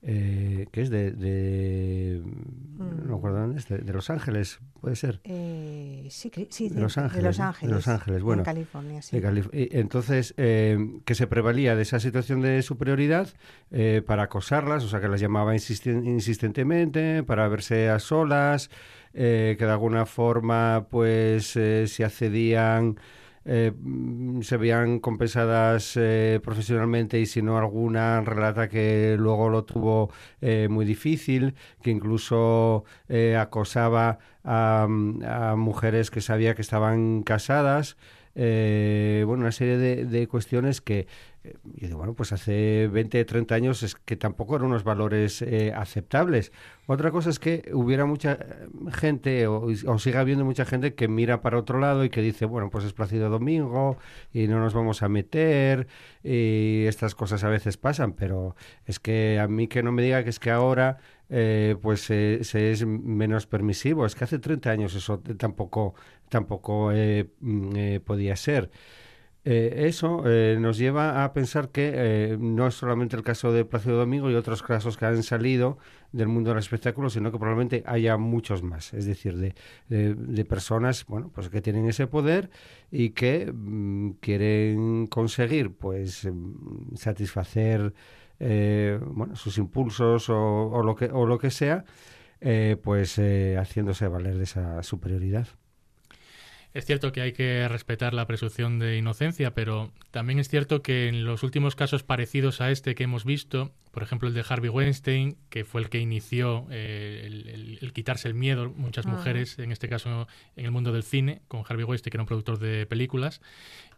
Eh, 0.02 0.68
¿Qué 0.70 0.82
es? 0.82 0.90
De, 0.90 1.10
de 1.10 2.22
no 2.78 3.14
recuerdo 3.16 3.40
dónde 3.40 3.60
de, 3.78 3.92
Los 3.92 4.10
Ángeles, 4.10 4.60
puede 4.80 4.94
ser. 4.94 5.20
sí, 5.24 6.30
sí, 6.50 6.68
de, 6.68 6.80
Los 6.80 6.98
Ángeles. 6.98 7.16
De 7.16 7.28
Los 7.28 7.40
Ángeles. 7.40 7.70
De 7.70 7.74
Los 7.74 7.88
Ángeles, 7.88 8.22
bueno. 8.22 8.42
En 8.42 8.44
California, 8.44 9.02
sí. 9.02 9.20
entonces, 9.52 10.34
eh, 10.36 10.78
que 11.04 11.16
se 11.16 11.26
prevalía 11.26 11.74
de 11.74 11.82
esa 11.82 11.98
situación 11.98 12.40
de 12.42 12.62
superioridad 12.62 13.28
eh, 13.72 14.02
para 14.06 14.24
acosarlas, 14.24 14.84
o 14.84 14.88
sea, 14.88 15.00
que 15.00 15.08
las 15.08 15.20
llamaba 15.20 15.54
insistentemente, 15.54 17.24
para 17.24 17.48
verse 17.48 17.88
a 17.88 17.98
solas, 17.98 18.70
eh, 19.14 19.56
que 19.58 19.64
de 19.64 19.72
alguna 19.72 20.06
forma, 20.06 20.86
pues, 20.90 21.48
se 21.48 22.04
accedían 22.04 22.98
eh, 23.50 23.72
se 24.42 24.58
veían 24.58 24.98
compensadas 24.98 25.94
eh, 25.96 26.38
profesionalmente 26.44 27.18
y 27.18 27.24
si 27.24 27.40
no 27.40 27.56
alguna 27.56 28.20
relata 28.20 28.68
que 28.68 29.16
luego 29.18 29.48
lo 29.48 29.64
tuvo 29.64 30.10
eh, 30.42 30.68
muy 30.70 30.84
difícil, 30.84 31.54
que 31.82 31.90
incluso 31.90 32.84
acosaba 33.38 34.18
a, 34.44 34.86
mujeres 35.56 36.10
que 36.10 36.20
sabía 36.20 36.54
que 36.54 36.60
estaban 36.60 37.22
casadas. 37.22 37.96
bueno, 38.34 39.32
una 39.32 39.52
serie 39.52 39.78
de 39.78 40.28
cuestiones 40.28 40.82
que 40.82 41.06
y 41.74 41.86
digo, 41.86 41.98
bueno, 41.98 42.14
pues 42.14 42.32
hace 42.32 42.88
20, 42.88 43.24
30 43.24 43.54
años 43.54 43.82
es 43.82 43.94
que 43.94 44.16
tampoco 44.16 44.56
eran 44.56 44.68
unos 44.68 44.84
valores 44.84 45.42
eh, 45.42 45.72
aceptables. 45.74 46.52
Otra 46.86 47.10
cosa 47.10 47.30
es 47.30 47.38
que 47.38 47.70
hubiera 47.72 48.06
mucha 48.06 48.32
eh, 48.32 48.68
gente, 48.92 49.46
o, 49.46 49.66
o, 49.86 49.98
siga 49.98 50.20
habiendo 50.20 50.44
mucha 50.44 50.64
gente 50.64 50.94
que 50.94 51.08
mira 51.08 51.42
para 51.42 51.58
otro 51.58 51.78
lado 51.78 52.04
y 52.04 52.10
que 52.10 52.22
dice, 52.22 52.44
bueno, 52.46 52.70
pues 52.70 52.84
es 52.84 52.92
Plácido 52.92 53.30
Domingo 53.30 53.98
y 54.32 54.46
no 54.48 54.60
nos 54.60 54.74
vamos 54.74 55.02
a 55.02 55.08
meter 55.08 55.86
y 56.22 56.84
estas 56.86 57.14
cosas 57.14 57.44
a 57.44 57.48
veces 57.48 57.76
pasan, 57.76 58.12
pero 58.12 58.56
es 58.86 58.98
que 58.98 59.38
a 59.40 59.48
mí 59.48 59.68
que 59.68 59.82
no 59.82 59.92
me 59.92 60.02
diga 60.02 60.24
que 60.24 60.30
es 60.30 60.38
que 60.38 60.50
ahora 60.50 60.98
eh, 61.30 61.76
pues 61.82 62.00
se 62.00 62.40
es 62.40 62.86
menos 62.86 63.46
permisivo. 63.46 64.06
Es 64.06 64.14
que 64.14 64.24
hace 64.24 64.38
30 64.38 64.70
años 64.70 64.94
eso 64.94 65.20
tampoco, 65.36 65.94
tampoco 66.28 66.90
mm, 67.40 67.98
podía 68.04 68.36
ser. 68.36 68.70
Eh, 69.50 69.86
eso 69.88 70.24
eh, 70.26 70.58
nos 70.60 70.76
lleva 70.76 71.24
a 71.24 71.32
pensar 71.32 71.70
que 71.70 71.90
eh, 71.94 72.36
no 72.38 72.66
es 72.66 72.74
solamente 72.74 73.16
el 73.16 73.22
caso 73.22 73.50
de 73.50 73.64
Plácido 73.64 73.96
Domingo 73.96 74.30
y 74.30 74.34
otros 74.34 74.62
casos 74.62 74.98
que 74.98 75.06
han 75.06 75.22
salido 75.22 75.78
del 76.12 76.28
mundo 76.28 76.50
del 76.50 76.58
espectáculo, 76.58 77.08
sino 77.08 77.32
que 77.32 77.38
probablemente 77.38 77.82
haya 77.86 78.18
muchos 78.18 78.62
más, 78.62 78.92
es 78.92 79.06
decir, 79.06 79.38
de, 79.38 80.44
personas 80.44 81.06
bueno, 81.06 81.30
pues 81.34 81.48
que 81.48 81.62
tienen 81.62 81.88
ese 81.88 82.06
poder 82.06 82.50
y 82.90 83.10
que 83.10 83.50
mm, 83.50 84.10
quieren 84.20 85.06
conseguir 85.06 85.72
pues 85.74 86.26
mm, 86.30 86.96
satisfacer 86.96 87.94
bueno, 88.38 89.34
sus 89.34 89.56
impulsos 89.56 90.28
o, 90.28 90.36
o, 90.36 90.82
lo 90.82 90.94
que, 90.94 91.06
o 91.06 91.24
lo 91.24 91.38
que 91.38 91.50
sea, 91.50 91.86
pues 92.82 93.18
haciéndose 93.58 94.08
valer 94.08 94.36
de 94.36 94.44
esa 94.44 94.82
superioridad. 94.82 95.48
Es 96.74 96.84
cierto 96.84 97.12
que 97.12 97.22
hay 97.22 97.32
que 97.32 97.66
respetar 97.66 98.12
la 98.12 98.26
presunción 98.26 98.78
de 98.78 98.98
inocencia, 98.98 99.54
pero 99.54 99.90
también 100.10 100.38
es 100.38 100.48
cierto 100.48 100.82
que 100.82 101.08
en 101.08 101.24
los 101.24 101.42
últimos 101.42 101.74
casos 101.74 102.02
parecidos 102.02 102.60
a 102.60 102.70
este 102.70 102.94
que 102.94 103.04
hemos 103.04 103.24
visto, 103.24 103.72
por 103.90 104.02
ejemplo 104.02 104.28
el 104.28 104.34
de 104.34 104.44
Harvey 104.46 104.68
Weinstein, 104.68 105.38
que 105.48 105.64
fue 105.64 105.80
el 105.80 105.88
que 105.88 105.98
inició 105.98 106.66
eh, 106.70 107.22
el, 107.80 107.92
quitarse 107.94 108.28
el 108.28 108.34
miedo, 108.34 108.70
muchas 108.76 109.06
mujeres, 109.06 109.58
en 109.58 109.72
este 109.72 109.88
caso 109.88 110.28
en 110.56 110.66
el 110.66 110.70
mundo 110.70 110.92
del 110.92 111.02
cine, 111.02 111.40
con 111.48 111.64
Harvey 111.66 111.84
Weinstein, 111.84 112.10
que 112.10 112.16
era 112.16 112.22
un 112.22 112.28
productor 112.28 112.58
de 112.58 112.84
películas, 112.84 113.40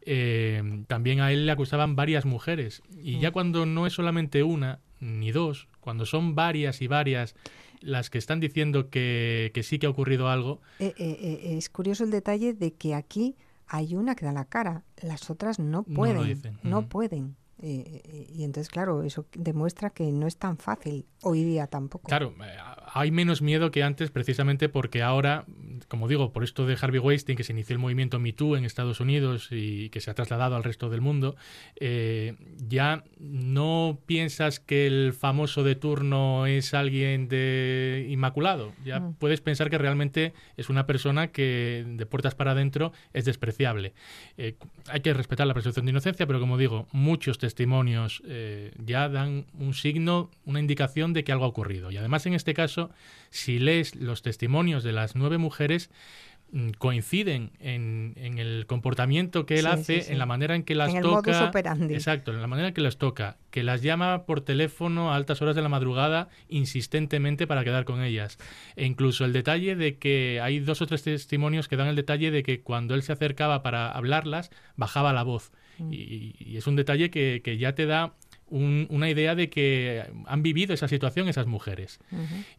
eh, 0.03 0.85
también 0.87 1.21
a 1.21 1.33
él 1.33 1.47
le 1.47 1.53
acusaban 1.53 1.97
varias 1.97 2.25
mujeres. 2.25 2.83
Y 3.03 3.19
ya 3.19 3.33
cuando 3.33 3.67
no 3.67 3.87
es 3.87 3.95
solamente 3.95 4.45
una 4.45 4.79
ni 5.01 5.33
dos, 5.33 5.67
cuando 5.81 6.07
son 6.07 6.35
varias 6.35 6.83
y 6.83 6.87
varias 6.87 7.35
las 7.81 8.11
que 8.11 8.19
están 8.19 8.41
diciendo 8.41 8.91
que, 8.91 9.53
sí 9.63 9.79
que 9.79 9.87
ha 9.87 9.91
ocurrido 9.91 10.29
algo. 10.29 10.61
Eh, 10.79 10.95
eh, 10.99 11.19
eh, 11.21 11.57
es 11.57 11.69
curioso 11.69 12.05
el 12.05 12.11
detalle 12.11 12.55
de 12.55 12.73
que 12.73 12.95
aquí 12.95 13.37
hay 13.67 13.95
una 13.95 14.15
que 14.15 14.25
da 14.25 14.33
la 14.33 14.45
cara, 14.45 14.85
las 15.03 15.31
otras 15.31 15.59
no 15.59 15.83
pueden. 15.83 16.41
No, 16.63 16.89
pueden. 16.89 17.37
y 17.63 18.45
entonces, 18.45 18.69
claro, 18.69 19.03
eso 19.03 19.27
demuestra 19.33 19.91
que 19.91 20.11
no 20.13 20.27
es 20.27 20.37
tan 20.37 20.59
fácil 20.59 21.07
hoy 21.23 21.45
día 21.45 21.67
tampoco. 21.67 22.09
Claro, 22.09 22.35
hay 22.93 23.11
menos 23.11 23.43
miedo 23.43 23.71
que 23.71 23.83
antes 23.83 24.11
precisamente 24.11 24.69
porque 24.69 25.03
ahora, 25.03 25.45
como 25.89 26.09
digo, 26.09 26.33
por 26.33 26.45
esto 26.45 26.67
de 26.67 26.77
Harvey 26.81 26.99
Weinstein, 26.99 27.37
que 27.37 27.45
se 27.45 27.53
inició 27.53 27.75
el 27.75 27.79
movimiento 27.79 28.19
Me 28.19 28.33
Too 28.33 28.57
en 28.57 28.65
Estados 28.65 29.01
Unidos 29.01 29.49
y 29.51 29.91
que 29.91 30.01
se 30.01 30.11
ha 30.11 30.15
trasladado 30.15 30.57
al 30.57 30.65
resto 30.65 30.91
del 30.91 31.01
mundo, 31.01 31.37
eh, 31.77 32.35
ya 32.69 33.05
no 33.19 33.99
piensas 34.07 34.61
que 34.61 34.87
el 34.87 35.13
famoso 35.13 35.63
de 35.63 35.77
turno 35.77 36.47
es 36.47 36.75
alguien 36.75 37.29
de 37.29 38.07
inmaculado. 38.09 38.73
Ya 38.85 39.01
mm. 39.01 39.15
puedes 39.15 39.41
pensar 39.41 39.71
que 39.71 39.79
realmente 39.79 40.33
es 40.57 40.69
una 40.69 40.87
persona 40.87 41.29
que 41.29 41.85
de 41.87 42.07
puertas 42.07 42.35
para 42.35 42.53
adentro 42.53 42.93
es 43.13 43.25
despreciable. 43.25 43.95
Eh, 44.37 44.55
hay 44.89 45.01
que 45.01 45.15
respetar 45.15 45.47
la 45.47 45.55
presunción 45.55 45.87
de 45.87 45.91
inocencia, 45.91 46.27
pero 46.27 46.41
como 46.41 46.59
digo, 46.59 46.87
muchos 46.93 47.39
testimonios 47.39 48.23
eh, 48.27 48.73
ya 48.85 49.09
dan 49.09 49.47
un 49.59 49.75
signo, 49.75 50.31
una 50.45 50.61
indicación 50.61 51.10
de 51.13 51.25
que 51.25 51.33
algo 51.33 51.45
ha 51.45 51.49
ocurrido. 51.49 51.91
Y 51.91 51.97
además 51.97 52.27
en 52.27 52.35
este 52.35 52.55
caso 52.55 52.91
si 53.31 53.59
lees 53.59 53.95
los 53.95 54.23
testimonios 54.23 54.83
de 54.83 54.93
las 54.93 55.15
nueve 55.15 55.39
mujeres, 55.39 55.91
mm, 56.53 56.71
coinciden 56.79 57.53
en, 57.61 58.15
el 58.17 58.67
comportamiento 58.67 59.47
que 59.47 59.61
él 59.61 59.67
hace, 59.67 60.13
en 60.13 60.19
la 60.19 60.27
manera 60.27 60.57
en 60.57 60.65
que 60.65 60.75
las 60.75 60.93
toca. 61.01 61.53
Exacto, 61.91 62.33
en 62.33 62.41
la 62.41 62.47
manera 62.47 62.69
en 62.69 62.75
que 62.75 62.81
las 62.81 62.99
toca, 62.99 63.37
que 63.51 63.63
las 63.63 63.83
llama 63.83 64.25
por 64.25 64.41
teléfono 64.41 65.13
a 65.13 65.17
altas 65.17 65.41
horas 65.43 65.55
de 65.55 65.63
la 65.63 65.69
madrugada 65.69 66.29
insistentemente 66.49 67.47
para 67.47 67.63
quedar 67.63 67.85
con 67.85 68.03
ellas. 68.03 68.39
E 68.77 68.85
incluso 68.85 69.25
el 69.25 69.33
detalle 69.33 69.77
de 69.77 69.97
que 69.97 70.41
hay 70.43 70.59
dos 70.59 70.83
o 70.83 70.87
tres 70.87 71.03
testimonios 71.03 71.69
que 71.69 71.77
dan 71.77 71.89
el 71.89 71.97
detalle 71.97 72.31
de 72.31 72.43
que 72.43 72.61
cuando 72.63 72.95
él 72.95 73.03
se 73.03 73.13
acercaba 73.13 73.63
para 73.63 73.91
hablarlas, 73.91 74.51
bajaba 74.77 75.13
la 75.13 75.23
voz. 75.23 75.53
Mm. 75.79 75.93
Y, 75.93 76.57
es 76.57 76.67
un 76.67 76.77
detalle 76.77 77.11
que, 77.11 77.43
que 77.45 77.59
ya 77.59 77.75
te 77.75 77.87
da 77.87 78.15
una 78.51 79.09
idea 79.09 79.35
de 79.35 79.49
que 79.49 80.05
han 80.27 80.43
vivido 80.43 80.75
esa 80.75 80.89
situación 80.89 81.29
esas 81.29 81.47
mujeres. 81.47 81.99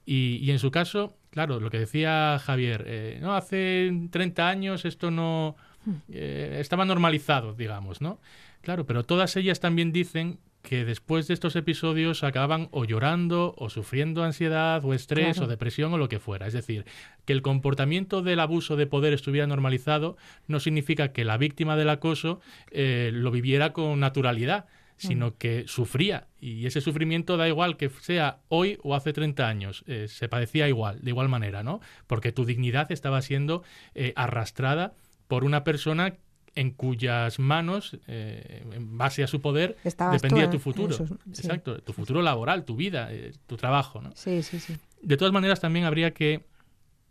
y, 0.06 0.50
en 0.50 0.60
su 0.60 0.72
caso, 0.72 1.18
claro, 1.30 1.60
lo 1.60 1.70
que 1.70 1.80
decía 1.80 2.40
Javier, 2.40 2.86
eh, 2.88 3.20
no, 3.22 3.36
hace 3.36 3.92
30 4.10 4.48
años 4.48 4.86
esto 4.86 5.12
no 5.12 5.56
hmm. 5.86 5.92
eh, 6.10 6.58
estaba 6.60 6.86
normalizado, 6.86 7.54
digamos, 7.54 8.02
¿no? 8.02 8.20
Claro, 8.62 8.86
pero 8.86 9.04
todas 9.04 9.36
ellas 9.36 9.60
también 9.60 9.92
dicen 9.92 10.40
que 10.62 10.86
después 10.86 11.28
de 11.28 11.34
estos 11.34 11.56
episodios 11.56 12.24
acaban 12.24 12.68
o 12.72 12.86
llorando 12.86 13.56
o 13.58 13.70
sufriendo 13.70 14.24
ansiedad 14.24 14.84
o 14.86 14.94
estrés 14.94 15.40
o 15.40 15.48
depresión 15.48 15.94
o 15.94 15.98
lo 15.98 16.10
que 16.10 16.20
fuera. 16.20 16.48
Es 16.48 16.54
decir, 16.54 16.86
que 17.26 17.34
el 17.34 17.42
comportamiento 17.42 18.22
del 18.22 18.40
abuso 18.40 18.76
de 18.76 18.86
poder 18.86 19.14
estuviera 19.14 19.48
normalizado 19.48 20.18
no 20.48 20.60
significa 20.60 21.12
que 21.14 21.26
la 21.26 21.38
víctima 21.38 21.76
del 21.76 21.90
acoso 21.90 22.42
eh, 22.70 23.10
lo 23.14 23.32
viviera 23.32 23.74
con 23.74 24.00
naturalidad, 24.00 24.66
sino 25.08 25.38
que 25.38 25.66
sufría. 25.68 26.28
Y 26.40 26.66
ese 26.66 26.82
sufrimiento 26.82 27.38
da 27.38 27.48
igual 27.48 27.78
que 27.78 27.90
sea 27.90 28.40
hoy 28.50 28.78
o 28.84 28.96
hace 28.96 29.14
30 29.14 29.48
años, 29.48 29.84
eh, 29.88 30.08
se 30.08 30.30
padecía 30.30 30.68
igual, 30.68 31.02
de 31.02 31.10
igual 31.10 31.28
manera, 31.28 31.64
¿no? 31.64 31.82
Porque 32.08 32.32
tu 32.32 32.46
dignidad 32.46 32.92
estaba 32.92 33.22
siendo 33.22 33.64
eh, 33.96 34.14
arrastrada 34.16 34.94
por 35.28 35.44
una 35.44 35.64
persona 35.64 36.14
en 36.54 36.72
cuyas 36.72 37.40
manos, 37.40 37.98
eh, 38.08 38.64
en 38.72 38.98
base 38.98 39.24
a 39.24 39.28
su 39.28 39.42
poder, 39.42 39.78
dependía 40.12 40.50
tu 40.50 40.60
futuro. 40.60 40.96
Exacto, 41.28 41.82
tu 41.82 41.94
futuro 41.94 42.22
laboral, 42.22 42.66
tu 42.66 42.76
vida, 42.76 43.10
tu 43.48 43.58
trabajo. 43.58 44.02
¿no? 44.02 44.12
Sí, 44.16 44.44
sí, 44.44 44.60
sí. 44.60 44.76
De 45.02 45.18
todas 45.18 45.34
maneras, 45.34 45.60
también 45.62 45.86
habría 45.86 46.12
que 46.12 46.44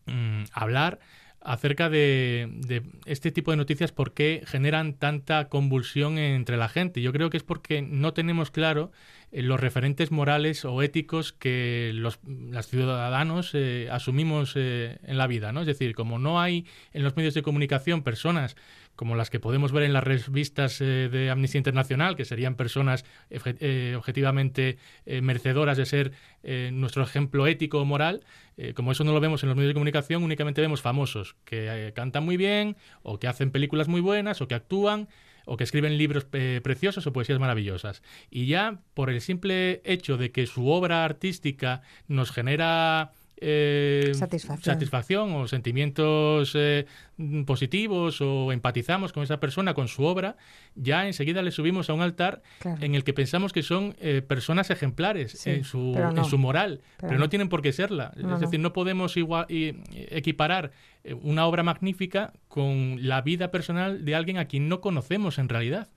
mm, 0.07 0.45
hablar 0.53 1.01
acerca 1.41 1.89
de, 1.89 2.83
este 3.07 3.31
tipo 3.31 3.51
de 3.51 3.57
noticias, 3.57 3.93
por 3.93 4.13
qué 4.13 4.43
generan 4.47 4.95
tanta 4.95 5.49
convulsión 5.49 6.19
entre 6.19 6.57
la 6.57 6.69
gente. 6.69 7.01
Yo 7.01 7.13
creo 7.13 7.31
que 7.31 7.39
es 7.39 7.43
porque 7.43 7.83
no 7.83 8.13
tenemos 8.13 8.51
claro 8.51 8.93
eh, 9.33 9.43
los 9.43 9.59
referentes 9.59 10.11
morales 10.11 10.65
o 10.65 10.83
éticos 10.83 11.33
que 11.33 11.93
los, 11.95 12.21
ciudadanos 12.67 13.53
eh, 13.55 13.89
asumimos 13.91 14.53
eh, 14.57 14.99
en 15.05 15.17
la 15.17 15.27
vida. 15.27 15.53
¿no? 15.53 15.63
Es 15.63 15.67
decir, 15.67 15.95
como 15.95 16.19
no 16.19 16.41
hay 16.41 16.67
en 16.93 17.03
los 17.03 17.17
medios 17.17 17.35
de 17.35 17.43
comunicación 17.43 18.03
personas 18.03 18.57
como 19.01 19.17
las 19.17 19.31
que 19.31 19.41
podemos 19.41 19.73
ver 19.73 19.85
en 19.85 19.95
las 19.95 20.05
revistas 20.05 20.79
de 20.79 21.31
Amnistía 21.31 21.59
Internacional, 21.59 22.17
que 22.17 22.27
serían 22.27 22.55
personas 22.55 23.07
objetivamente 23.97 24.77
merecedoras 25.07 25.79
de 25.79 25.87
ser 25.87 26.13
nuestro 26.71 27.03
ejemplo 27.03 27.47
ético 27.47 27.81
o 27.81 27.87
moral, 27.87 28.23
como 28.75 28.93
eso 28.93 29.03
no 29.03 29.15
lo 29.15 29.21
vemos 29.21 29.43
en 29.43 29.49
los 29.49 29.57
medios 29.57 29.71
de 29.71 29.75
comunicación, 29.75 30.23
únicamente 30.23 30.61
vemos 30.61 30.83
famosos 30.83 31.35
que 31.47 31.95
cantan 31.97 32.27
muy 32.27 32.37
bien 32.37 32.77
o 33.03 33.19
que 33.19 33.27
hacen 33.27 33.51
películas 33.51 33.89
muy 33.89 34.03
buenas 34.03 34.43
o 34.43 34.49
que 34.49 34.55
actúan 34.55 35.09
o 35.47 35.57
que 35.57 35.65
escriben 35.65 35.97
libros 35.97 36.27
eh, 36.33 36.61
preciosos 36.63 37.07
o 37.07 37.13
poesías 37.15 37.41
maravillosas. 37.41 38.03
Y 38.31 38.47
ya 38.47 38.81
por 38.93 39.09
el 39.09 39.23
simple 39.23 39.81
hecho 39.85 40.19
de 40.19 40.31
que 40.31 40.47
su 40.47 40.69
obra 40.69 41.07
artística 41.07 41.81
nos 42.07 42.33
genera 42.33 43.13
eh, 43.41 44.13
Satisfacción. 44.15 44.75
satisfacción 44.75 45.33
o 45.35 45.49
sentimientos 45.49 46.53
eh, 46.55 46.87
positivos 47.47 48.21
o 48.21 48.53
empatizamos 48.53 49.13
con 49.13 49.23
esa 49.23 49.41
persona, 49.41 49.75
con 49.75 49.89
su 49.89 50.05
obra, 50.05 50.37
ya 50.75 51.07
enseguida 51.07 51.43
le 51.43 51.51
subimos 51.51 51.91
a 51.91 51.95
un 51.95 52.03
altar 52.03 52.43
Claro. 52.61 52.83
en 52.83 52.95
el 52.95 53.05
que 53.05 53.13
pensamos 53.13 53.53
que 53.53 53.63
son 53.63 53.95
eh, 54.01 54.23
personas 54.27 54.71
ejemplares 54.71 55.33
Sí, 55.33 55.51
en, 55.51 55.65
su, 55.65 55.93
no. 55.97 56.17
en 56.17 56.25
su 56.25 56.39
moral, 56.39 56.81
Pero 56.99 57.09
pero, 57.09 57.13
no. 57.15 57.19
no. 57.25 57.29
tienen 57.29 57.49
por 57.49 57.63
qué 57.63 57.73
serla. 57.73 58.13
No, 58.17 58.35
es 58.35 58.41
decir, 58.41 58.61
no 58.61 58.73
podemos 58.73 59.15
equiparar 60.11 60.73
eh, 61.05 61.15
una 61.15 61.47
obra 61.47 61.63
magnífica 61.63 62.33
con 62.49 62.99
la 63.09 63.23
vida 63.23 63.51
personal 63.51 64.05
de 64.05 64.15
alguien 64.15 64.39
a 64.39 64.47
quien 64.47 64.69
no 64.69 64.81
conocemos 64.81 65.39
en 65.39 65.49
realidad 65.49 65.89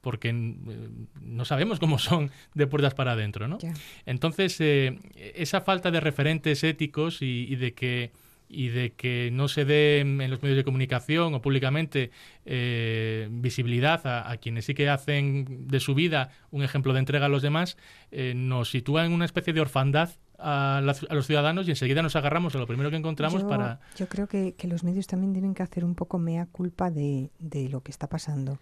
porque 0.00 0.30
eh, 0.30 0.88
no 1.22 1.44
sabemos 1.44 1.78
cómo 1.78 1.98
son 1.98 2.30
de 2.54 2.66
puertas 2.66 2.94
para 2.94 3.12
adentro, 3.12 3.48
¿no? 3.48 3.58
Entonces, 4.06 4.56
eh, 4.60 4.98
esa 5.34 5.60
falta 5.60 5.90
de 5.90 6.00
referentes 6.00 6.64
éticos 6.64 7.22
y, 7.22 7.46
y 7.48 7.56
de 7.56 7.72
que 7.74 8.12
y 8.52 8.66
de 8.66 8.90
que 8.94 9.30
no 9.32 9.46
se 9.46 9.64
dé 9.64 10.00
en 10.00 10.18
los 10.28 10.42
medios 10.42 10.56
de 10.56 10.64
comunicación 10.64 11.34
o 11.34 11.40
públicamente 11.40 12.10
eh, 12.44 13.28
visibilidad 13.30 14.04
a, 14.08 14.28
a 14.28 14.38
quienes 14.38 14.64
sí 14.64 14.74
que 14.74 14.88
hacen 14.88 15.68
de 15.68 15.78
su 15.78 15.94
vida 15.94 16.30
un 16.50 16.64
ejemplo 16.64 16.92
de 16.92 16.98
entrega 16.98 17.26
a 17.26 17.28
los 17.28 17.42
demás, 17.42 17.76
eh, 18.10 18.32
nos 18.34 18.70
sitúa 18.70 19.06
en 19.06 19.12
una 19.12 19.24
especie 19.24 19.52
de 19.52 19.60
orfandad 19.60 20.10
a, 20.36 20.80
las- 20.84 21.06
a 21.08 21.14
los 21.14 21.28
ciudadanos 21.28 21.68
y 21.68 21.70
enseguida 21.70 22.02
nos 22.02 22.16
agarramos 22.16 22.52
a 22.56 22.58
lo 22.58 22.66
primero 22.66 22.90
que 22.90 22.96
encontramos 22.96 23.42
yo, 23.42 23.48
para... 23.48 23.78
yo 23.96 24.08
creo 24.08 24.26
que, 24.26 24.54
que 24.58 24.66
los 24.66 24.82
medios 24.82 25.06
también 25.06 25.32
tienen 25.32 25.54
que 25.54 25.62
hacer 25.62 25.84
un 25.84 25.94
poco 25.94 26.18
mea 26.18 26.46
culpa 26.46 26.90
de, 26.90 27.30
de 27.38 27.68
lo 27.68 27.82
que 27.84 27.92
está 27.92 28.08
pasando. 28.08 28.58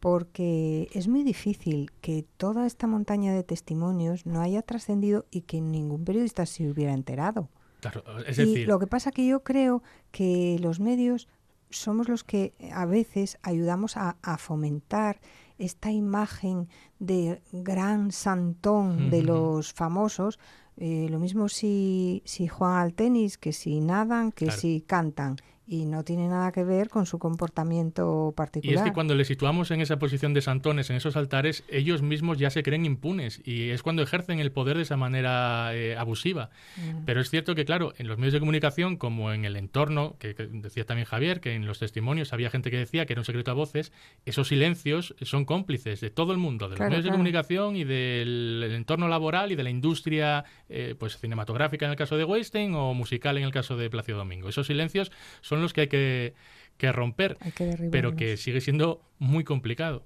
Porque 0.00 0.88
es 0.92 1.08
muy 1.08 1.24
difícil 1.24 1.90
que 2.00 2.24
toda 2.36 2.66
esta 2.66 2.86
montaña 2.86 3.34
de 3.34 3.42
testimonios 3.42 4.26
no 4.26 4.40
haya 4.40 4.62
trascendido 4.62 5.26
y 5.30 5.42
que 5.42 5.60
ningún 5.60 6.04
periodista 6.04 6.46
se 6.46 6.70
hubiera 6.70 6.92
enterado. 6.92 7.48
Claro, 7.80 8.02
es 8.26 8.38
y 8.38 8.64
lo 8.64 8.78
que 8.78 8.86
pasa 8.86 9.12
que 9.12 9.26
yo 9.26 9.42
creo 9.44 9.82
que 10.10 10.58
los 10.60 10.80
medios 10.80 11.28
somos 11.70 12.08
los 12.08 12.24
que 12.24 12.54
a 12.72 12.86
veces 12.86 13.38
ayudamos 13.42 13.96
a, 13.96 14.16
a 14.22 14.38
fomentar 14.38 15.20
esta 15.58 15.90
imagen 15.90 16.68
de 16.98 17.42
gran 17.52 18.10
santón 18.12 19.10
de 19.10 19.22
los 19.22 19.72
famosos. 19.72 20.38
Eh, 20.76 21.08
lo 21.10 21.18
mismo 21.18 21.48
si, 21.48 22.22
si 22.24 22.46
juegan 22.46 22.76
al 22.78 22.94
tenis, 22.94 23.36
que 23.36 23.52
si 23.52 23.80
nadan, 23.80 24.30
que 24.32 24.46
Claro. 24.46 24.60
si 24.60 24.80
cantan. 24.80 25.36
Y 25.70 25.84
no 25.84 26.02
tiene 26.02 26.28
nada 26.28 26.50
que 26.50 26.64
ver 26.64 26.88
con 26.88 27.04
su 27.04 27.18
comportamiento 27.18 28.30
Y 28.32 28.36
particular. 28.36 28.76
es 28.78 28.82
que 28.82 28.92
cuando 28.94 29.14
les 29.14 29.26
situamos 29.28 29.70
en 29.70 29.80
esa 29.82 29.98
posición 29.98 30.32
de 30.32 30.40
santones, 30.40 30.88
en 30.88 30.96
esos 30.96 31.14
altares, 31.16 31.62
ellos 31.68 32.00
mismos 32.00 32.38
ya 32.38 32.48
se 32.48 32.62
creen 32.62 32.86
impunes 32.86 33.42
y 33.44 33.68
es 33.70 33.82
cuando 33.82 34.02
ejercen 34.02 34.40
el 34.40 34.50
poder 34.50 34.76
de 34.76 34.84
esa 34.84 34.96
manera 34.96 35.74
eh, 35.74 35.96
abusiva. 35.96 36.50
Mm. 36.76 37.04
Pero 37.04 37.20
es 37.20 37.28
cierto 37.28 37.54
que, 37.54 37.64
claro, 37.66 37.92
en 37.98 38.08
los 38.08 38.16
medios 38.16 38.32
de 38.32 38.40
comunicación, 38.40 38.96
como 38.96 39.32
en 39.32 39.44
el 39.44 39.56
entorno, 39.56 40.16
que, 40.18 40.34
que 40.34 40.46
decía 40.46 40.86
también 40.86 41.04
Javier, 41.06 41.40
que 41.40 41.54
en 41.54 41.66
los 41.66 41.78
testimonios 41.78 42.32
había 42.32 42.48
gente 42.50 42.70
que 42.70 42.78
decía 42.78 43.04
que 43.04 43.12
era 43.12 43.20
un 43.20 43.26
secreto 43.26 43.50
a 43.50 43.54
voces, 43.54 43.92
esos 44.24 44.48
silencios 44.48 45.14
son 45.20 45.44
cómplices 45.44 46.00
de 46.00 46.08
todo 46.10 46.32
el 46.32 46.38
mundo, 46.38 46.68
de 46.70 46.76
Claro, 46.76 46.86
los 46.86 46.90
medios 46.92 47.02
claro. 47.04 47.12
de 47.12 47.18
comunicación 47.18 47.76
y 47.76 47.84
del 47.84 48.62
el 48.64 48.72
entorno 48.74 49.08
laboral 49.08 49.52
y 49.52 49.54
de 49.56 49.62
la 49.62 49.70
industria 49.70 50.44
eh, 50.68 50.94
pues 50.98 51.18
cinematográfica 51.18 51.84
en 51.84 51.90
el 51.92 51.96
caso 51.98 52.16
de 52.16 52.24
Weinstein 52.24 52.74
o 52.74 52.94
musical 52.94 53.36
en 53.36 53.44
el 53.44 53.50
caso 53.52 53.76
de 53.76 53.90
Plácido 53.90 54.18
Domingo. 54.18 54.48
Esos 54.48 54.66
silencios 54.66 55.10
son 55.40 55.57
los 55.60 55.72
que 55.72 55.82
hay 55.82 55.88
que, 55.88 56.34
que 56.76 56.92
romper 56.92 57.36
Hay 57.40 57.52
que 57.52 57.64
derribarlos. 57.64 57.90
pero 57.92 58.16
que 58.16 58.36
sigue 58.36 58.60
siendo 58.60 59.00
muy 59.18 59.44
complicado. 59.44 60.04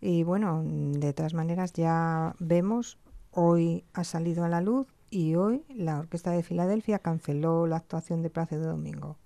Y 0.00 0.22
bueno, 0.24 0.62
de 0.64 1.12
todas 1.12 1.34
maneras 1.34 1.72
ya 1.72 2.34
vemos, 2.40 2.98
hoy 3.30 3.84
ha 3.92 4.04
salido 4.04 4.44
a 4.44 4.48
la 4.48 4.60
luz 4.60 4.86
y 5.10 5.34
hoy 5.36 5.62
la 5.74 5.98
Orquesta 6.00 6.30
de 6.32 6.42
Filadelfia 6.42 6.98
canceló 6.98 7.66
la 7.66 7.76
actuación 7.76 8.22
de 8.22 8.30
Plácido 8.30 8.64
Domingo. 8.68 9.18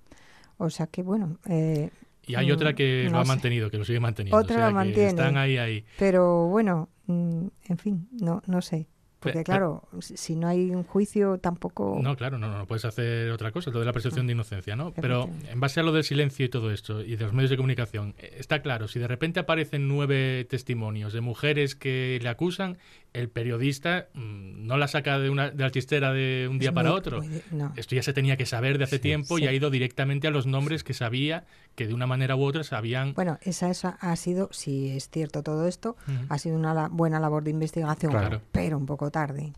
O 0.59 0.69
sea 0.71 0.87
que 0.87 1.03
bueno, 1.03 1.39
eh, 1.49 1.91
Y 2.27 2.35
hay 2.35 2.51
Mm, 2.51 2.55
otra 2.55 2.75
que 2.75 3.05
no 3.05 3.13
lo 3.13 3.19
ha 3.21 3.25
sé. 3.25 3.29
mantenido, 3.29 3.71
que 3.71 3.79
lo 3.79 3.85
sigue 3.85 4.01
manteniendo. 4.01 4.37
Otra 4.37 4.57
o 4.57 4.59
sea 4.59 4.67
lo 4.67 4.71
que 4.73 4.75
mantiene. 4.75 5.09
Están 5.09 5.37
ahí, 5.37 5.57
ahí. 5.59 5.85
pero 5.99 6.49
bueno, 6.49 6.89
mm, 7.07 7.47
en 7.69 7.79
fin, 7.79 8.09
no, 8.21 8.43
no 8.47 8.61
sé. 8.63 8.89
Porque 9.33 9.45
claro, 9.45 9.83
si 10.01 10.17
si 10.17 10.37
no 10.37 10.49
hay 10.49 10.71
un 10.71 10.83
juicio 10.83 11.39
tampoco... 11.39 11.99
No, 12.03 12.17
claro, 12.17 12.39
no, 12.39 12.49
no, 12.49 12.59
no 12.59 12.67
puedes 12.67 12.85
hacer 12.85 13.31
otra 13.31 13.53
cosa, 13.53 13.71
lo 13.71 13.79
de 13.81 13.87
la 13.87 13.93
presunción 13.93 14.27
de 14.27 14.33
inocencia, 14.33 14.77
¿no? 14.77 14.93
Pero 14.93 15.29
en 15.49 15.61
base 15.61 15.81
a 15.81 15.83
lo 15.83 15.93
del 15.93 16.05
silencio 16.05 16.45
y 16.45 16.49
todo 16.49 16.71
esto, 16.71 17.03
y 17.03 17.17
de 17.17 17.25
los 17.25 17.33
medios 17.33 17.51
de 17.51 17.57
comunicación, 17.57 18.15
eh, 18.19 18.37
está 18.39 18.61
claro, 18.61 18.89
si 18.89 18.99
de 18.99 19.07
repente 19.07 19.41
aparecen 19.41 19.89
nueve 19.89 20.47
testimonios 20.49 21.13
de 21.13 21.21
mujeres 21.21 21.75
que 21.75 22.19
le 22.21 22.29
acusan, 22.29 22.79
el 23.13 23.29
periodista 23.31 24.09
mm, 24.15 24.67
no 24.67 24.77
la 24.77 24.89
saca 24.89 25.19
de, 25.19 25.31
una, 25.31 25.51
de 25.51 25.63
la 25.63 25.71
chistera 25.71 26.13
de 26.13 26.47
un 26.51 26.57
es 26.57 26.61
día 26.61 26.73
para 26.73 26.91
muy- 26.91 26.99
otro. 26.99 27.19
muy 27.19 27.29
de- 27.29 27.43
no. 27.51 27.73
Esto 27.77 27.95
ya 27.95 28.03
se 28.03 28.13
tenía 28.13 28.37
que 28.37 28.47
saber 28.47 28.79
de 28.79 28.85
hace 28.85 28.97
Sí, 28.97 29.03
tiempo 29.03 29.39
sí. 29.39 29.45
y 29.45 29.47
ha 29.47 29.53
ido 29.53 29.71
directamente 29.71 30.27
a 30.27 30.31
los 30.31 30.47
nombres 30.47 30.85
que 30.85 30.93
sabía 30.95 31.45
que 31.75 31.87
de 31.87 31.95
una 31.95 32.07
manera 32.07 32.37
u 32.37 32.43
otra 32.43 32.63
sabían... 32.65 33.15
Bueno, 33.15 33.39
esa, 33.43 33.71
esa 33.71 33.91
ha 34.01 34.15
sido, 34.17 34.49
si 34.53 34.91
es 34.91 35.09
cierto 35.11 35.43
todo 35.43 35.67
esto, 35.67 35.97
ha 36.29 36.39
sido 36.39 36.57
una 36.57 36.75
la- 36.75 36.89
buena 36.89 37.19
labor 37.21 37.43
de 37.45 37.51
investigación, 37.51 38.13
Claro. 38.13 38.43
pero 38.53 38.77
un 38.79 38.87
poco 38.87 39.11
tarde. 39.11 39.53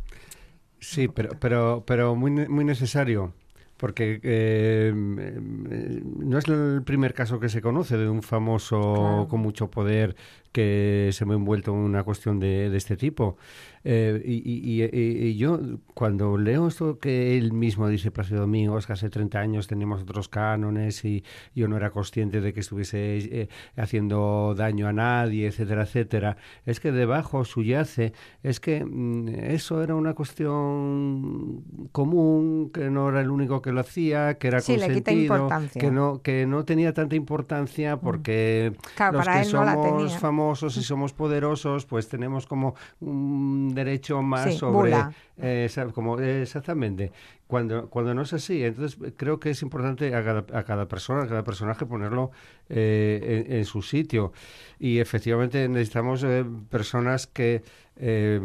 Sí, 0.80 1.08
pero, 1.08 1.30
pero, 1.40 1.82
pero 1.86 2.14
muy, 2.14 2.30
ne- 2.30 2.48
muy 2.48 2.64
necesario, 2.64 3.32
porque 3.76 4.20
eh, 4.22 4.92
eh, 4.92 5.40
no 5.40 6.38
es 6.38 6.46
el 6.48 6.82
primer 6.84 7.14
caso 7.14 7.40
que 7.40 7.48
se 7.48 7.60
conoce 7.60 7.96
de 7.96 8.08
un 8.08 8.22
famoso 8.22 8.94
Claro. 8.94 9.28
con 9.28 9.40
mucho 9.40 9.70
poder 9.70 10.14
que 10.58 11.10
se 11.12 11.24
me 11.24 11.34
ha 11.34 11.36
envuelto 11.36 11.70
en 11.70 11.78
una 11.78 12.02
cuestión 12.02 12.40
de, 12.40 12.68
de 12.68 12.76
este 12.76 12.96
tipo. 12.96 13.36
Eh, 13.84 14.20
y, 14.24 14.34
y- 14.34 14.82
y- 14.82 15.26
y 15.28 15.36
yo, 15.36 15.60
cuando 15.94 16.36
leo 16.36 16.66
esto 16.66 16.98
que 16.98 17.38
él 17.38 17.52
mismo 17.52 17.86
dice, 17.88 18.10
Plácido 18.10 18.40
Domingos, 18.40 18.86
que 18.86 18.92
hace 18.92 19.08
30 19.08 19.38
años 19.38 19.68
teníamos 19.68 20.02
otros 20.02 20.28
cánones 20.28 21.04
y 21.04 21.22
yo 21.54 21.68
no 21.68 21.76
era 21.76 21.90
consciente 21.90 22.40
de 22.40 22.52
que 22.52 22.58
estuviese 22.60 23.18
eh, 23.42 23.48
haciendo 23.76 24.54
daño 24.56 24.88
a 24.88 24.92
nadie, 24.92 25.46
etcétera, 25.46 25.82
etcétera, 25.84 26.36
es 26.66 26.80
que 26.80 26.90
debajo 26.90 27.44
subyace, 27.44 28.12
es 28.42 28.58
que 28.58 28.84
mm, 28.84 29.28
eso 29.28 29.80
era 29.82 29.94
una 29.94 30.14
cuestión 30.14 31.62
común, 31.92 32.70
que 32.74 32.90
no 32.90 33.08
era 33.10 33.20
el 33.20 33.30
único 33.30 33.62
que 33.62 33.70
lo 33.72 33.80
hacía, 33.80 34.38
que 34.38 34.48
era 34.48 34.60
Sí, 34.60 34.72
consentido, 34.72 35.48
que 35.78 35.90
no, 35.92 36.20
que 36.22 36.46
no 36.46 36.64
tenía 36.64 36.92
tanta 36.92 37.14
importancia 37.16 37.96
porque 37.98 38.72
Claro, 38.96 39.18
los 39.18 39.24
para 39.26 39.38
que 39.40 39.46
él 39.46 39.52
no 39.52 39.64
la 39.64 39.72
somos 39.74 39.86
tenía. 39.86 40.18
famosos 40.18 40.47
y 40.76 40.82
somos 40.82 41.12
poderosos, 41.12 41.86
pues 41.86 42.08
tenemos 42.08 42.46
como 42.46 42.74
un 43.00 43.72
derecho 43.74 44.22
más 44.22 44.52
Sí, 44.52 44.58
sobre... 44.58 44.92
eh, 45.36 45.68
como, 45.92 46.18
exactamente. 46.18 47.12
Cuando, 47.48 47.88
cuando 47.90 48.14
no 48.14 48.22
es 48.22 48.32
así, 48.34 48.62
entonces 48.62 48.98
creo 49.16 49.40
que 49.40 49.50
es 49.50 49.62
importante 49.62 50.14
a 50.14 50.22
cada, 50.22 50.44
a 50.52 50.62
cada 50.64 50.86
persona, 50.86 51.22
a 51.22 51.26
cada 51.26 51.42
personaje 51.44 51.86
ponerlo 51.86 52.30
eh, 52.68 53.44
en, 53.48 53.52
en 53.56 53.64
su 53.64 53.82
sitio. 53.82 54.32
Y 54.78 54.98
efectivamente 55.00 55.66
necesitamos 55.68 56.22
eh, 56.24 56.44
personas 56.70 57.26
que 57.26 57.62
eh, 57.96 58.38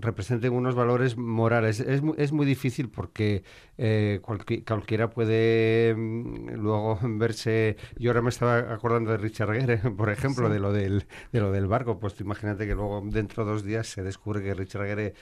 representen 0.00 0.52
unos 0.52 0.74
valores 0.74 1.16
morales. 1.16 1.80
Es, 1.80 2.02
es 2.18 2.32
muy 2.32 2.44
difícil 2.46 2.90
porque 2.90 3.42
eh, 3.78 4.20
cualqui- 4.22 4.62
cualquiera 4.64 5.10
puede 5.10 5.94
mm, 5.96 6.50
luego 6.56 6.98
verse... 7.02 7.76
Yo 7.98 8.10
ahora 8.10 8.22
me 8.22 8.28
estaba 8.28 8.58
acordando 8.74 9.10
de 9.10 9.16
Richard 9.16 9.52
Gere, 9.54 9.78
por 9.96 10.10
ejemplo, 10.10 10.48
Sí. 10.48 10.52
de, 10.52 10.60
lo 10.60 10.72
del, 10.72 11.06
de 11.32 11.40
lo 11.40 11.50
del 11.50 11.66
barco. 11.66 11.98
Pues 11.98 12.20
imagínate 12.20 12.66
que 12.66 12.74
luego 12.74 13.02
dentro 13.04 13.44
de 13.46 13.52
dos 13.52 13.64
días 13.64 13.86
se 13.88 14.02
descubre 14.02 14.42
que 14.42 14.52
Richard 14.54 14.84
Gere 14.86 15.14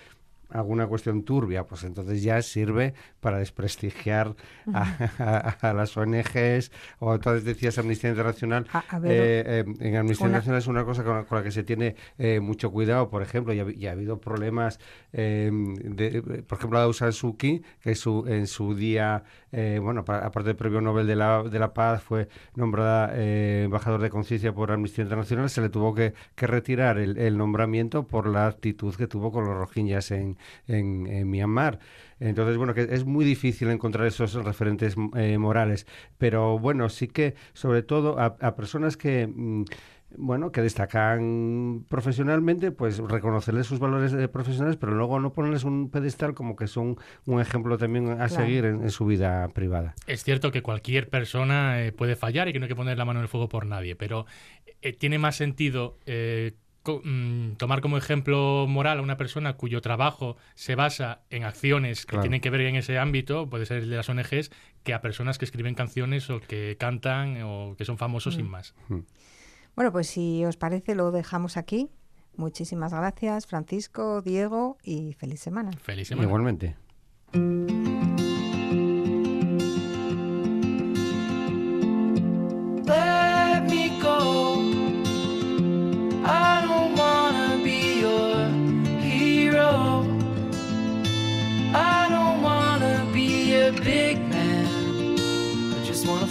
alguna 0.51 0.87
cuestión 0.87 1.23
turbia, 1.25 1.65
pues 1.67 1.85
entonces 1.85 2.23
ya 2.23 2.41
sirve 2.43 2.95
para 3.21 3.39
desprestigiar 3.39 4.35
a, 4.73 4.97
a- 5.19 5.69
a 5.71 5.73
las 5.75 5.97
ONGs 5.97 6.71
o 7.01 7.15
entonces 7.15 7.45
decías 7.45 7.79
Amnistía 7.79 8.11
Internacional. 8.11 8.67
A- 8.73 8.85
a 8.89 8.99
ver, 8.99 9.13
eh, 9.13 9.45
eh, 9.47 9.65
en 9.81 9.97
Amnistía 9.97 10.27
una- 10.27 10.39
Internacional 10.39 10.59
es 10.59 10.67
una 10.67 10.85
cosa 10.85 11.05
con, 11.05 11.17
la- 11.17 11.25
con 11.25 11.39
la 11.39 11.45
que 11.45 11.51
se 11.51 11.65
tiene 11.65 11.97
eh, 12.19 12.41
mucho 12.41 12.71
cuidado, 12.71 13.11
por 13.11 13.23
ejemplo, 13.23 13.53
y 13.53 13.61
ha, 13.61 13.67
y 13.71 13.87
ha 13.87 13.93
habido 13.93 14.21
problemas, 14.21 14.79
de, 15.13 16.43
por 16.47 16.59
ejemplo, 16.59 16.79
Aung 16.79 16.95
San 16.95 17.13
Suu 17.13 17.37
Kyi, 17.37 17.63
que 17.81 17.95
su, 17.95 18.25
en 18.27 18.47
su 18.47 18.75
día, 18.75 19.25
eh, 19.53 19.79
bueno, 19.83 20.05
pa- 20.05 20.19
aparte 20.19 20.49
del 20.49 20.57
Premio 20.57 20.81
Nobel 20.81 21.07
de 21.07 21.17
la, 21.17 21.43
de 21.43 21.59
la 21.59 21.75
Paz, 21.75 22.03
fue 22.03 22.29
nombrada 22.55 23.11
eh, 23.15 23.63
embajador 23.65 24.01
de 24.01 24.11
conciencia 24.11 24.53
por 24.55 24.71
Amnistía 24.73 25.03
Internacional, 25.05 25.51
se 25.51 25.61
le 25.61 25.69
tuvo 25.69 25.95
que, 25.95 26.15
que 26.35 26.47
retirar 26.47 26.99
el, 26.99 27.19
el 27.19 27.37
nombramiento 27.37 28.07
por 28.07 28.27
la 28.29 28.47
actitud 28.47 28.95
que 28.95 29.07
tuvo 29.07 29.31
con 29.33 29.45
los 29.45 29.57
rohingyas 29.57 30.11
en, 30.11 30.38
en, 30.67 31.07
en 31.07 31.29
Myanmar. 31.31 31.79
Entonces, 32.21 32.57
bueno, 32.57 32.75
que 32.75 32.83
es 32.91 33.05
muy 33.05 33.25
difícil 33.25 33.69
encontrar 33.71 34.07
esos 34.07 34.35
referentes 34.35 34.97
eh, 35.17 35.39
morales, 35.39 35.87
pero 36.19 36.59
bueno, 36.59 36.89
sí 36.89 37.09
que 37.09 37.35
sobre 37.53 37.83
todo 37.83 38.19
a, 38.19 38.37
a 38.41 38.57
personas 38.57 38.97
que... 38.97 39.27
mm, 39.27 39.65
bueno, 40.17 40.53
que 40.53 40.63
destacan 40.63 41.85
profesionalmente, 41.87 42.71
pues 42.73 42.97
reconocerles 42.97 43.67
sus 43.67 43.79
valores 43.79 44.15
eh, 44.15 44.27
profesionales, 44.27 44.79
pero 44.79 44.95
luego 44.95 45.21
no 45.21 45.35
ponerles 45.35 45.65
un 45.65 45.91
pedestal 45.91 46.33
como 46.33 46.57
que 46.57 46.67
son 46.67 46.97
un 47.27 47.41
ejemplo 47.43 47.77
también 47.77 48.09
a 48.13 48.15
Claro. 48.17 48.29
seguir 48.31 48.65
en, 48.65 48.83
en 48.83 48.91
su 48.91 49.05
vida 49.05 49.47
privada. 49.49 49.95
Es 50.07 50.25
cierto 50.25 50.51
que 50.51 50.63
cualquier 50.63 51.11
persona 51.11 51.83
eh, 51.83 51.93
puede 51.93 52.17
fallar 52.17 52.49
y 52.49 52.55
que 52.55 52.59
no 52.59 52.65
hay 52.65 52.69
que 52.71 52.75
poner 52.77 52.97
la 52.97 53.05
mano 53.05 53.19
en 53.21 53.25
el 53.25 53.29
fuego 53.29 53.51
por 53.51 53.67
nadie, 53.67 53.97
pero 53.97 54.25
eh, 54.81 54.95
tiene 54.95 55.19
más 55.19 55.37
sentido 55.37 55.99
eh, 56.07 56.53
tomar 57.57 57.81
como 57.81 57.97
ejemplo 57.97 58.67
moral 58.69 58.99
a 58.99 59.03
una 59.03 59.17
persona 59.17 59.55
cuyo 59.55 59.81
trabajo 59.81 60.37
se 60.55 60.75
basa 60.75 61.21
en 61.31 61.45
acciones 61.45 62.07
que 62.07 62.19
tienen 62.19 62.41
que 62.41 62.51
ver 62.51 62.63
en 62.63 62.77
ese 62.77 62.99
ámbito, 62.99 63.49
puede 63.49 63.67
ser 63.67 63.79
el 63.79 63.91
de 63.91 63.97
las 63.97 64.09
ONGs, 64.09 64.51
que 64.83 64.95
a 64.95 65.01
personas 65.01 65.39
que 65.39 65.45
escriben 65.45 65.75
canciones 65.75 66.31
o 66.31 66.41
que 66.41 66.77
cantan 66.79 67.43
o 67.43 67.75
que 67.77 67.85
son 67.85 67.99
famosos 67.99 68.35
sin 68.35 68.47
mm. 68.47 68.51
más. 68.51 68.75
Mm. 68.89 69.01
Bueno, 69.77 69.93
pues 69.93 70.09
si 70.09 70.45
os 70.45 70.57
parece 70.57 70.95
lo 70.95 71.13
dejamos 71.13 71.57
aquí. 71.57 71.89
Muchísimas 72.37 72.93
gracias, 72.93 73.47
Francisco, 73.47 74.23
Diego, 74.23 74.79
y 74.83 75.13
feliz 75.15 75.41
semana. 75.41 75.73
Feliz 75.73 76.09
semana. 76.09 76.27
Igualmente. 76.27 76.77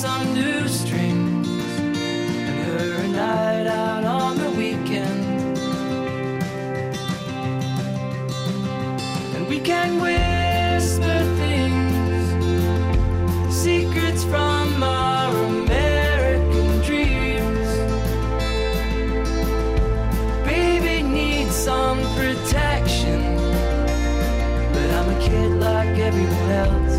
some 0.00 0.32
new 0.32 0.66
strings 0.66 1.46
and 1.78 2.64
her 2.64 3.02
a 3.02 3.08
night 3.08 3.66
out 3.66 4.02
on 4.02 4.34
the 4.38 4.50
weekend. 4.52 5.58
And 9.34 9.46
we 9.46 9.60
can 9.60 10.00
whisper 10.00 11.18
things, 11.42 12.24
secrets 13.54 14.24
from 14.24 14.82
our 14.82 15.36
American 15.36 16.80
dreams. 16.80 17.68
Baby 20.46 21.02
needs 21.02 21.54
some 21.54 21.98
protection, 22.16 23.20
but 24.72 24.90
I'm 24.96 25.10
a 25.14 25.20
kid 25.20 25.50
like 25.60 25.98
everyone 25.98 26.50
else. 26.52 26.89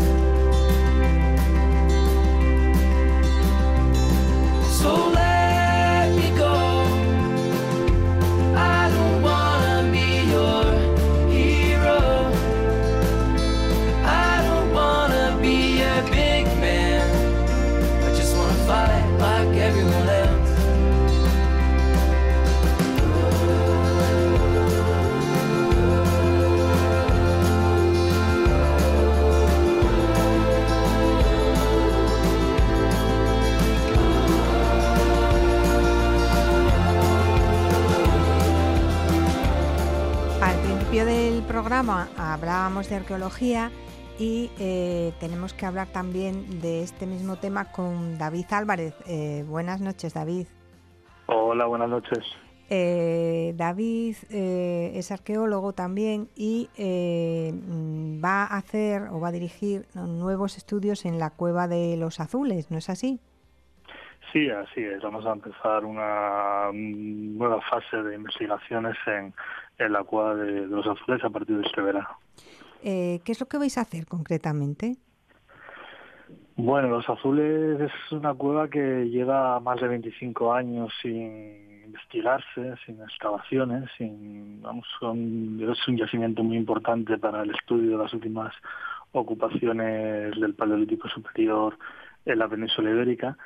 Programa 41.84 42.08
hablábamos 42.16 42.88
de 42.88 42.94
arqueología 42.94 43.72
y 44.16 44.50
eh, 44.60 45.12
tenemos 45.18 45.52
que 45.52 45.66
hablar 45.66 45.88
también 45.88 46.60
de 46.60 46.84
este 46.84 47.06
mismo 47.06 47.36
tema 47.36 47.72
con 47.72 48.18
David 48.18 48.44
Álvarez. 48.52 48.94
Eh, 49.08 49.44
buenas 49.48 49.80
noches, 49.80 50.14
David. 50.14 50.46
Hola, 51.26 51.66
buenas 51.66 51.88
noches. 51.88 52.20
Eh, 52.70 53.52
David 53.56 54.14
es 54.30 55.10
arqueólogo 55.10 55.72
también 55.72 56.28
y 56.36 56.68
va 58.24 58.44
a 58.44 58.56
hacer 58.58 59.08
o 59.10 59.18
va 59.18 59.28
a 59.28 59.32
dirigir 59.32 59.86
nuevos 59.94 60.56
estudios 60.56 61.04
en 61.04 61.18
la 61.18 61.30
Cueva 61.30 61.66
de 61.66 61.96
los 61.96 62.20
Azules, 62.20 62.70
¿no 62.70 62.78
es 62.78 62.90
así? 62.90 63.18
Sí, 64.32 64.48
así 64.48 64.82
es. 64.82 65.02
Vamos 65.02 65.26
a 65.26 65.32
empezar 65.32 65.84
una 65.84 66.70
nueva 66.72 67.60
fase 67.62 68.02
de 68.02 68.14
investigaciones 68.14 68.96
en, 69.06 69.34
en 69.78 69.92
la 69.92 70.04
cueva 70.04 70.34
de, 70.34 70.66
los 70.66 70.86
azules 70.86 71.22
a 71.24 71.30
partir 71.30 71.56
de 71.56 71.66
este 71.66 71.80
verano. 71.80 72.08
Eh, 72.82 73.20
¿Qué 73.24 73.32
es 73.32 73.40
lo 73.40 73.46
que 73.46 73.58
vais 73.58 73.78
a 73.78 73.82
hacer 73.82 74.06
concretamente? 74.06 74.96
Bueno, 76.56 76.88
Los 76.88 77.08
Azules 77.08 77.80
es 77.80 78.12
una 78.12 78.34
cueva 78.34 78.68
que 78.68 79.08
lleva 79.08 79.58
más 79.60 79.80
de 79.80 79.88
25 79.88 80.52
años 80.52 80.92
sin 81.00 81.82
investigarse, 81.84 82.74
sin 82.84 83.00
excavaciones, 83.00 83.90
sin, 83.96 84.60
vamos, 84.60 84.86
es 85.00 85.88
un 85.88 85.96
yacimiento 85.96 86.42
muy 86.42 86.56
importante 86.58 87.16
para 87.18 87.42
el 87.42 87.50
estudio 87.50 87.92
de 87.92 88.04
las 88.04 88.12
últimas 88.12 88.54
ocupaciones 89.12 90.38
del 90.38 90.54
Paleolítico 90.54 91.08
Superior 91.08 91.78
en 92.24 92.38
la 92.38 92.48
península 92.48 92.90
ibérica 92.90 93.36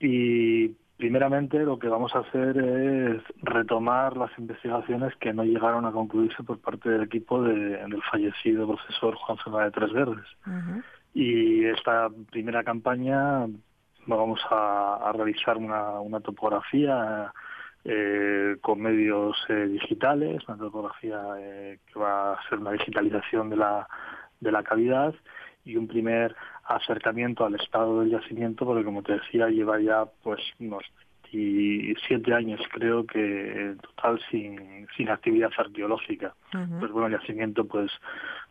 y 0.00 0.72
Primeramente, 0.96 1.58
lo 1.58 1.78
que 1.78 1.88
vamos 1.88 2.14
a 2.14 2.20
hacer 2.20 2.56
es 2.56 3.22
retomar 3.42 4.16
las 4.16 4.30
investigaciones 4.38 5.14
que 5.16 5.32
no 5.32 5.42
llegaron 5.42 5.84
a 5.84 5.92
concluirse 5.92 6.42
por 6.44 6.60
parte 6.60 6.90
del 6.90 7.02
equipo 7.02 7.42
del 7.42 8.02
fallecido 8.10 8.68
profesor 8.68 9.16
Juan 9.16 9.38
Fernández 9.38 9.72
de 9.72 9.80
Tres 9.80 9.92
Verdes. 9.92 10.26
Y 11.14 11.64
esta 11.64 12.08
primera 12.30 12.62
campaña 12.62 13.46
vamos 14.06 14.40
a, 14.50 15.12
realizar 15.14 15.56
una, 15.56 16.20
topografía 16.20 17.32
eh, 17.84 18.56
con 18.60 18.80
medios 18.80 19.36
eh, 19.48 19.66
digitales, 19.66 20.42
una 20.48 20.58
topografía 20.58 21.20
eh, 21.38 21.78
que 21.86 21.98
va 21.98 22.34
a 22.34 22.48
ser 22.48 22.58
una 22.58 22.72
digitalización 22.72 23.50
de 23.50 23.56
la, 23.56 23.88
de 24.40 24.52
la 24.52 24.62
cavidad 24.62 25.14
y 25.64 25.76
un 25.76 25.86
primer 25.86 26.34
acercamiento 26.64 27.44
al 27.44 27.54
estado 27.56 28.00
del 28.00 28.10
yacimiento, 28.10 28.64
porque 28.64 28.84
como 28.84 29.02
te 29.02 29.14
decía, 29.14 29.48
lleva 29.48 29.80
ya 29.80 30.04
pues 30.22 30.40
unos 30.58 30.84
siete 32.06 32.34
años 32.34 32.60
creo 32.72 33.06
que 33.06 33.18
en 33.18 33.78
total 33.78 34.20
sin, 34.30 34.86
sin 34.96 35.08
actividad 35.08 35.50
arqueológica. 35.56 36.34
Pues 36.50 36.92
bueno, 36.92 37.06
el 37.06 37.18
yacimiento 37.20 37.64
pues 37.66 37.90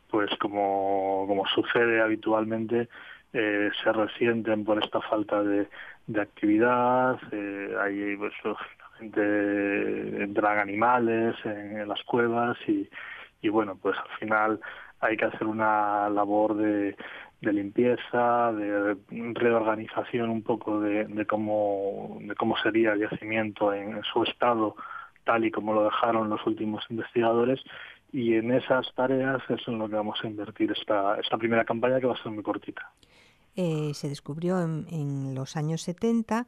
pues 0.10 0.30
como, 0.40 1.26
como 1.28 1.46
sucede 1.48 2.02
habitualmente 2.02 2.90
eh, 3.34 3.70
se 3.82 3.92
resienten 3.94 4.66
por 4.66 4.84
esta 4.84 5.00
falta 5.02 5.42
de, 5.42 5.70
de 6.08 6.22
actividad, 6.22 7.18
eh, 7.32 7.76
hay 7.80 8.18
pues 8.18 8.34
lógicamente 8.44 10.24
entran 10.24 10.60
animales 10.60 11.36
en, 11.46 11.88
las 11.88 12.04
cuevas 12.04 12.58
y, 12.68 12.90
y 13.42 13.50
bueno 13.50 13.78
pues 13.82 13.98
al 13.98 14.18
final 14.20 14.60
hay 15.00 15.16
que 15.16 15.26
hacer 15.26 15.48
una 15.48 16.10
labor 16.10 16.56
de, 16.56 16.96
de 17.42 17.54
limpieza, 17.54 18.54
de 18.54 18.96
reorganización 19.34 20.30
un 20.30 20.44
poco 20.44 20.80
de, 20.80 21.06
de, 21.06 21.26
cómo, 21.26 22.20
de 22.22 22.36
cómo 22.36 22.56
sería 22.58 22.94
el 22.94 23.02
yacimiento 23.02 23.74
en, 23.74 24.02
su 24.04 24.24
estado 24.24 24.76
tal 25.24 25.46
y 25.46 25.52
como 25.52 25.74
lo 25.74 25.86
dejaron 25.86 26.30
los 26.30 26.46
últimos 26.46 26.84
investigadores 26.90 27.60
y 28.12 28.36
en 28.36 28.52
esas 28.52 28.94
tareas 28.96 29.42
es 29.50 29.68
en 29.68 29.80
lo 29.80 29.90
que 29.90 29.96
vamos 29.96 30.20
a 30.24 30.28
invertir 30.28 30.72
esta, 30.72 31.20
esta 31.20 31.38
primera 31.38 31.66
campaña 31.66 32.00
que 32.00 32.08
va 32.08 32.14
a 32.14 32.24
ser 32.24 32.32
muy 32.32 32.44
cortita. 32.44 32.92
Eh, 33.56 33.92
se 33.94 34.10
descubrió 34.10 34.62
en, 34.62 35.36
los 35.36 35.56
años 35.56 35.82
70 35.82 36.48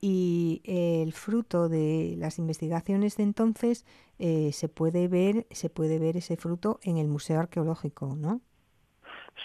y 0.00 0.60
el 0.64 1.12
fruto 1.12 1.68
de 1.68 2.14
las 2.18 2.38
investigaciones 2.38 3.16
de 3.16 3.22
entonces 3.22 3.86
eh, 4.18 4.50
se 4.52 4.68
puede 4.68 5.06
ver 5.06 5.46
se 5.50 5.70
puede 5.70 6.00
ver 6.00 6.16
ese 6.16 6.36
fruto 6.36 6.80
en 6.82 6.98
el 6.98 7.06
museo 7.06 7.38
arqueológico 7.38 8.16
no 8.16 8.40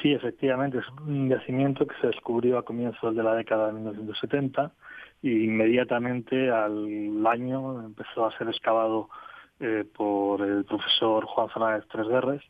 sí 0.02 0.14
efectivamente 0.14 0.80
es 0.80 0.86
un 1.06 1.30
yacimiento 1.30 1.86
que 1.86 1.96
se 2.02 2.08
descubrió 2.08 2.58
a 2.58 2.66
comienzos 2.66 3.16
de 3.16 3.24
la 3.24 3.36
década 3.36 3.68
de 3.68 3.74
1970 3.74 4.72
y 5.22 5.46
inmediatamente 5.46 6.52
al 6.52 7.26
año 7.26 7.84
empezó 7.86 8.26
a 8.26 8.38
ser 8.38 8.48
excavado 8.50 9.10
eh, 9.60 9.84
por 9.96 10.42
el 10.42 10.66
profesor 10.66 11.26
Juan 11.26 11.50
Fernández 11.50 11.86
Tres 11.92 12.08
Guerres 12.08 12.42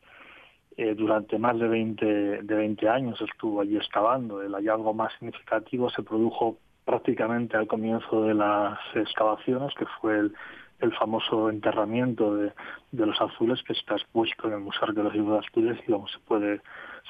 eh, 0.76 0.94
durante 0.94 1.40
más 1.40 1.58
de 1.58 1.68
20, 1.68 2.06
de 2.44 2.56
20 2.56 2.88
años 2.88 3.20
estuvo 3.20 3.62
allí 3.62 3.78
excavando. 3.78 4.44
El 4.44 4.54
hallazgo 4.54 4.94
más 4.94 5.12
significativo 5.14 5.90
se 5.90 6.04
produjo 6.04 6.58
prácticamente 6.86 7.58
al 7.58 7.68
comienzo 7.68 8.24
de 8.24 8.36
las 8.36 8.78
excavaciones, 8.94 9.74
que 9.74 9.86
fue 10.00 10.20
el, 10.20 10.34
el 10.80 10.94
famoso 10.94 11.50
enterramiento 11.50 12.36
de, 12.36 12.54
de, 12.92 13.06
los 13.06 13.20
azules 13.20 13.62
que 13.64 13.74
está 13.74 13.96
expuesto 13.96 14.48
en 14.48 14.54
el 14.54 14.60
Museo 14.60 14.84
Arqueológico 14.84 15.34
de 15.34 15.40
Asturias 15.40 15.78
y 15.88 15.92
se 15.92 16.20
puede, 16.28 16.62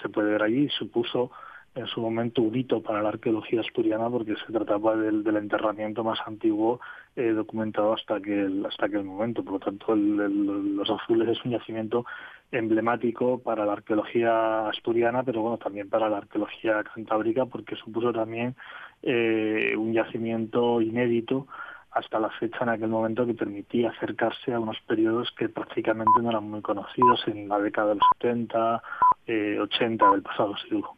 se 0.02 0.10
puede 0.10 0.32
ver 0.32 0.44
allí. 0.44 0.69
Supuso 0.69 1.32
en 1.76 1.88
su 1.88 2.02
momento 2.02 2.41
un 2.41 2.56
hito 2.56 2.82
para 2.82 3.02
la 3.02 3.10
arqueología 3.10 3.61
asturiana 3.61 4.10
porque 4.10 4.36
se 4.36 4.52
trataba 4.52 4.95
del, 4.95 5.24
enterramiento 5.36 6.03
más 6.03 6.19
antiguo 6.26 6.80
eh, 7.15 7.30
documentado 7.30 7.94
hasta 7.94 8.15
aquel, 8.15 8.65
hasta 8.65 8.88
aquel 8.88 9.03
momento. 9.03 9.44
Por 9.44 9.53
lo 9.53 9.60
tanto, 9.60 9.94
el, 9.94 10.76
los 10.76 10.90
azules 10.90 11.30
es 11.30 11.45
un 11.45 11.52
yacimiento 11.52 12.06
emblemático 12.52 13.40
para 13.40 13.65
la 13.65 13.74
arqueología 13.74 14.69
asturiana, 14.69 15.24
pero 15.24 15.41
bueno, 15.41 15.57
también 15.57 15.90
para 15.90 16.10
la 16.10 16.18
arqueología 16.18 16.84
cantábrica 16.84 17.45
porque 17.45 17.76
supuso 17.76 18.14
también 18.14 18.56
eh, 19.03 19.76
un 19.78 19.94
yacimiento 19.94 20.82
inédito 20.82 21.48
hasta 21.98 22.19
la 22.19 22.30
fecha 22.30 22.60
en 22.61 22.69
aquel 22.69 22.90
momento 22.90 23.26
que 23.26 23.34
permitía 23.34 23.90
acercarse 23.90 24.53
a 24.53 24.60
unos 24.60 24.78
periodos 24.88 25.30
que 25.38 25.49
prácticamente 25.49 26.22
no 26.22 26.30
eran 26.30 26.49
muy 26.49 26.61
conocidos 26.61 27.22
en 27.28 27.49
la 27.49 27.60
década 27.60 27.90
de 27.90 27.95
los 27.95 28.03
70, 28.22 28.84
eh, 29.26 29.57
80 29.60 30.11
del 30.11 30.22
pasado 30.22 30.56
siglo. 30.57 30.95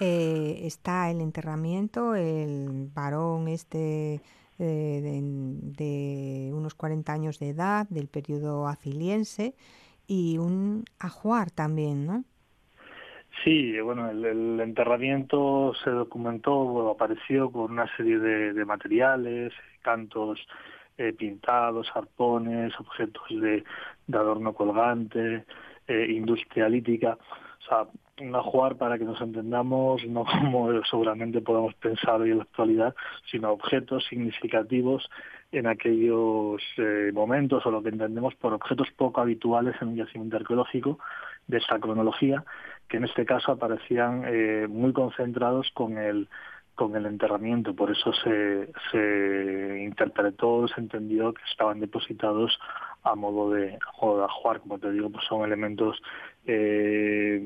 Eh, 0.00 0.62
está 0.64 1.10
el 1.10 1.20
enterramiento, 1.20 2.14
el 2.14 2.90
varón 2.94 3.48
este 3.48 4.20
eh, 4.58 5.00
de, 5.02 5.20
de, 5.22 6.52
unos 6.52 6.74
40 6.74 7.12
años 7.12 7.38
de 7.38 7.50
edad, 7.50 7.86
del 7.88 8.08
periodo 8.08 8.66
afiliense, 8.66 9.54
y 10.06 10.38
un 10.38 10.84
ajuar 10.98 11.50
también, 11.50 12.06
¿no? 12.06 12.24
Sí, 13.44 13.80
bueno, 13.80 14.10
el, 14.10 14.24
el 14.24 14.60
enterramiento 14.60 15.72
se 15.82 15.90
documentó, 15.90 16.52
bueno, 16.64 16.90
apareció 16.90 17.50
con 17.50 17.72
una 17.72 17.86
serie 17.96 18.18
de, 18.18 18.64
materiales, 18.66 19.52
cantos 19.80 20.38
eh, 20.98 21.14
pintados, 21.14 21.90
arpones, 21.94 22.78
objetos 22.78 23.24
de, 23.30 23.64
adorno 24.12 24.52
colgante, 24.52 25.46
eh, 25.86 26.06
industria 26.10 26.68
lítica. 26.68 27.16
O 27.60 27.68
sea, 27.68 27.86
un 28.20 28.34
ajuar 28.34 28.76
para 28.76 28.98
que 28.98 29.04
nos 29.04 29.20
entendamos, 29.22 30.04
no 30.06 30.24
como 30.40 30.70
seguramente 30.84 31.40
podemos 31.40 31.74
pensar 31.76 32.20
hoy 32.20 32.32
en 32.32 32.38
la 32.38 32.42
actualidad, 32.42 32.94
sino 33.30 33.52
objetos 33.52 34.04
significativos 34.04 35.08
en 35.52 35.66
aquellos 35.66 36.62
eh, 36.76 37.10
momentos 37.14 37.64
o 37.64 37.70
lo 37.70 37.82
que 37.82 37.88
entendemos 37.88 38.34
por 38.34 38.52
objetos 38.52 38.88
poco 38.96 39.22
habituales 39.22 39.74
en 39.80 39.88
un 39.88 39.96
yacimiento 39.96 40.36
arqueológico 40.36 40.98
de 41.48 41.58
esta 41.58 41.78
cronología, 41.78 42.44
que 42.90 42.98
en 42.98 43.04
este 43.04 43.24
caso 43.24 43.52
aparecían 43.52 44.24
eh, 44.26 44.66
muy 44.68 44.92
concentrados 44.92 45.70
con 45.72 45.96
el 45.96 46.28
con 46.74 46.96
el 46.96 47.04
enterramiento, 47.04 47.74
por 47.74 47.90
eso 47.90 48.10
se, 48.24 48.72
se 48.90 49.82
interpretó, 49.82 50.66
se 50.66 50.80
entendió 50.80 51.34
que 51.34 51.42
estaban 51.50 51.78
depositados 51.78 52.58
a 53.02 53.14
modo 53.14 53.50
de, 53.50 53.74
a 53.74 54.00
modo 54.00 54.18
de 54.20 54.24
ajuar, 54.24 54.60
como 54.60 54.78
te 54.78 54.90
digo, 54.90 55.10
pues 55.10 55.22
son 55.26 55.44
elementos 55.44 56.00
eh, 56.46 57.42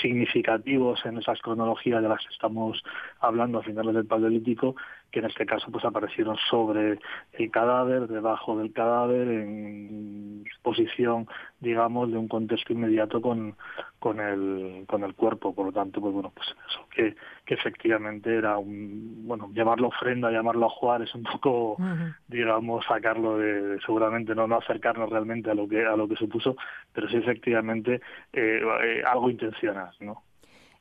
significativos 0.00 1.04
en 1.04 1.18
esas 1.18 1.40
cronologías 1.40 2.02
de 2.02 2.08
las 2.08 2.20
que 2.20 2.32
estamos 2.32 2.82
hablando 3.20 3.58
a 3.58 3.62
finales 3.62 3.94
del 3.94 4.06
Paleolítico, 4.06 4.76
que 5.10 5.20
en 5.20 5.26
este 5.26 5.46
caso 5.46 5.70
pues 5.70 5.84
aparecieron 5.84 6.36
sobre 6.50 6.98
el 7.32 7.50
cadáver, 7.50 8.06
debajo 8.08 8.58
del 8.58 8.72
cadáver, 8.72 9.28
en 9.28 10.44
posición, 10.62 11.28
digamos, 11.60 12.10
de 12.10 12.18
un 12.18 12.28
contexto 12.28 12.72
inmediato 12.72 13.20
con, 13.20 13.56
con 13.98 14.20
el 14.20 14.84
con 14.86 15.04
el 15.04 15.14
cuerpo, 15.14 15.54
por 15.54 15.66
lo 15.66 15.72
tanto, 15.72 16.00
pues 16.00 16.12
bueno, 16.12 16.32
pues 16.34 16.48
eso 16.68 16.86
que, 16.90 17.14
que 17.44 17.54
efectivamente 17.54 18.34
era 18.34 18.58
un, 18.58 19.26
bueno, 19.26 19.50
llamarlo 19.54 19.88
ofrenda, 19.88 20.30
llamarlo 20.30 20.66
ajuar 20.66 21.02
es 21.02 21.14
un 21.14 21.22
poco, 21.22 21.72
uh 21.72 21.78
-huh. 21.78 22.16
digamos, 22.26 22.84
sacarlo 22.86 23.38
de, 23.38 23.78
seguramente 23.86 24.34
no, 24.34 24.46
no 24.46 24.56
acercarnos 24.56 25.08
realmente 25.08 25.50
a 25.50 25.54
lo 25.54 25.68
que 25.68 25.86
a 25.86 25.96
lo 25.96 26.08
que 26.08 26.16
supuso, 26.16 26.56
pero 26.92 27.08
sí 27.08 27.16
efectivamente 27.16 28.00
eh, 28.36 28.60
eh, 28.84 29.02
algo 29.06 29.30
intencional, 29.30 29.92
¿no? 30.00 30.22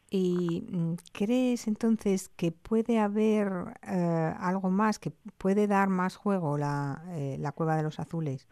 ¿Y 0.10 0.64
crees 1.12 1.68
entonces 1.68 2.30
que 2.30 2.52
puede 2.52 3.00
haber 3.00 3.48
eh, 3.82 4.34
algo 4.40 4.70
más, 4.70 5.00
que 5.00 5.12
puede 5.38 5.68
dar 5.68 5.90
más 5.90 6.16
juego 6.16 6.58
la, 6.58 7.02
la 7.40 7.52
Cueva 7.52 7.76
de 7.76 7.84
los 7.84 8.00
Azules? 8.00 8.48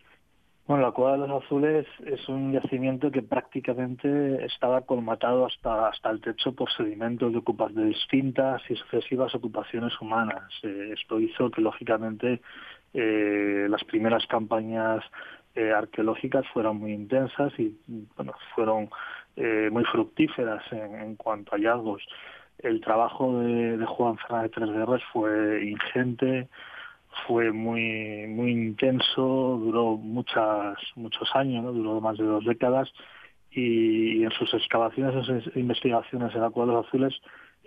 Bueno, 0.65 0.83
la 0.83 0.91
Cueva 0.93 1.17
de 1.17 1.27
los 1.27 1.43
Azules 1.43 1.85
es 2.05 2.29
un 2.29 2.53
yacimiento 2.53 3.11
que 3.11 3.21
prácticamente 3.21 4.45
estaba 4.45 4.81
colmatado 4.81 5.45
hasta, 5.45 5.89
hasta 5.89 6.09
el 6.09 6.21
techo 6.21 6.53
por 6.53 6.71
sedimentos 6.71 7.33
de, 7.33 7.39
ocupas, 7.39 7.75
de 7.75 7.83
distintas 7.83 8.61
y 8.69 8.75
sucesivas 8.77 9.35
ocupaciones 9.35 9.91
humanas. 9.99 10.49
Eh, 10.63 10.93
esto 10.97 11.19
hizo 11.19 11.51
que, 11.51 11.59
lógicamente, 11.59 12.41
eh, 12.93 13.67
las 13.69 13.83
primeras 13.83 14.25
campañas 14.27 15.03
eh, 15.55 15.71
arqueológicas 15.71 16.45
fueran 16.53 16.77
muy 16.77 16.93
intensas 16.93 17.53
y 17.59 17.77
bueno, 18.15 18.33
fueron 18.55 18.89
eh, 19.35 19.69
muy 19.71 19.83
fructíferas 19.85 20.63
en, 20.71 20.95
en, 20.95 21.15
cuanto 21.15 21.53
a 21.53 21.57
hallazgos. 21.57 22.03
El 22.59 22.81
trabajo 22.81 23.39
de, 23.39 23.83
Juan 23.85 24.17
Fernández 24.17 24.51
Tres 24.53 24.69
Guerras 24.69 25.01
fue 25.11 25.65
ingente, 25.65 26.47
fue 27.27 27.51
muy 27.51 28.27
muy 28.27 28.51
intenso, 28.51 29.59
duró 29.61 29.97
muchas 29.97 30.77
muchos 30.95 31.29
años, 31.35 31.73
duró 31.73 32.01
más 32.01 32.17
de 32.17 32.25
dos 32.25 32.45
décadas 32.45 32.91
y, 33.51 34.23
en 34.23 34.31
sus 34.31 34.53
excavaciones, 34.53 35.15
en 35.15 35.41
sus 35.41 35.55
investigaciones 35.55 36.33
en 36.33 36.41
los 36.41 36.85
Azules 36.85 37.13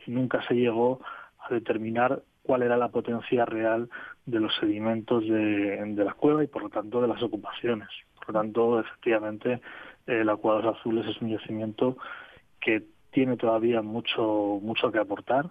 nunca 0.07 0.43
se 0.47 0.55
llegó 0.55 1.01
a 1.39 1.53
determinar 1.53 2.23
cuál 2.43 2.63
era 2.63 2.77
la 2.77 2.89
potencia 2.89 3.45
real 3.45 3.89
de 4.27 4.41
los 4.41 4.55
sedimentos 4.57 5.27
de, 5.27 5.95
la 5.97 6.13
cueva 6.13 6.45
y 6.45 6.49
por 6.49 6.63
lo 6.63 6.69
tanto 6.69 7.01
de 7.01 7.09
las 7.09 7.23
ocupaciones. 7.23 7.89
Por 8.19 8.35
lo 8.35 8.41
tanto, 8.41 8.81
efectivamente, 8.81 9.61
eh, 10.07 10.25
la 10.25 10.37
Cueva 10.37 10.59
de 10.59 10.65
los 10.65 10.79
Azules 10.79 11.07
es 11.07 11.21
un 11.23 11.31
yacimiento 11.31 11.97
que 12.61 12.83
tiene 13.11 13.37
todavía 13.37 13.83
mucho 13.83 14.59
mucho 14.61 14.93
que 14.93 14.99
aportar 14.99 15.51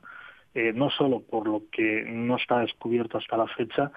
eh, 0.56 0.72
no 0.74 0.90
solo 0.90 1.20
por 1.20 1.48
lo 1.48 1.64
que 1.70 2.06
no 2.08 2.38
está 2.38 2.60
descubierto 2.60 3.18
hasta 3.18 3.36
la 3.36 3.48
fecha, 3.48 3.92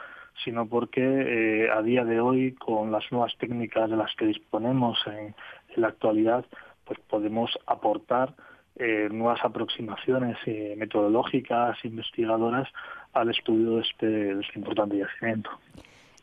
sino 0.44 0.66
porque 0.68 1.00
eh, 1.02 1.70
a 1.70 1.82
día 1.82 2.05
de 2.05 2.20
hoy, 2.20 2.52
con 2.55 2.90
las 2.90 3.10
nuevas 3.10 3.36
técnicas 3.38 3.88
de 3.88 3.96
las 3.96 4.14
que 4.16 4.26
disponemos 4.26 4.98
en, 5.06 5.34
la 5.76 5.88
actualidad, 5.88 6.44
pues 6.84 6.98
podemos 7.09 7.56
aportar 7.66 8.34
eh, 8.74 9.09
nuevas 9.12 9.38
aproximaciones 9.44 10.36
eh, 10.46 10.74
metodológicas, 10.76 11.78
investigadoras 11.84 12.68
al 13.12 13.30
estudio 13.30 13.76
de 13.76 13.82
este, 13.82 14.06
de 14.06 14.40
este 14.40 14.59
importante 14.59 14.98
yacimiento. 14.98 15.51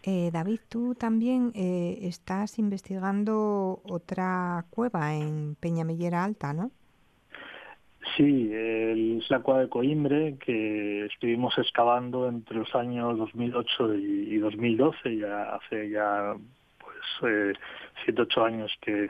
Eh, 0.03 0.29
David, 0.31 0.59
tú 0.69 0.93
también 0.93 1.51
eh, 1.55 1.97
estás 2.03 2.59
investigando 2.59 3.81
otra 3.83 4.65
cueva 4.69 5.15
en 5.15 5.55
Peñamellera 5.59 6.23
Alta, 6.23 6.53
¿no? 6.53 6.69
Sí, 8.15 8.51
el, 8.53 9.19
es 9.21 9.29
la 9.31 9.39
cueva 9.39 9.61
de 9.61 9.69
Coimbre 9.69 10.37
que 10.37 11.05
estuvimos 11.05 11.57
excavando 11.57 12.29
entre 12.29 12.57
los 12.57 12.73
años 12.75 13.17
2008 13.17 13.95
y, 13.95 14.35
y 14.35 14.37
2012, 14.37 15.17
ya 15.17 15.55
hace 15.55 15.89
ya 15.89 16.35
pues 16.77 17.31
eh, 17.31 17.53
siete 18.03 18.21
ocho 18.21 18.45
años 18.45 18.71
que, 18.81 19.09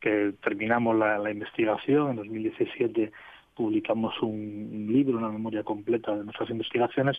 que 0.00 0.34
terminamos 0.42 0.98
la, 0.98 1.18
la, 1.18 1.30
investigación. 1.30 2.10
En 2.10 2.16
2017 2.16 3.12
publicamos 3.54 4.14
un, 4.22 4.88
libro, 4.90 5.18
una 5.18 5.28
memoria 5.28 5.62
completa 5.62 6.14
de 6.14 6.24
nuestras 6.24 6.50
investigaciones 6.50 7.16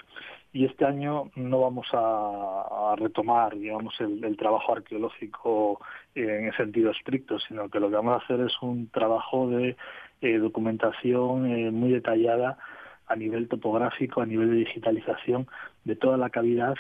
y 0.52 0.66
este 0.66 0.86
año 0.86 1.32
no 1.36 1.62
vamos 1.62 1.88
a, 1.94 2.96
retomar, 2.98 3.54
el, 3.54 4.38
trabajo 4.38 4.74
arqueológico 4.74 5.80
en 6.16 6.46
el 6.46 6.56
sentido 6.56 6.92
estricto, 6.92 7.40
sino 7.40 7.70
que 7.70 7.80
lo 7.80 7.90
que 7.90 7.96
vamos 7.96 8.22
a 8.22 8.24
hacer 8.24 8.40
es 8.42 8.54
un 8.62 8.88
trabajo 8.90 9.50
de 9.50 9.76
eh, 10.22 10.38
documentación 10.38 11.48
eh, 11.48 11.72
muy 11.72 11.92
detallada 11.92 12.58
a 13.08 13.16
nivel 13.16 13.48
topográfico, 13.48 14.22
a 14.22 14.26
nivel 14.26 14.52
de 14.52 14.58
digitalización 14.58 15.48
de 15.84 15.96
toda 15.96 16.18
la 16.18 16.30
cavidad 16.30 16.76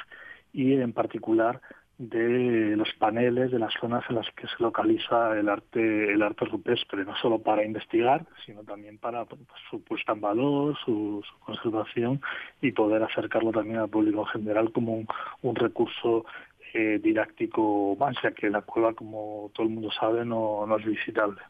y 0.54 0.74
en 0.74 0.94
particular 0.94 1.62
de 1.98 2.76
los 2.76 2.92
paneles 2.96 3.52
de 3.52 3.60
las 3.60 3.74
zonas 3.80 4.04
en 4.10 4.16
las 4.16 4.28
que 4.32 4.48
se 4.48 4.56
localiza 4.60 5.38
el 5.38 5.48
arte 5.48 6.12
el 6.12 6.24
arte 6.24 6.46
rupestre 6.46 7.06
no 7.06 7.16
solo 7.18 7.40
para 7.40 7.64
investigar 7.64 8.26
sino 8.46 8.64
también 8.64 8.98
para 8.98 9.26
pues, 9.26 9.40
su 9.70 9.82
puesta 9.84 10.14
en 10.14 10.22
valor 10.22 10.76
su, 10.84 11.24
su, 11.24 11.40
conservación 11.46 12.20
y 12.62 12.72
poder 12.72 13.04
acercarlo 13.04 13.52
también 13.52 13.78
al 13.78 13.90
público 13.90 14.22
en 14.22 14.42
general 14.42 14.72
como 14.72 15.04
un, 15.42 15.56
recurso 15.56 16.26
eh, 16.74 17.00
didáctico 17.02 17.96
más 18.00 18.16
ya 18.24 18.32
que 18.32 18.50
la 18.50 18.64
cueva 18.64 18.94
como 18.96 19.52
todo 19.54 19.68
el 19.68 19.74
mundo 19.74 19.92
sabe 19.92 20.26
no, 20.26 20.66
es 20.78 20.86
visitable. 20.86 21.42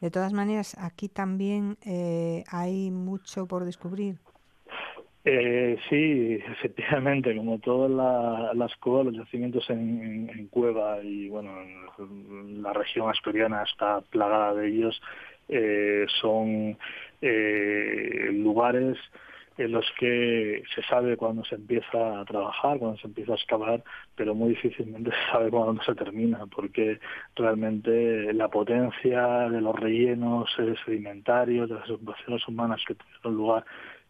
De 0.00 0.10
todas 0.10 0.32
maneras, 0.32 0.76
aquí 0.80 1.08
también 1.08 1.78
eh, 1.86 2.42
hay 2.50 2.90
mucho 2.90 3.46
por 3.46 3.64
descubrir. 3.64 4.18
Eh, 5.24 5.76
sí, 5.90 6.38
efectivamente, 6.50 7.36
como 7.36 7.58
todas 7.58 7.90
la, 7.90 8.54
las 8.54 8.74
cuevas, 8.76 9.06
los 9.06 9.16
yacimientos 9.16 9.68
en, 9.68 10.02
en, 10.02 10.30
en, 10.30 10.46
Cueva 10.48 11.02
y 11.02 11.28
bueno, 11.28 11.52
la 12.62 12.72
región 12.72 13.10
asturiana 13.10 13.62
está 13.62 14.00
plagada 14.00 14.54
de 14.54 14.68
ellos, 14.68 15.00
eh, 15.48 16.06
son 16.22 16.78
eh, 17.20 18.30
lugares 18.32 18.96
en 19.58 19.72
los 19.72 19.84
que 19.98 20.62
se 20.74 20.82
sabe 20.84 21.18
cuándo 21.18 21.44
se 21.44 21.56
empieza 21.56 22.20
a 22.20 22.24
trabajar, 22.24 22.78
cuándo 22.78 22.96
se 22.98 23.08
empieza 23.08 23.32
a 23.32 23.34
excavar, 23.34 23.84
pero 24.16 24.34
muy 24.34 24.50
difícilmente 24.50 25.10
se 25.10 25.32
sabe 25.32 25.50
cuándo 25.50 25.82
se 25.82 25.94
termina, 25.94 26.46
porque 26.46 26.98
realmente 27.36 28.32
la 28.32 28.48
potencia 28.48 29.50
de 29.50 29.60
los 29.60 29.78
rellenos 29.78 30.48
sedimentarios, 30.86 31.68
de 31.68 31.74
las 31.74 31.90
ocupaciones 31.90 32.46
humanas 32.48 32.80
que 32.86 32.94
tuvieron 32.94 33.34
lugar 33.34 33.64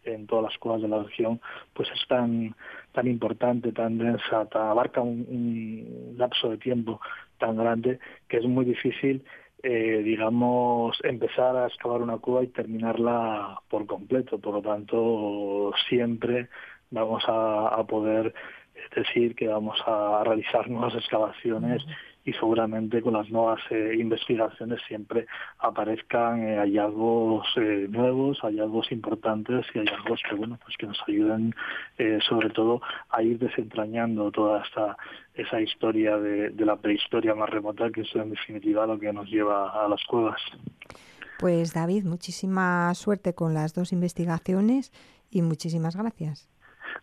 en 0.05 0.27
todas 0.27 0.45
las 0.45 0.59
cuevas 0.59 0.83
de 0.83 0.89
la 0.89 1.03
región, 1.03 1.41
pues 1.75 1.89
es 1.91 2.07
tan, 2.09 2.55
tan 2.93 3.07
importante, 3.07 3.73
tan 3.73 3.99
densa, 3.99 4.49
abarca 4.53 5.01
un 5.01 6.15
lapso 6.17 6.51
de 6.51 6.59
tiempo 6.59 7.01
tan 7.39 7.57
grande 7.57 7.99
que 8.29 8.39
es 8.39 8.45
muy 8.45 8.65
difícil 8.65 9.25
eh, 9.63 10.01
digamos, 10.03 10.99
empezar 11.05 11.55
a 11.55 11.67
excavar 11.67 12.01
una 12.01 12.17
cueva 12.17 12.43
y 12.43 12.47
terminarla 12.47 13.61
por 13.69 13.87
completo. 13.87 14.39
Por 14.39 14.55
lo 14.55 14.63
tanto, 14.63 15.73
siempre 15.89 16.49
vamos 16.91 17.23
a, 17.27 17.85
poder 17.87 18.33
decir 18.97 19.35
que 19.35 19.49
vamos 19.49 19.79
a 19.87 20.23
realizar 20.25 20.71
nuevas 20.71 20.95
excavaciones 20.95 21.85
y 22.25 22.33
seguramente 22.35 23.01
con 23.01 23.15
las 23.15 23.31
nuevas 23.31 23.61
eh, 23.71 23.97
investigaciones 23.99 24.81
siempre 24.87 25.27
aparezcan 25.59 26.43
eh, 26.43 26.57
hallazgos 26.59 27.47
eh, 27.57 27.87
nuevos, 27.89 28.39
hallazgos 28.41 28.93
importantes 28.93 29.67
y 29.75 29.79
hallazgos 29.79 30.21
que 30.29 30.35
bueno 30.35 30.59
pues 30.63 30.77
que 30.77 30.87
nos 30.87 31.01
ayuden 31.07 31.55
sobre 32.29 32.51
todo 32.51 32.81
a 33.11 33.23
ir 33.23 33.39
desentrañando 33.39 34.31
toda 34.31 34.63
esta 34.63 34.97
esa 35.35 35.61
historia 35.61 36.17
de, 36.19 36.51
de 36.51 36.65
la 36.65 36.77
prehistoria 36.77 37.35
más 37.35 37.51
remota 37.51 37.91
que 37.91 38.03
es 38.03 38.15
en 38.15 38.31
definitiva 38.31 38.87
lo 38.87 38.99
que 38.99 39.13
nos 39.13 39.29
lleva 39.29 39.85
a 39.85 39.89
las 39.89 40.03
cuevas. 40.05 40.41
Pues 41.39 41.73
David, 41.73 42.05
muchísima 42.05 42.95
suerte 42.95 43.35
con 43.35 43.55
las 43.55 43.73
dos 43.75 43.93
investigaciones 43.93 44.93
y 45.31 45.43
muchísimas 45.43 45.97
gracias. 45.97 46.51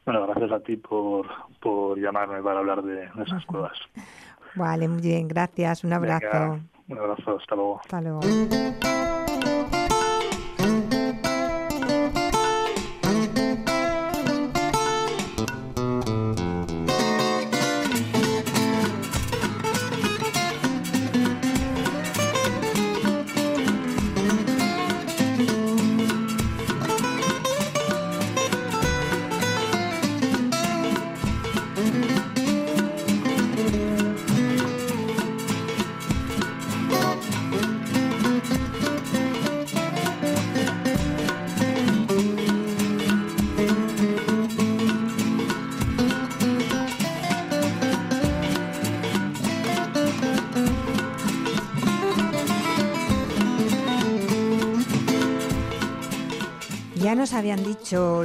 Bueno, 0.06 0.26
gracias 0.28 0.52
a 0.52 0.60
ti 0.60 0.78
por, 0.78 1.28
por 1.60 2.00
llamarme 2.00 2.42
para 2.42 2.60
hablar 2.60 2.84
de, 2.84 3.10
esas 3.26 3.46
cuevas. 3.46 3.78
Vale, 4.58 4.88
muy 4.88 5.02
bien, 5.02 5.28
gracias. 5.28 5.84
Un 5.84 5.94
abrazo. 5.94 6.60
un 6.88 6.98
abrazo, 6.98 7.38
hasta 7.38 7.56
luego. 7.56 7.80
Hasta 7.82 8.02
luego. 8.02 8.20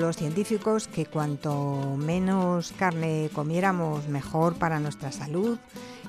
Los 0.03 0.17
científicos 0.17 0.89
que 0.89 1.07
cuanto 1.07 1.97
menos 1.97 2.73
carne 2.77 3.31
comiéramos, 3.33 4.09
mejor 4.09 4.55
para 4.55 4.81
nuestra 4.81 5.13
salud. 5.13 5.59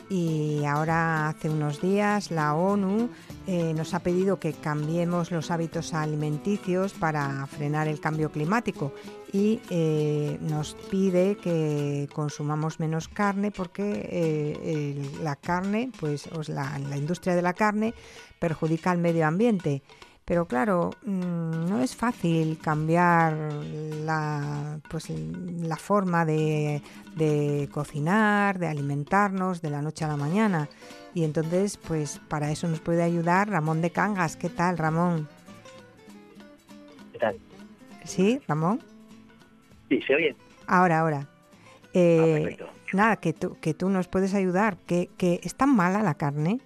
Y 0.10 0.66
ahora, 0.66 1.30
hace 1.30 1.48
unos 1.48 1.80
días, 1.80 2.32
la 2.32 2.56
ONU 2.56 3.10
eh, 3.46 3.72
nos 3.76 3.94
ha 3.94 4.00
pedido 4.00 4.40
que 4.40 4.54
cambiemos 4.54 5.30
los 5.30 5.52
hábitos 5.52 5.94
alimenticios 5.94 6.94
para 6.94 7.46
frenar 7.46 7.88
el 7.88 8.00
cambio 8.00 8.32
climático 8.32 8.94
y 9.32 9.62
eh, 9.70 10.40
nos 10.42 10.74
pide 10.90 11.38
que 11.38 12.10
consumamos 12.14 12.80
menos 12.80 13.08
carne 13.08 13.52
porque 13.52 14.08
eh, 14.12 15.12
la 15.22 15.36
carne, 15.36 15.92
pues 16.00 16.28
la 16.50 16.98
industria 16.98 17.36
de 17.36 17.44
la 17.44 17.54
carne 17.54 17.94
perjudica 18.40 18.90
al 18.90 18.98
medio 18.98 19.28
ambiente. 19.28 19.84
Pero 20.26 20.46
claro, 20.46 20.92
mm, 21.04 21.70
no 21.70 21.82
es 21.82 21.96
fácil 21.96 22.58
cambiar 22.62 23.34
la, 23.34 24.80
pues, 24.90 25.10
la 25.10 25.76
forma 25.76 26.26
de, 26.26 26.82
cocinar, 27.72 28.58
de 28.58 28.68
alimentarnos 28.68 29.62
de 29.62 29.70
la 29.70 29.82
noche 29.82 30.06
a 30.06 30.08
la 30.08 30.16
mañana. 30.16 30.70
Y 31.14 31.26
entonces, 31.26 31.78
pues 31.78 32.22
para 32.30 32.52
eso 32.52 32.68
nos 32.68 32.80
puede 32.80 33.04
ayudar 33.04 33.50
Ramón 33.50 33.82
de 33.82 33.90
Cangas. 33.90 34.38
¿Qué 34.38 34.50
tal, 34.50 34.78
Ramón? 34.78 35.28
¿Qué 37.12 37.20
tal? 37.20 37.38
¿Sí, 38.06 38.40
Ramón? 38.48 38.82
Sí, 39.90 40.02
se 40.04 40.16
oye. 40.16 40.36
Ahora, 40.68 41.00
ahora. 41.00 41.28
Eh, 41.94 42.58
ah, 42.60 42.66
nada, 42.94 43.18
que 43.18 43.34
tú, 43.34 43.58
que 43.60 43.74
tú 43.74 43.90
nos 43.90 44.08
puedes 44.08 44.34
ayudar. 44.34 44.78
¿Que, 44.78 45.10
¿Que 45.18 45.42
es 45.44 45.56
tan 45.56 45.76
mala 45.76 46.02
la 46.02 46.16
carne? 46.16 46.62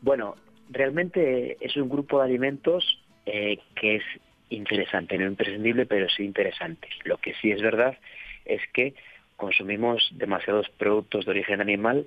Bueno, 0.00 0.34
realmente 0.70 1.56
es 1.60 1.76
un 1.76 1.88
grupo 1.88 2.18
de 2.18 2.24
alimentos 2.24 3.00
eh, 3.26 3.58
que 3.74 3.96
es 3.96 4.02
interesante, 4.50 5.18
no 5.18 5.26
imprescindible, 5.26 5.86
pero 5.86 6.08
sí 6.08 6.24
interesante. 6.24 6.88
Lo 7.04 7.18
que 7.18 7.34
sí 7.34 7.50
es 7.50 7.60
verdad 7.60 7.98
es 8.44 8.60
que 8.72 8.94
consumimos 9.36 10.08
demasiados 10.12 10.68
productos 10.70 11.24
de 11.24 11.30
origen 11.32 11.60
animal 11.60 12.06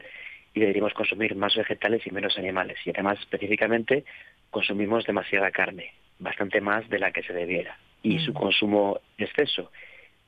y 0.53 0.59
deberíamos 0.59 0.93
consumir 0.93 1.35
más 1.35 1.55
vegetales 1.55 2.05
y 2.05 2.11
menos 2.11 2.37
animales. 2.37 2.77
Y 2.85 2.89
además, 2.89 3.19
específicamente, 3.19 4.03
consumimos 4.49 5.05
demasiada 5.05 5.51
carne, 5.51 5.93
bastante 6.19 6.59
más 6.59 6.89
de 6.89 6.99
la 6.99 7.11
que 7.11 7.23
se 7.23 7.33
debiera. 7.33 7.77
Y 8.03 8.19
su 8.19 8.31
mm. 8.31 8.35
consumo 8.35 8.99
exceso 9.17 9.71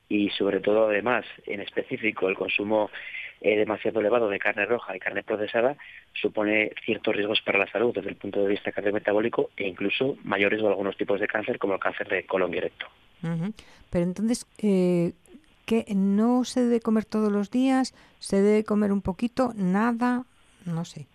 y 0.08 0.30
sobre 0.30 0.60
todo 0.60 0.88
además 0.88 1.24
en 1.46 1.60
específico 1.60 2.28
el 2.28 2.36
consumo 2.36 2.90
eh, 3.44 3.58
demasiado 3.58 4.00
elevado 4.00 4.30
de 4.30 4.38
carne 4.38 4.64
roja 4.64 4.96
y 4.96 4.98
carne 4.98 5.22
procesada 5.22 5.76
supone 6.14 6.72
ciertos 6.82 7.14
riesgos 7.14 7.42
para 7.42 7.58
la 7.58 7.70
salud 7.70 7.92
desde 7.94 8.08
el 8.08 8.16
punto 8.16 8.40
de 8.40 8.48
vista 8.48 8.72
cardiometabólico 8.72 9.50
e 9.54 9.68
incluso 9.68 10.16
mayores 10.24 10.62
o 10.62 10.68
algunos 10.68 10.96
tipos 10.96 11.20
de 11.20 11.26
cáncer 11.26 11.58
como 11.58 11.74
el 11.74 11.78
cáncer 11.78 12.08
de 12.08 12.24
colon 12.24 12.50
directo. 12.50 12.86
Pero 13.90 14.04
entonces, 14.04 14.46
eh, 14.62 15.12
¿qué 15.66 15.84
no 15.94 16.44
se 16.44 16.62
debe 16.62 16.80
comer 16.80 17.04
todos 17.04 17.30
los 17.30 17.50
días? 17.50 17.94
¿Se 18.18 18.40
debe 18.40 18.64
comer 18.64 18.92
un 18.92 19.02
poquito? 19.02 19.52
¿Nada? 19.54 20.24
No 20.64 20.86
sé. 20.86 21.06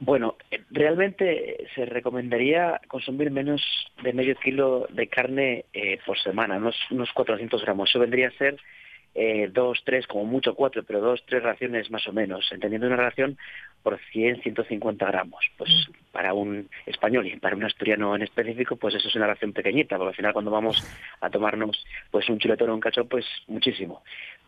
Bueno, 0.00 0.36
realmente 0.70 1.68
se 1.74 1.84
recomendaría 1.84 2.80
consumir 2.88 3.30
menos 3.30 3.62
de 4.02 4.14
medio 4.14 4.34
kilo 4.36 4.86
de 4.88 5.08
carne 5.08 5.66
eh, 5.74 5.98
por 6.06 6.18
semana, 6.18 6.56
unos, 6.56 6.76
unos 6.90 7.12
400 7.12 7.60
gramos. 7.60 7.90
Eso 7.90 7.98
vendría 7.98 8.28
a 8.28 8.38
ser 8.38 8.58
eh, 9.14 9.50
dos, 9.52 9.82
tres, 9.84 10.06
como 10.06 10.24
mucho 10.24 10.54
cuatro, 10.54 10.82
pero 10.84 11.00
dos, 11.00 11.22
tres 11.26 11.42
raciones 11.42 11.90
más 11.90 12.06
o 12.08 12.12
menos, 12.12 12.50
entendiendo 12.50 12.86
una 12.86 12.96
ración 12.96 13.36
por 13.82 13.98
100, 14.12 14.42
150 14.42 15.06
gramos. 15.06 15.44
Pues 15.56 15.70
mm. 15.70 16.11
Para 16.12 16.34
un 16.34 16.68
español 16.86 17.26
y 17.26 17.36
para 17.36 17.56
un 17.56 17.64
asturiano 17.64 18.14
en 18.14 18.22
específico, 18.22 18.76
pues 18.76 18.94
eso 18.94 19.08
es 19.08 19.16
una 19.16 19.26
ración 19.26 19.52
pequeñita, 19.52 19.96
porque 19.96 20.10
al 20.10 20.16
final 20.16 20.32
cuando 20.32 20.50
vamos 20.50 20.86
a 21.20 21.30
tomarnos 21.30 21.84
pues 22.10 22.28
un 22.28 22.38
chuletón 22.38 22.70
o 22.70 22.74
un 22.74 22.80
cacho, 22.80 23.06
pues 23.06 23.26
muchísimo. 23.48 24.02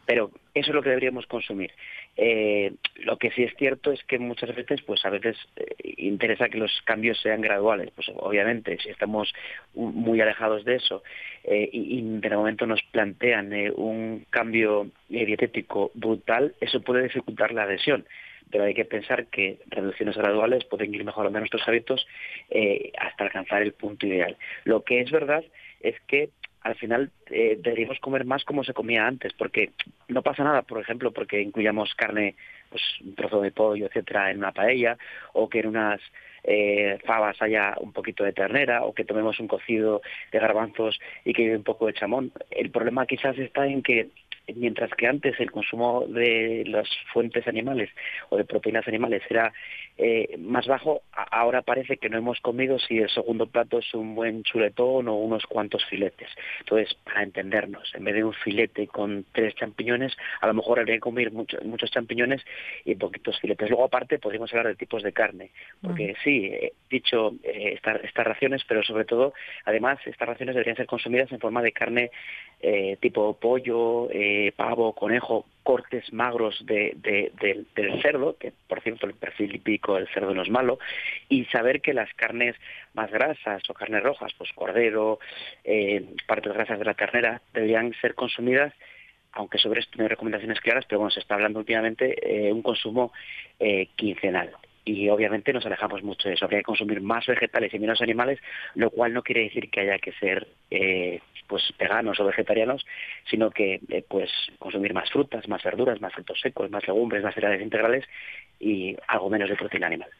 Pero 0.06 0.30
eso 0.52 0.70
es 0.70 0.74
lo 0.74 0.82
que 0.82 0.90
deberíamos 0.90 1.26
consumir. 1.26 1.72
Eh, 2.16 2.72
lo 2.96 3.16
que 3.16 3.30
sí 3.30 3.42
es 3.42 3.54
cierto 3.56 3.90
es 3.90 4.04
que 4.04 4.18
muchas 4.18 4.54
veces, 4.54 4.82
pues 4.82 5.04
a 5.04 5.10
veces 5.10 5.36
eh, 5.56 5.74
interesa 5.96 6.48
que 6.48 6.58
los 6.58 6.70
cambios 6.84 7.20
sean 7.20 7.40
graduales. 7.40 7.90
Pues 7.94 8.08
obviamente, 8.16 8.78
si 8.82 8.90
estamos 8.90 9.32
muy 9.74 10.20
alejados 10.20 10.64
de 10.64 10.76
eso 10.76 11.02
eh, 11.44 11.68
y, 11.72 12.02
de 12.02 12.36
momento 12.36 12.66
nos 12.66 12.82
plantean 12.82 13.52
un 13.76 14.26
cambio 14.30 14.88
dietético 15.08 15.90
brutal, 15.94 16.54
eso 16.60 16.82
puede 16.82 17.04
dificultar 17.04 17.52
la 17.52 17.62
adhesión. 17.62 18.04
Pero 18.50 18.64
hay 18.64 18.74
que 18.74 18.84
pensar 18.84 19.26
que 19.26 19.58
reducciones 19.66 20.16
graduales 20.16 20.64
pueden 20.64 20.94
ir 20.94 21.04
mejorando 21.04 21.38
nuestros 21.38 21.66
hábitos 21.66 22.06
hasta 22.98 23.24
alcanzar 23.24 23.62
el 23.62 23.72
punto 23.72 24.06
ideal. 24.06 24.36
Lo 24.64 24.82
que 24.84 25.00
es 25.00 25.10
verdad 25.10 25.44
es 25.80 26.00
que 26.06 26.30
al 26.64 26.74
final 26.76 27.10
eh, 27.30 27.58
deberíamos 27.60 28.00
comer 28.00 28.24
más 28.24 28.42
como 28.44 28.64
se 28.64 28.72
comía 28.72 29.06
antes, 29.06 29.34
porque 29.34 29.72
no 30.08 30.22
pasa 30.22 30.42
nada, 30.42 30.62
por 30.62 30.80
ejemplo, 30.80 31.12
porque 31.12 31.40
incluyamos 31.40 31.94
carne, 31.94 32.36
pues 32.70 32.82
un 33.04 33.14
trozo 33.14 33.42
de 33.42 33.52
pollo, 33.52 33.86
etcétera, 33.86 34.30
en 34.30 34.38
una 34.38 34.52
paella, 34.52 34.96
o 35.34 35.48
que 35.48 35.60
en 35.60 35.66
unas 35.68 36.00
eh, 36.42 36.98
fabas 37.04 37.40
haya 37.42 37.74
un 37.80 37.92
poquito 37.92 38.24
de 38.24 38.32
ternera, 38.32 38.82
o 38.82 38.94
que 38.94 39.04
tomemos 39.04 39.38
un 39.40 39.46
cocido 39.46 40.00
de 40.32 40.38
garbanzos 40.38 40.98
y 41.26 41.34
que 41.34 41.42
lleve 41.42 41.56
un 41.56 41.64
poco 41.64 41.86
de 41.86 41.92
chamón. 41.92 42.32
El 42.50 42.70
problema 42.70 43.06
quizás 43.06 43.36
está 43.38 43.66
en 43.66 43.82
que 43.82 44.08
mientras 44.54 44.90
que 44.92 45.06
antes 45.06 45.38
el 45.40 45.50
consumo 45.50 46.06
de 46.06 46.64
las 46.66 46.88
fuentes 47.12 47.46
animales 47.46 47.90
o 48.28 48.36
de 48.36 48.44
proteínas 48.44 48.86
animales 48.88 49.22
era 49.28 49.52
eh, 49.96 50.36
más 50.38 50.66
bajo, 50.66 51.02
ahora 51.12 51.62
parece 51.62 51.98
que 51.98 52.08
no 52.08 52.18
hemos 52.18 52.40
comido 52.40 52.78
si 52.78 52.98
el 52.98 53.08
segundo 53.10 53.46
plato 53.46 53.78
es 53.78 53.94
un 53.94 54.14
buen 54.14 54.42
chuletón 54.42 55.08
o 55.08 55.14
unos 55.14 55.44
cuantos 55.46 55.84
filetes. 55.86 56.28
Entonces, 56.60 56.94
para 57.04 57.22
entendernos, 57.22 57.94
en 57.94 58.04
vez 58.04 58.14
de 58.14 58.24
un 58.24 58.32
filete 58.32 58.88
con 58.88 59.24
tres 59.32 59.54
champiñones, 59.54 60.16
a 60.40 60.48
lo 60.48 60.54
mejor 60.54 60.80
habría 60.80 60.96
que 60.96 61.00
comer 61.00 61.30
muchos 61.32 61.90
champiñones 61.90 62.42
y 62.84 62.96
poquitos 62.96 63.38
filetes. 63.40 63.68
Luego, 63.70 63.84
aparte, 63.84 64.18
podríamos 64.18 64.52
hablar 64.52 64.68
de 64.68 64.74
tipos 64.74 65.02
de 65.02 65.12
carne, 65.12 65.50
porque 65.80 66.16
sí, 66.24 66.46
he 66.46 66.72
dicho 66.90 67.34
eh, 67.44 67.78
estas 67.78 68.26
raciones, 68.26 68.62
pero 68.66 68.82
sobre 68.82 69.04
todo, 69.04 69.32
además, 69.64 69.98
estas 70.06 70.28
raciones 70.28 70.54
deberían 70.54 70.76
ser 70.76 70.86
consumidas 70.86 71.30
en 71.30 71.40
forma 71.40 71.62
de 71.62 71.72
carne 71.72 72.10
eh, 72.60 72.96
tipo 73.00 73.34
pollo, 73.38 74.08
eh, 74.10 74.34
pavo, 74.56 74.94
conejo, 74.94 75.47
cortes 75.62 76.12
magros 76.12 76.65
de, 76.66 76.97
del 77.35 78.02
cerdo, 78.02 78.36
que 78.39 78.52
por 78.69 78.81
cierto 78.82 79.06
el 79.06 79.15
perfil 79.15 79.55
hípico 79.55 79.94
del 79.94 80.09
cerdo 80.09 80.35
no 80.35 80.43
es 80.43 80.51
malo, 80.51 80.78
y 81.28 81.44
saber 81.47 81.81
que 81.81 81.94
las 81.94 82.12
carnes 82.15 82.56
más 82.93 83.11
grasas 83.11 83.62
o 83.69 83.74
carnes 83.74 84.02
rojas, 84.02 84.32
pues 84.36 84.52
cordero, 84.52 85.19
eh, 85.65 86.05
partes 86.27 86.52
grasas 86.52 86.78
de 86.78 86.85
la 86.85 86.94
ternera, 86.94 87.40
deberían 87.52 87.93
ser 88.01 88.15
consumidas 88.15 88.73
aunque 89.36 89.59
sobre 89.59 89.81
esto 89.81 89.97
no 89.97 90.05
hay 90.05 90.09
recomendaciones 90.09 90.61
claras, 90.61 90.85
pero 90.89 91.01
bueno, 91.01 91.11
se 91.11 91.19
está 91.19 91.35
hablando 91.35 91.59
últimamente 91.59 92.15
eh, 92.23 92.52
un 92.52 92.62
consumo 92.62 93.12
eh, 93.59 93.89
quincenal 93.97 94.52
y 94.85 95.09
obviamente 95.09 95.52
nos 95.52 95.65
alejamos 95.65 96.02
mucho 96.02 96.28
de 96.28 96.35
eso. 96.35 96.44
Habría 96.44 96.61
que 96.61 96.65
consumir 96.65 97.01
más 97.01 97.27
vegetales 97.27 97.73
y 97.73 97.78
menos 97.78 98.02
animales, 98.02 98.39
lo 98.74 98.90
cual 98.90 99.12
no 99.15 99.23
quiere 99.23 99.44
decir 99.44 99.70
que 99.70 99.81
haya 99.81 99.98
que 99.98 100.12
ser 100.12 100.47
eh, 100.70 101.20
pues 101.47 101.73
veganos 101.78 102.20
o 102.20 102.24
vegetarianos, 102.24 102.85
sino 103.31 103.51
que 103.51 103.81
eh, 103.89 104.05
pues 104.06 104.31
consumir 104.59 104.94
más 104.94 105.11
frutas, 105.11 105.48
más 105.48 105.62
verduras, 105.62 106.01
más 106.01 106.12
frutos 106.12 106.40
secos, 106.40 106.70
más 106.70 106.86
legumbres, 106.86 107.23
más 107.23 107.35
cereales 107.35 107.62
integrales 107.62 108.05
y 108.61 108.97
algo 109.09 109.31
menos 109.31 109.48
de 109.48 109.56
proteína 109.56 109.86
animal. 109.86 110.11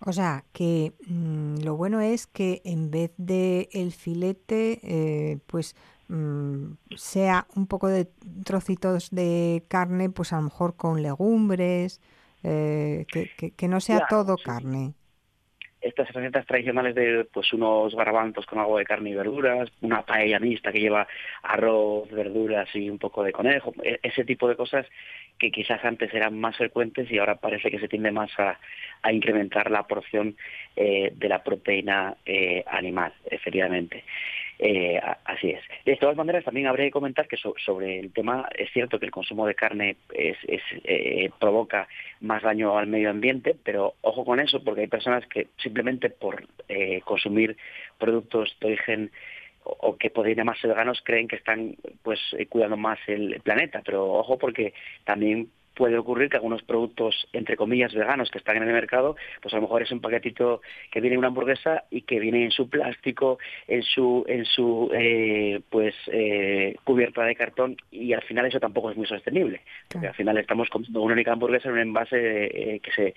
O 0.00 0.12
sea, 0.12 0.44
que 0.52 0.92
mm, 1.06 1.62
lo 1.64 1.76
bueno 1.76 2.00
es 2.00 2.26
que 2.26 2.60
en 2.64 2.90
vez 2.90 3.12
de 3.16 3.68
el 3.72 3.92
filete, 3.92 4.80
eh, 4.82 5.38
pues 5.46 5.76
mm, 6.08 6.72
sea 6.96 7.46
un 7.54 7.66
poco 7.66 7.88
de 7.88 8.08
trocitos 8.44 9.10
de 9.10 9.62
carne, 9.68 10.10
pues 10.10 10.32
a 10.32 10.36
lo 10.36 10.42
mejor 10.42 10.76
con 10.76 11.02
legumbres, 11.02 12.00
eh, 12.44 13.06
que, 13.56 13.68
no 13.68 13.80
sea 13.80 14.06
todo 14.08 14.36
carne. 14.36 14.92
Estas 15.80 16.10
recetas 16.12 16.46
tradicionales 16.46 16.94
de 16.94 17.26
pues 17.30 17.52
unos 17.52 17.94
garabantos 17.94 18.46
con 18.46 18.58
algo 18.58 18.78
de 18.78 18.84
carne 18.84 19.10
y 19.10 19.14
verduras, 19.14 19.70
una 19.82 20.02
paella 20.02 20.38
mixta 20.38 20.72
que 20.72 20.80
lleva 20.80 21.06
arroz, 21.42 22.10
verduras 22.10 22.68
y 22.74 22.88
un 22.88 22.98
poco 22.98 23.22
de 23.22 23.32
conejo, 23.32 23.74
e, 23.82 23.98
ese 24.02 24.24
tipo 24.24 24.48
de 24.48 24.56
cosas 24.56 24.86
que 25.38 25.50
quizás 25.50 25.84
antes 25.84 26.12
eran 26.14 26.38
más 26.38 26.56
frecuentes 26.56 27.10
y 27.10 27.18
ahora 27.18 27.36
parece 27.36 27.70
que 27.70 27.80
se 27.80 27.88
tiende 27.88 28.12
más 28.12 28.30
a, 28.38 28.58
incrementar 29.12 29.70
la 29.70 29.84
porción 29.84 30.36
eh, 30.76 31.12
de 31.14 31.28
la 31.28 31.42
proteína 31.42 32.16
eh, 32.24 32.64
animal, 32.66 33.12
efectivamente. 33.30 34.04
Eh, 34.58 35.00
así 35.24 35.50
es. 35.50 35.62
De 35.84 35.96
todas 35.96 36.16
maneras, 36.16 36.44
también 36.44 36.68
habría 36.68 36.86
que 36.86 36.92
comentar 36.92 37.26
que 37.26 37.36
sobre 37.36 37.98
el 37.98 38.12
tema 38.12 38.48
es 38.56 38.70
cierto 38.72 38.98
que 38.98 39.06
el 39.06 39.12
consumo 39.12 39.46
de 39.46 39.54
carne 39.54 39.96
eh, 40.12 41.30
provoca 41.40 41.88
más 42.20 42.42
daño 42.42 42.78
al 42.78 42.86
medio 42.86 43.10
ambiente, 43.10 43.56
pero 43.62 43.94
ojo 44.00 44.24
con 44.24 44.40
eso, 44.40 44.62
porque 44.62 44.82
hay 44.82 44.86
personas 44.86 45.26
que 45.26 45.48
simplemente 45.58 46.08
por 46.10 46.46
eh, 46.68 47.00
consumir 47.04 47.56
productos 47.98 48.56
de 48.60 48.66
origen 48.68 49.10
o 49.64 49.96
que 49.96 50.10
podrían 50.10 50.38
llamarse 50.38 50.68
veganos 50.68 51.00
creen 51.02 51.26
que 51.26 51.36
están 51.36 51.74
pues 52.02 52.20
cuidando 52.50 52.76
más 52.76 52.98
el 53.06 53.40
planeta, 53.42 53.80
pero 53.84 54.12
ojo 54.12 54.38
porque 54.38 54.74
también 55.04 55.48
puede 55.74 55.98
ocurrir 55.98 56.30
que 56.30 56.36
algunos 56.36 56.62
productos, 56.62 57.26
entre 57.32 57.56
comillas, 57.56 57.94
veganos 57.94 58.30
que 58.30 58.38
están 58.38 58.56
en 58.56 58.64
el 58.64 58.72
mercado, 58.72 59.16
pues 59.42 59.52
a 59.54 59.56
lo 59.56 59.62
mejor 59.62 59.82
es 59.82 59.90
un 59.90 60.00
paquetito 60.00 60.62
que 60.90 61.00
viene 61.00 61.18
una 61.18 61.28
hamburguesa 61.28 61.84
y 61.90 62.02
que 62.02 62.20
viene 62.20 62.44
en 62.44 62.50
su 62.50 62.68
plástico, 62.68 63.38
en 63.66 63.82
su, 63.82 64.24
en 64.28 64.44
su 64.44 64.90
eh, 64.94 65.60
pues 65.70 65.94
eh, 66.06 66.76
cubierta 66.84 67.24
de 67.24 67.34
cartón 67.34 67.76
y 67.90 68.12
al 68.12 68.22
final 68.22 68.46
eso 68.46 68.60
tampoco 68.60 68.90
es 68.90 68.96
muy 68.96 69.06
sostenible. 69.06 69.60
Porque 69.90 70.08
al 70.08 70.14
final 70.14 70.38
estamos 70.38 70.68
comiendo 70.68 71.02
una 71.02 71.14
única 71.14 71.32
hamburguesa 71.32 71.68
en 71.68 71.74
un 71.74 71.80
envase 71.80 72.16
eh, 72.16 72.80
que 72.80 72.90
se 72.92 73.14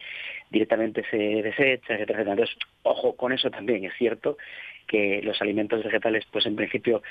directamente 0.50 1.04
se 1.10 1.18
desecha, 1.18 1.94
etcétera, 1.94 2.22
etcétera. 2.22 2.32
Entonces, 2.32 2.58
ojo 2.84 3.16
con 3.16 3.34
eso 3.34 3.50
también, 3.50 3.86
es 3.86 3.94
cierto 3.98 4.38
que 4.88 5.22
los 5.22 5.42
alimentos 5.42 5.84
vegetales, 5.84 6.26
pues 6.32 6.46
en 6.46 6.56
principio 6.56 7.04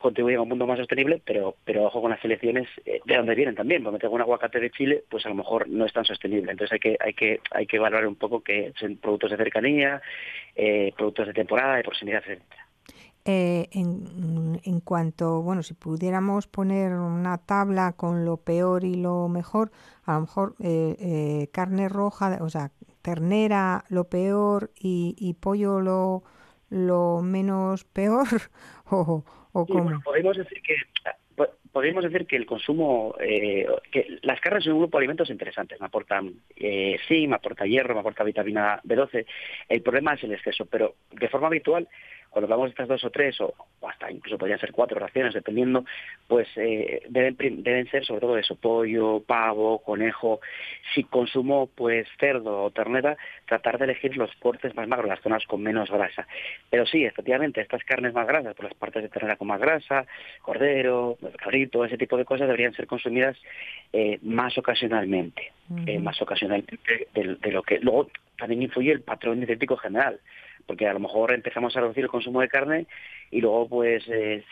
contribuyen 0.00 0.38
a 0.38 0.42
un 0.42 0.48
mundo 0.48 0.66
más 0.66 0.78
sostenible, 0.78 1.22
pero, 1.24 1.56
pero 1.64 1.84
ojo 1.84 2.00
con 2.00 2.10
las 2.10 2.20
selecciones 2.20 2.68
eh, 2.84 3.00
de 3.04 3.16
dónde 3.16 3.34
vienen 3.34 3.54
también. 3.54 3.82
Porque 3.82 3.98
tengo 3.98 4.14
un 4.14 4.20
aguacate 4.20 4.60
de 4.60 4.70
Chile, 4.70 5.04
pues 5.08 5.24
a 5.26 5.28
lo 5.28 5.34
mejor 5.36 5.68
no 5.68 5.86
es 5.86 5.92
tan 5.92 6.04
sostenible. 6.04 6.50
Entonces 6.50 6.72
hay 6.72 6.80
que, 6.80 6.96
hay 7.00 7.14
que, 7.14 7.40
hay 7.52 7.66
que 7.66 7.78
valorar 7.78 8.06
un 8.06 8.16
poco 8.16 8.40
que 8.40 8.72
son 8.78 8.96
productos 8.96 9.30
de 9.30 9.36
cercanía, 9.36 10.02
eh, 10.56 10.92
productos 10.96 11.28
de 11.28 11.32
temporada, 11.32 11.76
de 11.76 11.82
proximidad, 11.82 12.22
etcétera. 12.26 12.66
Eh, 13.26 13.68
en, 13.72 14.60
en, 14.64 14.80
cuanto, 14.80 15.42
bueno, 15.42 15.62
si 15.62 15.74
pudiéramos 15.74 16.46
poner 16.46 16.92
una 16.92 17.36
tabla 17.36 17.92
con 17.92 18.24
lo 18.24 18.38
peor 18.38 18.82
y 18.82 18.94
lo 18.94 19.28
mejor, 19.28 19.70
a 20.04 20.14
lo 20.14 20.20
mejor 20.22 20.54
carne 21.52 21.88
roja, 21.90 22.38
o 22.40 22.48
sea, 22.48 22.70
ternera 23.02 23.84
lo 23.88 24.04
peor 24.04 24.70
y, 24.80 25.14
y 25.18 25.34
pollo 25.34 25.80
lo, 25.80 26.22
lo 26.70 27.20
menos 27.22 27.84
peor 27.84 28.26
o, 28.90 29.24
o 29.52 29.66
cómo? 29.66 30.00
podemos 30.02 30.36
decir 30.36 30.62
que 30.62 30.74
podríamos 31.72 32.04
decir 32.04 32.26
que 32.26 32.36
el 32.36 32.46
consumo, 32.46 33.14
eh, 33.20 33.66
que 33.90 34.18
las 34.22 34.40
carnes 34.40 34.64
son 34.64 34.74
un 34.74 34.80
grupo 34.80 34.98
de 34.98 35.02
alimentos 35.02 35.30
interesantes, 35.30 35.80
me 35.80 35.86
aportan 35.86 36.32
eh, 36.56 36.98
zinc, 37.06 37.28
me 37.28 37.36
aporta 37.36 37.64
hierro, 37.64 37.94
me 37.94 38.00
aporta 38.00 38.24
vitamina 38.24 38.80
B12. 38.82 39.26
El 39.68 39.82
problema 39.82 40.14
es 40.14 40.24
el 40.24 40.32
exceso, 40.32 40.66
pero 40.66 40.94
de 41.12 41.28
forma 41.28 41.46
habitual 41.46 41.88
cuando 42.30 42.46
hablamos 42.46 42.66
de 42.66 42.70
estas 42.70 42.88
dos 42.88 43.04
o 43.04 43.10
tres, 43.10 43.40
o, 43.40 43.52
hasta 43.86 44.10
incluso 44.10 44.38
podrían 44.38 44.60
ser 44.60 44.72
cuatro 44.72 44.98
raciones, 44.98 45.34
dependiendo, 45.34 45.84
pues 46.28 46.48
eh, 46.56 47.02
deben, 47.08 47.36
deben 47.62 47.90
ser 47.90 48.04
sobre 48.04 48.20
todo 48.20 48.38
eso, 48.38 48.54
pollo, 48.54 49.20
pavo, 49.20 49.82
conejo. 49.82 50.40
Si 50.94 51.04
consumo 51.04 51.68
pues 51.74 52.06
cerdo 52.18 52.64
o 52.64 52.70
ternera, 52.70 53.16
tratar 53.46 53.78
de 53.78 53.84
elegir 53.84 54.16
los 54.16 54.30
cortes 54.36 54.74
más 54.74 54.86
magros, 54.86 55.08
las 55.08 55.20
zonas 55.20 55.44
con 55.46 55.62
menos 55.62 55.90
grasa. 55.90 56.26
Pero 56.70 56.86
sí, 56.86 57.04
efectivamente, 57.04 57.60
estas 57.60 57.82
carnes 57.84 58.14
más 58.14 58.26
grasas, 58.26 58.54
por 58.54 58.66
las 58.66 58.74
partes 58.74 59.02
de 59.02 59.08
ternera 59.08 59.36
con 59.36 59.48
más 59.48 59.60
grasa, 59.60 60.06
cordero, 60.42 61.18
cabrito, 61.36 61.84
ese 61.84 61.98
tipo 61.98 62.16
de 62.16 62.24
cosas 62.24 62.46
deberían 62.46 62.74
ser 62.74 62.86
consumidas 62.86 63.36
eh, 63.92 64.18
más 64.22 64.56
ocasionalmente, 64.56 65.52
eh, 65.86 65.98
más 65.98 66.20
ocasionalmente 66.22 66.78
de, 67.12 67.36
de, 67.36 67.52
lo 67.52 67.62
que 67.62 67.80
luego 67.80 68.08
también 68.38 68.62
influye 68.62 68.92
el 68.92 69.02
patrón 69.02 69.38
dietético 69.38 69.76
general 69.76 70.20
porque 70.66 70.86
a 70.86 70.92
lo 70.92 71.00
mejor 71.00 71.32
empezamos 71.32 71.76
a 71.76 71.80
reducir 71.80 72.04
el 72.04 72.10
consumo 72.10 72.40
de 72.40 72.48
carne 72.48 72.86
y 73.30 73.40
luego 73.40 73.68
pues 73.68 74.04
eh, 74.08 74.44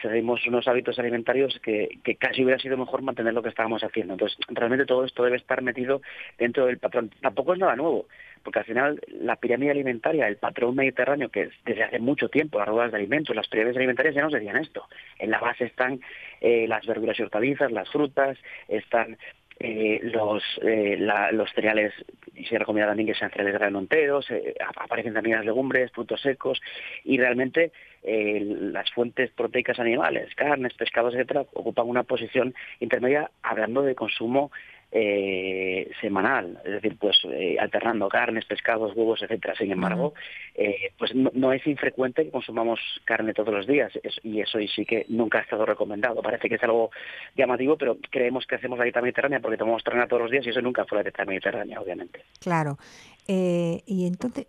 unos 0.47 0.68
hábitos 0.68 0.98
alimentarios 0.98 1.59
que, 1.62 1.98
casi 2.18 2.44
hubiera 2.44 2.60
sido 2.60 2.76
mejor 2.76 3.02
mantener 3.02 3.35
lo 3.35 3.43
que 3.43 3.48
estábamos 3.48 3.82
haciendo. 3.82 4.14
Entonces, 4.14 4.39
realmente 4.48 4.86
todo 4.86 5.05
esto 5.05 5.24
debe 5.24 5.36
estar 5.36 5.62
metido 5.62 6.01
dentro 6.39 6.66
del 6.66 6.78
patrón. 6.78 7.10
Tampoco 7.20 7.55
es 7.55 7.59
nada 7.59 7.74
nuevo, 7.76 8.06
porque 8.43 8.60
al 8.60 8.64
final 8.64 9.01
la 9.09 9.36
pirámide 9.36 9.72
alimentaria, 9.72 10.28
el 10.28 10.36
patrón 10.36 10.76
mediterráneo, 10.76 11.28
que 11.28 11.51
desde 11.64 11.82
hace 11.82 11.98
mucho 11.98 12.28
tiempo, 12.28 12.59
las 12.59 12.68
ruedas 12.68 12.93
de 12.93 12.98
alimentos, 12.98 13.35
las 13.35 13.48
pirámides 13.48 13.76
alimentarias 13.76 14.14
ya 14.14 14.22
nos 14.22 14.32
decían 14.32 14.56
esto. 14.56 14.86
En 15.18 15.30
la 15.30 15.40
base 15.40 15.64
están 15.64 16.01
eh, 16.40 16.66
las 16.68 16.86
verduras 16.86 17.18
y 17.18 17.22
hortalizas, 17.22 17.72
las 17.72 17.90
frutas, 17.90 18.39
están 18.68 19.18
eh, 19.60 20.01
los, 20.05 20.43
eh, 20.62 20.97
los 21.32 21.51
cereales, 21.51 21.93
y 22.35 22.44
se 22.44 22.59
recomienda 22.59 22.90
también 22.90 23.09
que 23.09 23.14
sean 23.14 23.30
cereales 23.30 23.55
de 23.55 23.59
grano 23.59 23.80
enteros, 23.80 24.30
eh, 24.30 24.55
aparecen 24.76 25.14
también 25.14 25.36
las 25.36 25.44
legumbres, 25.44 25.90
frutos 25.90 26.20
secos, 26.20 26.60
y 27.05 27.18
realmente 27.18 27.72
las 28.05 28.90
fuentes 28.93 29.30
proteicas 29.32 29.80
animales, 29.80 30.32
carnes, 30.36 30.72
pescados, 30.74 31.14
etcétera, 31.14 31.44
ocupan 31.52 31.89
una 31.89 32.05
posición 32.05 32.55
intermedia 32.78 33.30
hablando 33.43 33.82
de 33.82 33.97
consumo 33.97 34.52
eh, 34.90 35.90
semanal, 36.01 36.59
es 36.65 36.73
decir, 36.73 36.97
pues 36.98 37.19
eh, 37.24 37.59
alternando 37.60 38.09
carnes, 38.09 38.47
pescados, 38.47 38.97
huevos, 38.97 39.20
etcétera. 39.23 39.55
Sin 39.55 39.70
embargo, 39.70 40.15
eh, 40.55 40.93
pues 40.97 41.15
no, 41.15 41.52
es 41.52 41.66
infrecuente 41.66 42.24
que 42.24 42.31
consumamos 42.31 42.81
carne 43.05 43.35
todos 43.35 43.52
los 43.52 43.66
días 43.66 43.93
y 44.23 44.40
eso 44.40 44.59
y 44.59 44.66
sí 44.69 44.86
que 44.86 45.05
nunca 45.10 45.39
ha 45.39 45.43
estado 45.43 45.66
recomendado. 45.66 46.23
Parece 46.23 46.48
que 46.48 46.55
es 46.55 46.62
algo 46.62 46.90
llamativo, 47.36 47.77
pero 47.77 47.98
creemos 48.10 48.47
que 48.47 48.55
hacemos 48.55 48.78
la 48.78 48.85
dieta 48.85 49.02
mediterránea 49.02 49.40
porque 49.40 49.59
tomamos 49.59 49.82
carne 49.82 50.06
todos 50.06 50.23
los 50.23 50.31
días 50.31 50.47
y 50.47 50.51
eso 50.51 50.62
nunca 50.62 50.86
fue 50.86 50.97
la 50.97 51.02
dieta 51.02 51.27
mediterránea, 51.27 51.81
obviamente. 51.81 52.24
Claro. 52.40 52.78
y 53.27 54.06
entonces, 54.06 54.47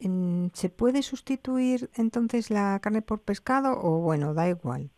¿se 0.54 0.70
puede 0.70 1.02
sustituir 1.02 1.90
entonces 1.98 2.50
la 2.50 2.80
carne 2.82 3.02
por 3.02 3.22
pescado 3.22 3.78
o 3.78 4.00
bueno, 4.00 4.34
da 4.34 4.48
igual? 4.48 4.90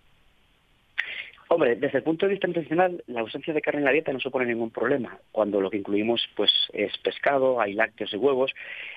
Hombre, 1.53 1.76
desde 1.76 1.98
el 1.98 2.06
punto 2.06 2.26
de 2.26 2.32
vista 2.32 2.48
nutricional, 2.48 3.03
la 3.07 3.19
ausencia 3.19 3.53
de 3.53 3.61
carne 3.61 3.80
en 3.82 3.86
la 3.86 3.91
dieta 3.91 4.14
no 4.14 4.22
supone 4.22 4.45
ningún 4.45 4.72
problema. 4.72 5.19
Cuando 5.34 5.60
lo 5.60 5.69
que 5.69 5.76
incluimos 5.76 6.26
pues 6.34 6.49
es 6.72 6.98
pescado, 6.99 7.60
hay 7.60 7.73
lácteos 7.73 8.14
y 8.14 8.15
huevos. 8.15 8.53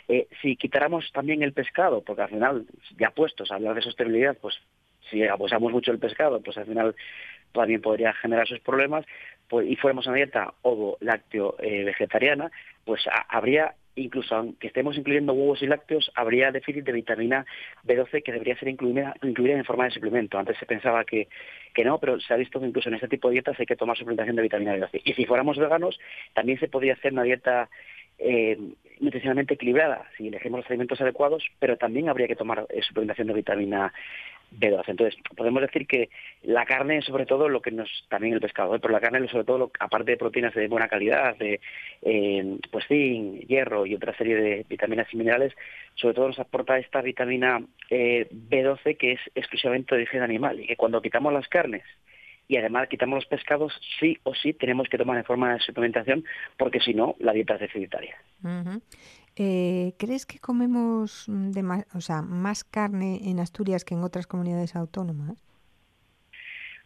Eh, 0.06 0.28
si 0.40 0.54
quitáramos 0.54 1.10
también 1.10 1.42
el 1.42 1.52
pescado, 1.52 2.02
porque 2.02 2.22
al 2.22 2.28
final, 2.28 2.64
ya 2.96 3.10
puestos 3.10 3.50
a 3.50 3.56
hablar 3.56 3.74
de 3.74 3.82
sostenibilidad, 3.82 4.36
pues 4.40 4.54
si 5.10 5.24
abusamos 5.24 5.72
mucho 5.72 5.90
del 5.90 5.98
pescado, 5.98 6.40
pues 6.42 6.56
al 6.56 6.66
final 6.66 6.94
también 7.50 7.82
podría 7.82 8.12
generar 8.12 8.46
sus 8.46 8.60
problemas, 8.60 9.04
pues, 9.48 9.66
y 9.68 9.74
fuéramos 9.74 10.06
a 10.06 10.10
una 10.10 10.18
dieta 10.18 10.54
ovo, 10.62 10.96
lácteo, 11.00 11.56
eh, 11.58 11.92
pues 12.84 13.04
habría 13.30 13.74
incluso 13.96 14.34
aunque 14.34 14.68
estemos 14.68 14.96
incluyendo 14.96 15.32
huevos 15.32 15.62
y 15.62 15.66
lácteos, 15.66 16.10
habría 16.14 16.50
déficit 16.50 16.84
de 16.84 16.92
vitamina 16.92 17.46
B12 17.84 18.22
que 18.22 18.32
debería 18.32 18.58
ser 18.58 18.68
incluida, 18.68 19.14
incluida 19.22 19.54
en 19.54 19.64
forma 19.64 19.84
de 19.84 19.92
suplemento. 19.92 20.38
Antes 20.38 20.58
se 20.58 20.66
pensaba 20.66 21.04
que, 21.04 21.28
que 21.72 21.84
no, 21.84 21.98
pero 21.98 22.20
se 22.20 22.32
ha 22.34 22.36
visto 22.36 22.60
que 22.60 22.66
incluso 22.66 22.88
en 22.88 22.96
este 22.96 23.08
tipo 23.08 23.28
de 23.28 23.34
dietas 23.34 23.58
hay 23.58 23.66
que 23.66 23.76
tomar 23.76 23.96
suplementación 23.96 24.36
de 24.36 24.42
vitamina 24.42 24.76
B12. 24.76 25.02
Y 25.04 25.12
si 25.14 25.26
fuéramos 25.26 25.58
veganos, 25.58 25.98
también 26.32 26.58
se 26.58 26.68
podría 26.68 26.94
hacer 26.94 27.12
una 27.12 27.22
dieta 27.22 27.68
eh, 28.18 28.58
nutricionalmente 29.00 29.54
equilibrada, 29.54 30.04
si 30.16 30.28
elegimos 30.28 30.60
los 30.60 30.70
alimentos 30.70 31.00
adecuados, 31.00 31.44
pero 31.58 31.76
también 31.76 32.08
habría 32.08 32.28
que 32.28 32.36
tomar 32.36 32.66
eh, 32.70 32.80
suplementación 32.82 33.26
de 33.28 33.34
vitamina 33.34 33.92
B12. 34.58 34.84
Entonces, 34.88 35.20
podemos 35.36 35.62
decir 35.62 35.86
que 35.86 36.08
la 36.42 36.64
carne, 36.64 37.02
sobre 37.02 37.26
todo, 37.26 37.48
lo 37.48 37.60
que 37.60 37.70
nos, 37.70 37.88
también 38.08 38.34
el 38.34 38.40
pescado, 38.40 38.74
¿eh? 38.74 38.78
pero 38.80 38.92
la 38.92 39.00
carne, 39.00 39.26
sobre 39.28 39.44
todo, 39.44 39.70
aparte 39.78 40.12
de 40.12 40.16
proteínas 40.16 40.54
de 40.54 40.68
buena 40.68 40.88
calidad, 40.88 41.36
de 41.36 41.60
eh, 42.02 42.58
pues 42.70 42.86
zinc, 42.86 43.46
hierro 43.46 43.86
y 43.86 43.94
otra 43.94 44.16
serie 44.16 44.36
de 44.36 44.66
vitaminas 44.68 45.08
y 45.12 45.16
minerales, 45.16 45.52
sobre 45.94 46.14
todo 46.14 46.28
nos 46.28 46.38
aporta 46.38 46.78
esta 46.78 47.00
vitamina 47.02 47.60
eh, 47.90 48.28
B12 48.30 48.96
que 48.96 49.12
es 49.12 49.20
exclusivamente 49.34 49.94
de 49.94 50.02
origen 50.02 50.22
animal 50.22 50.60
y 50.60 50.66
que 50.66 50.76
cuando 50.76 51.02
quitamos 51.02 51.32
las 51.32 51.48
carnes 51.48 51.82
y 52.48 52.56
además 52.56 52.88
quitamos 52.88 53.16
los 53.16 53.26
pescados, 53.26 53.72
sí 53.98 54.18
o 54.22 54.34
sí 54.34 54.52
tenemos 54.52 54.88
que 54.88 54.98
tomar 54.98 55.16
en 55.16 55.24
forma 55.24 55.54
de 55.54 55.60
suplementación 55.60 56.24
porque 56.58 56.80
si 56.80 56.94
no, 56.94 57.16
la 57.18 57.32
dieta 57.32 57.54
es 57.54 57.60
deficitaria. 57.60 58.16
Eh, 59.36 59.94
¿Crees 59.98 60.26
que 60.26 60.38
comemos 60.38 61.24
mm, 61.28 61.50
de 61.50 61.84
o 61.94 62.00
sea, 62.00 62.22
más 62.22 62.64
carne 62.64 63.28
en 63.28 63.40
Asturias 63.40 63.84
que 63.84 63.94
en 63.94 64.04
otras 64.04 64.26
comunidades 64.26 64.76
autónomas? 64.76 65.38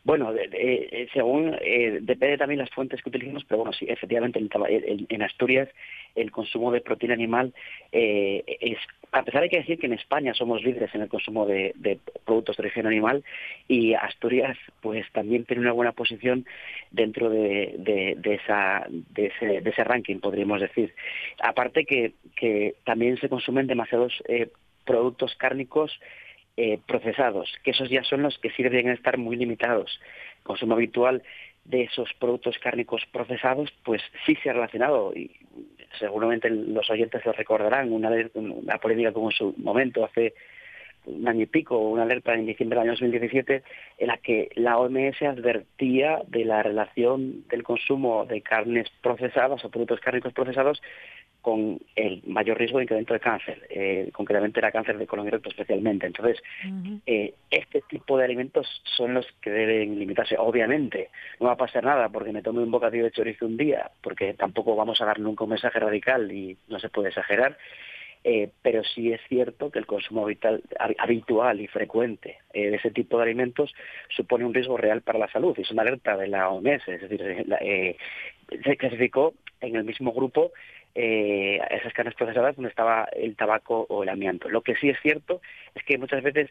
Bueno, 0.04 0.32
eh, 0.34 1.08
según 1.12 1.54
eh, 1.60 1.98
depende 2.00 2.38
también 2.38 2.60
las 2.60 2.70
fuentes 2.70 3.02
que 3.02 3.08
utilicemos, 3.10 3.44
pero 3.44 3.58
bueno, 3.58 3.72
sí, 3.72 3.84
efectivamente 3.88 4.38
en, 4.38 5.22
Asturias 5.22 5.68
el 6.14 6.30
consumo 6.30 6.72
de 6.72 6.80
proteína 6.80 7.14
animal 7.14 7.52
eh, 7.92 8.42
es, 8.60 8.78
a 9.12 9.22
pesar 9.22 9.42
de 9.42 9.48
que 9.50 9.58
decir 9.58 9.78
que 9.78 9.86
en 9.86 9.92
España 9.92 10.32
somos 10.34 10.62
líderes 10.62 10.94
en 10.94 11.02
el 11.02 11.08
consumo 11.08 11.46
de, 11.46 11.74
productos 12.24 12.56
de 12.56 12.62
origen 12.62 12.86
animal 12.86 13.22
y 13.66 13.94
Asturias 13.94 14.56
pues 14.80 15.04
también 15.12 15.44
tiene 15.44 15.62
una 15.62 15.72
buena 15.72 15.92
posición 15.92 16.46
dentro 16.90 17.28
de, 17.28 18.16
esa, 18.24 18.86
de, 18.88 19.26
ese, 19.26 19.60
de 19.60 19.70
ese 19.70 19.84
ranking, 19.84 20.20
podríamos 20.20 20.60
decir. 20.60 20.94
Aparte 21.40 21.84
que, 21.84 22.12
que 22.36 22.76
también 22.84 23.18
se 23.18 23.28
consumen 23.28 23.66
demasiados 23.66 24.22
productos 24.84 25.34
cárnicos 25.36 25.92
eh, 26.60 26.80
procesados, 26.88 27.48
que 27.62 27.70
esos 27.70 27.88
ya 27.88 28.02
son 28.02 28.22
los 28.22 28.36
que 28.38 28.50
sí 28.50 28.64
deberían 28.64 28.92
estar 28.92 29.16
muy 29.16 29.36
limitados. 29.36 30.00
El 30.38 30.42
consumo 30.42 30.74
habitual 30.74 31.22
de 31.64 31.84
esos 31.84 32.12
productos 32.14 32.58
cárnicos 32.58 33.06
procesados, 33.12 33.72
pues 33.84 34.02
sí 34.26 34.34
se 34.42 34.50
ha 34.50 34.54
relacionado, 34.54 35.12
y 35.14 35.30
seguramente 36.00 36.50
los 36.50 36.90
oyentes 36.90 37.24
lo 37.24 37.32
recordarán, 37.32 37.92
una, 37.92 38.10
una 38.34 38.78
polémica 38.78 39.12
como 39.12 39.30
en 39.30 39.36
su 39.36 39.54
momento, 39.56 40.04
hace 40.04 40.34
un 41.04 41.28
año 41.28 41.42
y 41.42 41.46
pico, 41.46 41.78
una 41.78 42.02
alerta 42.02 42.34
en 42.34 42.46
diciembre 42.46 42.76
del 42.76 42.88
año 42.88 42.92
2017, 42.94 43.62
en 43.98 44.06
la 44.08 44.18
que 44.18 44.48
la 44.56 44.78
OMS 44.78 45.22
advertía 45.22 46.22
de 46.26 46.44
la 46.44 46.64
relación 46.64 47.46
del 47.48 47.62
consumo 47.62 48.26
de 48.26 48.42
carnes 48.42 48.88
procesadas 49.00 49.64
o 49.64 49.70
productos 49.70 50.00
cárnicos 50.00 50.32
procesados 50.32 50.82
con 51.40 51.78
el 51.94 52.22
mayor 52.26 52.58
riesgo 52.58 52.78
de 52.78 52.84
incremento 52.84 53.14
de 53.14 53.20
cáncer, 53.20 53.66
eh, 53.70 54.10
concretamente 54.12 54.58
era 54.58 54.72
cáncer 54.72 54.98
de 54.98 55.06
colon 55.06 55.24
directo 55.24 55.48
especialmente. 55.48 56.06
Entonces, 56.06 56.42
eh, 57.06 57.34
este 57.50 57.82
tipo 57.82 58.18
de 58.18 58.24
alimentos 58.24 58.66
son 58.84 59.14
los 59.14 59.26
que 59.40 59.50
deben 59.50 59.98
limitarse. 59.98 60.36
Obviamente, 60.38 61.10
no 61.38 61.46
va 61.46 61.52
a 61.52 61.56
pasar 61.56 61.84
nada 61.84 62.08
porque 62.08 62.32
me 62.32 62.42
tome 62.42 62.62
un 62.62 62.70
bocadillo 62.70 63.04
de 63.04 63.12
chorizo 63.12 63.46
un 63.46 63.56
día, 63.56 63.90
porque 64.02 64.34
tampoco 64.34 64.74
vamos 64.74 65.00
a 65.00 65.06
dar 65.06 65.20
nunca 65.20 65.44
un 65.44 65.50
mensaje 65.50 65.78
radical 65.78 66.30
y 66.32 66.56
no 66.68 66.78
se 66.80 66.88
puede 66.88 67.08
exagerar. 67.08 67.56
Eh, 68.24 68.50
pero 68.62 68.82
sí 68.82 69.12
es 69.12 69.20
cierto 69.28 69.70
que 69.70 69.78
el 69.78 69.86
consumo 69.86 70.26
habitual 70.98 71.60
y 71.60 71.66
frecuente 71.68 72.38
de 72.52 72.74
ese 72.74 72.90
tipo 72.90 73.16
de 73.16 73.22
alimentos 73.22 73.72
supone 74.08 74.44
un 74.44 74.52
riesgo 74.52 74.76
real 74.76 75.02
para 75.02 75.20
la 75.20 75.30
salud. 75.30 75.56
Es 75.56 75.70
una 75.70 75.82
alerta 75.82 76.16
de 76.16 76.26
la 76.26 76.50
OMS, 76.50 76.88
es 76.88 77.08
decir, 77.08 77.46
se 78.64 78.76
clasificó 78.76 79.34
en 79.60 79.76
el 79.76 79.84
mismo 79.84 80.12
grupo 80.12 80.52
eh, 80.94 81.60
esas 81.70 81.92
carnes 81.92 82.14
procesadas 82.14 82.56
donde 82.56 82.70
estaba 82.70 83.08
el 83.12 83.36
tabaco 83.36 83.86
o 83.88 84.02
el 84.02 84.08
amianto. 84.08 84.48
Lo 84.48 84.62
que 84.62 84.76
sí 84.76 84.88
es 84.88 84.98
cierto 85.00 85.40
es 85.74 85.82
que 85.84 85.98
muchas 85.98 86.22
veces 86.22 86.50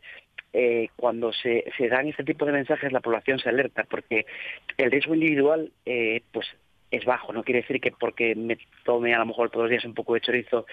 eh, 0.54 0.90
cuando 0.96 1.34
se, 1.34 1.66
dan 1.90 2.08
este 2.08 2.24
tipo 2.24 2.46
de 2.46 2.54
mensajes 2.54 2.92
la 2.92 3.02
población 3.02 3.40
se 3.40 3.50
alerta 3.50 3.84
porque 3.84 4.26
el 4.78 4.92
riesgo 4.92 5.14
individual 5.14 5.72
eh, 5.86 6.22
pues 6.32 6.48
es 6.92 7.04
bajo. 7.06 7.34
No 7.34 7.44
quiere 7.44 7.62
decir 7.62 7.82
que 7.82 7.92
porque 7.92 8.36
me 8.36 8.58
tome 8.84 9.14
a 9.14 9.20
lo 9.20 9.26
mejor 9.26 9.50
todos 9.50 9.64
los 9.64 9.72
días 9.72 9.86
un 9.86 9.94
poco 9.94 10.14
de 10.14 10.22
chorizo 10.22 10.66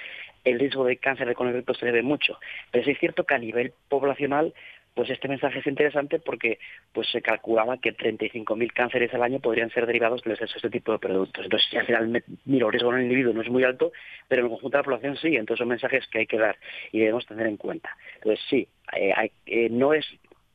el 0.44 0.58
riesgo 0.58 0.84
de 0.84 0.98
cáncer 0.98 1.26
de 1.26 1.34
colon 1.34 1.64
se 1.78 1.86
debe 1.86 2.02
mucho. 2.02 2.38
Pero 2.70 2.84
sí 2.84 2.92
es 2.92 2.98
cierto 2.98 3.24
que 3.24 3.34
a 3.34 3.38
nivel 3.38 3.72
poblacional 3.88 4.54
pues 4.94 5.10
este 5.10 5.28
mensaje 5.28 5.58
es 5.58 5.66
interesante 5.66 6.20
porque 6.20 6.58
pues 6.92 7.08
se 7.10 7.20
calculaba 7.20 7.78
que 7.78 7.96
35.000 7.96 8.72
cánceres 8.72 9.12
al 9.12 9.22
año 9.22 9.40
podrían 9.40 9.70
ser 9.70 9.86
derivados 9.86 10.22
del 10.22 10.32
exceso 10.32 10.54
de 10.54 10.58
este 10.58 10.70
tipo 10.70 10.92
de 10.92 10.98
productos. 10.98 11.44
Entonces, 11.44 11.68
si 11.68 11.76
al 11.76 11.86
final, 11.86 12.22
miro, 12.44 12.66
el 12.66 12.72
riesgo 12.72 12.92
en 12.92 12.98
el 12.98 13.04
individuo 13.04 13.34
no 13.34 13.42
es 13.42 13.50
muy 13.50 13.64
alto, 13.64 13.92
pero 14.28 14.40
en 14.40 14.46
el 14.46 14.50
conjunto 14.52 14.76
de 14.76 14.82
la 14.82 14.84
población 14.84 15.16
sí. 15.16 15.36
Entonces, 15.36 15.58
son 15.58 15.68
mensajes 15.68 16.06
que 16.06 16.20
hay 16.20 16.26
que 16.26 16.38
dar 16.38 16.56
y 16.92 17.00
debemos 17.00 17.26
tener 17.26 17.46
en 17.46 17.56
cuenta. 17.56 17.90
Entonces, 18.16 18.44
sí, 18.48 18.68
eh, 18.96 19.30
eh, 19.46 19.68
no 19.68 19.92
es 19.92 20.06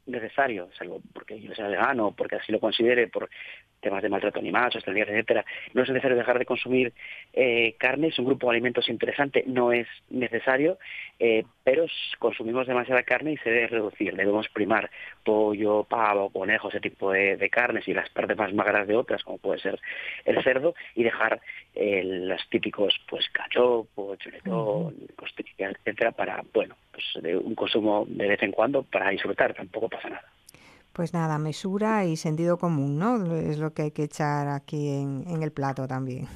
necesario, 0.06 0.70
salvo 0.78 1.02
porque 1.14 1.40
yo 1.40 1.54
sea 1.54 1.68
vegano, 1.68 2.14
porque 2.18 2.38
así 2.38 2.52
lo 2.52 2.60
considere, 2.60 3.08
por 3.08 3.30
temas 3.80 4.02
de 4.02 4.10
maltrato 4.10 4.40
animal, 4.40 4.72
sostenibilidad, 4.72 5.14
etcétera, 5.14 5.46
no 5.74 5.84
es 5.84 5.90
necesario 5.90 6.18
dejar 6.18 6.40
de 6.40 6.46
consumir 6.46 6.94
eh, 7.34 7.76
carne, 7.78 8.08
es 8.08 8.20
un 8.20 8.26
grupo 8.26 8.48
de 8.48 8.52
alimentos 8.52 8.90
interesante, 8.90 9.44
no 9.48 9.72
es 9.72 9.88
necesario, 10.10 10.78
eh, 11.20 11.46
pero 11.64 11.86
consumimos 12.18 12.68
demasiada 12.68 13.04
carne 13.04 13.34
y 13.34 13.38
se 13.38 13.50
debe 13.50 13.68
reducir, 13.68 14.16
debemos 14.16 14.48
primar 14.50 14.90
pollo, 15.24 15.84
pavo, 15.84 16.30
conejo, 16.30 16.70
ese 16.70 16.80
tipo 16.80 17.12
de, 17.12 17.50
carnes 17.50 17.88
y 17.88 17.94
las 17.94 18.10
partes 18.10 18.38
más 18.38 18.54
magras 18.54 18.88
de 18.88 18.96
otras, 18.96 19.24
como 19.24 19.38
puede 19.38 19.60
ser 19.60 19.80
el 20.26 20.44
cerdo, 20.44 20.76
y 20.96 21.04
dejar 21.04 21.42
eh, 21.74 22.04
los 22.04 22.48
típicos 22.50 22.94
pues 23.10 23.28
cachopo, 23.30 24.16
chuletón, 24.18 24.96
costilla, 25.16 25.72
etcétera, 25.72 26.12
para, 26.12 26.44
bueno, 26.54 26.76
pues 26.92 27.24
de 27.24 27.36
un 27.36 27.56
consumo 27.56 28.06
de 28.08 28.28
vez 28.28 28.44
en 28.44 28.52
cuando 28.52 28.84
para 28.84 29.10
disfrutar, 29.10 29.54
tampoco 29.54 29.90
pasa 29.90 30.10
nada. 30.10 30.39
Pues 31.00 31.14
nada, 31.14 31.38
mesura 31.38 32.04
y 32.04 32.18
sentido 32.18 32.58
común, 32.58 33.00
¿no? 33.00 33.34
Es 33.34 33.58
lo 33.58 33.74
que 33.74 33.84
hay 33.84 33.92
que 33.92 34.04
echar 34.04 34.50
aquí 34.50 34.90
en, 34.90 35.42
el 35.42 35.54
plato 35.54 35.88
también. 35.88 36.28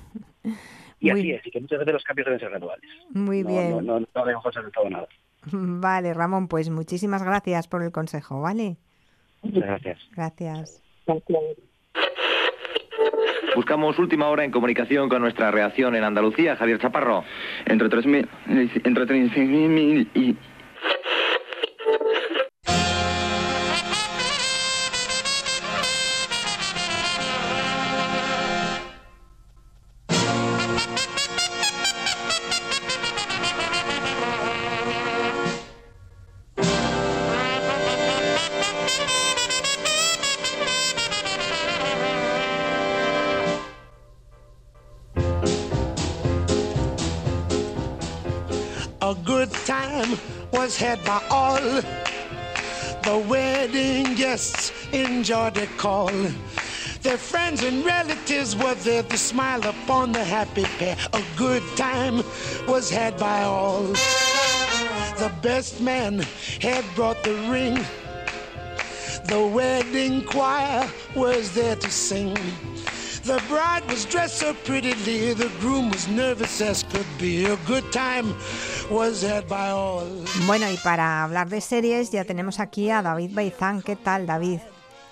Y 1.02 1.10
así 1.10 1.32
es, 1.32 1.46
y 1.46 1.52
que 1.52 1.60
muchas 1.60 1.80
veces 1.80 1.96
los 1.96 2.04
cambios 2.06 2.28
deben 2.28 2.40
ser 2.40 2.50
graduales. 2.50 2.90
Muy 3.10 3.44
bien. 3.44 3.72
No, 3.72 3.82
no, 3.82 4.00
no 4.00 4.22
debemos 4.24 4.46
hacer 4.46 4.72
todo 4.72 4.90
nada. 4.90 5.06
Vale, 5.52 6.14
Ramón, 6.14 6.48
pues 6.48 6.70
muchísimas 6.70 7.22
gracias 7.24 7.68
por 7.68 7.84
el 7.84 7.92
consejo, 7.92 8.40
¿vale? 8.40 8.78
Muchas 9.42 9.64
gracias. 9.64 10.00
Gracias. 10.16 10.82
Buscamos 13.54 14.00
última 14.00 14.30
hora 14.30 14.46
en 14.46 14.52
comunicación 14.52 15.10
con 15.10 15.22
nuestra 15.22 15.52
reacción 15.52 15.94
en 15.94 16.06
Andalucía, 16.06 16.56
Javier 16.56 16.80
Chaparro. 16.80 17.26
Entre 17.66 17.90
3.000 17.90 18.86
entre 18.86 19.06
36.000 19.06 20.08
y 20.14 20.38
guests 54.34 54.72
enjoyed 54.92 55.54
the 55.54 55.68
call. 55.78 56.10
Their 57.04 57.20
friends 57.20 57.62
and 57.64 57.86
relatives 57.86 58.56
were 58.56 58.74
there 58.74 59.04
to 59.04 59.16
smile 59.16 59.64
upon 59.64 60.12
the 60.12 60.24
happy 60.24 60.64
pair. 60.80 60.98
A 61.14 61.22
good 61.38 61.62
time 61.76 62.24
was 62.68 62.90
had 62.90 63.16
by 63.20 63.44
all. 63.44 63.84
The 65.24 65.32
best 65.44 65.82
man 65.82 66.26
had 66.62 66.84
brought 66.96 67.24
the 67.24 67.36
ring. 67.54 67.76
The 69.26 69.44
wedding 69.58 70.24
choir 70.26 70.90
was 71.16 71.54
there 71.54 71.76
to 71.76 71.92
sing. 71.92 72.34
The 73.24 73.40
bride 73.48 73.86
was 73.88 74.04
dressed 74.04 74.40
so 74.40 74.56
prettily, 74.66 75.34
the 75.36 75.52
groom 75.60 75.92
was 75.92 76.08
nervous 76.08 76.60
as 76.60 76.82
could 76.82 77.12
be. 77.20 77.46
A 77.46 77.58
good 77.68 77.88
time 77.94 78.34
Bueno, 80.48 80.70
y 80.70 80.78
para 80.78 81.24
hablar 81.24 81.50
de 81.50 81.62
series 81.62 82.12
ya 82.12 82.26
tenemos 82.26 82.60
aquí 82.60 82.90
a 82.90 83.02
David 83.02 83.32
Baizán. 83.34 83.82
¿Qué 83.82 83.96
tal, 83.96 84.26
David? 84.26 84.60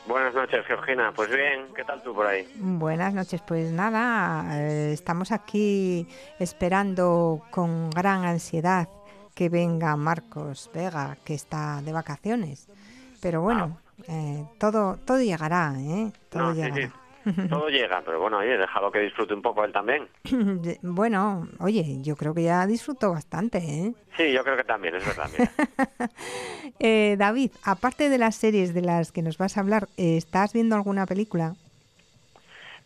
Buenas 0.07 0.33
noches, 0.33 0.65
Georgina. 0.67 1.11
Pues 1.15 1.29
bien, 1.29 1.67
¿qué 1.75 1.83
tal 1.83 2.01
tú 2.03 2.13
por 2.13 2.27
ahí? 2.27 2.47
Buenas 2.55 3.13
noches, 3.13 3.41
pues 3.47 3.71
nada, 3.71 4.59
eh, 4.59 4.91
estamos 4.93 5.31
aquí 5.31 6.07
esperando 6.39 7.41
con 7.51 7.89
gran 7.91 8.25
ansiedad 8.25 8.89
que 9.33 9.47
venga 9.49 9.95
Marcos 9.95 10.69
Vega, 10.73 11.17
que 11.23 11.33
está 11.33 11.81
de 11.81 11.93
vacaciones. 11.93 12.67
Pero 13.21 13.41
bueno, 13.41 13.77
eh, 14.07 14.43
todo, 14.59 14.97
todo 15.05 15.21
llegará, 15.21 15.73
¿eh? 15.77 16.11
Todo 16.29 16.43
No, 16.43 16.49
sí, 16.55 16.61
llegará. 16.61 16.75
sí. 16.87 16.93
Todo 17.49 17.69
llega, 17.69 18.01
pero 18.05 18.19
bueno, 18.19 18.37
oye, 18.37 18.57
déjalo 18.57 18.91
que 18.91 18.99
disfrute 18.99 19.33
un 19.33 19.41
poco 19.41 19.63
él 19.63 19.71
también. 19.71 20.07
bueno, 20.81 21.47
oye, 21.59 21.97
yo 22.01 22.15
creo 22.15 22.33
que 22.33 22.43
ya 22.43 22.65
disfruto 22.67 23.11
bastante, 23.11 23.57
¿eh? 23.59 23.93
Sí, 24.17 24.31
yo 24.31 24.43
creo 24.43 24.57
que 24.57 24.63
también, 24.63 24.95
es 24.95 25.05
verdad. 25.05 25.29
Eh, 26.83 27.15
David, 27.19 27.51
aparte 27.63 28.09
de 28.09 28.17
las 28.17 28.35
series 28.35 28.73
de 28.73 28.81
las 28.81 29.11
que 29.11 29.21
nos 29.21 29.37
vas 29.37 29.55
a 29.55 29.59
hablar, 29.59 29.87
eh, 29.97 30.17
¿estás 30.17 30.51
viendo 30.53 30.75
alguna 30.75 31.05
película? 31.05 31.53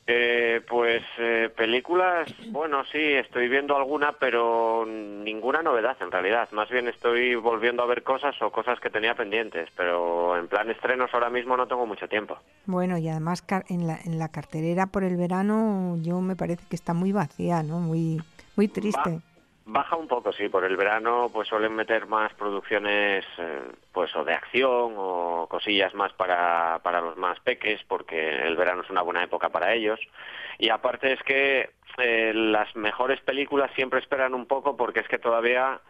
Eh, 0.08 0.62
pues 0.70 1.02
eh, 1.18 1.50
películas, 1.58 2.32
bueno, 2.50 2.84
sí, 2.92 3.00
estoy 3.00 3.50
viendo 3.50 3.76
alguna, 3.76 4.12
pero 4.12 4.86
ninguna 4.86 5.64
novedad 5.64 5.98
en 6.00 6.12
realidad. 6.12 6.48
Más 6.52 6.70
bien 6.70 6.88
estoy 6.88 7.34
volviendo 7.34 7.82
a 7.82 7.88
ver 7.88 8.04
cosas 8.04 8.40
o 8.44 8.52
cosas 8.52 8.80
que 8.80 8.92
tenía 8.92 9.16
pendientes, 9.16 9.68
pero 9.76 10.38
en 10.38 10.48
plan 10.48 10.70
estrenos 10.70 11.12
ahora 11.14 11.32
mismo 11.32 11.58
no 11.58 11.68
tengo 11.68 11.88
mucho 11.88 12.08
tiempo. 12.08 12.38
Bueno, 12.68 13.00
y 13.00 13.10
además 13.10 13.44
en 13.68 13.88
la, 13.88 13.98
en 14.06 14.20
la 14.20 14.30
carterera 14.30 14.86
por 14.86 15.04
el 15.04 15.18
verano 15.18 15.98
yo 16.02 16.22
me 16.22 16.36
parece 16.36 16.64
que 16.70 16.76
está 16.76 16.94
muy 16.94 17.12
vacía, 17.12 17.64
¿no? 17.64 17.80
Muy, 17.80 18.22
muy 18.56 18.68
triste. 18.68 19.22
Baja 19.68 19.96
un 19.96 20.08
poco, 20.08 20.32
sí, 20.32 20.48
por 20.48 20.64
el 20.64 20.78
verano 20.78 21.30
pues 21.34 21.48
suelen 21.48 21.74
meter 21.74 22.06
más 22.06 22.32
producciones 22.36 23.26
eh, 23.40 23.62
pues 23.92 24.16
o 24.16 24.24
de 24.24 24.34
acción 24.34 24.94
o 24.96 25.48
cosillas 25.50 25.94
más 25.96 26.14
para, 26.14 26.80
para 26.84 27.02
los 27.02 27.18
más 27.18 27.40
peques 27.40 27.82
porque 27.88 28.30
el 28.46 28.56
verano 28.56 28.84
es 28.84 28.90
una 28.92 29.02
buena 29.02 29.24
época 29.24 29.50
para 29.50 29.74
ellos 29.74 30.00
y 30.60 30.70
aparte 30.70 31.14
es 31.14 31.24
que 31.24 31.72
eh, 31.98 32.32
las 32.36 32.76
mejores 32.76 33.20
películas 33.22 33.72
siempre 33.76 34.00
esperan 34.00 34.36
un 34.36 34.46
poco 34.46 34.78
porque 34.78 35.00
es 35.00 35.08
que 35.08 35.18
todavía 35.18 35.82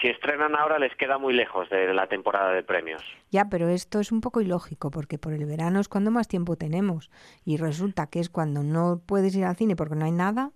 si 0.00 0.08
estrenan 0.08 0.54
ahora 0.54 0.78
les 0.78 0.94
queda 0.96 1.18
muy 1.18 1.32
lejos 1.32 1.68
de 1.70 1.92
la 1.92 2.06
temporada 2.06 2.52
de 2.52 2.62
premios. 2.62 3.02
Ya, 3.30 3.46
pero 3.46 3.68
esto 3.68 4.00
es 4.00 4.12
un 4.12 4.20
poco 4.20 4.40
ilógico 4.40 4.90
porque 4.90 5.18
por 5.18 5.32
el 5.32 5.44
verano 5.44 5.80
es 5.80 5.88
cuando 5.88 6.10
más 6.10 6.28
tiempo 6.28 6.56
tenemos 6.56 7.10
y 7.44 7.56
resulta 7.56 8.06
que 8.08 8.20
es 8.20 8.28
cuando 8.28 8.62
no 8.62 9.00
puedes 9.06 9.34
ir 9.34 9.44
al 9.44 9.56
cine 9.56 9.76
porque 9.76 9.96
no 9.96 10.04
hay 10.04 10.12
nada. 10.12 10.50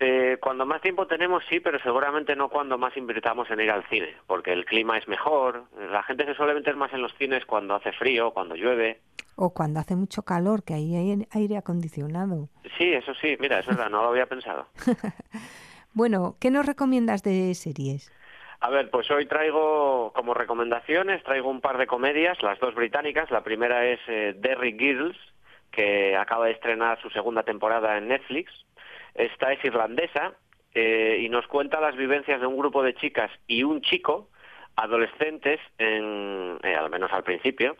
Eh, 0.00 0.38
cuando 0.40 0.64
más 0.64 0.80
tiempo 0.80 1.06
tenemos, 1.06 1.42
sí, 1.48 1.58
pero 1.58 1.80
seguramente 1.80 2.36
no 2.36 2.48
cuando 2.48 2.78
más 2.78 2.96
invirtamos 2.96 3.50
en 3.50 3.60
ir 3.60 3.70
al 3.70 3.84
cine, 3.88 4.14
porque 4.26 4.52
el 4.52 4.64
clima 4.64 4.96
es 4.96 5.08
mejor. 5.08 5.64
La 5.90 6.02
gente 6.04 6.24
se 6.24 6.34
suele 6.34 6.54
meter 6.54 6.76
más 6.76 6.92
en 6.92 7.02
los 7.02 7.14
cines 7.14 7.44
cuando 7.44 7.74
hace 7.74 7.92
frío, 7.92 8.30
cuando 8.32 8.54
llueve. 8.54 9.00
O 9.34 9.52
cuando 9.52 9.80
hace 9.80 9.96
mucho 9.96 10.22
calor, 10.22 10.62
que 10.62 10.74
ahí 10.74 10.94
hay 10.94 11.26
aire 11.32 11.56
acondicionado. 11.56 12.48
Sí, 12.76 12.92
eso 12.92 13.12
sí, 13.14 13.36
mira, 13.40 13.58
es 13.58 13.66
verdad, 13.66 13.90
no 13.90 14.02
lo 14.02 14.08
había 14.08 14.26
pensado. 14.26 14.66
Bueno, 15.94 16.36
¿qué 16.40 16.52
nos 16.52 16.64
recomiendas 16.64 17.24
de 17.24 17.52
series? 17.54 18.12
A 18.60 18.70
ver, 18.70 18.90
pues 18.90 19.10
hoy 19.10 19.26
traigo 19.26 20.12
como 20.14 20.34
recomendaciones, 20.34 21.24
traigo 21.24 21.50
un 21.50 21.60
par 21.60 21.78
de 21.78 21.88
comedias, 21.88 22.40
las 22.42 22.60
dos 22.60 22.74
británicas. 22.74 23.30
La 23.32 23.42
primera 23.42 23.84
es 23.84 23.98
eh, 24.06 24.34
Derry 24.36 24.76
Girls, 24.78 25.16
que 25.72 26.16
acaba 26.16 26.46
de 26.46 26.52
estrenar 26.52 27.00
su 27.00 27.10
segunda 27.10 27.42
temporada 27.42 27.98
en 27.98 28.06
Netflix. 28.08 28.52
Esta 29.18 29.52
es 29.52 29.62
irlandesa 29.64 30.32
eh, 30.74 31.18
y 31.20 31.28
nos 31.28 31.46
cuenta 31.46 31.80
las 31.80 31.96
vivencias 31.96 32.40
de 32.40 32.46
un 32.46 32.56
grupo 32.56 32.82
de 32.82 32.94
chicas 32.94 33.30
y 33.46 33.62
un 33.64 33.80
chico 33.82 34.28
adolescentes, 34.76 35.58
en, 35.78 36.56
eh, 36.62 36.76
al 36.76 36.88
menos 36.88 37.12
al 37.12 37.24
principio, 37.24 37.76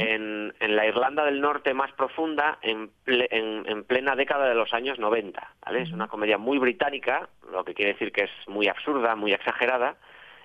en, 0.00 0.52
en 0.58 0.74
la 0.76 0.84
Irlanda 0.84 1.24
del 1.24 1.40
Norte 1.40 1.72
más 1.74 1.92
profunda 1.92 2.58
en, 2.62 2.90
ple- 3.06 3.28
en, 3.30 3.68
en 3.68 3.84
plena 3.84 4.16
década 4.16 4.48
de 4.48 4.56
los 4.56 4.74
años 4.74 4.98
90. 4.98 5.48
¿vale? 5.64 5.82
Es 5.82 5.92
una 5.92 6.08
comedia 6.08 6.38
muy 6.38 6.58
británica, 6.58 7.28
lo 7.52 7.64
que 7.64 7.72
quiere 7.74 7.92
decir 7.92 8.10
que 8.10 8.24
es 8.24 8.30
muy 8.48 8.66
absurda, 8.66 9.14
muy 9.14 9.32
exagerada, 9.32 9.94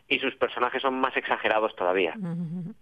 y 0.07 0.19
sus 0.19 0.35
personajes 0.35 0.83
son 0.83 0.93
más 0.99 1.17
exagerados 1.17 1.75
todavía. 1.75 2.13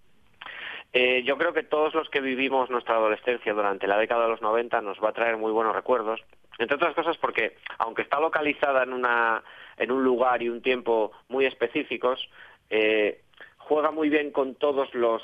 Eh, 0.95 1.23
yo 1.23 1.38
creo 1.40 1.53
que 1.53 1.64
todos 1.64 1.95
los 1.95 2.07
que 2.11 2.22
vivimos 2.22 2.69
nuestra 2.69 2.95
adolescencia 2.98 3.52
durante 3.53 3.88
la 3.88 3.98
década 3.98 4.26
de 4.26 4.30
los 4.30 4.44
90 4.44 4.80
nos 4.81 4.99
va 5.03 5.10
a 5.10 5.14
traer 5.14 5.38
muy 5.38 5.52
buenos 5.52 5.73
recuerdos, 5.76 6.22
entre 6.60 6.76
otras 6.76 6.94
cosas 6.96 7.18
porque, 7.18 7.58
aunque 7.80 8.04
está 8.04 8.20
localizada 8.20 8.84
en, 8.84 8.94
una, 8.94 9.44
en 9.78 9.92
un 9.92 10.04
lugar 10.04 10.42
y 10.44 10.50
un 10.50 10.62
tiempo 10.62 11.12
muy 11.30 11.46
específicos, 11.46 12.30
eh, 12.70 13.22
juega 13.58 13.92
muy 13.92 14.10
bien 14.10 14.32
con 14.32 14.56
todos 14.56 14.94
los 14.94 15.22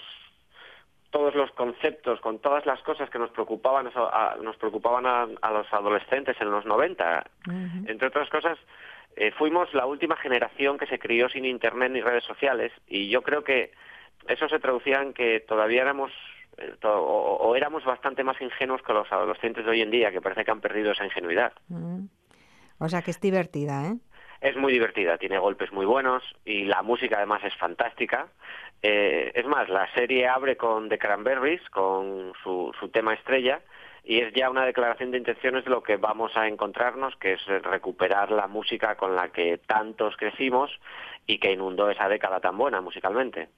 todos 1.11 1.33
los 1.33 1.49
conceptos, 1.53 2.19
con 2.21 2.37
todas 2.37 2.67
las 2.67 2.79
cosas 2.83 3.09
que 3.09 3.17
nos 3.17 3.31
preocupaban 3.31 3.87
a, 3.87 3.91
a- 3.95 4.35
nos 4.43 4.57
preocupaban 4.57 5.07
a, 5.07 5.27
a 5.41 5.51
los 5.51 5.73
adolescentes 5.73 6.39
en 6.39 6.51
los 6.51 6.65
90. 6.65 7.23
Entre 7.87 8.07
otras 8.07 8.29
cosas, 8.29 8.59
eh, 9.15 9.31
fuimos 9.31 9.73
la 9.73 9.87
última 9.87 10.15
generación 10.17 10.77
que 10.77 10.85
se 10.85 10.99
crió 10.99 11.27
sin 11.27 11.45
internet 11.45 11.91
ni 11.91 12.01
redes 12.01 12.23
sociales 12.25 12.71
y 12.87 13.09
yo 13.09 13.23
creo 13.23 13.43
que 13.43 13.71
eso 14.27 14.47
se 14.49 14.59
traducía 14.59 15.01
en 15.01 15.13
que 15.13 15.39
todavía 15.39 15.81
éramos 15.81 16.11
o, 16.83 17.37
o 17.41 17.55
éramos 17.55 17.83
bastante 17.85 18.23
más 18.23 18.39
ingenuos 18.41 18.81
que 18.81 18.93
los 18.93 19.11
adolescentes 19.11 19.65
de 19.65 19.71
hoy 19.71 19.81
en 19.81 19.91
día, 19.91 20.11
que 20.11 20.21
parece 20.21 20.45
que 20.45 20.51
han 20.51 20.61
perdido 20.61 20.91
esa 20.91 21.05
ingenuidad. 21.05 21.53
Mm. 21.67 22.05
O 22.79 22.87
sea 22.87 23.01
que 23.01 23.11
es 23.11 23.19
divertida, 23.19 23.87
¿eh? 23.87 23.95
Es 24.41 24.55
muy 24.55 24.71
divertida, 24.71 25.17
tiene 25.17 25.37
golpes 25.37 25.71
muy 25.73 25.85
buenos 25.85 26.23
y 26.45 26.63
la 26.63 26.81
música 26.81 27.17
además 27.17 27.43
es 27.43 27.53
fantástica. 27.57 28.27
Eh, 28.81 29.33
es 29.35 29.45
más, 29.45 29.67
la 29.67 29.91
serie 29.93 30.29
abre 30.29 30.55
con 30.55 30.87
The 30.87 30.97
Cranberries, 30.97 31.61
con 31.71 32.31
su, 32.41 32.73
su 32.79 32.87
tema 32.87 33.13
estrella, 33.13 33.59
y 34.01 34.21
es 34.21 34.33
ya 34.33 34.49
una 34.49 34.65
declaración 34.65 35.11
de 35.11 35.17
intenciones 35.17 35.65
de 35.65 35.71
lo 35.71 35.83
que 35.83 35.97
vamos 35.97 36.37
a 36.37 36.47
encontrarnos, 36.47 37.17
que 37.17 37.33
es 37.33 37.41
eh, 37.49 37.59
recuperar 37.59 38.31
la 38.31 38.47
música 38.47 38.95
con 38.95 39.13
la 39.13 39.27
que 39.29 39.57
tantos 39.57 40.15
crecimos 40.15 40.71
y 41.29 41.37
que 41.37 41.51
inundó 41.51 41.91
esa 41.91 42.09
década 42.09 42.39
tan 42.39 42.57
buena 42.57 42.81
musicalmente. 42.81 43.49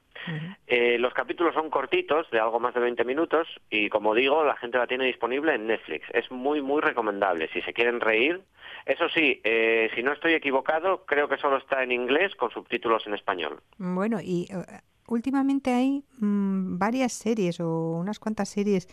Eh, 0.66 0.98
los 0.98 1.14
capítulos 1.14 1.54
son 1.54 1.70
cortitos, 1.70 2.30
de 2.30 2.38
algo 2.38 2.60
más 2.60 2.74
de 2.74 2.80
20 2.80 3.02
minutos, 3.04 3.48
y 3.70 3.88
como 3.88 4.14
digo, 4.14 4.44
la 4.44 4.56
gente 4.56 4.76
la 4.76 4.86
tiene 4.86 5.06
disponible 5.06 5.54
en 5.54 5.68
Netflix. 5.68 6.06
Es 6.12 6.30
muy, 6.30 6.60
muy 6.60 6.82
recomendable. 6.82 7.48
Si 7.50 7.62
se 7.62 7.72
quieren 7.72 8.00
reír, 8.00 8.42
eso 8.84 9.08
sí, 9.08 9.40
eh, 9.42 9.90
si 9.94 10.02
no 10.02 10.12
estoy 10.12 10.34
equivocado, 10.34 11.06
creo 11.06 11.30
que 11.30 11.38
solo 11.38 11.56
está 11.56 11.82
en 11.82 11.92
inglés 11.92 12.34
con 12.34 12.50
subtítulos 12.50 13.06
en 13.06 13.14
español. 13.14 13.62
Bueno, 13.78 14.18
y 14.20 14.48
eh, 14.52 14.80
últimamente 15.08 15.72
hay 15.72 16.04
mm, 16.18 16.76
varias 16.76 17.14
series 17.14 17.58
o 17.58 17.92
unas 17.92 18.18
cuantas 18.18 18.50
series 18.50 18.86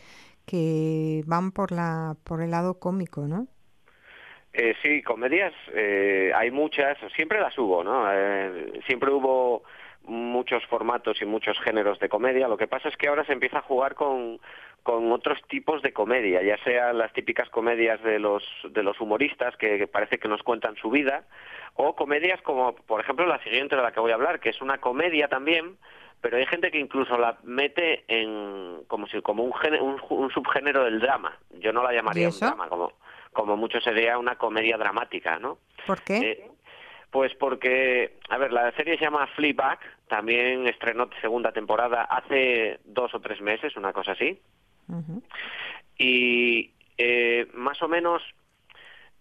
que 0.45 1.21
van 1.27 1.51
por 1.51 1.73
la 1.73 2.15
por 2.23 2.41
el 2.41 2.51
lado 2.51 2.79
cómico, 2.79 3.27
¿no? 3.27 3.47
Eh, 4.53 4.73
sí, 4.81 5.03
comedias, 5.03 5.53
eh, 5.73 6.31
hay 6.35 6.49
muchas, 6.49 6.97
siempre 7.15 7.39
las 7.39 7.57
hubo, 7.57 7.83
¿no? 7.83 8.11
Eh, 8.11 8.81
siempre 8.87 9.11
hubo 9.11 9.63
muchos 10.05 10.65
formatos 10.65 11.21
y 11.21 11.25
muchos 11.25 11.59
géneros 11.59 11.99
de 11.99 12.09
comedia. 12.09 12.47
Lo 12.47 12.57
que 12.57 12.67
pasa 12.67 12.89
es 12.89 12.97
que 12.97 13.07
ahora 13.07 13.25
se 13.25 13.33
empieza 13.33 13.59
a 13.59 13.61
jugar 13.61 13.93
con, 13.93 14.39
con 14.81 15.11
otros 15.11 15.39
tipos 15.47 15.83
de 15.83 15.93
comedia, 15.93 16.41
ya 16.41 16.57
sea 16.63 16.93
las 16.93 17.13
típicas 17.13 17.47
comedias 17.49 18.01
de 18.01 18.17
los, 18.17 18.43
de 18.69 18.81
los 18.81 18.99
humoristas 18.99 19.55
que, 19.57 19.77
que 19.77 19.87
parece 19.87 20.17
que 20.17 20.27
nos 20.27 20.41
cuentan 20.41 20.75
su 20.77 20.89
vida, 20.89 21.25
o 21.75 21.95
comedias 21.95 22.41
como, 22.41 22.73
por 22.73 23.01
ejemplo, 23.01 23.27
la 23.27 23.41
siguiente 23.43 23.75
de 23.75 23.83
la 23.83 23.91
que 23.91 23.99
voy 23.99 24.11
a 24.11 24.15
hablar, 24.15 24.39
que 24.39 24.49
es 24.49 24.61
una 24.61 24.79
comedia 24.79 25.27
también, 25.27 25.77
pero 26.21 26.37
hay 26.37 26.45
gente 26.47 26.71
que 26.71 26.79
incluso 26.79 27.17
la 27.17 27.37
mete 27.43 28.03
en 28.07 28.83
como 28.87 29.07
si 29.07 29.21
como 29.21 29.43
un, 29.43 29.53
un, 29.79 30.01
un 30.09 30.31
subgénero 30.31 30.83
del 30.83 30.99
drama. 30.99 31.37
Yo 31.59 31.71
no 31.71 31.83
la 31.83 31.93
¿Y 31.93 31.97
llamaría 31.97 32.29
un 32.29 32.39
drama, 32.39 32.67
como 32.67 32.93
como 33.33 33.57
mucho 33.57 33.79
sería 33.81 34.17
una 34.17 34.35
comedia 34.35 34.77
dramática, 34.77 35.39
¿no? 35.39 35.59
¿Por 35.85 36.01
qué? 36.01 36.17
Eh, 36.17 36.51
pues 37.11 37.33
porque, 37.35 38.17
a 38.29 38.37
ver, 38.37 38.51
la 38.53 38.71
serie 38.73 38.97
se 38.97 39.05
llama 39.05 39.27
Fleabag, 39.35 39.79
también 40.07 40.67
estrenó 40.67 41.09
segunda 41.21 41.51
temporada 41.51 42.03
hace 42.03 42.79
dos 42.85 43.13
o 43.15 43.19
tres 43.19 43.41
meses, 43.41 43.75
una 43.75 43.93
cosa 43.93 44.11
así, 44.11 44.39
y 45.97 46.71
eh, 46.97 47.47
más 47.53 47.81
o 47.81 47.87
menos 47.87 48.21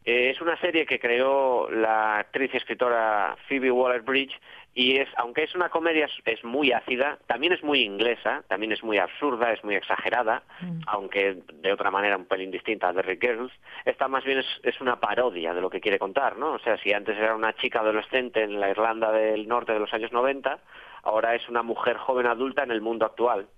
eh, 0.04 0.30
es 0.30 0.40
una 0.40 0.58
serie 0.60 0.86
que 0.86 0.98
creó 0.98 1.70
la 1.70 2.18
actriz 2.18 2.52
y 2.54 2.56
escritora 2.56 3.36
Phoebe 3.48 3.70
Waller-Bridge 3.70 4.34
y 4.78 4.96
es, 4.98 5.08
aunque 5.16 5.42
es 5.42 5.56
una 5.56 5.70
comedia, 5.70 6.04
es, 6.04 6.12
es 6.24 6.44
muy 6.44 6.70
ácida, 6.70 7.18
también 7.26 7.52
es 7.52 7.64
muy 7.64 7.80
inglesa, 7.80 8.44
también 8.46 8.70
es 8.70 8.84
muy 8.84 8.98
absurda, 8.98 9.52
es 9.52 9.64
muy 9.64 9.74
exagerada, 9.74 10.44
aunque 10.86 11.42
de 11.52 11.72
otra 11.72 11.90
manera 11.90 12.16
un 12.16 12.26
pelín 12.26 12.52
distinta 12.52 12.88
a 12.88 12.94
The 12.94 13.02
Rick 13.02 13.20
Girls. 13.20 13.52
Esta 13.84 14.06
más 14.06 14.22
bien 14.22 14.38
es, 14.38 14.46
es 14.62 14.80
una 14.80 15.00
parodia 15.00 15.52
de 15.52 15.60
lo 15.60 15.68
que 15.68 15.80
quiere 15.80 15.98
contar, 15.98 16.36
¿no? 16.38 16.52
O 16.52 16.58
sea, 16.60 16.78
si 16.78 16.92
antes 16.92 17.18
era 17.18 17.34
una 17.34 17.54
chica 17.54 17.80
adolescente 17.80 18.44
en 18.44 18.60
la 18.60 18.70
Irlanda 18.70 19.10
del 19.10 19.48
Norte 19.48 19.72
de 19.72 19.80
los 19.80 19.92
años 19.92 20.12
90, 20.12 20.60
ahora 21.02 21.34
es 21.34 21.48
una 21.48 21.64
mujer 21.64 21.96
joven 21.96 22.28
adulta 22.28 22.62
en 22.62 22.70
el 22.70 22.80
mundo 22.80 23.04
actual 23.04 23.48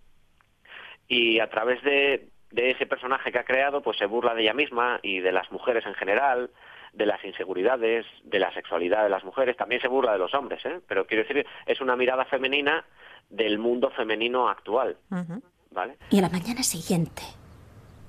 y 1.07 1.39
a 1.39 1.51
través 1.51 1.83
de, 1.83 2.31
de 2.51 2.71
ese 2.71 2.87
personaje 2.87 3.31
que 3.31 3.41
ha 3.41 3.45
creado, 3.45 3.83
pues 3.83 3.99
se 3.99 4.07
burla 4.07 4.35
de 4.35 4.41
ella 4.41 4.55
misma 4.55 5.01
y 5.03 5.21
de 5.21 5.33
las 5.33 5.53
mujeres 5.53 5.85
en 5.85 5.95
general, 5.97 6.51
de 6.93 7.07
las 7.07 7.25
inseguridades, 7.25 8.07
de 8.25 8.39
la 8.39 8.53
sexualidad 8.53 9.05
de 9.05 9.11
las 9.11 9.25
mujeres, 9.25 9.57
también 9.57 9.81
se 9.81 9.89
burla 9.89 10.13
de 10.13 10.19
los 10.19 10.35
hombres, 10.35 10.65
¿eh? 10.65 10.81
pero 10.87 11.07
quiero 11.07 11.23
decir, 11.23 11.47
es 11.67 11.81
una 11.81 11.97
mirada 11.97 12.25
femenina 12.25 12.85
del 13.29 13.59
mundo 13.59 13.91
femenino 13.91 14.49
actual. 14.49 14.97
Ujú. 15.11 15.43
¿vale? 15.71 15.97
Y 16.11 16.19
a 16.19 16.23
la 16.23 16.29
mañana 16.29 16.63
siguiente 16.63 17.23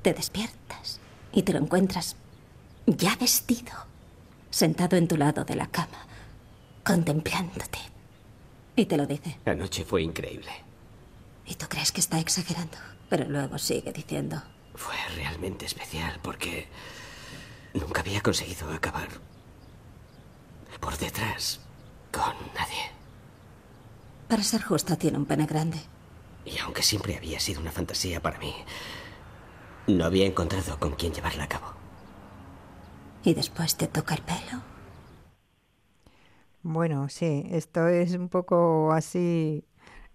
te 0.02 0.14
despiertas 0.14 1.00
y 1.32 1.44
te 1.44 1.54
lo 1.54 1.60
encuentras 1.60 2.18
ya 2.86 3.16
vestido, 3.20 3.72
sentado 4.50 4.98
en 4.98 5.08
tu 5.08 5.18
lado 5.18 5.46
de 5.46 5.56
la 5.56 5.68
cama, 5.68 6.06
contemplándote. 6.84 7.80
Y 8.76 8.86
te 8.86 8.98
lo 8.98 9.06
dice. 9.06 9.38
Anoche 9.46 9.86
fue 9.86 10.02
increíble. 10.02 10.52
Y 11.46 11.56
tú 11.56 11.68
crees 11.68 11.92
que 11.92 12.00
está 12.00 12.20
exagerando, 12.20 12.78
pero 13.10 13.26
luego 13.26 13.58
sigue 13.58 13.92
diciendo. 13.92 14.42
Fue 14.74 14.96
realmente 15.16 15.66
especial 15.66 16.20
porque 16.24 16.68
nunca 17.74 18.02
había 18.02 18.22
conseguido 18.22 18.72
acabar 18.72 19.10
por 20.80 20.98
detrás 20.98 21.62
con 22.12 22.34
nadie. 22.56 22.92
Para 24.28 24.44
ser 24.44 24.62
justa, 24.64 24.96
tiene 24.98 25.18
un 25.18 25.26
pene 25.26 25.46
grande. 25.46 25.80
Y 26.46 26.58
aunque 26.60 26.82
siempre 26.82 27.18
había 27.18 27.40
sido 27.40 27.62
una 27.62 27.72
fantasía 27.72 28.22
para 28.22 28.40
mí, 28.40 28.54
no 29.88 30.06
había 30.06 30.26
encontrado 30.26 30.80
con 30.80 30.96
quién 30.96 31.14
llevarla 31.14 31.44
a 31.44 31.50
cabo. 31.50 31.74
¿Y 33.24 33.34
después 33.34 33.76
te 33.78 33.88
toca 33.88 34.16
el 34.16 34.22
pelo? 34.24 34.64
Bueno, 36.64 37.10
sí, 37.10 37.46
esto 37.52 37.88
es 37.88 38.14
un 38.14 38.30
poco 38.30 38.92
así. 38.94 39.66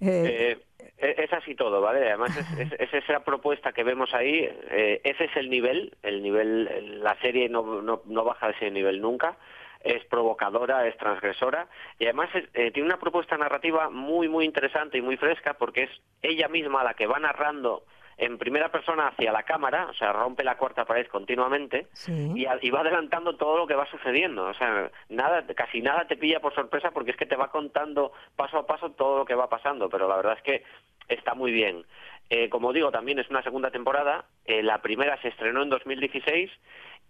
Eh, 0.01 0.59
e-, 0.61 0.66
es 0.99 1.33
así 1.33 1.55
todo, 1.55 1.81
¿vale? 1.81 2.09
Además 2.09 2.37
es, 2.37 2.73
es, 2.73 2.81
es 2.81 2.95
esa 2.95 3.21
propuesta 3.21 3.73
que 3.73 3.85
vemos 3.85 4.15
ahí, 4.15 4.49
eh, 4.71 5.01
ese 5.05 5.25
es 5.25 5.37
el 5.37 5.51
nivel, 5.51 5.95
el 6.03 6.23
nivel, 6.23 7.03
la 7.03 7.15
serie 7.21 7.49
no, 7.49 7.83
no, 7.83 8.03
no 8.07 8.25
baja 8.25 8.49
de 8.49 8.53
ese 8.55 8.71
nivel 8.71 9.01
nunca, 9.01 9.37
es 9.85 10.05
provocadora, 10.07 10.87
es 10.87 10.97
transgresora 10.97 11.69
y 11.99 12.05
además 12.05 12.31
eh, 12.35 12.71
tiene 12.73 12.89
una 12.89 12.99
propuesta 12.99 13.37
narrativa 13.37 13.89
muy, 13.91 14.29
muy 14.29 14.45
interesante 14.45 14.99
y 14.99 15.03
muy 15.03 15.17
fresca 15.17 15.55
porque 15.55 15.85
es 15.85 15.91
ella 16.23 16.49
misma 16.49 16.83
la 16.83 16.95
que 16.95 17.07
va 17.07 17.19
narrando 17.19 17.85
en 18.19 18.39
primera 18.39 18.71
persona 18.71 19.09
hacia 19.09 19.31
la 19.33 19.43
cámara, 19.43 19.89
o 19.91 19.95
sea, 19.95 20.13
rompe 20.13 20.43
la 20.43 20.57
cuarta 20.57 20.85
pared 20.87 21.07
continuamente 21.09 21.89
y, 22.37 22.47
a- 22.47 22.59
y 22.63 22.71
va 22.71 22.81
adelantando 22.81 23.37
todo 23.37 23.59
lo 23.59 23.67
que 23.67 23.75
va 23.75 23.87
sucediendo. 23.91 24.45
O 24.47 24.55
sea, 24.55 24.91
nada, 25.11 25.45
casi 25.55 25.83
nada 25.83 26.07
te 26.07 26.17
pilla 26.17 26.41
por 26.41 26.55
sorpresa 26.55 26.91
porque 26.93 27.11
es 27.11 27.17
que 27.17 27.27
te 27.27 27.37
va 27.37 27.51
contando 27.51 28.13
paso 28.35 28.59
a 28.59 28.67
paso 28.67 28.91
todo 28.93 29.19
lo 29.19 29.25
que 29.27 29.35
va 29.35 29.49
pasando, 29.49 29.89
pero 29.91 30.09
la 30.09 30.17
verdad 30.17 30.35
es 30.39 30.43
que 30.43 30.63
está 31.09 31.35
muy 31.35 31.53
bien. 31.53 31.85
Eh, 32.31 32.49
como 32.49 32.73
digo, 32.73 32.91
también 32.91 33.19
es 33.21 33.29
una 33.31 33.43
segunda 33.43 33.71
temporada. 33.71 34.25
Eh, 34.47 34.63
la 34.63 34.83
primera 34.83 35.21
se 35.23 35.29
estrenó 35.29 35.63
en 35.63 35.69
2016 35.71 36.51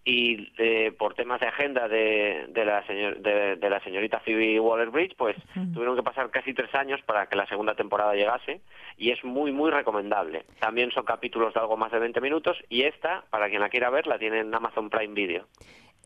y 0.08 0.52
eh, 0.58 0.92
por 0.96 1.14
temas 1.14 1.40
de 1.40 1.48
agenda 1.48 1.88
de, 1.88 2.46
de 2.50 2.64
la 2.64 2.86
señor- 2.86 3.18
de, 3.18 3.56
de 3.56 3.70
la 3.70 3.80
señorita 3.80 4.20
Phoebe 4.20 4.60
Waller-Bridge, 4.60 5.16
pues 5.16 5.36
tuvieron 5.74 5.96
que 5.96 6.04
pasar 6.04 6.30
casi 6.30 6.54
tres 6.54 6.72
años 6.76 7.00
para 7.02 7.26
que 7.26 7.34
la 7.34 7.44
segunda 7.48 7.74
temporada 7.74 8.14
llegase 8.14 8.60
y 8.96 9.10
es 9.10 9.22
muy, 9.24 9.50
muy 9.50 9.70
recomendable. 9.72 10.44
También 10.60 10.92
son 10.92 11.04
capítulos 11.04 11.52
de 11.54 11.60
algo 11.60 11.76
más 11.76 11.90
de 11.90 11.98
20 11.98 12.20
minutos 12.20 12.56
y 12.68 12.82
esta, 12.84 13.24
para 13.30 13.48
quien 13.48 13.60
la 13.60 13.68
quiera 13.68 13.90
ver, 13.90 14.06
la 14.06 14.16
tiene 14.18 14.38
en 14.38 14.54
Amazon 14.54 14.88
Prime 14.90 15.12
Video. 15.14 15.44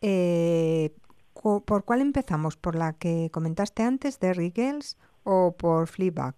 Eh, 0.01 0.89
cu- 1.33 1.63
¿Por 1.63 1.85
cuál 1.85 2.01
empezamos? 2.01 2.57
¿Por 2.57 2.75
la 2.75 2.93
que 2.99 3.29
comentaste 3.31 3.83
antes, 3.83 4.19
de 4.19 4.51
Girls, 4.55 4.97
o 5.23 5.55
por 5.55 5.87
Fleabag? 5.87 6.33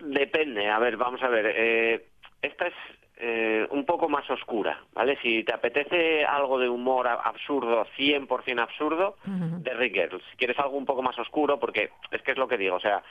Depende, 0.00 0.68
a 0.68 0.80
ver, 0.80 0.96
vamos 0.96 1.22
a 1.22 1.28
ver. 1.28 1.46
eh, 1.56 2.08
esta 2.42 2.66
es 2.66 2.74
eh, 3.16 3.66
un 3.70 3.84
poco 3.84 4.08
más 4.08 4.28
oscura, 4.28 4.82
¿vale? 4.92 5.16
Si 5.22 5.44
te 5.44 5.54
apetece 5.54 6.24
algo 6.24 6.58
de 6.58 6.68
humor 6.68 7.06
absurdo, 7.06 7.86
100% 7.96 8.60
absurdo, 8.60 9.16
de 9.24 9.74
Rick 9.74 9.94
Girls. 9.94 10.24
Si 10.30 10.36
quieres 10.36 10.58
algo 10.58 10.76
un 10.76 10.84
poco 10.84 11.02
más 11.02 11.18
oscuro, 11.18 11.60
porque 11.60 11.90
es 12.10 12.22
que 12.22 12.32
es 12.32 12.38
lo 12.38 12.48
que 12.48 12.58
digo, 12.58 12.76
o 12.76 12.80
sea, 12.80 13.02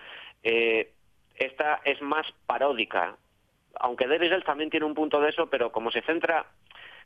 eh, 0.43 0.91
esta 1.35 1.81
es 1.85 2.01
más 2.01 2.25
paródica. 2.45 3.15
Aunque 3.80 4.07
Derry 4.07 4.27
Girls 4.27 4.45
también 4.45 4.69
tiene 4.69 4.85
un 4.85 4.93
punto 4.93 5.19
de 5.21 5.30
eso, 5.30 5.47
pero 5.47 5.71
como 5.71 5.89
se 5.89 6.01
centra 6.01 6.45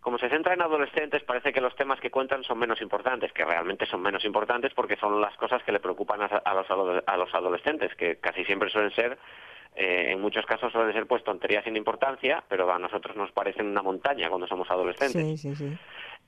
como 0.01 0.19
se 0.19 0.29
centra 0.29 0.53
en 0.53 0.61
adolescentes, 0.61 1.23
parece 1.23 1.51
que 1.51 1.59
los 1.59 1.75
temas 1.75 1.99
que 1.99 2.11
cuentan 2.11 2.43
son 2.43 2.59
menos 2.59 2.81
importantes, 2.81 3.33
que 3.33 3.43
realmente 3.43 3.85
son 3.87 4.01
menos 4.01 4.23
importantes 4.25 4.73
porque 4.73 4.95
son 4.95 5.19
las 5.19 5.35
cosas 5.35 5.61
que 5.63 5.71
le 5.71 5.79
preocupan 5.79 6.21
a, 6.21 6.25
a 6.25 6.53
los, 6.53 7.03
a 7.05 7.17
los 7.17 7.33
adolescentes, 7.33 7.93
que 7.95 8.17
casi 8.17 8.45
siempre 8.45 8.69
suelen 8.69 8.91
ser, 8.91 9.17
eh, 9.79 10.11
en 10.11 10.19
muchos 10.19 10.43
casos 10.47 10.71
suelen 10.71 10.91
ser 10.91 11.05
pues 11.05 11.23
tonterías 11.23 11.63
sin 11.63 11.77
importancia, 11.77 12.43
pero 12.49 12.71
a 12.73 12.79
nosotros 12.79 13.15
nos 13.15 13.31
parecen 13.31 13.67
una 13.67 13.83
montaña 13.83 14.27
cuando 14.27 14.47
somos 14.47 14.69
adolescentes. 14.71 15.23
Sí, 15.23 15.37
sí, 15.37 15.55
sí. 15.55 15.77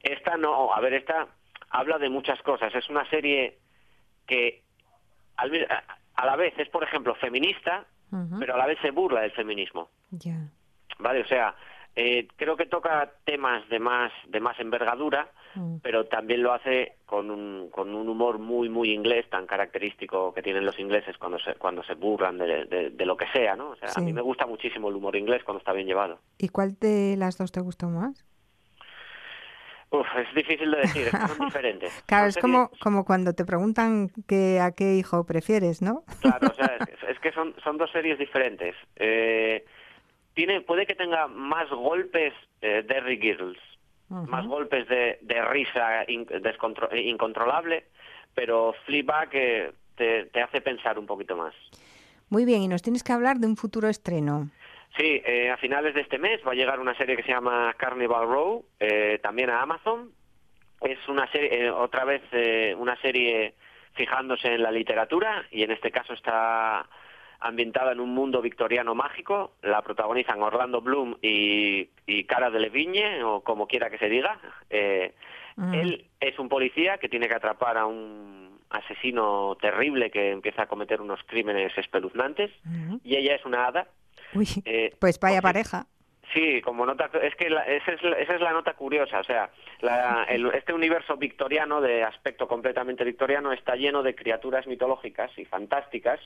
Esta 0.04 0.38
no, 0.38 0.72
a 0.72 0.80
ver, 0.80 0.94
esta 0.94 1.28
habla 1.72 1.98
de 1.98 2.10
muchas 2.10 2.40
cosas. 2.44 2.74
Es 2.76 2.88
una 2.90 3.10
serie 3.10 3.58
que 4.28 4.62
al 5.38 5.68
a 6.14 6.26
la 6.26 6.36
vez 6.36 6.54
es, 6.60 6.70
por 6.70 6.84
ejemplo, 6.84 7.16
feminista, 7.16 7.86
pero 8.38 8.54
a 8.54 8.58
la 8.58 8.68
vez 8.68 8.78
se 8.82 8.92
burla 8.92 9.22
del 9.22 9.32
feminismo. 9.32 9.90
Ya. 10.12 10.36
¿Vale? 11.00 11.22
O 11.22 11.26
sea, 11.26 11.56
eh, 11.96 12.28
creo 12.36 12.56
que 12.56 12.68
toca 12.68 13.14
temas 13.24 13.68
de 13.70 13.80
más, 13.80 14.12
de 14.28 14.40
más 14.42 14.60
envergadura, 14.60 15.32
Mm. 15.56 15.78
pero 15.82 16.06
también 16.06 16.44
lo 16.44 16.54
hace 16.54 16.98
con 17.08 17.32
un, 17.32 17.70
con 17.72 17.96
un 17.96 18.08
humor 18.08 18.38
muy, 18.38 18.70
muy 18.70 18.92
inglés, 18.94 19.28
tan 19.30 19.48
característico 19.48 20.32
que 20.34 20.44
tienen 20.44 20.64
los 20.66 20.78
ingleses 20.80 21.18
cuando 21.18 21.40
se, 21.40 21.56
cuando 21.56 21.84
se 21.84 21.96
burlan 21.96 22.38
de, 22.38 22.66
de- 22.66 22.90
de 22.92 23.06
lo 23.06 23.18
que 23.18 23.26
sea, 23.34 23.56
¿no? 23.56 23.72
O 23.72 23.76
sea, 23.78 23.88
Sí. 23.90 24.00
a 24.00 24.04
mí 24.04 24.14
me 24.14 24.22
gusta 24.22 24.46
muchísimo 24.46 24.90
el 24.90 24.96
humor 24.96 25.16
inglés 25.16 25.44
cuando 25.44 25.58
está 25.60 25.74
bien 25.74 25.88
llevado. 25.88 26.20
¿Y 26.38 26.50
cuál 26.50 26.78
de 26.80 27.16
las 27.18 27.38
dos 27.38 27.52
te 27.52 27.62
gustó 27.62 27.90
más? 27.90 28.24
Uf, 29.92 30.06
es 30.18 30.36
difícil 30.36 30.70
de 30.70 30.78
decir, 30.82 31.08
es 31.08 31.12
que 31.12 31.28
son 31.30 31.40
diferentes. 31.48 32.04
Claro, 32.06 32.28
es 32.28 32.38
como, 32.38 32.70
como 32.80 33.04
cuando 33.06 33.34
te 33.34 33.44
preguntan 33.44 34.10
que, 34.28 34.60
a 34.60 34.72
qué 34.72 34.96
hijo 34.96 35.26
prefieres, 35.26 35.82
¿no? 35.82 36.04
Claro, 36.22 36.48
o 36.52 36.54
sea, 36.54 36.78
es, 36.92 37.10
es 37.10 37.20
que 37.20 37.32
son, 37.32 37.56
son 37.64 37.78
dos 37.80 37.90
series 37.92 38.20
diferentes. 38.20 38.76
Eh, 38.98 39.66
tiene, 40.36 40.62
puede 40.62 40.86
que 40.86 40.94
tenga 40.94 41.28
más 41.28 41.68
golpes 41.72 42.34
eh, 42.62 42.84
Derry 42.88 43.18
Girls, 43.20 43.58
más 44.10 44.46
golpes 44.48 44.88
de, 44.88 45.20
de 45.22 45.42
risa 45.46 46.04
in- 46.08 46.28
incontrolable, 47.06 47.86
pero 48.34 48.74
Fleabag 48.86 49.30
eh, 49.34 49.72
te, 49.96 50.26
te 50.26 50.42
hace 50.42 50.62
pensar 50.62 50.98
un 50.98 51.06
poquito 51.06 51.36
más. 51.36 51.54
Muy 52.30 52.46
bien, 52.46 52.62
y 52.62 52.68
nos 52.68 52.82
tienes 52.82 53.04
que 53.04 53.12
hablar 53.14 53.38
de 53.38 53.48
un 53.48 53.56
futuro 53.56 53.88
estreno. 53.88 54.50
Sí, 54.98 55.22
eh, 55.26 55.50
a 55.52 55.58
finales 55.58 55.94
de 55.94 56.02
este 56.02 56.18
mes 56.18 56.42
va 56.48 56.52
a 56.52 56.56
llegar 56.56 56.80
una 56.80 56.96
serie 56.96 57.16
que 57.16 57.24
se 57.24 57.30
llama 57.32 57.74
Carnival 57.78 58.28
Row, 58.28 58.66
eh, 58.80 59.20
también 59.22 59.50
a 59.50 59.62
Amazon. 59.62 60.12
Es 60.82 60.98
una 61.08 61.30
serie, 61.32 61.66
eh, 61.66 61.72
otra 61.72 62.06
vez 62.06 62.22
eh, 62.32 62.76
una 62.78 62.96
serie 63.02 63.54
fijándose 63.94 64.54
en 64.54 64.64
la 64.64 64.72
literatura 64.72 65.46
y 65.52 65.64
en 65.64 65.72
este 65.72 65.92
caso 65.92 66.14
está 66.14 66.88
ambientada 67.40 67.92
en 67.92 68.00
un 68.00 68.14
mundo 68.14 68.42
victoriano 68.42 68.96
mágico. 68.96 69.54
La 69.62 69.82
protagonizan 69.82 70.42
Orlando 70.42 70.82
Bloom 70.82 71.16
y, 71.22 71.90
y 72.06 72.24
Cara 72.26 72.50
Delevingne, 72.50 73.24
o 73.24 73.42
como 73.42 73.68
quiera 73.68 73.90
que 73.90 73.98
se 73.98 74.10
diga. 74.10 74.40
Eh, 74.70 75.14
Él 75.74 76.06
es 76.20 76.40
un 76.40 76.50
policía 76.50 76.98
que 76.98 77.10
tiene 77.10 77.28
que 77.28 77.36
atrapar 77.36 77.78
a 77.78 77.86
un 77.86 78.60
asesino 78.70 79.58
terrible 79.60 80.12
que 80.12 80.32
empieza 80.32 80.64
a 80.64 80.68
cometer 80.68 81.02
unos 81.02 81.20
crímenes 81.26 81.76
espeluznantes 81.78 82.52
y 83.04 83.16
ella 83.16 83.36
es 83.36 83.44
una 83.44 83.66
hada 83.66 83.88
Uy, 84.34 84.48
eh, 84.66 84.96
pues 85.00 85.20
vaya 85.20 85.42
pareja. 85.42 85.88
Sí, 86.34 86.62
como 86.62 86.86
nota, 86.86 87.10
es 87.24 87.36
que 87.36 87.50
la- 87.50 87.64
esa, 87.64 87.92
es, 87.92 88.04
la- 88.04 88.18
esa 88.20 88.36
es 88.36 88.42
la 88.42 88.52
nota 88.52 88.74
curiosa, 88.74 89.20
o 89.20 89.24
sea, 89.24 89.50
la- 89.82 90.26
el- 90.30 90.46
este 90.54 90.74
universo 90.74 91.18
victoriano 91.18 91.82
de 91.82 92.04
aspecto 92.04 92.48
completamente 92.48 93.04
victoriano 93.04 93.52
está 93.52 93.76
lleno 93.76 94.04
de 94.04 94.14
criaturas 94.16 94.68
mitológicas 94.68 95.32
y 95.38 95.46
fantásticas 95.46 96.20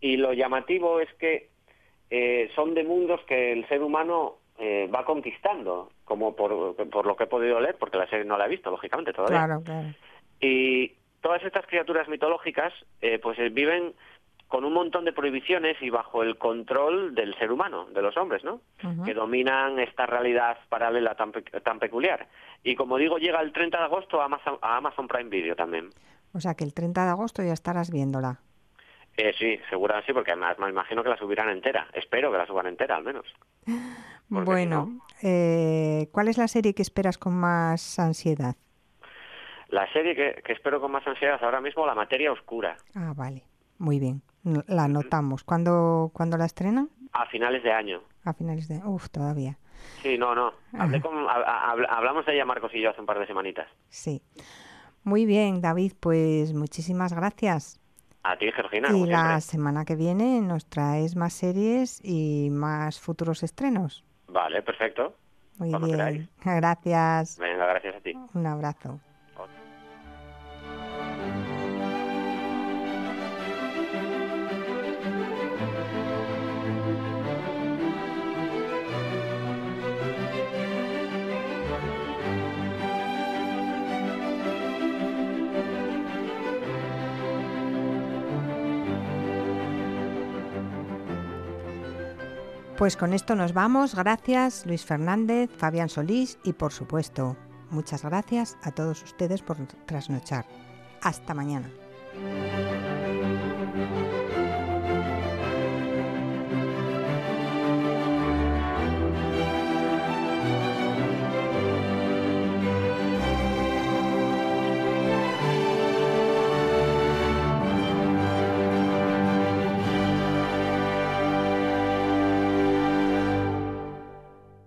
y 0.00 0.16
lo 0.16 0.32
llamativo 0.32 1.00
es 1.00 1.12
que 1.14 1.50
eh, 2.10 2.50
son 2.54 2.74
de 2.74 2.84
mundos 2.84 3.20
que 3.28 3.52
el 3.52 3.68
ser 3.68 3.82
humano 3.82 4.36
eh, 4.58 4.88
va 4.92 5.04
conquistando, 5.04 5.90
como 6.04 6.34
por, 6.34 6.74
por 6.90 7.06
lo 7.06 7.14
que 7.14 7.24
he 7.24 7.28
podido 7.28 7.60
leer, 7.60 7.76
porque 7.78 7.98
la 7.98 8.08
serie 8.08 8.24
no 8.24 8.36
la 8.36 8.46
he 8.46 8.48
visto, 8.48 8.70
lógicamente, 8.70 9.12
todavía. 9.12 9.44
Claro, 9.44 9.62
claro. 9.62 9.88
Y 10.40 10.94
todas 11.20 11.42
estas 11.44 11.66
criaturas 11.66 12.08
mitológicas 12.08 12.72
eh, 13.02 13.18
pues 13.20 13.38
eh, 13.38 13.50
viven 13.50 13.94
con 14.48 14.64
un 14.64 14.72
montón 14.72 15.04
de 15.04 15.12
prohibiciones 15.12 15.76
y 15.82 15.90
bajo 15.90 16.22
el 16.22 16.38
control 16.38 17.14
del 17.14 17.36
ser 17.38 17.52
humano, 17.52 17.86
de 17.92 18.02
los 18.02 18.16
hombres, 18.16 18.42
¿no? 18.44 18.62
Que 19.04 19.12
dominan 19.14 19.78
esta 19.78 20.06
realidad 20.06 20.56
paralela 20.70 21.14
tan, 21.14 21.32
tan 21.62 21.78
peculiar. 21.78 22.26
Y 22.64 22.74
como 22.74 22.96
digo, 22.96 23.18
llega 23.18 23.40
el 23.42 23.52
30 23.52 23.76
de 23.78 23.84
agosto 23.84 24.20
a 24.20 24.24
Amazon, 24.24 24.58
a 24.62 24.78
Amazon 24.78 25.06
Prime 25.06 25.28
Video 25.28 25.54
también. 25.54 25.90
O 26.32 26.40
sea 26.40 26.54
que 26.54 26.64
el 26.64 26.72
30 26.74 27.04
de 27.04 27.10
agosto 27.10 27.42
ya 27.42 27.52
estarás 27.52 27.90
viéndola. 27.90 28.40
Eh, 29.18 29.34
sí, 29.38 29.58
seguramente 29.68 30.06
sí, 30.06 30.12
porque 30.12 30.30
además 30.30 30.58
me 30.58 30.68
imagino 30.70 31.02
que 31.02 31.08
la 31.10 31.16
subirán 31.18 31.50
entera. 31.50 31.88
Espero 31.92 32.30
que 32.30 32.38
la 32.38 32.46
suban 32.46 32.66
entera, 32.66 32.96
al 32.96 33.04
menos. 33.04 33.26
Bueno, 34.30 35.00
eh, 35.22 36.08
¿cuál 36.12 36.28
es 36.28 36.36
la 36.36 36.48
serie 36.48 36.74
que 36.74 36.82
esperas 36.82 37.16
con 37.16 37.32
más 37.34 37.98
ansiedad? 37.98 38.56
La 39.68 39.90
serie 39.94 40.14
que, 40.14 40.42
que 40.42 40.52
espero 40.52 40.82
con 40.82 40.92
más 40.92 41.06
ansiedad 41.06 41.42
ahora 41.42 41.62
mismo, 41.62 41.86
La 41.86 41.94
Materia 41.94 42.30
Oscura, 42.30 42.76
Ah, 42.94 43.14
vale. 43.16 43.42
Muy 43.78 43.98
bien. 44.00 44.22
La 44.66 44.84
anotamos. 44.84 45.44
¿Cuándo, 45.44 46.10
¿cuándo 46.12 46.36
la 46.36 46.44
estrenan? 46.46 46.90
a 47.12 47.26
finales 47.26 47.62
de 47.62 47.72
año. 47.72 48.00
A 48.24 48.32
finales 48.34 48.68
de... 48.68 48.78
Uf, 48.84 49.08
todavía. 49.10 49.58
Sí, 50.02 50.18
no, 50.18 50.34
no. 50.34 50.52
Hablé 50.78 51.00
con, 51.00 51.16
ha- 51.28 51.32
ha- 51.32 51.74
habl- 51.74 51.86
hablamos 51.88 52.26
de 52.26 52.34
ella, 52.34 52.44
Marcos 52.44 52.70
y 52.74 52.80
yo, 52.82 52.90
hace 52.90 53.00
un 53.00 53.06
par 53.06 53.18
de 53.18 53.26
semanitas. 53.26 53.66
Sí. 53.88 54.22
Muy 55.04 55.24
bien, 55.26 55.60
David. 55.60 55.92
Pues 55.98 56.52
muchísimas 56.52 57.12
gracias. 57.12 57.80
A 58.22 58.36
ti, 58.36 58.50
Georgina. 58.52 58.88
Y 58.90 59.06
la 59.06 59.40
siempre. 59.40 59.40
semana 59.40 59.84
que 59.84 59.96
viene 59.96 60.40
nos 60.42 60.66
traes 60.66 61.16
más 61.16 61.32
series 61.32 62.00
y 62.04 62.50
más 62.50 63.00
futuros 63.00 63.42
estrenos. 63.42 64.04
Vale, 64.28 64.62
perfecto. 64.62 65.14
Muy 65.58 65.70
Cuando 65.70 65.88
bien. 65.88 66.28
Gracias. 66.44 67.38
Venga, 67.38 67.66
gracias 67.66 67.96
a 67.96 68.00
ti. 68.00 68.12
Un 68.34 68.46
abrazo. 68.46 69.00
Pues 92.78 92.96
con 92.96 93.12
esto 93.12 93.34
nos 93.34 93.54
vamos. 93.54 93.96
Gracias 93.96 94.64
Luis 94.64 94.84
Fernández, 94.84 95.50
Fabián 95.56 95.88
Solís 95.88 96.38
y 96.44 96.52
por 96.52 96.72
supuesto, 96.72 97.36
muchas 97.70 98.04
gracias 98.04 98.56
a 98.62 98.70
todos 98.70 99.02
ustedes 99.02 99.42
por 99.42 99.56
trasnochar. 99.84 100.46
Hasta 101.02 101.34
mañana. 101.34 101.68